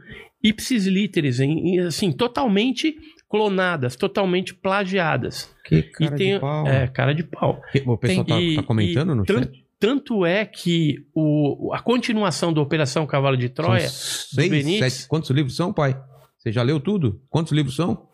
[0.48, 2.96] ipsis literis, em, em, assim, totalmente
[3.30, 5.54] clonadas, totalmente plagiadas.
[5.66, 6.68] Que cara e tem, de pau.
[6.68, 7.62] É, cara de pau.
[7.86, 9.66] O pessoal tá, E- tá comentando e no tran- chat?
[9.80, 14.94] Tanto é que o, a continuação da Operação Cavalo de Troia, São seis, Benítez.
[14.94, 15.08] sete...
[15.10, 16.00] Quantos livros são, pai?
[16.38, 17.22] Você já leu tudo?
[17.30, 18.08] Quantos livros são?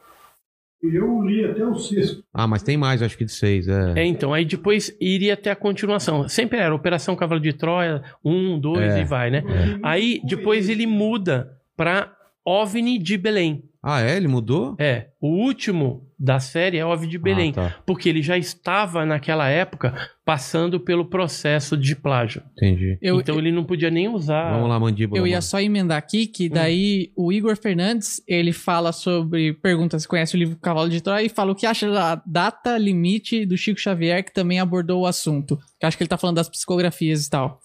[0.81, 2.23] Eu li até o sexto.
[2.33, 3.67] Ah, mas tem mais, acho que de seis.
[3.67, 3.93] É.
[3.97, 6.27] É, então, aí depois iria ter a continuação.
[6.27, 9.01] Sempre era Operação Cavalo de Troia, um, dois É.
[9.01, 9.43] e vai, né?
[9.83, 12.11] Aí depois ele muda pra
[12.45, 13.63] OVNI de Belém.
[13.83, 14.15] Ah, é?
[14.15, 14.75] Ele mudou?
[14.79, 17.75] É, o último da série é OVNI de Belém, Ah, tá.
[17.83, 22.43] porque ele já estava naquela época passando pelo processo de plágio.
[22.53, 22.95] Entendi.
[23.01, 24.51] Eu, então ele não podia nem usar.
[24.53, 25.19] Vamos lá, mandíbula.
[25.19, 25.41] eu ia mano.
[25.41, 30.37] só emendar aqui que daí o Igor Fernandes, ele fala sobre, pergunta se conhece o
[30.37, 34.23] livro Cavalo de Troia e fala o que acha da data limite do Chico Xavier,
[34.23, 35.57] que também abordou o assunto.
[35.79, 37.59] Que acho que ele tá falando das psicografias e tal.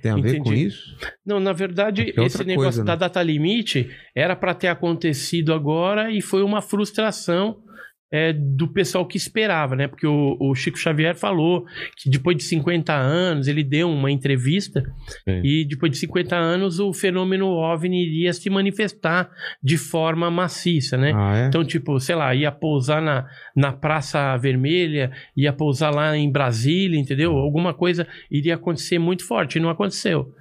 [0.00, 0.96] Tem a ver com isso?
[1.24, 2.98] Não, na verdade, Porque é esse negócio coisa, da né?
[2.98, 7.62] data limite era para ter acontecido agora e foi uma frustração
[8.14, 9.88] é, do pessoal que esperava, né?
[9.88, 14.84] Porque o, o Chico Xavier falou que depois de 50 anos, ele deu uma entrevista
[15.28, 15.40] Sim.
[15.42, 19.28] e depois de 50 anos o fenômeno OVNI iria se manifestar
[19.60, 21.12] de forma maciça, né?
[21.12, 21.46] Ah, é?
[21.48, 23.26] Então, tipo, sei lá, ia pousar na,
[23.56, 27.32] na Praça Vermelha, ia pousar lá em Brasília, entendeu?
[27.32, 30.32] Alguma coisa iria acontecer muito forte, e não aconteceu.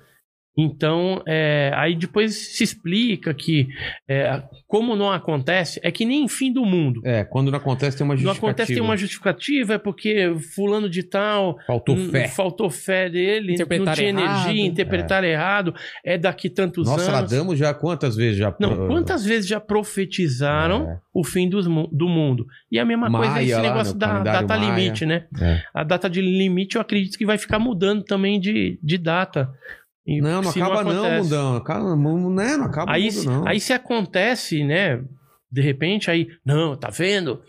[0.58, 3.68] Então, é, aí depois se explica que,
[4.08, 7.02] é, como não acontece, é que nem em fim do mundo.
[7.04, 8.52] É, quando não acontece tem uma Não justificativa.
[8.52, 12.28] acontece, tem uma justificativa, é porque fulano de tal Faltou fé.
[12.28, 14.46] faltou fé dele, não tinha errado.
[14.46, 15.74] energia, interpretaram errado,
[16.06, 17.08] é daqui tantos anos.
[17.08, 18.56] Nostradamus já quantas vezes já...
[18.60, 21.00] Não, quantas vezes já profetizaram É.
[21.14, 22.46] o fim dos do mundo?
[22.72, 24.76] E a mesma coisa é Maia esse lá, negócio da data Maia.
[24.76, 25.26] limite, né?
[25.42, 25.62] É.
[25.74, 29.50] A data de limite eu acredito que vai ficar mudando também de, de data.
[30.06, 31.24] E Não, não acaba não, acontece.
[31.24, 31.56] mundão.
[31.56, 32.58] Acaba, não, né?
[32.58, 33.48] não acaba Aí, mundo, não.
[33.48, 35.02] aí se acontece, né?
[35.52, 37.34] De repente, aí, não, tá vendo?
[37.34, 37.40] O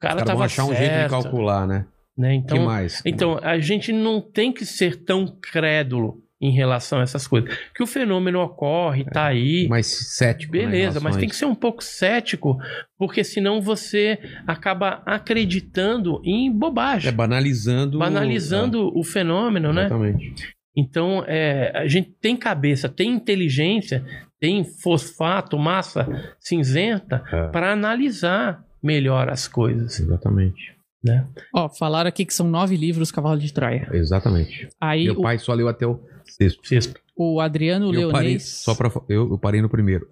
[0.00, 1.86] cara Os caras tava achar um certo, jeito de calcular, né?
[2.16, 2.30] né?
[2.30, 3.02] que Então, mais?
[3.04, 7.50] então, a gente não tem que ser tão crédulo em relação a essas coisas.
[7.74, 9.66] Que o fenômeno ocorre, tá aí.
[9.68, 9.86] mais
[10.16, 10.52] cético.
[10.54, 12.58] né, Beleza, mas tem que ser um pouco cético,
[12.98, 17.98] porque senão você acaba acreditando em bobagem, É banalizando...
[17.98, 19.84] banalizando o fenômeno, é, né?
[19.86, 20.55] Exatamente.
[20.76, 24.04] Então, é, a gente tem cabeça, tem inteligência,
[24.38, 26.06] tem fosfato, massa
[26.38, 27.48] cinzenta É.
[27.48, 30.74] para analisar melhor as coisas, Exatamente.
[31.02, 31.26] né?
[31.54, 33.88] Ó, falaram aqui que são nove livros Cavalo de Troia.
[33.92, 34.68] Exatamente.
[34.80, 36.66] Aí Meu o, pai só leu até o sexto.
[36.68, 37.00] Sexto.
[37.16, 38.44] o Adriano eu parei, Leonês.
[38.62, 40.06] só pra, eu, eu parei no primeiro.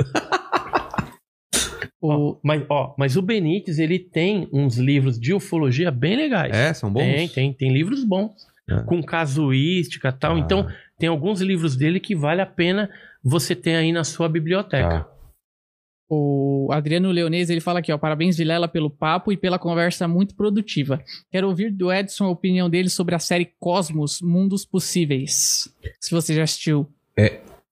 [2.00, 6.54] O, Mas, ó, mas o Benítez, ele tem uns livros de ufologia bem legais.
[6.54, 7.00] É, são bons?
[7.02, 8.32] Tem, tem, tem livros bons.
[8.68, 8.82] É.
[8.82, 10.36] Com casuística e tal.
[10.36, 10.38] Ah.
[10.38, 10.66] Então,
[10.98, 12.90] tem alguns livros dele que vale a pena
[13.22, 15.00] você ter aí na sua biblioteca.
[15.00, 15.10] Tá.
[16.08, 20.34] o Adriano Leonês, ele fala aqui, ó, parabéns Vilela pelo papo e pela conversa muito
[20.34, 21.02] produtiva.
[21.30, 25.68] Quero ouvir do Edson a opinião dele sobre a série Cosmos, Mundos Possíveis.
[26.00, 26.88] Se você já assistiu.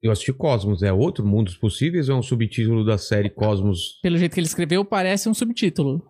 [0.03, 4.01] Eu assisti Cosmos, é outro Mundos Possíveis ou é um subtítulo da série Cosmos?
[4.03, 6.05] Pelo jeito que ele escreveu, parece um subtítulo.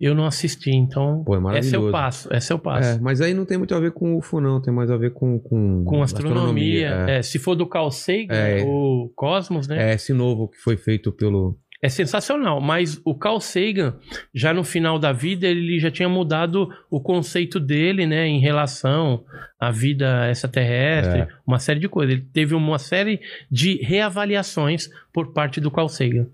[0.00, 1.22] Eu não assisti, então.
[1.24, 2.28] Pô, é esse é o passo.
[2.34, 2.88] Esse é o passo.
[2.96, 4.60] É, mas aí não tem muito a ver com UFO, não.
[4.60, 5.38] Tem mais a ver com...
[5.38, 7.04] Com, Com astronomia.
[7.08, 7.18] é.
[7.18, 8.62] é, se for do Carl Sagan, É.
[8.66, 9.90] o Cosmos, né?
[9.90, 11.58] É esse novo que foi feito pelo...
[11.84, 13.96] É sensacional, mas o Carl Sagan,
[14.32, 19.24] já no final da vida, ele já tinha mudado o conceito dele, né, em relação
[19.58, 21.28] à vida extraterrestre, É.
[21.44, 22.14] uma série de coisas.
[22.14, 23.20] Ele teve uma série
[23.50, 26.28] de reavaliações por parte do Carl Sagan.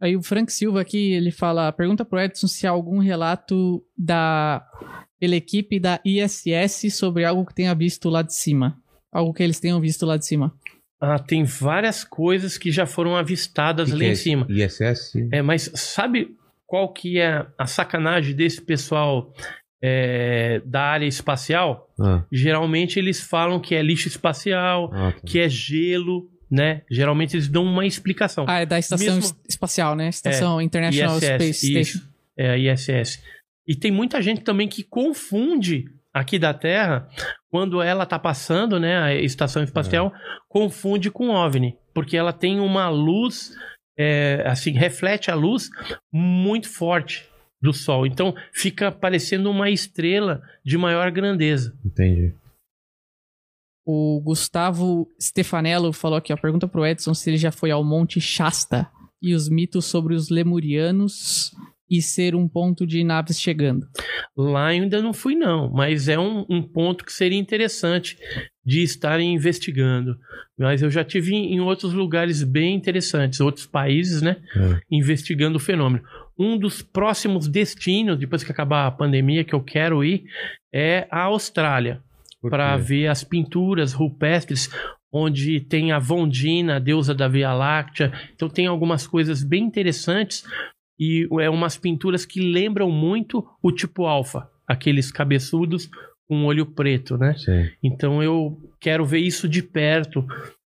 [0.00, 4.62] Aí o Frank Silva aqui, ele fala, pergunta pro Edson se há algum relato da
[5.18, 8.76] pela equipe da ISS sobre algo que tenha visto lá de cima.
[9.10, 10.52] Algo que eles tenham visto lá de cima.
[11.00, 14.22] Ah, tem várias coisas que já foram avistadas que lá que é em esse?
[14.22, 14.46] cima.
[14.50, 15.12] ISS?
[15.32, 19.32] É, mas sabe qual que é a sacanagem desse pessoal
[19.80, 21.88] é, da área espacial?
[21.98, 25.20] Ah, Geralmente eles falam que é lixo espacial, ah, tá.
[25.24, 26.82] que é gelo, né?
[26.90, 28.44] Geralmente eles dão uma explicação.
[28.48, 30.08] Ah, é da estação Mesmo- es- espacial, né?
[30.08, 31.98] Estação International ISS, Space Station.
[31.98, 32.08] isso.
[32.36, 33.22] É a ISS.
[33.66, 37.08] E tem muita gente também que confunde aqui da Terra,
[37.50, 40.12] quando ela tá passando, né, a estação espacial,
[40.48, 43.52] confunde com OVNI, porque ela tem uma luz,
[43.98, 45.68] é, assim, reflete a luz
[46.12, 47.26] muito forte
[47.60, 48.06] do Sol.
[48.06, 51.74] Então, fica parecendo uma estrela de maior grandeza.
[51.84, 52.32] Entendi.
[53.88, 58.20] O Gustavo Stefanello falou aqui, ó, pergunta pro Edson se ele já foi ao Monte
[58.20, 58.90] Shasta
[59.22, 61.52] e os mitos sobre os lemurianos
[61.88, 63.86] e ser um ponto de naves chegando.
[64.36, 68.18] Lá eu ainda não fui, não, mas é um, um ponto que seria interessante
[68.64, 70.18] de estarem investigando.
[70.58, 74.36] Mas eu já tive em, em outros lugares bem interessantes, outros países, né?
[74.56, 74.80] É.
[74.90, 76.02] Investigando o fenômeno.
[76.36, 80.24] Um dos próximos destinos, depois que acabar a pandemia, que eu quero ir,
[80.72, 82.02] é a Austrália,
[82.50, 84.70] para ver as pinturas rupestres,
[85.12, 88.12] onde tem a Vondina, a deusa da Via Láctea.
[88.34, 90.44] Então tem algumas coisas bem interessantes
[90.98, 95.88] e é umas pinturas que lembram muito o tipo alfa, aqueles cabeçudos
[96.28, 97.34] com olho preto, né?
[97.36, 97.66] Sim.
[97.82, 100.26] Então eu quero ver isso de perto,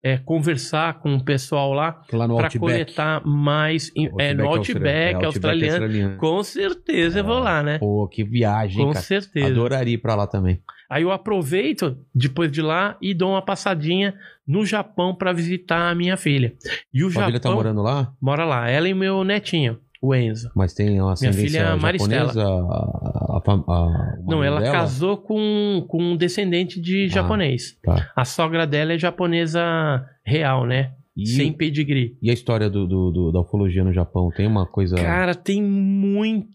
[0.04, 2.58] é, conversar com o pessoal lá Lá para Outback.
[2.58, 3.90] coletar mais.
[3.96, 6.16] in- é, no Outback, é, australiano.
[6.18, 7.78] Com certeza eu vou lá, né?
[7.78, 9.04] Pô, que viagem, Com cara.
[9.04, 9.46] certeza.
[9.46, 10.60] Adoraria ir pra lá também.
[10.88, 14.14] Aí eu aproveito depois de lá e dou uma passadinha
[14.46, 16.52] no Japão para visitar a minha filha.
[16.92, 20.14] E o A família tá Japão morando lá, mora lá, ela e meu netinho, o
[20.14, 20.50] Enzo.
[20.54, 22.26] mas tem uma ascendência filha Maristela.
[22.32, 22.44] japonesa?
[22.44, 24.72] A, a, a- Não, ela dela?
[24.72, 27.78] casou com, com um descendente de Ah, japonês.
[27.82, 28.10] tá.
[28.14, 30.92] A sogra dela é japonesa real, né?
[31.16, 32.16] E, Sem pedigree.
[32.20, 34.30] e a história do, do- do- da ufologia no Japão?
[34.36, 34.96] Tem uma coisa...
[34.96, 36.48] Cara, tem muita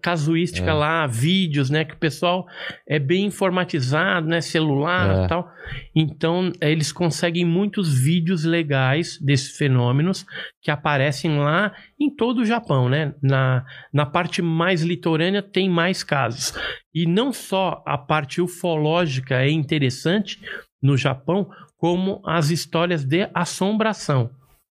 [0.00, 0.72] casuística É.
[0.72, 1.84] lá, vídeos, né?
[1.84, 2.46] Que o pessoal
[2.88, 4.40] é bem informatizado, né?
[4.40, 5.24] Celular É.
[5.24, 5.50] e tal.
[5.94, 10.26] Então, eh, eles conseguem muitos vídeos legais desses fenômenos
[10.60, 13.14] que aparecem lá em todo o Japão, né?
[13.22, 16.52] Na, na parte mais litorânea tem mais casos.
[16.94, 20.40] E não só a parte ufológica é interessante
[20.82, 24.30] no Japão, como as histórias de assombração.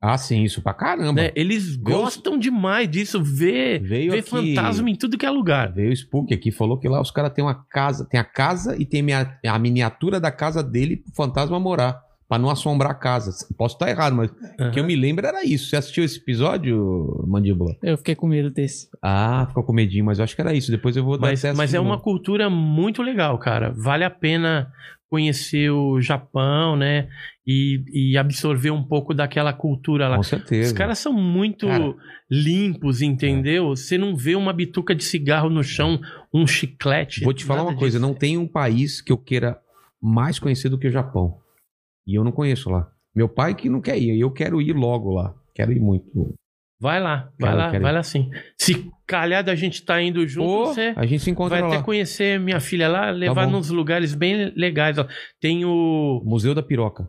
[0.08, 1.14] Ah, sim, isso pra caramba.
[1.24, 1.32] né?
[1.36, 5.72] Eles Veio- gostam demais disso, ver, Veio ver aqui- fantasma em tudo que é lugar.
[5.74, 8.76] Veio o Spook aqui, falou que lá os caras têm uma casa, tem a casa
[8.80, 9.04] e tem
[9.48, 13.32] a miniatura da casa dele pro fantasma morar, pra não assombrar a casa.
[13.58, 15.70] Posso estar errado, mas o que eu me lembro era isso.
[15.70, 17.76] Você assistiu esse episódio, Mandíbula?
[17.82, 18.88] Eu fiquei com medo desse.
[19.02, 20.70] Ah, ficou com medinho, mas eu acho que era isso.
[20.72, 23.74] Depois eu vou dar Mas, acesso mas é uma cultura muito legal, cara.
[23.76, 24.72] Vale a pena
[25.10, 27.08] conhecer o Japão, né?
[27.48, 30.18] E, e absorver um pouco daquela cultura lá.
[30.18, 30.72] Com certeza.
[30.72, 31.94] Os caras são muito Cara.
[32.30, 33.70] limpos, entendeu?
[33.70, 36.00] Você não vê uma bituca de cigarro no chão,
[36.34, 37.24] um chiclete.
[37.24, 38.08] Vou te falar uma coisa, disso.
[38.08, 39.60] não tem um país que eu queira
[40.02, 41.38] mais conhecer do que o Japão.
[42.08, 42.90] E eu não conheço lá.
[43.16, 45.34] Meu pai que não quer ir, eu quero ir logo lá.
[45.54, 46.34] Quero ir muito.
[46.82, 47.96] Vai lá, vai Quero, lá, quero vai ir.
[47.96, 48.30] lá sim.
[48.60, 51.78] Se calhar da gente tá indo junto, Ô, você a gente se encontra vai até
[51.78, 51.84] lá.
[51.84, 53.54] conhecer minha filha lá, levar bom.
[53.54, 54.98] nos lugares bem legais.
[54.98, 55.08] Ó.
[55.40, 56.22] Tem o.
[56.26, 57.08] Museu da Piroca.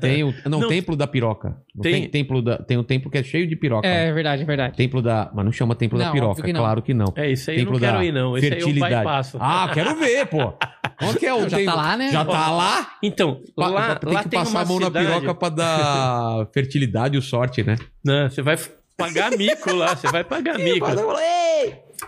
[0.00, 0.34] Tem o.
[0.48, 0.68] Não, Não.
[0.68, 1.56] Templo da Piroca.
[1.74, 3.86] Não Tem- tem, templo da, tem um templo que é cheio de piroca.
[3.86, 4.76] É verdade, é verdade.
[4.76, 5.30] Templo da.
[5.34, 6.60] Mas não chama Templo da Não, Piroca, óbvio que não.
[6.60, 7.12] claro que não.
[7.16, 8.36] É, isso aí eu Templo não quero da ir, não.
[8.36, 8.94] Esse aí eu fertilidade.
[8.96, 9.36] bypasso.
[9.40, 10.52] Ah, quero ver, pô.
[10.98, 12.10] Qual que é o Já tá lá, né?
[12.10, 12.90] Já tá lá?
[13.02, 15.48] Então, Pa- lá, tem lá que tem passar uma a mão cidade, na piroca pra
[15.48, 17.76] dar fertilidade e sorte, né?
[18.04, 18.56] né, você vai
[18.96, 20.86] pagar mico lá, você vai pagar mico.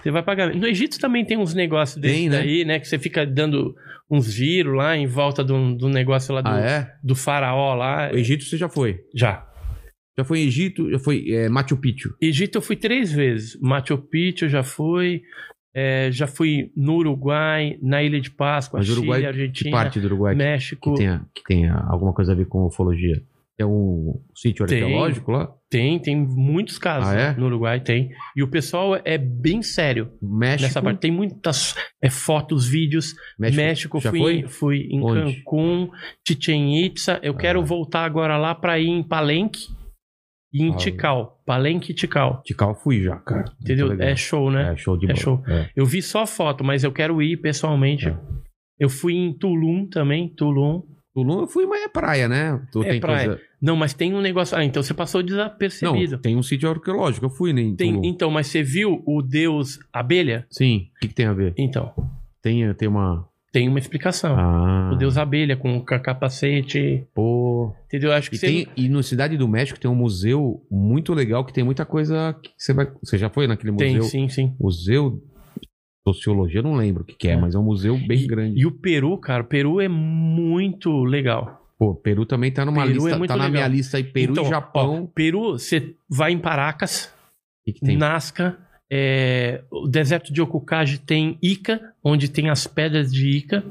[0.03, 0.55] Você vai pagar.
[0.55, 2.39] No Egito também tem uns negócios desse Tem, né?
[2.39, 2.79] daí, né?
[2.81, 3.75] Que você fica dando
[4.11, 6.93] uns giros lá em volta do, do negócio lá do, Ah, é?
[7.03, 8.11] do faraó lá.
[8.13, 8.99] O Egito você já foi.
[9.15, 9.47] Já.
[10.19, 12.15] Já foi em Egito, já foi é, Machu Picchu.
[12.21, 13.59] Egito eu fui três vezes.
[13.61, 15.23] Machu Picchu já fui.
[15.75, 19.99] é, já fui no Uruguai, na Ilha de Páscoa, Mas Chile, Uruguai, que Argentina, parte
[20.01, 20.93] do Uruguai que- México.
[20.93, 23.23] que tenha, que tenha alguma coisa a ver com ufologia?
[23.63, 24.83] Tem um sítio Tem.
[24.83, 25.49] arqueológico lá?
[25.71, 27.37] Tem, tem muitos casos Ah, é?
[27.37, 28.11] no Uruguai, tem.
[28.37, 30.63] E o pessoal é bem sério México.
[30.65, 30.99] nessa parte.
[31.01, 33.15] Tem muitas é, fotos, vídeos.
[33.39, 34.49] México, México, já fui, foi?
[34.49, 35.37] fui em Onde?
[35.37, 35.89] Cancún,
[36.27, 37.21] Chichen Itza.
[37.23, 37.65] Eu quero Ah.
[37.65, 39.61] voltar agora lá para ir em Palenque
[40.53, 40.77] e em Ah.
[40.77, 41.41] Tikal.
[41.47, 42.43] Palenque e Tikal.
[42.45, 43.45] Tikal fui já, cara.
[43.61, 43.93] Entendeu?
[44.01, 44.73] É show, né?
[44.73, 45.21] É show de É bola.
[45.21, 45.43] show.
[45.49, 45.71] É.
[45.77, 48.09] Eu vi só foto, mas eu quero ir pessoalmente.
[48.09, 48.19] É.
[48.79, 50.83] Eu fui em Tulum também, Tulum.
[51.15, 52.61] Tulum eu fui, mas é praia, né?
[52.73, 53.27] Tu É tem praia.
[53.29, 54.57] coisa- Não, mas tem um negócio.
[54.57, 56.13] Ah, então você passou desapercebido.
[56.13, 57.27] Não, tem um sítio arqueológico.
[57.27, 60.47] Eu fui né, em Tem- então, mas você viu o deus abelha?
[60.51, 60.89] Sim.
[60.97, 61.53] O que, que tem a ver?
[61.59, 61.93] Então,
[62.41, 63.29] Tem, tem uma...
[63.53, 64.35] tem uma explicação.
[64.39, 67.07] Ah, O deus abelha com capacete.
[67.15, 67.75] Pô...
[67.87, 68.11] Entendeu?
[68.13, 68.47] Acho que E, você.
[68.47, 72.35] tem, e no Cidade do México tem um museu muito legal que tem muita coisa
[72.43, 72.91] que você vai...
[73.03, 74.05] Você já foi naquele Tem, museu?
[74.09, 74.55] sim, sim.
[74.59, 75.23] Museu...
[76.07, 77.37] Sociologia, eu não lembro o que, que é, É.
[77.37, 78.61] mas é um museu bem e, grande.
[78.61, 81.61] E o Peru, cara, o Peru é muito legal.
[81.79, 83.63] Pô, Peru também tá numa Peru é lista, muito tá na legal.
[83.63, 85.05] minha lista aí, Peru Então, e Japão.
[85.05, 87.13] ó, Peru, você vai em Paracas,
[87.65, 87.97] que, que tem?
[87.97, 88.59] Nazca,
[88.91, 93.65] é, o deserto de Okukage tem Ica, onde tem as pedras de Ica.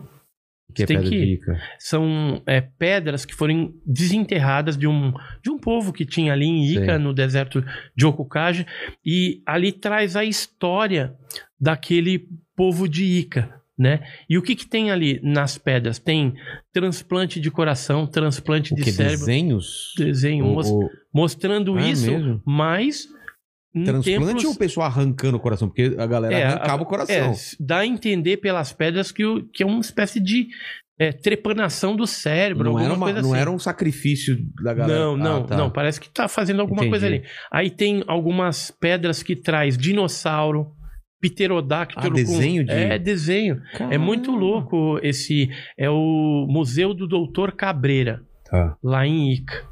[0.74, 1.34] que é tem que de ir.
[1.34, 1.62] Ica?
[1.78, 6.66] São é, pedras que foram desenterradas de um, de um povo que tinha ali em
[6.66, 7.04] Ica, Sim.
[7.04, 7.64] no deserto
[7.96, 8.66] de Okukage.
[9.06, 11.14] E ali traz a história
[11.62, 13.62] daquele povo de Ica.
[13.80, 14.02] Né?
[14.30, 15.98] E o que, que tem ali nas pedras?
[15.98, 16.36] Tem
[16.72, 18.92] transplante de coração, transplante O de que?
[18.92, 19.94] cérebro, Desenhos?
[19.98, 22.42] desenho, O- o- mostrando Ah, isso, mesmo?
[22.46, 23.08] mas
[23.74, 25.68] Transplante templos- ou o pessoal arrancando o coração?
[25.68, 27.16] Porque a galera É, arrancava a- o coração.
[27.16, 30.48] É, dá a entender pelas pedras que, o- que é uma espécie de
[31.00, 33.42] é, trepanação do cérebro, não alguma era, uma- coisa não assim.
[33.42, 35.00] era um sacrifício da galera.
[35.00, 35.58] Não, não, Ah, tá.
[35.58, 35.72] não.
[35.72, 36.90] Parece que tá fazendo alguma Entendi.
[36.92, 37.24] coisa ali.
[37.52, 40.68] Aí tem algumas pedras que traz dinossauro,
[41.22, 42.04] pterodáctilo.
[42.06, 43.62] Ah, com- desenho de- É, desenho.
[43.90, 45.50] É muito louco esse...
[45.78, 48.76] É o Museu do Doutor Cabreira, Tá.
[48.84, 49.70] lá em Ica.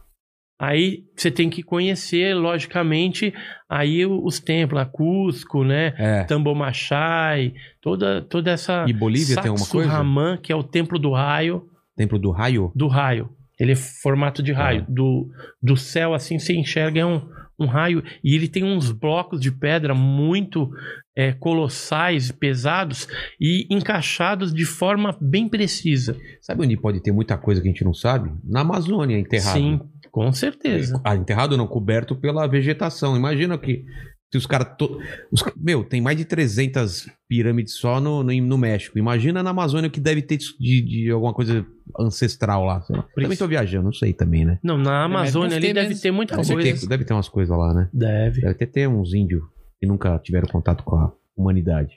[0.61, 3.34] Aí você tem que conhecer, logicamente,
[3.69, 5.94] aí os templos, a Cusco, né?
[5.98, 6.24] É.
[6.26, 8.86] Tambomachai, toda, toda essa...
[8.88, 9.90] E Bolívia tem alguma coisa?
[9.90, 11.64] Sacsayhuamán, que é o templo do raio
[11.95, 12.72] Templo do Raio?
[12.76, 13.30] do raio.
[13.60, 14.82] Ele é formato de raio.
[14.82, 14.92] Ah.
[14.92, 15.30] Do,
[15.61, 17.22] do céu, assim, você enxerga é um,
[17.60, 18.04] um raio.
[18.24, 20.70] E ele tem uns blocos de pedra muito
[21.16, 23.08] é, colossais, pesados
[23.40, 26.18] e encaixados de forma bem precisa.
[26.42, 28.32] Sabe onde pode ter muita coisa que a gente não sabe?
[28.44, 29.58] Na Amazônia, enterrado.
[29.58, 29.80] Sim,
[30.12, 31.02] com certeza.
[31.04, 33.18] Ah, enterrado não, coberto pela vegetação.
[33.18, 33.84] Imagina que
[34.32, 34.75] se os caras...
[34.77, 34.99] To...
[35.32, 38.98] os Meu, tem mais de 300 pirâmides só no, no, no México.
[38.99, 41.66] Imagina na Amazônia o que deve ter de, de alguma coisa
[41.99, 42.82] ancestral lá.
[42.82, 43.06] sei lá.
[43.16, 44.59] Também tô viajando, não sei também, né?
[44.64, 46.01] Não, na mas Amazônia ali deve mesmo.
[46.01, 46.80] ter muita Deve coisa.
[46.82, 47.90] ter, deve ter umas coisas lá, né?
[47.93, 48.41] Deve.
[48.41, 49.41] Deve ter, ter uns índios
[49.80, 51.95] que nunca tiveram contato com a humanidade.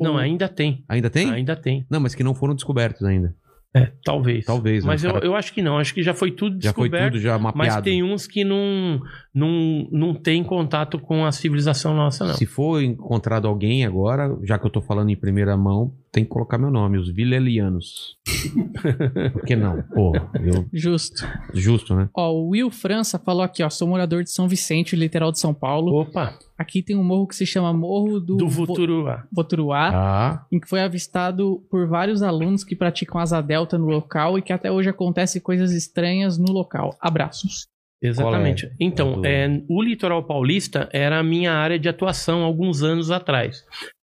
[0.00, 0.84] Não, ainda tem.
[0.88, 1.30] Ainda tem?
[1.30, 1.86] Ainda tem.
[1.90, 3.34] Não, mas que não foram descobertos ainda.
[3.76, 4.46] É, talvez.
[4.46, 4.88] Talvez, né?
[4.88, 5.76] Mas eu, Cara- eu acho que não.
[5.76, 7.12] Acho que já foi tudo Já foi descoberto.
[7.14, 7.74] tudo já mapeado.
[7.74, 9.00] Mas tem uns que não,
[9.38, 12.34] não, não tem contato com a civilização nossa, não.
[12.34, 16.30] Se for encontrado alguém agora, já que eu tô falando em primeira mão, tem que
[16.30, 18.16] colocar meu nome, os Vilelianos.
[19.32, 19.82] Por que não?
[19.94, 20.66] Pô, eu...
[20.72, 21.26] Justo.
[21.54, 22.08] justo, né?
[22.14, 23.70] Ó, o Will França falou aqui, ó.
[23.70, 25.92] Sou morador de São Vicente, literal de São Paulo.
[25.94, 29.24] Opa, Aqui tem um morro que se chama Morro do, do Vo- Futuruá.
[29.32, 34.36] Voturuá, Ah, em que foi avistado por vários alunos que praticam asa delta no local
[34.36, 36.96] e que até hoje acontece coisas estranhas no local.
[37.00, 37.68] Abraços.
[38.02, 38.62] Exatamente.
[38.66, 38.76] Qual é?
[38.80, 43.10] Então, É do- é, o litoral paulista era a minha área de atuação alguns anos
[43.10, 43.64] atrás.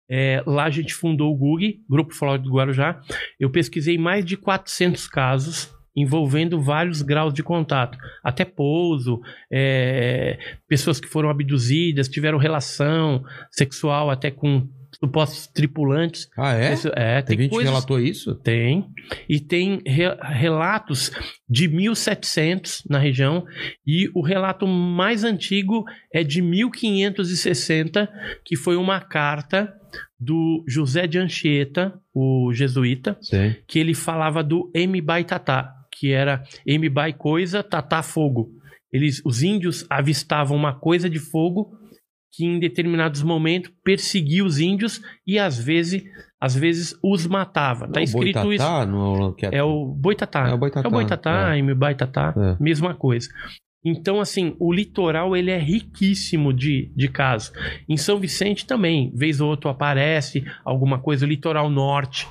[0.10, 3.00] É, lá a gente fundou o GUG, Grupo Folclórico do Guarujá.
[3.40, 9.19] Eu pesquisei mais de 400 casos envolvendo vários graus de contato, até pouso,
[9.51, 10.38] é,
[10.68, 14.68] pessoas que foram abduzidas, tiveram relação sexual até com
[15.04, 16.30] supostos tripulantes.
[16.38, 16.74] ah é?
[16.74, 18.36] Isso- é, Tem tem gente que coisas relatou isso?
[18.36, 18.86] tem.
[19.28, 21.12] E tem re- relatos
[21.50, 23.44] de 1700 na região.
[23.86, 28.10] E o relato mais antigo é de 1560,
[28.46, 29.74] que foi uma carta
[30.20, 33.56] do José de Anchieta, o jesuíta, Sim.
[33.68, 38.52] que ele falava do Mbai Tatá, que era Mbai coisa, Tatá fogo.
[38.94, 41.72] Eles, os índios avistavam uma coisa de fogo
[42.32, 46.03] que em determinados momentos perseguia os índios e às vezes,
[46.40, 47.88] às vezes os matava.
[47.88, 48.64] Tá Não, escrito isso.
[48.64, 50.48] Boitatá, no, que É o Boitatá.
[50.50, 51.61] É o Boitatá, É o Boitatá, é.
[51.61, 52.64] Mbai Tatá, É.
[52.64, 53.27] mesma coisa.
[53.84, 57.51] Então, assim, o litoral ele é riquíssimo de, de casos.
[57.90, 61.26] Em São Vicente também, vez ou outra aparece alguma coisa.
[61.26, 62.27] O litoral norte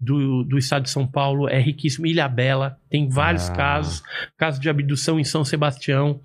[0.00, 2.06] do, do estado de São Paulo é riquíssimo.
[2.06, 3.54] Ilha Bela tem vários Ah.
[3.54, 4.02] casos.
[4.36, 6.20] Caso de abdução em São Sebastião,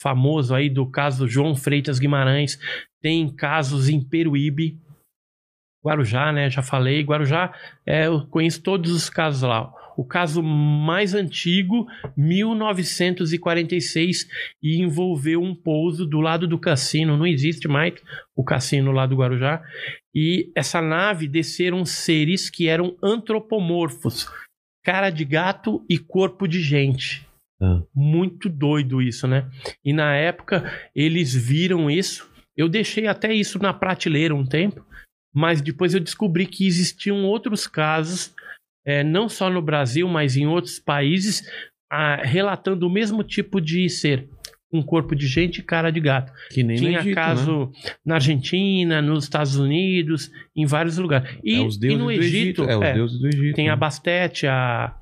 [0.00, 2.58] famoso aí do caso João Freitas Guimarães.
[3.00, 4.78] Tem casos em Peruíbe.
[5.84, 6.48] Guarujá, né?
[6.50, 7.02] Já falei.
[7.02, 7.52] Guarujá,
[7.86, 9.72] é, eu conheço todos os casos lá.
[9.96, 11.86] O caso mais antigo,
[12.16, 14.28] 1946,
[14.62, 17.16] e envolveu um pouso do lado do cassino.
[17.16, 17.94] Não existe mais
[18.36, 19.60] o cassino lá do Guarujá.
[20.14, 24.30] E essa nave desceram seres que eram antropomorfos,
[24.84, 27.27] cara de gato e corpo de gente.
[27.60, 27.82] Ah.
[27.94, 29.48] Muito doido isso, né?
[29.84, 32.28] E na época eles viram isso.
[32.56, 34.84] Eu deixei até isso na prateleira um tempo,
[35.34, 38.34] mas depois eu descobri que existiam outros casos,
[38.84, 41.42] eh, não só no Brasil, mas em outros países,
[41.90, 44.28] ah, relatando o mesmo tipo de ser.
[44.70, 46.30] Um corpo de gente e cara de gato.
[46.50, 47.14] Que nem Tinha Egito, né?
[47.14, 47.72] caso
[48.04, 51.38] na Argentina, nos Estados Unidos, em vários lugares.
[51.42, 53.56] E, é os e deuses no do Egito, É, os é, deuses do Egito.
[53.56, 53.76] tem a né?
[53.76, 54.94] Bastet, a,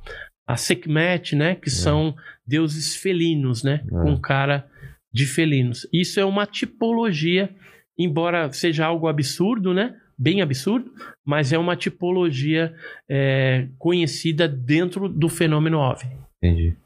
[0.46, 1.56] a Sekhmet, né?
[1.56, 2.14] Que são
[2.46, 3.84] deuses felinos, né?
[3.84, 3.88] É.
[3.88, 4.68] Com cara
[5.12, 5.86] de felinos.
[5.92, 7.54] Isso é uma tipologia,
[7.98, 9.96] embora seja algo absurdo, né?
[10.18, 10.90] Bem absurdo,
[11.24, 12.74] mas é uma tipologia
[13.08, 16.18] é, conhecida dentro do fenômeno OVNI.
[16.42, 16.76] Entendi.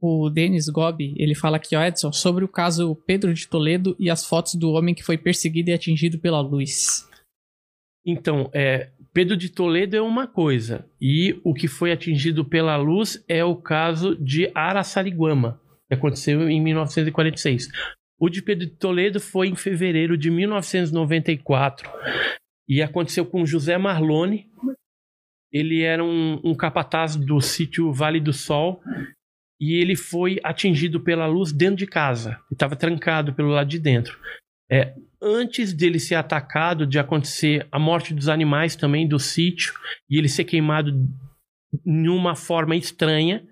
[0.00, 4.10] O Denis Gobi, ele fala aqui, ó, Edson, sobre o caso Pedro de Toledo e
[4.10, 7.08] as fotos do homem que foi perseguido e atingido pela luz.
[8.04, 13.24] Então, é, Pedro de Toledo é uma coisa, e o que foi atingido pela luz
[13.26, 17.70] é o caso de Araçariguama, que aconteceu em 1946.
[18.20, 21.90] O de Pedro de Toledo foi em fevereiro de 1994
[22.68, 24.50] e aconteceu com José Marlone.
[25.50, 28.82] Ele era um, um capataz do sítio Vale do Sol
[29.58, 32.38] e ele foi atingido pela luz dentro de casa.
[32.52, 34.20] Estava trancado pelo lado de dentro.
[34.70, 39.74] É, antes dele ser atacado, de acontecer a morte dos animais também do sítio
[40.08, 40.92] e ele ser queimado
[41.84, 43.42] em uma forma estranha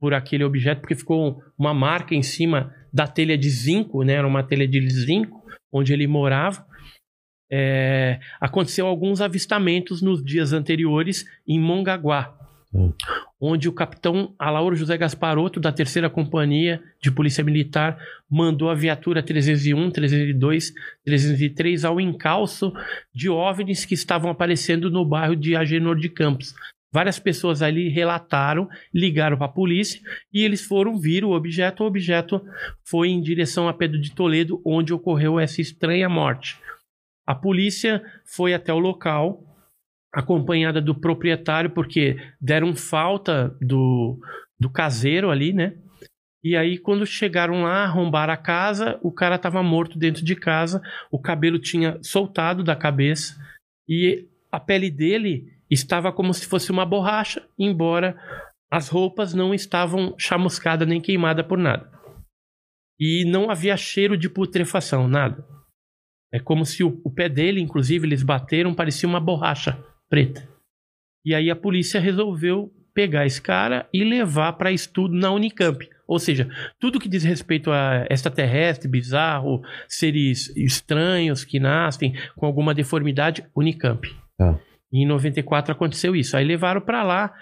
[0.00, 4.14] por aquele objeto, porque ficou uma marca em cima da telha de zinco, né?
[4.14, 6.66] Era uma telha de zinco onde ele morava.
[7.50, 12.37] É, aconteceu alguns avistamentos nos dias anteriores em Mongaguá,
[13.40, 17.98] Onde o capitão Alauro José Gasparotto, da terceira companhia de polícia militar,
[18.28, 20.72] mandou a viatura 301, 302,
[21.04, 22.72] 303 ao encalço
[23.14, 26.54] de OVNIs que estavam aparecendo no bairro de Agenor de Campos.
[26.92, 30.00] Várias pessoas ali relataram, ligaram para a polícia
[30.32, 31.84] e eles foram vir o objeto.
[31.84, 32.42] O objeto
[32.84, 36.58] foi em direção a Pedro de Toledo, onde ocorreu essa estranha morte.
[37.26, 39.47] A polícia foi até o local,
[40.12, 44.18] acompanhada do proprietário, porque deram falta do,
[44.58, 45.74] do caseiro ali, né?
[46.42, 50.80] E aí, quando chegaram lá, arrombaram a casa, o cara estava morto dentro de casa,
[51.10, 53.36] o cabelo tinha soltado da cabeça
[53.88, 58.16] e a pele dele estava como se fosse uma borracha, embora
[58.70, 61.90] as roupas não estavam chamuscadas nem queimadas por nada.
[62.98, 65.44] E não havia cheiro de putrefação, nada.
[66.32, 70.48] É como se o, o pé dele, inclusive, eles bateram, parecia uma borracha preta.
[71.24, 75.88] E aí a polícia resolveu pegar esse cara e levar para estudo na Unicamp.
[76.06, 76.48] Ou seja,
[76.80, 84.08] tudo que diz respeito a extraterrestre, bizarro, seres estranhos que nascem com alguma deformidade, Unicamp.
[84.90, 86.36] E em 94 aconteceu isso.
[86.36, 87.32] Aí levaram para lá.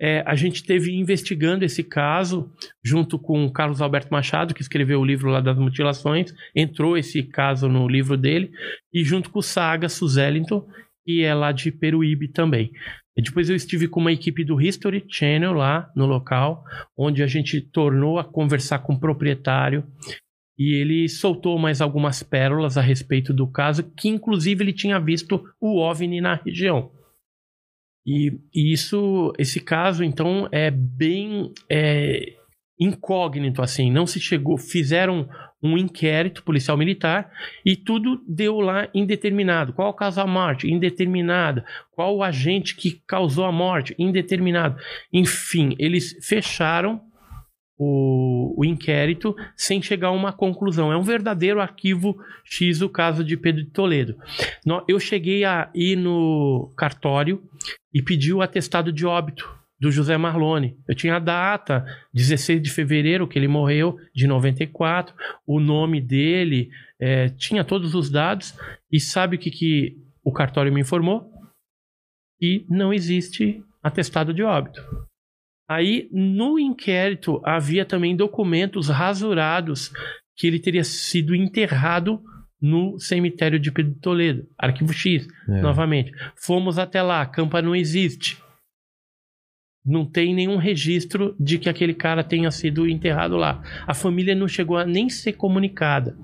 [0.00, 2.50] É, a gente teve investigando esse caso
[2.82, 6.34] junto com o Carlos Alberto Machado, que escreveu o livro lá das mutilações.
[6.56, 8.50] Entrou esse caso no livro dele.
[8.92, 10.66] E junto com o Saga Suzellington,
[11.04, 12.72] que é lá de Peruíbe também.
[13.16, 16.64] E depois eu estive com uma equipe do History Channel lá no local,
[16.96, 19.84] onde a gente tornou a conversar com o proprietário
[20.58, 25.44] e ele soltou mais algumas pérolas a respeito do caso, que inclusive ele tinha visto
[25.60, 26.90] o OVNI na região.
[28.06, 32.34] E, e isso, esse caso, então, é bem é,
[32.78, 35.28] incógnito, assim, não se chegou, fizeram
[35.64, 37.32] um inquérito policial militar
[37.64, 39.72] e tudo deu lá indeterminado.
[39.72, 40.70] Qual o caso da morte?
[40.70, 41.64] Indeterminado.
[41.90, 43.94] Qual o agente que causou a morte?
[43.98, 44.78] Indeterminado.
[45.10, 47.00] Enfim, eles fecharam
[47.78, 50.92] o, o inquérito sem chegar a uma conclusão.
[50.92, 54.18] É um verdadeiro arquivo X o caso de Pedro de Toledo.
[54.86, 57.42] Eu cheguei a ir no cartório
[57.92, 60.78] e pedi o atestado de óbito do José Marlone.
[60.88, 65.14] Eu tinha a data, 16 de fevereiro, que ele morreu, de 94,
[65.46, 68.54] o nome dele, eh, tinha todos os dados,
[68.90, 71.30] e sabe o que, que o cartório me informou?
[72.40, 74.80] Que não existe atestado de óbito.
[75.68, 79.92] Aí, no inquérito, havia também documentos rasurados
[80.34, 82.22] que ele teria sido enterrado
[82.58, 84.46] no cemitério de Pedro Toledo.
[84.58, 85.60] Arquivo X, É.
[85.60, 86.10] novamente.
[86.36, 88.42] Fomos até lá, a campa não existe.
[89.84, 93.62] Não tem nenhum registro de que aquele cara tenha sido enterrado lá.
[93.86, 96.16] A família não chegou a nem ser comunicada.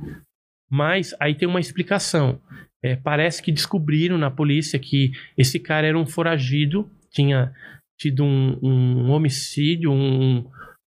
[0.70, 2.40] Mas aí tem uma explicação.
[2.82, 7.52] É, parece que descobriram na polícia que esse cara era um foragido, tinha
[7.98, 10.48] tido um, um homicídio, um,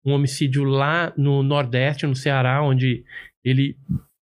[0.03, 3.03] um homicídio lá no Nordeste, no Ceará, onde
[3.43, 3.77] ele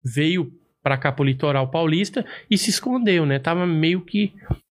[0.05, 3.41] veio para cá pro litoral paulista e se escondeu, né?
[3.41, 4.33] Tava meio que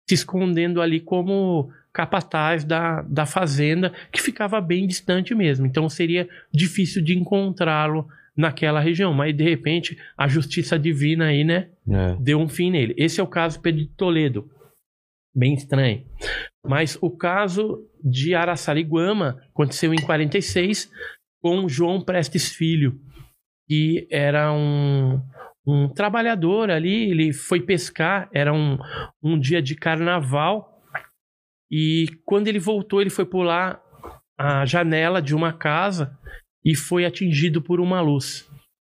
[0.09, 5.65] se escondendo ali como capataz da, da fazenda, que ficava bem distante mesmo.
[5.65, 9.13] Então seria difícil de encontrá-lo naquela região.
[9.13, 11.69] Mas de repente a justiça divina aí, né?
[11.89, 12.15] É.
[12.19, 12.93] deu um fim nele.
[12.97, 14.49] Esse é o caso Pedro de Toledo.
[15.35, 16.05] Bem estranho.
[16.65, 20.89] Mas o caso de Araçariguama aconteceu em 46
[21.41, 22.99] com João Prestes Filho,
[23.67, 25.19] que era um,
[25.65, 28.77] um trabalhador ali, ele foi pescar, era um,
[29.23, 30.70] um dia de carnaval,
[31.71, 33.81] e quando ele voltou, ele foi pular
[34.37, 36.17] a janela de uma casa
[36.65, 38.49] e foi atingido por uma luz.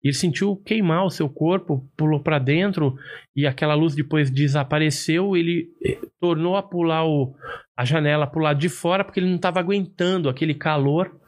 [0.05, 2.97] Ele sentiu queimar o seu corpo, pulou para dentro
[3.35, 5.37] e aquela luz depois desapareceu.
[5.37, 7.35] Ele eh, tornou a pular o,
[7.77, 11.19] a janela para o lado de fora porque ele não estava aguentando aquele calor,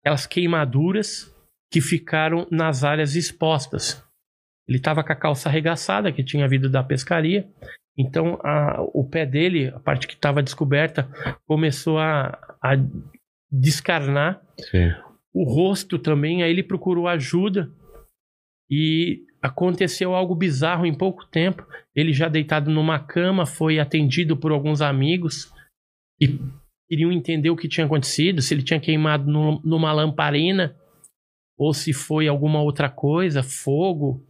[0.00, 1.34] aquelas queimaduras
[1.70, 4.02] que ficaram nas áreas expostas.
[4.66, 7.46] Ele estava com a calça arregaçada, que tinha vindo da pescaria.
[7.96, 11.08] Então a- o pé dele, a parte que estava descoberta,
[11.46, 12.72] começou a, a
[13.50, 14.92] descarnar Sim.
[15.32, 17.70] o rosto também, aí ele procurou ajuda
[18.70, 21.66] e aconteceu algo bizarro em pouco tempo.
[21.94, 25.52] Ele já deitado numa cama foi atendido por alguns amigos
[26.20, 26.38] e
[26.88, 30.74] queriam entender o que tinha acontecido, se ele tinha queimado no- numa lamparina
[31.56, 34.26] ou se foi alguma outra coisa, fogo.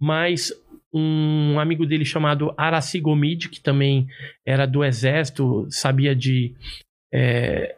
[0.00, 0.52] Mas
[0.94, 4.06] um amigo dele chamado Aracigomide, que também
[4.46, 6.54] era do exército, sabia de
[7.12, 7.74] é,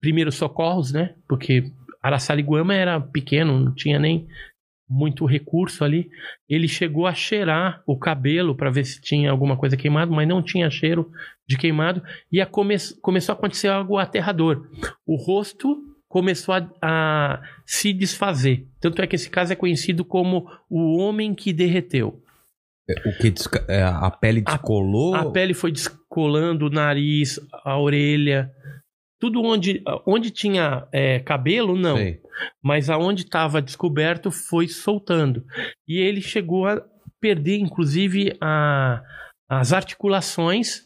[0.00, 1.14] primeiros socorros, né?
[1.26, 1.72] Porque
[2.02, 4.28] Araçariguama era pequeno, não tinha nem
[4.88, 6.10] muito recurso ali.
[6.48, 10.42] Ele chegou a cheirar o cabelo para ver se tinha alguma coisa queimada, mas não
[10.42, 11.10] tinha cheiro
[11.48, 12.02] de queimado.
[12.30, 14.68] E a come começou a acontecer algo aterrador.
[15.06, 18.66] O rosto começou a, a se desfazer.
[18.78, 22.22] Tanto é que esse caso é conhecido como o homem que derreteu.
[23.06, 25.14] O que desca- é, a pele descolou?
[25.14, 28.50] A pele foi descolando, o nariz, a orelha.
[29.20, 31.96] Tudo onde, onde tinha é, cabelo, não.
[31.96, 32.20] Sei.
[32.62, 35.44] Mas aonde estava descoberto foi soltando.
[35.86, 36.82] E ele chegou a
[37.20, 39.00] perder, inclusive, a-
[39.48, 40.80] as articulações.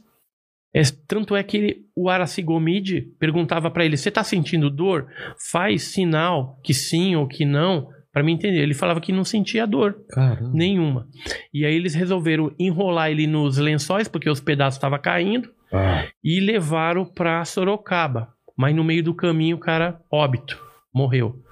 [0.74, 5.08] É, tanto é que ele- o Aracigomide perguntava para ele: Você está sentindo dor?
[5.50, 8.62] Faz sinal que sim ou que não, para me entender.
[8.62, 10.50] Ele falava que não sentia dor Caramba.
[10.54, 11.06] nenhuma.
[11.52, 16.40] E aí eles resolveram enrolar ele nos lençóis, porque os pedaços estavam caindo Ah, e
[16.40, 18.32] levaram para Sorocaba.
[18.56, 20.58] Mas no meio do caminho o cara óbito,
[20.94, 21.42] morreu.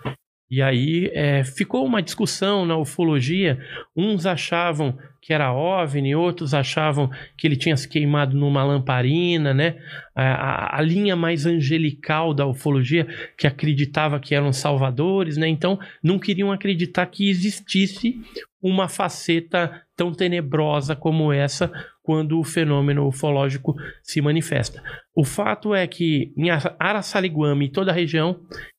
[0.50, 3.58] E aí é, ficou uma discussão na ufologia.
[3.96, 9.76] Uns achavam que era OVNI, outros achavam que ele tinha se queimado numa lamparina, né?
[10.14, 13.06] A, a- a linha mais angelical da ufologia,
[13.38, 15.48] que acreditava que eram salvadores, né?
[15.48, 18.20] Então não queriam acreditar que existisse
[18.62, 24.82] uma faceta tão tenebrosa como essa quando o fenômeno ufológico se manifesta.
[25.16, 28.38] O fato é que em Ara- Araçariguama e toda a região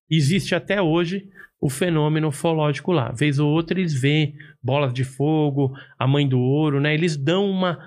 [0.09, 1.27] existe até hoje
[1.65, 3.11] o fenômeno ufológico lá.
[3.11, 6.93] Vez ou outra eles veem bolas de fogo, a mãe do ouro, né?
[6.93, 7.79] Eles dão uma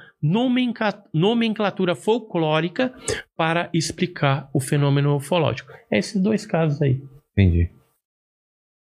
[1.14, 2.92] nomenclatura folclórica
[3.36, 5.70] para explicar o fenômeno ufológico.
[5.88, 7.00] É esses dois casos aí.
[7.30, 7.70] entendi.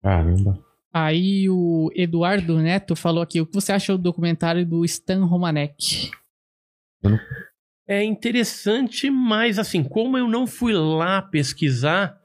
[0.03, 0.59] Caramba.
[0.93, 6.11] Aí o Eduardo Neto falou aqui: o que você acha do documentário do Stan Romanek?
[7.87, 12.21] É interessante, mas assim, como eu não fui lá pesquisar,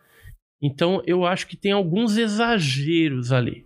[0.61, 3.65] então eu acho que tem alguns exageros ali.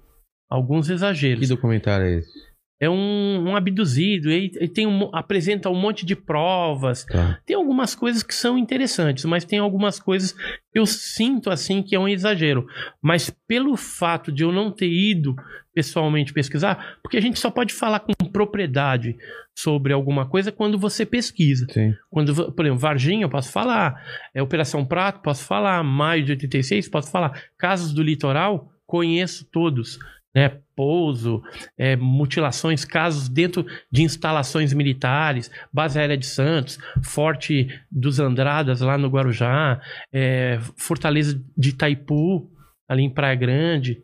[0.50, 1.48] Alguns Que exageros.
[1.48, 2.51] documentário é esse?
[2.82, 7.06] É um, um abduzido, ele, ele tem um, apresenta um monte de provas.
[7.06, 7.40] Tá.
[7.46, 11.96] Tem algumas coisas que são interessantes, mas tem algumas coisas que eu sinto assim que
[11.96, 12.66] é um exagero.
[13.00, 15.36] Mas pelo fato de eu não ter ido
[15.76, 19.16] pessoalmente pesquisar, porque a gente só pode falar com propriedade
[19.56, 21.68] sobre alguma coisa quando você pesquisa.
[21.70, 21.94] Sim.
[22.10, 23.94] Quando, por exemplo, Varginha, eu posso falar.
[24.34, 25.84] É, Operação Prato, posso falar.
[25.84, 27.44] Maio de 86, posso falar.
[27.60, 30.00] Casos do litoral, conheço todos.
[30.34, 30.60] Né?
[30.76, 31.42] Pouso,
[31.78, 38.98] é, mutilações, casos dentro de instalações militares, Base Aérea de Santos, Forte dos Andradas lá
[38.98, 39.80] no Guarujá,
[40.12, 42.50] é, Fortaleza de Itaipu,
[42.88, 44.02] ali em Praia Grande.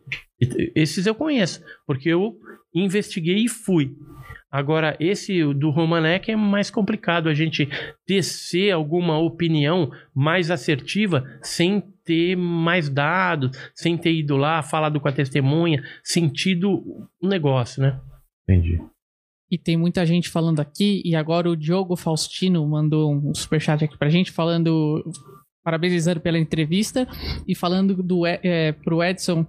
[0.74, 2.36] Esses eu conheço, porque eu
[2.74, 3.96] investiguei e fui.
[4.50, 7.68] Agora, esse do Romanek é mais complicado a gente
[8.06, 15.08] tecer alguma opinião mais assertiva sem ter mais dados, sem ter ido lá, falado com
[15.08, 16.82] a testemunha, sentido
[17.20, 18.00] o negócio, né?
[18.48, 18.80] Entendi.
[19.50, 23.98] E tem muita gente falando aqui, e agora o Diogo Faustino mandou um superchat aqui
[23.98, 25.04] pra gente, falando,
[25.62, 27.06] parabenizando pela entrevista,
[27.46, 29.46] e falando do, é, pro Edson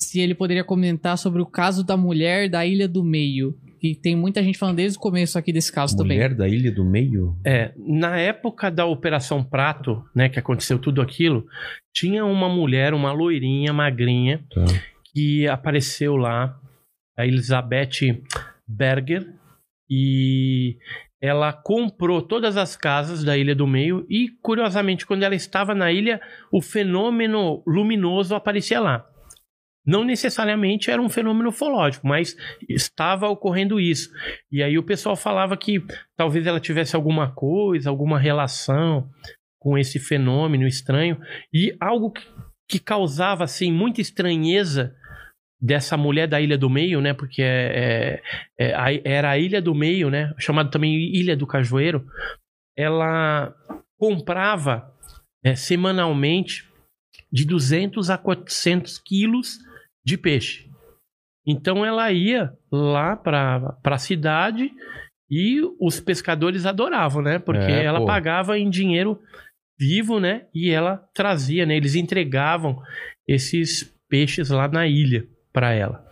[0.00, 3.56] se ele poderia comentar sobre o caso da mulher da Ilha do Meio.
[3.82, 6.36] E tem muita gente falando desde o começo aqui desse caso Mulher também.
[6.36, 7.36] da Ilha do Meio?
[7.46, 11.46] É, na época da Operação Prato, né, que aconteceu tudo aquilo,
[11.94, 14.64] tinha uma mulher, uma loirinha, magrinha, Tá.
[15.12, 16.58] que apareceu lá,
[17.18, 18.22] a Elizabeth
[18.68, 19.26] Berger,
[19.88, 20.76] e
[21.20, 25.92] ela comprou todas as casas da Ilha do Meio e, curiosamente, quando ela estava na
[25.92, 29.06] ilha, o fenômeno luminoso aparecia lá.
[29.86, 32.36] Não necessariamente era um fenômeno ufológico, mas
[32.68, 34.10] estava ocorrendo isso.
[34.52, 35.82] E aí o pessoal falava que
[36.16, 39.08] talvez ela tivesse alguma coisa, alguma relação
[39.58, 41.18] com esse fenômeno estranho.
[41.52, 42.12] E algo
[42.68, 44.94] que, causava assim muita estranheza
[45.60, 47.12] dessa mulher da Ilha do Meio, né?
[47.12, 48.22] Porque é,
[48.58, 50.32] é- é era a Ilha do Meio, né?
[50.38, 52.06] Chamado também Ilha do Cajueiro.
[52.76, 53.52] Ela
[53.98, 54.90] comprava
[55.44, 56.64] é, semanalmente
[57.32, 59.58] de 200 a 400 quilos
[60.04, 60.68] de peixe.
[61.46, 64.70] Então ela ia lá para a cidade
[65.30, 67.38] e os pescadores adoravam, né?
[67.38, 68.06] Porque É, ela pô.
[68.06, 69.18] pagava em dinheiro
[69.78, 70.46] vivo, né?
[70.54, 71.76] E ela trazia, né?
[71.76, 72.76] Eles entregavam
[73.26, 76.04] esses peixes lá na ilha para ela.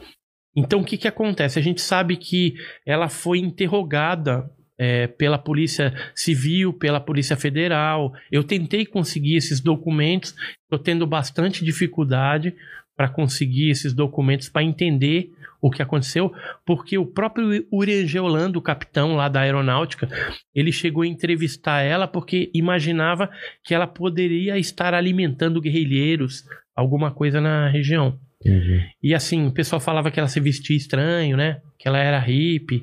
[0.57, 1.59] Então o que que acontece?
[1.59, 2.55] A gente sabe que
[2.87, 8.13] ela foi interrogada é, pela Polícia Civil, pela Polícia Federal.
[8.31, 12.55] Eu tentei conseguir esses documentos, estou tendo bastante dificuldade
[12.99, 16.33] para conseguir esses documentos para entender o que aconteceu,
[16.67, 20.09] porque o próprio Uriangê Holanda, o capitão lá da aeronáutica,
[20.53, 23.31] ele chegou a entrevistar ela porque imaginava
[23.63, 26.43] que ela poderia estar alimentando guerrilheiros,
[26.75, 28.19] alguma coisa na região.
[28.41, 28.85] Entendi.
[29.01, 31.61] E assim, o pessoal falava que ela se vestia estranho, né?
[31.79, 32.83] Que ela era hippie.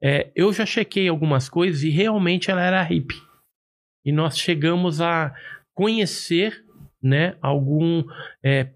[0.00, 3.20] É, eu já chequei algumas coisas e realmente ela era hippie.
[4.04, 5.34] E nós chegamos a
[5.74, 6.64] conhecer,
[7.02, 8.04] né, algum.
[8.44, 8.68] é,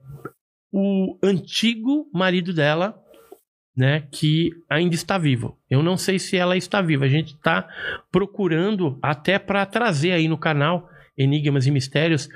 [0.72, 2.96] o antigo marido dela,
[3.76, 5.58] né, que ainda está vivo.
[5.68, 7.04] Eu não sei se ela está viva.
[7.04, 7.68] A gente está
[8.10, 12.28] procurando até para trazer aí no canal Enigmas e Mistérios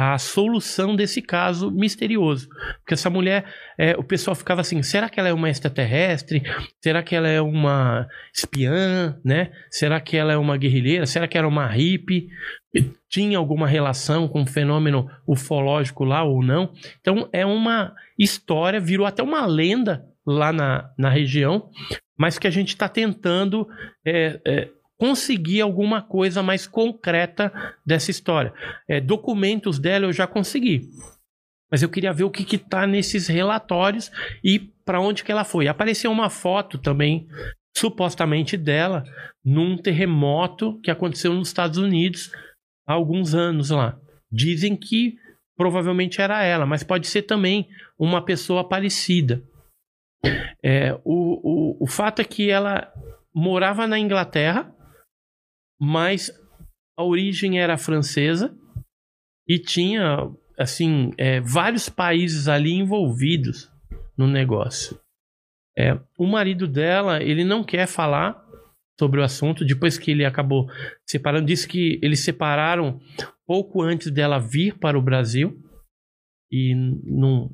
[0.00, 2.48] a solução desse caso misterioso.
[2.78, 3.44] Porque essa mulher,
[3.76, 6.40] é, o pessoal ficava assim: será que ela é uma extraterrestre?
[6.80, 9.18] Será que ela é uma espiã?
[9.24, 9.50] Né?
[9.68, 11.04] Será que ela é uma guerrilheira?
[11.04, 12.28] Será que era uma hippie?
[13.08, 16.72] Tinha alguma relação com o fenômeno ufológico lá ou não?
[17.00, 21.70] Então é uma história, virou até uma lenda lá na, na região,
[22.16, 23.66] mas que a gente está tentando
[24.06, 24.68] é, é,
[24.98, 27.52] conseguir alguma coisa mais concreta
[27.86, 28.52] dessa história.
[28.88, 30.90] É, documentos dela eu já consegui.
[31.70, 34.10] Mas eu queria ver o que está nesses relatórios
[34.42, 35.68] e para onde que ela foi.
[35.68, 37.28] Apareceu uma foto também,
[37.76, 39.04] supostamente dela,
[39.44, 42.32] num terremoto que aconteceu nos Estados Unidos
[42.86, 43.98] há alguns anos lá.
[44.32, 45.16] Dizem que
[45.56, 47.68] provavelmente era ela, mas pode ser também
[47.98, 49.42] uma pessoa parecida.
[50.64, 52.92] É, o, o, o fato é que ela
[53.34, 54.74] morava na Inglaterra,
[55.80, 56.30] mas
[56.98, 58.56] a origem era francesa
[59.46, 63.70] e tinha assim é, vários países ali envolvidos
[64.16, 64.98] no negócio.
[65.78, 68.44] É, o marido dela ele não quer falar
[68.98, 70.68] sobre o assunto depois que ele acabou
[71.08, 73.00] separando disse que eles separaram
[73.46, 75.56] pouco antes dela vir para o Brasil
[76.50, 76.74] e
[77.04, 77.48] não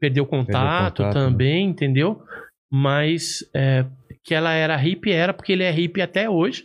[0.00, 1.12] perdeu contato, contato, né?
[1.12, 2.24] também entendeu
[2.72, 3.84] mas é,
[4.22, 6.64] que ela era hippie era porque ele é hippie até hoje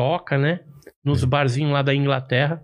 [0.00, 0.60] toca né
[1.04, 2.62] nos barzinhos lá da Inglaterra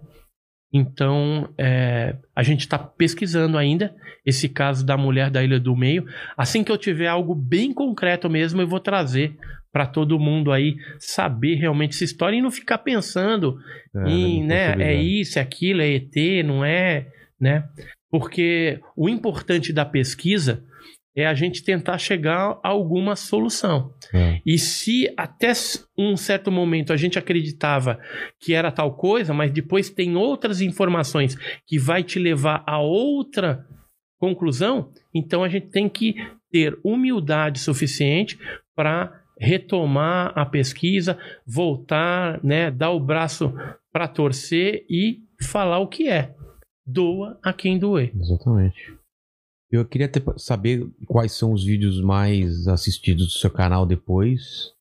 [0.73, 6.05] então, é, a gente está pesquisando ainda esse caso da mulher da Ilha do Meio.
[6.37, 9.37] Assim que eu tiver algo bem concreto mesmo, eu vou trazer
[9.73, 13.59] para todo mundo aí saber realmente essa história e não ficar pensando
[13.95, 17.07] É, em, não né, é isso, é aquilo, é ET, não é,
[17.41, 17.65] né?
[18.11, 20.65] Porque o importante da pesquisa
[21.17, 23.93] é a gente tentar chegar a alguma solução.
[24.13, 24.41] É.
[24.45, 25.53] E se até
[25.97, 27.99] um certo momento a gente acreditava
[28.39, 31.37] que era tal coisa, mas depois tem outras informações
[31.67, 33.67] que vai te levar a outra
[34.19, 34.91] Conclusão?
[35.15, 36.15] Então a gente tem que
[36.51, 38.39] ter humildade suficiente
[38.75, 43.53] para retomar a pesquisa, voltar, né, dar o braço
[43.93, 46.35] para torcer e falar o que é.
[46.87, 48.13] Doa a quem doer.
[48.19, 48.96] Exatamente.
[49.77, 54.73] Eu queria ter- saber quais são os vídeos mais assistidos do seu canal depois.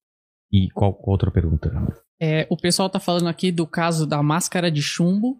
[0.51, 1.71] E qual, qual outra pergunta?
[2.21, 5.37] É, o pessoal tá falando aqui do caso da máscara de chumbo.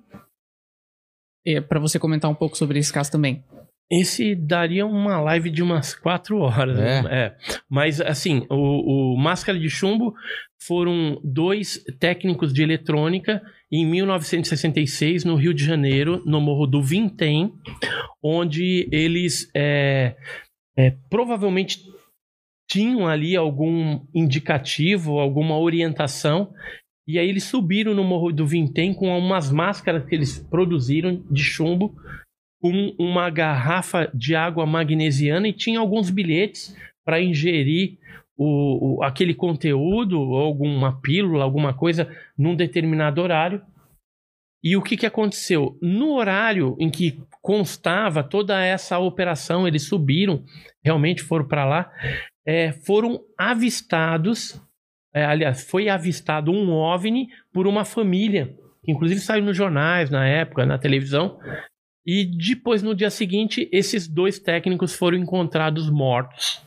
[1.45, 3.43] É, para você comentar um pouco sobre esse caso também.
[3.89, 6.77] Esse daria uma live de umas quatro horas.
[6.79, 7.01] É?
[7.03, 7.09] né?
[7.11, 7.37] É.
[7.69, 10.15] Mas, assim, o, o Máscara de Chumbo
[10.59, 17.53] foram dois técnicos de eletrônica em 1966, no Rio de Janeiro, no Morro do Vintém,
[18.23, 20.15] onde eles é,
[20.77, 21.79] é, provavelmente
[22.69, 26.53] tinham ali algum indicativo, alguma orientação.
[27.07, 31.43] E aí eles subiram no Morro do Vintém com umas máscaras que eles produziram de
[31.43, 31.95] chumbo
[32.61, 37.99] com uma garrafa de água magnesiana e tinha alguns bilhetes para ingerir
[38.37, 43.61] o, o- aquele conteúdo, alguma pílula, alguma coisa, num determinado horário.
[44.63, 45.77] E o que, que aconteceu?
[45.81, 50.43] No horário em que constava toda essa operação, eles subiram,
[50.83, 51.91] realmente foram para lá,
[52.45, 54.59] é, foram avistados,
[55.13, 60.27] é, aliás, foi avistado um OVNI por uma família, que inclusive saiu nos jornais na
[60.27, 61.39] época, na televisão,
[62.03, 66.64] e depois, no dia seguinte, esses dois técnicos foram encontrados mortos,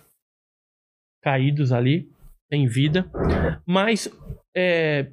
[1.29, 2.09] caídos ali,
[2.51, 3.07] sem vida,
[3.67, 4.11] mas
[4.57, 5.09] é,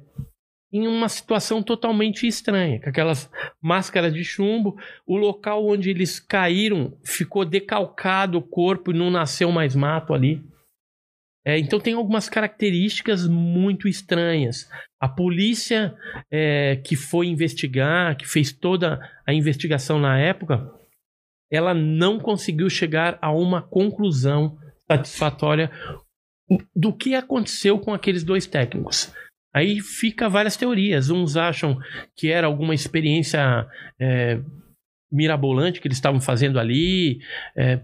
[0.72, 3.30] em uma situação totalmente estranha, com aquelas
[3.62, 4.78] máscaras de chumbo.
[5.06, 10.42] O local onde eles caíram ficou decalcado o corpo e não nasceu mais mato ali.
[11.44, 14.66] É, então tem algumas características muito estranhas.
[14.98, 15.94] A polícia
[16.32, 20.66] é, que foi investigar, que fez toda a investigação na época,
[21.52, 24.56] ela não conseguiu chegar a uma conclusão
[24.90, 25.70] satisfatória
[26.74, 29.12] do que aconteceu com aqueles dois técnicos.
[29.54, 31.08] Aí fica várias teorias.
[31.10, 31.78] Uns acham
[32.14, 33.66] que era alguma experiência
[33.98, 34.38] é,
[35.10, 37.20] mirabolante que eles estavam fazendo ali,
[37.56, 37.80] é,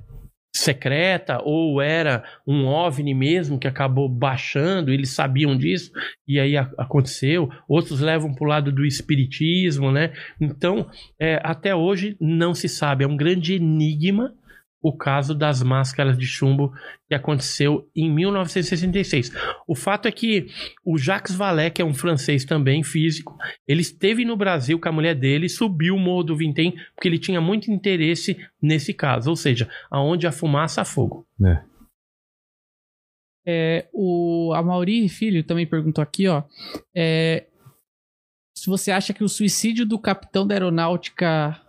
[0.55, 5.91] secreta, ou era um OVNI mesmo que acabou baixando, eles sabiam disso,
[6.29, 7.49] e aí a- aconteceu.
[7.67, 10.13] Outros levam para o lado do espiritismo, né?
[10.39, 13.03] Então, é, até hoje não se sabe.
[13.03, 14.35] É um grande enigma
[14.83, 16.73] o caso das máscaras de chumbo
[17.09, 19.33] que aconteceu em 1966.
[19.67, 20.49] O fato é que
[20.85, 23.37] o Jacques Vallée, que é um francês também, físico,
[23.67, 27.19] ele esteve no Brasil com a mulher dele, subiu o Morro do Vintém, porque ele
[27.19, 31.27] tinha muito interesse nesse caso, ou seja, aonde a fumaça há fogo.
[31.45, 31.73] É.
[33.45, 36.45] É, o a Mauri Filho também perguntou aqui, ó.
[36.95, 37.47] é,
[38.63, 41.61] se você acha que o suicídio do capitão da aeronáutica.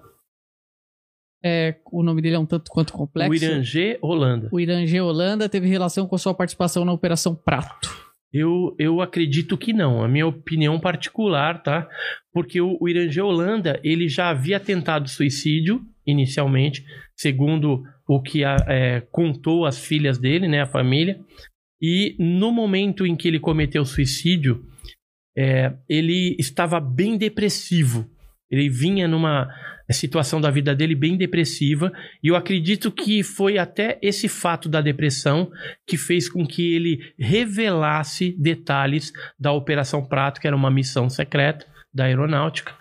[1.43, 3.31] É, o nome dele é um tanto quanto complexo.
[3.31, 4.49] O Irangê, Holanda.
[4.51, 7.89] O Irangê Holanda teve relação com a sua participação na Operação Prato.
[8.31, 11.88] Eu, eu acredito que não, a minha opinião particular, tá?
[12.33, 16.83] Porque o, o Irangê Holanda, ele já havia tentado suicídio inicialmente,
[17.15, 21.19] segundo o que a- é, contou as filhas dele, né, a família.
[21.81, 24.65] E no momento em que ele cometeu suicídio,
[25.38, 28.09] é, ele estava bem depressivo.
[28.53, 29.49] Ele vinha numa
[29.91, 31.91] situação da vida dele bem depressiva,
[32.23, 35.51] e eu acredito que foi até esse fato da depressão
[35.88, 41.65] que fez com que ele revelasse detalhes da Operação Prato, que era uma missão secreta
[41.93, 42.73] da aeronáutica,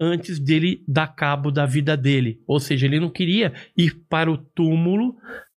[0.00, 2.40] antes dele dar cabo da vida dele.
[2.46, 5.16] Ou seja, ele não queria ir para o túmulo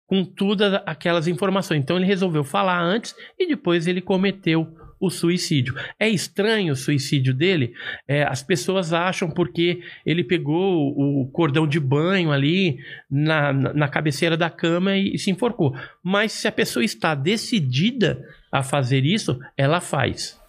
[0.07, 1.81] com todas aquelas informações.
[1.81, 4.67] Então ele resolveu falar antes e depois ele cometeu
[4.99, 5.75] o suicídio.
[5.99, 7.75] É estranho o suicídio dele?
[8.09, 12.79] É, as pessoas acham porque ele pegou o cordão de banho ali
[13.11, 15.77] na, na, cabeceira da cama e, e se enforcou.
[16.03, 20.41] Mas se a pessoa está decidida a fazer isso, ela faz.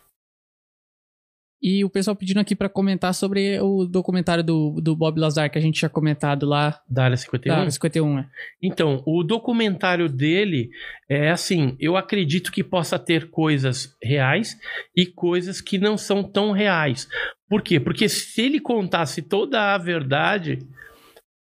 [1.62, 5.58] E o pessoal pedindo aqui pra comentar sobre o documentário do, do Bob Lazar que
[5.58, 6.80] a gente tinha comentado lá.
[6.88, 7.66] Da área 51.
[7.66, 8.30] Da 51, né?
[8.62, 10.70] Então, o documentário dele
[11.10, 14.56] é assim: eu acredito que possa ter coisas reais
[14.96, 17.08] e coisas que não são tão reais.
[17.50, 17.80] Por quê?
[17.80, 20.60] Porque se ele contasse toda a verdade,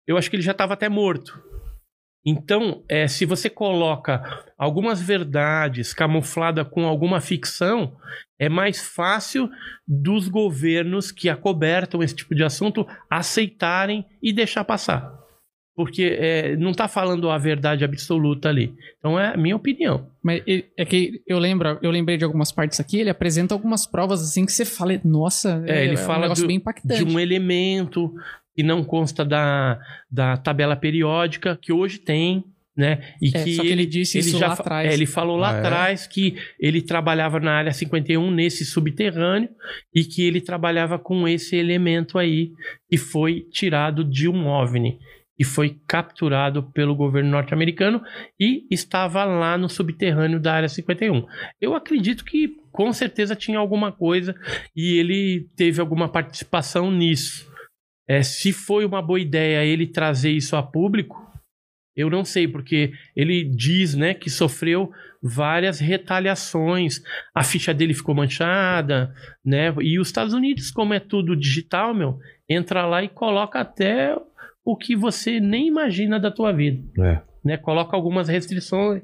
[0.07, 1.52] eu acho que ele já estava até morto.
[2.25, 4.23] Então, é, se você coloca
[4.57, 7.97] algumas verdades camufladas com alguma ficção,
[8.39, 9.51] é mais fácil
[9.87, 15.21] dos governos que acobertam esse tipo de assunto aceitarem e deixar passar.
[15.75, 18.75] Porque é, não está falando a verdade absoluta ali.
[18.99, 20.07] Então é a minha opinião.
[20.23, 20.43] Mas
[20.77, 24.45] é que eu lembro, eu lembrei de algumas partes aqui, ele apresenta algumas provas assim
[24.45, 27.03] que você fala, nossa, É, ele um fala negócio do- bem impactante.
[27.03, 28.15] De um elemento
[28.55, 29.79] que não consta da,
[30.11, 32.45] da tabela periódica, que hoje tem,
[32.77, 33.15] né?
[33.21, 34.91] E É, só que ele disse isso lá fa- atrás.
[34.91, 35.59] é, ele falou lá Ah, é?
[35.61, 39.49] atrás que ele trabalhava na área 51 nesse subterrâneo
[39.95, 42.51] e que ele trabalhava com esse elemento aí
[42.89, 44.99] que foi tirado de um OVNI
[45.39, 48.01] e foi capturado pelo governo norte-americano
[48.39, 51.27] e estava lá no subterrâneo da área 51.
[51.61, 54.35] Eu acredito que com certeza tinha alguma coisa
[54.75, 57.51] e ele teve alguma participação nisso.
[58.09, 61.23] É, se foi uma boa ideia ele trazer isso a público,
[61.95, 64.91] eu não sei, porque ele diz né, que sofreu
[65.23, 67.03] várias retaliações.
[67.35, 69.15] A ficha dele ficou manchada,
[69.45, 69.73] né?
[69.81, 74.17] E os Estados Unidos, como é tudo digital, meu, entra lá e coloca até
[74.65, 76.83] o que você nem imagina da tua vida.
[77.01, 77.21] É.
[77.45, 77.57] Né?
[77.57, 79.03] Coloca algumas restrições.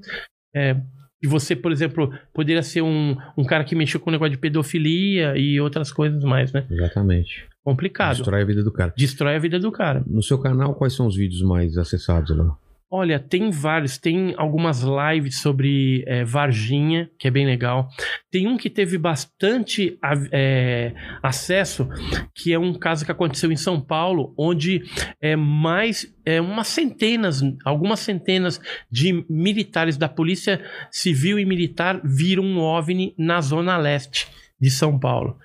[0.55, 0.75] É,
[1.21, 4.39] que você, por exemplo, poderia ser um, um cara que mexeu com o negócio de
[4.39, 6.65] pedofilia e outras coisas mais, né?
[6.71, 7.47] Exatamente.
[7.69, 8.17] Complicado.
[8.17, 8.95] Destrói a vida do cara.
[8.97, 10.03] Destrói a vida do cara.
[10.07, 12.57] No seu canal, quais são os vídeos mais acessados lá?
[12.91, 13.99] Olha, tem vários.
[13.99, 17.91] Tem algumas lives sobre é, Varginha, que é bem legal.
[18.31, 19.99] Tem um que teve bastante
[20.33, 21.87] é, acesso,
[22.35, 24.85] que é um caso que aconteceu em São Paulo, onde
[25.21, 28.59] é mais é, umas centenas, algumas centenas
[28.91, 30.59] de militares da Polícia
[30.91, 34.27] Civil e Militar viram um OVNI na Zona Leste
[34.61, 35.39] de São Paulo.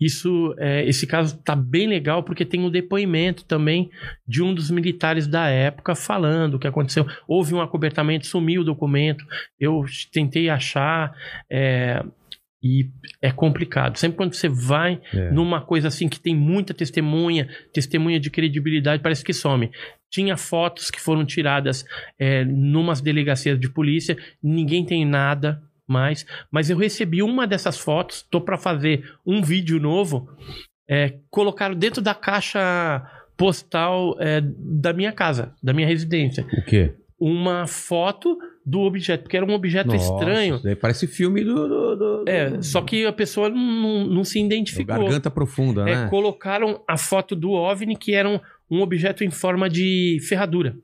[0.00, 3.90] Isso, é, esse caso tá bem legal porque tem um depoimento também
[4.26, 7.06] de um dos militares da época falando o que aconteceu.
[7.26, 9.24] Houve um acobertamento, sumiu o documento.
[9.58, 11.12] Eu tentei achar.
[11.50, 12.04] é,
[12.64, 12.88] e
[13.20, 13.98] é complicado.
[13.98, 15.32] Sempre quando você vai É.
[15.32, 19.68] numa coisa assim que tem muita testemunha, testemunha de credibilidade, parece que some.
[20.08, 21.84] Tinha fotos que foram tiradas
[22.18, 25.60] é, numas delegacias de polícia, ninguém tem nada
[25.92, 26.26] mais.
[26.50, 30.28] Mas eu recebi uma dessas fotos, tô para fazer um vídeo novo,
[30.88, 33.02] é, colocaram dentro da caixa
[33.36, 36.94] postal é, da minha casa, da minha residência, O quê?
[37.18, 40.60] uma foto do objeto, porque era um objeto Nossa, estranho.
[40.80, 41.54] parece filme do.
[41.68, 44.98] do, do- É, do- só que a pessoa não, não se identificou.
[44.98, 46.08] Garganta profunda, É, né?
[46.08, 48.38] colocaram a foto do OVNI, que era um,
[48.70, 50.76] um objeto em forma de ferradura.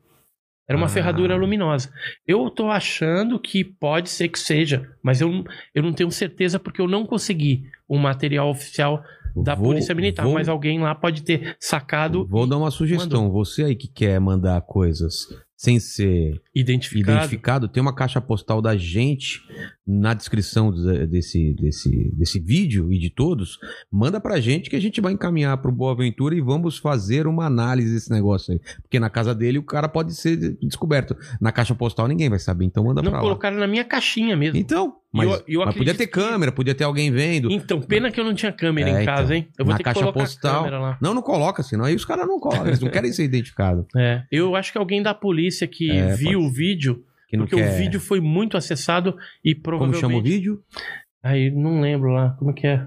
[0.69, 0.91] Era uma Ah.
[0.91, 1.91] ferradura luminosa.
[2.27, 6.59] Eu tô achando que pode ser que seja, mas eu, não- eu não tenho certeza
[6.59, 9.03] porque eu não consegui um material oficial
[9.35, 10.25] da Vou- Polícia Militar.
[10.25, 13.31] vou- Mas alguém lá pode ter sacado Vou dar uma sugestão.
[13.31, 15.27] Você aí que quer mandar coisas
[15.61, 17.17] sem ser identificado.
[17.19, 19.43] identificado, tem uma caixa postal da gente
[19.85, 23.59] na descrição do- desse, desse, desse vídeo e de todos.
[23.91, 27.47] Manda pra gente que a gente vai encaminhar pro Boa Aventura e vamos fazer uma
[27.47, 28.61] análise desse negócio aí.
[28.83, 31.17] Porque na casa dele o cara pode ser descoberto.
[31.41, 33.25] Na caixa postal ninguém vai saber, então manda Não pra lá.
[33.25, 34.57] colocaram na minha caixinha mesmo.
[34.59, 37.51] Então, mas, eu- eu mas podia ter que- câmera, podia ter alguém vendo.
[37.51, 39.37] Então, pena que eu não tinha câmera É, em casa, então.
[39.37, 39.49] hein?
[39.59, 40.53] Eu vou Na ter caixa que colocar postal.
[40.55, 40.99] a câmera lá.
[41.01, 43.85] Não, não coloca, senão aí os caras não colocam, eles não querem ser identificados.
[43.97, 47.57] É, eu acho que alguém da polícia que É, viu pode o vídeo, Que porque
[47.57, 47.73] quer...
[47.73, 50.01] o vídeo foi muito acessado e Como provavelmente...
[50.01, 50.62] chama o vídeo?
[51.23, 52.87] Aí não lembro lá, como que é?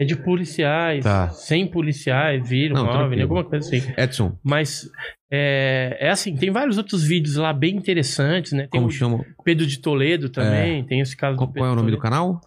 [0.00, 1.28] É de policiais, Tá.
[1.30, 3.22] 100 policiais viram, tranquilo.
[3.22, 3.82] alguma coisa assim.
[3.96, 4.88] Edson, Mas
[5.30, 8.68] é, é assim, tem vários outros vídeos lá bem interessantes, né?
[8.70, 9.24] Tem como chama?
[9.44, 11.96] Pedro de Toledo também, tem esse caso Qual, do qual é o Pedro nome do
[11.98, 12.02] Toledo.
[12.02, 12.40] canal?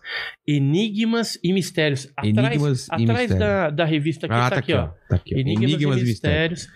[0.47, 2.07] Enigmas e Mistérios.
[2.15, 3.39] Atrás, Enigmas e atrás Mistérios.
[3.39, 4.87] da, da revista aqui, ah, tá, aqui, ó.
[5.09, 5.37] Tá aqui, ó.
[5.37, 6.67] Enigmas, e Mistérios.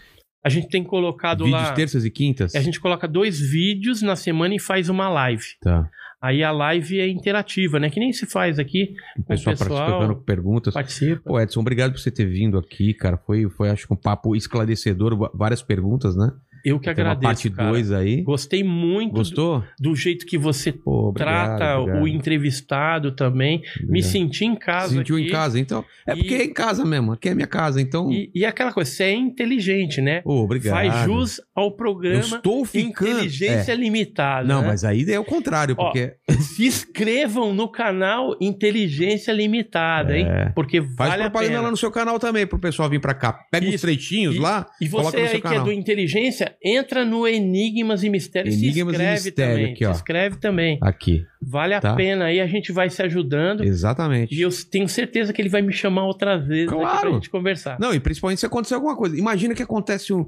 [0.45, 1.73] A gente tem colocado Vídeos lá...
[1.73, 2.53] terças e quintas?
[2.53, 5.43] A gente coloca dois vídeos na semana e faz uma live.
[5.59, 5.89] Tá.
[6.25, 7.87] Aí a live é interativa, né?
[7.87, 8.95] Que nem se faz aqui.
[9.15, 10.73] O pessoal, pessoal participando com perguntas.
[10.73, 11.21] Participa.
[11.23, 13.15] Pô, Edson, obrigado por você ter vindo aqui, cara.
[13.15, 16.31] Foi, foi acho que um papo esclarecedor, várias perguntas, né?
[16.65, 17.69] Eu que Tem agradeço, parte cara.
[17.69, 18.21] 2 aí.
[18.23, 19.63] Gostei muito do, Gostou?
[19.79, 22.03] do jeito que você Pô, obrigado, trata obrigado.
[22.03, 23.61] o entrevistado também.
[23.81, 24.09] Me Obrigado.
[24.11, 25.27] senti em casa Sentiu aqui.
[25.27, 25.85] em casa, então.
[26.07, 27.11] É E- porque é em casa mesmo.
[27.13, 28.11] Aqui é minha casa, então.
[28.11, 30.21] E, e aquela coisa, você é inteligente, né?
[30.25, 30.73] Ô, obrigado.
[30.73, 33.11] Faz jus ao Eu programa estou ficando.
[33.11, 33.75] Inteligência É.
[33.75, 34.47] Limitada.
[34.47, 34.67] Não, né?
[34.67, 40.25] mas aí é o contrário, Ó, porque Se inscrevam no canal Inteligência Limitada, hein?
[40.27, 40.49] É.
[40.55, 43.33] Porque faz vale a propaganda lá no seu canal também pro pessoal vir pra cá.
[43.51, 43.85] Pega Isso.
[43.85, 45.65] trechinhos E- lá, E você aí que é canal.
[45.65, 49.73] do Inteligência, entra no Enigmas e Mistérios Enigmas e se inscreve Mistério, também.
[49.73, 49.93] aqui, ó.
[49.93, 50.77] Se inscreve também.
[50.81, 51.25] Aqui.
[51.41, 51.95] Vale a Tá.
[51.95, 53.63] pena aí, a gente vai se ajudando.
[53.63, 54.33] Exatamente.
[54.35, 57.01] E eu tenho certeza que ele vai me chamar outras vezes Claro.
[57.01, 57.77] pra gente conversar.
[57.79, 59.17] Não, e principalmente se acontecer alguma coisa.
[59.17, 60.25] Imagina que acontece um,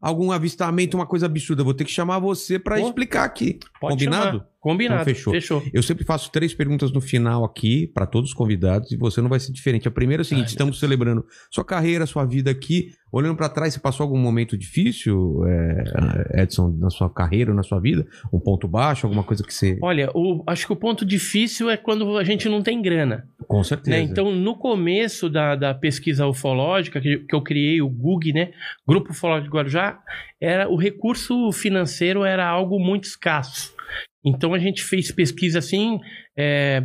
[0.00, 1.62] algum avistamento, uma coisa absurda.
[1.64, 3.58] Vou ter que chamar você pra Pô, explicar aqui.
[3.80, 4.38] Pode Combinado?
[4.38, 4.46] chamar.
[4.60, 5.02] Combinado.
[5.02, 5.32] Então, fechou.
[5.32, 5.62] Fechou.
[5.72, 9.28] Eu sempre faço três perguntas no final aqui para todos os convidados e você não
[9.28, 9.88] vai ser diferente.
[9.88, 12.90] A primeira é o seguinte: Ai, estamos celebrando sua carreira, sua vida aqui.
[13.12, 17.62] Olhando para trás, você passou algum momento difícil, é, Edson, na sua carreira, ou na
[17.64, 18.06] sua vida?
[18.32, 19.78] Um ponto baixo, alguma coisa que você.
[19.82, 23.26] Olha, o- acho que o ponto difícil é quando a gente não tem grana.
[23.48, 23.96] Com certeza.
[23.96, 24.02] né?
[24.02, 28.52] Então, no começo da, da pesquisa ufológica, que, que eu criei, o GUG, né?
[28.86, 29.98] Grupo Ufológico de Guarujá,
[30.40, 33.74] era, o recurso financeiro era algo muito escasso.
[34.24, 35.98] Então, a gente fez pesquisa assim,
[36.36, 36.82] é,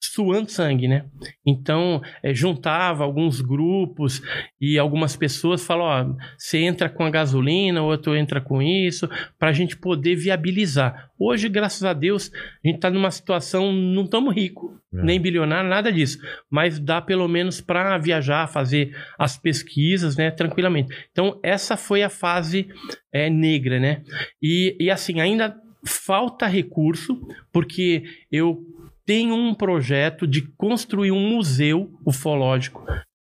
[0.00, 1.06] suando sangue, né?
[1.44, 4.22] Então, é, juntava alguns grupos
[4.60, 9.08] e algumas pessoas falam, ó, você entra com a gasolina, outro entra com isso,
[9.38, 11.10] para a gente poder viabilizar.
[11.18, 12.30] Hoje, graças a Deus,
[12.64, 15.02] a gente está numa situação, não estamos ricos, É.
[15.02, 16.18] nem bilionário, nada disso
[16.50, 20.94] mas dá pelo menos para viajar, fazer as pesquisas, né, tranquilamente.
[21.10, 22.68] Então, essa foi a fase
[23.12, 24.02] é, negra, né?
[24.40, 27.20] E, e assim, ainda falta recurso,
[27.52, 28.58] porque eu
[29.06, 32.84] tenho um projeto de construir um museu ufológico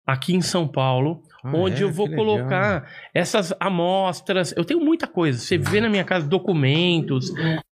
[0.06, 1.84] aqui em São Paulo, Ah, onde é?
[1.84, 2.26] eu vou Que legal.
[2.26, 4.54] colocar essas amostras.
[4.56, 5.38] Eu tenho muita coisa.
[5.38, 7.32] Você vê na minha casa documentos,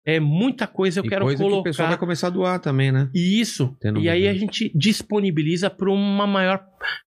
[0.07, 1.63] é muita coisa eu E quero coisa colocar.
[1.63, 3.11] que o pessoal vai começar a doar também, né?
[3.15, 3.77] Isso.
[3.81, 6.63] Tendo e aí a gente disponibiliza para uma maior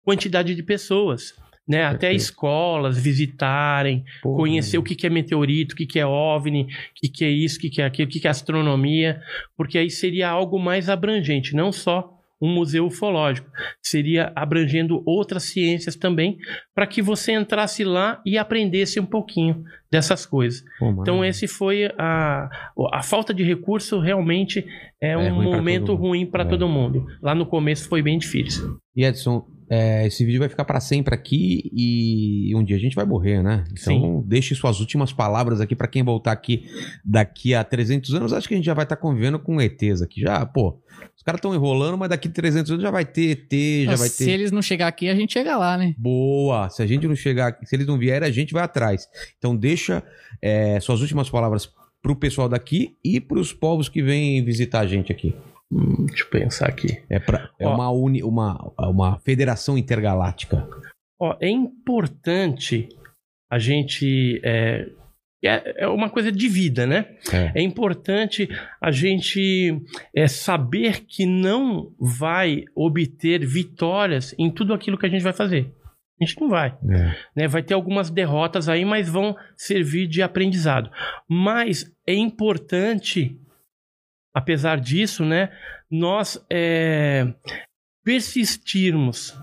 [0.03, 1.33] quantidade de pessoas.
[1.69, 1.83] Né?
[1.85, 2.21] Até Perfeito.
[2.21, 6.67] escolas visitarem, Pô, conhecer o que, que é meteorito, o que, que é OVNI, o
[6.95, 9.21] que, que é isso, o que, que é aquilo, o que, que é astronomia,
[9.55, 13.49] porque aí seria algo mais abrangente, não só um museu ufológico,
[13.83, 16.37] seria abrangendo outras ciências também,
[16.73, 20.63] para que você entrasse lá e aprendesse um pouquinho dessas coisas.
[20.79, 22.49] Pô, Então esse foi a
[22.93, 24.65] a falta de recurso realmente
[25.01, 26.47] é, um ruim momento ruim para É.
[26.47, 27.05] todo mundo.
[27.21, 28.77] Lá no começo foi bem difícil.
[28.95, 32.95] E Edson, é, esse vídeo vai ficar para sempre aqui e um dia a gente
[32.95, 33.63] vai morrer, né?
[33.71, 36.65] Então, deixe suas últimas palavras aqui para quem voltar aqui
[37.05, 38.33] daqui a 300 anos.
[38.33, 40.21] Acho que a gente já vai estar convivendo com ETs aqui.
[40.21, 40.79] Já, pô,
[41.15, 43.97] os caras estão enrolando, mas daqui a 300 anos já vai ter ET, já Não,
[43.97, 44.31] vai Se ter.
[44.31, 45.93] eles não chegar aqui, a gente chega lá, né?
[45.97, 46.69] Boa!
[46.69, 49.07] Se a gente não chegar, aqui- se eles não vierem, a gente vai atrás.
[49.37, 50.03] Então, deixa
[50.41, 51.69] é, suas últimas palavras
[52.01, 55.35] pro pessoal daqui e pros povos que vêm visitar a gente aqui.
[55.71, 57.03] Hum, deixa eu pensar aqui.
[57.09, 57.73] É, pra, é Ó.
[57.73, 60.67] uma, uni, uma, uma federação intergaláctica.
[61.19, 62.89] Ó, é importante
[63.51, 64.39] a gente.
[64.43, 64.87] É,
[65.43, 67.05] é é uma coisa de vida, né?
[67.31, 67.59] É.
[67.59, 68.49] É importante
[68.81, 69.81] a gente
[70.13, 75.73] é, saber que não vai obter vitórias em tudo aquilo que a gente vai fazer.
[76.21, 76.77] A gente não vai.
[76.89, 77.15] É.
[77.35, 77.47] né?
[77.47, 80.91] Vai ter algumas derrotas aí, mas vão servir de aprendizado.
[81.29, 83.39] Mas é importante,
[84.33, 85.51] apesar disso, né,
[85.89, 87.33] nós é,
[88.03, 89.37] persistirmos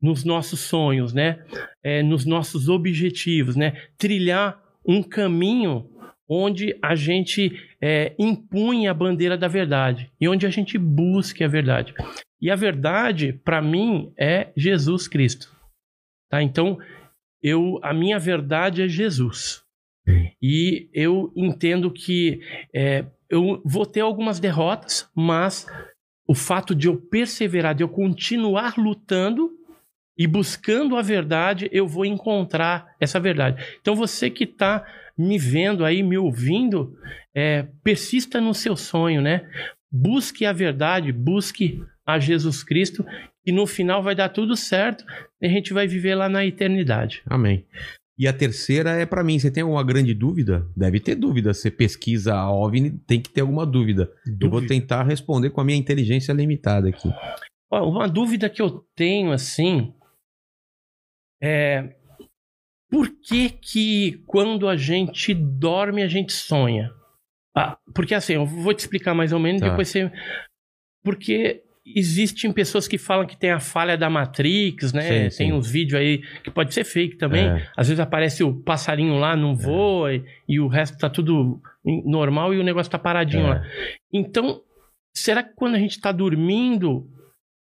[0.00, 1.44] nos nossos sonhos, né,
[1.82, 5.88] é, nos nossos objetivos, né, trilhar um caminho
[6.28, 7.52] onde a gente
[7.82, 11.92] é, impunha a bandeira da verdade e onde a gente busque a verdade.
[12.40, 15.54] E a verdade, para mim, é Jesus Cristo.
[16.30, 16.40] Tá?
[16.40, 16.78] Então,
[17.42, 19.62] eu, a minha verdade é Jesus.
[20.40, 22.40] E eu entendo que
[22.74, 25.66] é, eu vou ter algumas derrotas, mas
[26.26, 29.50] o fato de eu perseverar, de eu continuar lutando
[30.18, 33.64] e buscando a verdade, eu vou encontrar essa verdade.
[33.80, 34.84] Então, você que está
[35.16, 36.96] me vendo aí, me ouvindo,
[37.34, 39.48] é, persista no seu sonho, né?
[39.90, 43.04] Busque a verdade, busque a Jesus Cristo,
[43.46, 45.04] e no final vai dar tudo certo
[45.40, 47.22] e a gente vai viver lá na eternidade.
[47.26, 47.64] Amém.
[48.20, 49.38] E a terceira é pra mim.
[49.38, 50.68] Você tem alguma grande dúvida?
[50.76, 51.54] Deve ter dúvida.
[51.54, 54.12] Você pesquisa a OVNI, tem que ter alguma dúvida.
[54.26, 54.74] Eu vou Dúvida.
[54.74, 57.08] tentar responder com a minha inteligência limitada aqui.
[57.72, 59.94] Uma dúvida que eu tenho, assim,
[61.42, 61.96] é
[62.90, 66.92] por que que quando a gente dorme a gente sonha?
[67.56, 69.70] Ah, porque assim, eu vou te explicar mais ou menos, Tá.
[69.70, 70.12] depois você...
[71.02, 71.62] Porque
[71.96, 75.02] existem pessoas que falam que tem a falha da Matrix, né?
[75.02, 75.52] Sim, tem sim.
[75.52, 77.46] uns vídeos aí que pode ser fake também.
[77.48, 77.68] É.
[77.76, 81.60] Às vezes aparece o passarinho lá, não voa, e, e o resto tá tudo
[82.04, 83.48] normal e o negócio tá paradinho É.
[83.48, 83.64] lá.
[84.12, 84.60] Então,
[85.14, 87.06] será que quando a gente está dormindo,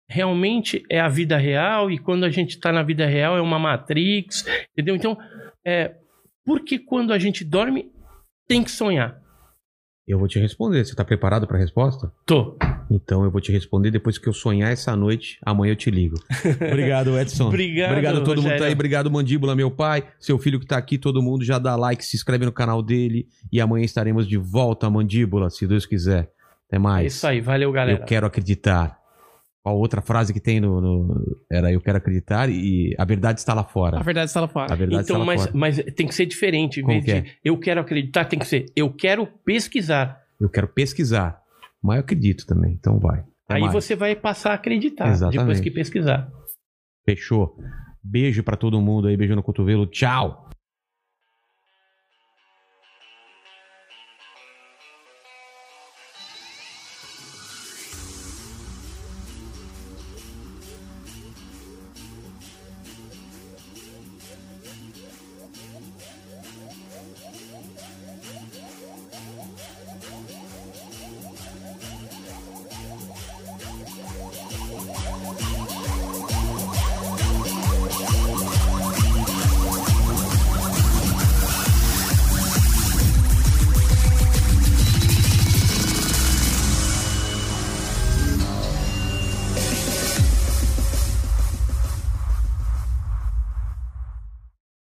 [0.09, 1.91] realmente é a vida real?
[1.91, 4.45] E quando a gente está na vida real é uma Matrix?
[4.73, 4.95] Entendeu?
[4.95, 5.19] Então,
[5.67, 5.95] é,
[6.45, 7.91] por que quando a gente dorme
[8.49, 9.21] tem que sonhar?
[10.07, 10.85] Eu vou te responder.
[10.85, 12.13] Você tá preparado pra resposta?
[12.25, 12.57] Tô.
[12.89, 15.37] Então eu vou te responder depois que eu sonhar essa noite.
[15.45, 16.15] Amanhã eu te ligo.
[16.71, 17.49] Obrigado, Edson.
[17.49, 18.67] Obrigado, Obrigado a todo mundo que tá Rogério.
[18.67, 18.73] aí.
[18.73, 20.05] Obrigado, Mandíbula, meu pai.
[20.21, 23.27] Seu filho que tá aqui, todo mundo já dá like, se inscreve no canal dele.
[23.51, 26.31] E amanhã estaremos de volta, Mandíbula, se Deus quiser.
[26.69, 27.15] Até É mais.
[27.15, 27.41] isso aí.
[27.41, 27.99] Valeu, galera.
[28.01, 28.96] Eu quero acreditar.
[29.67, 33.53] Qual outra frase que tem no, no- Era eu quero acreditar e a verdade está
[33.53, 33.99] lá fora.
[33.99, 34.73] A verdade está lá fora.
[34.73, 35.53] A verdade está Então, lá mas, fora.
[35.57, 36.79] mas tem que ser diferente.
[36.79, 37.21] Em Como vez que é?
[37.23, 40.21] de eu quero acreditar, tem que ser eu quero pesquisar.
[40.41, 41.41] Eu quero pesquisar.
[41.83, 43.19] Mas eu acredito também, então vai.
[43.47, 43.73] Até Aí mais.
[43.73, 45.39] você vai passar a acreditar Exatamente.
[45.41, 46.31] depois que pesquisar.
[47.05, 47.57] Fechou.
[48.01, 49.85] Beijo pra todo mundo aí, beijo no cotovelo.
[49.89, 50.46] Tchau.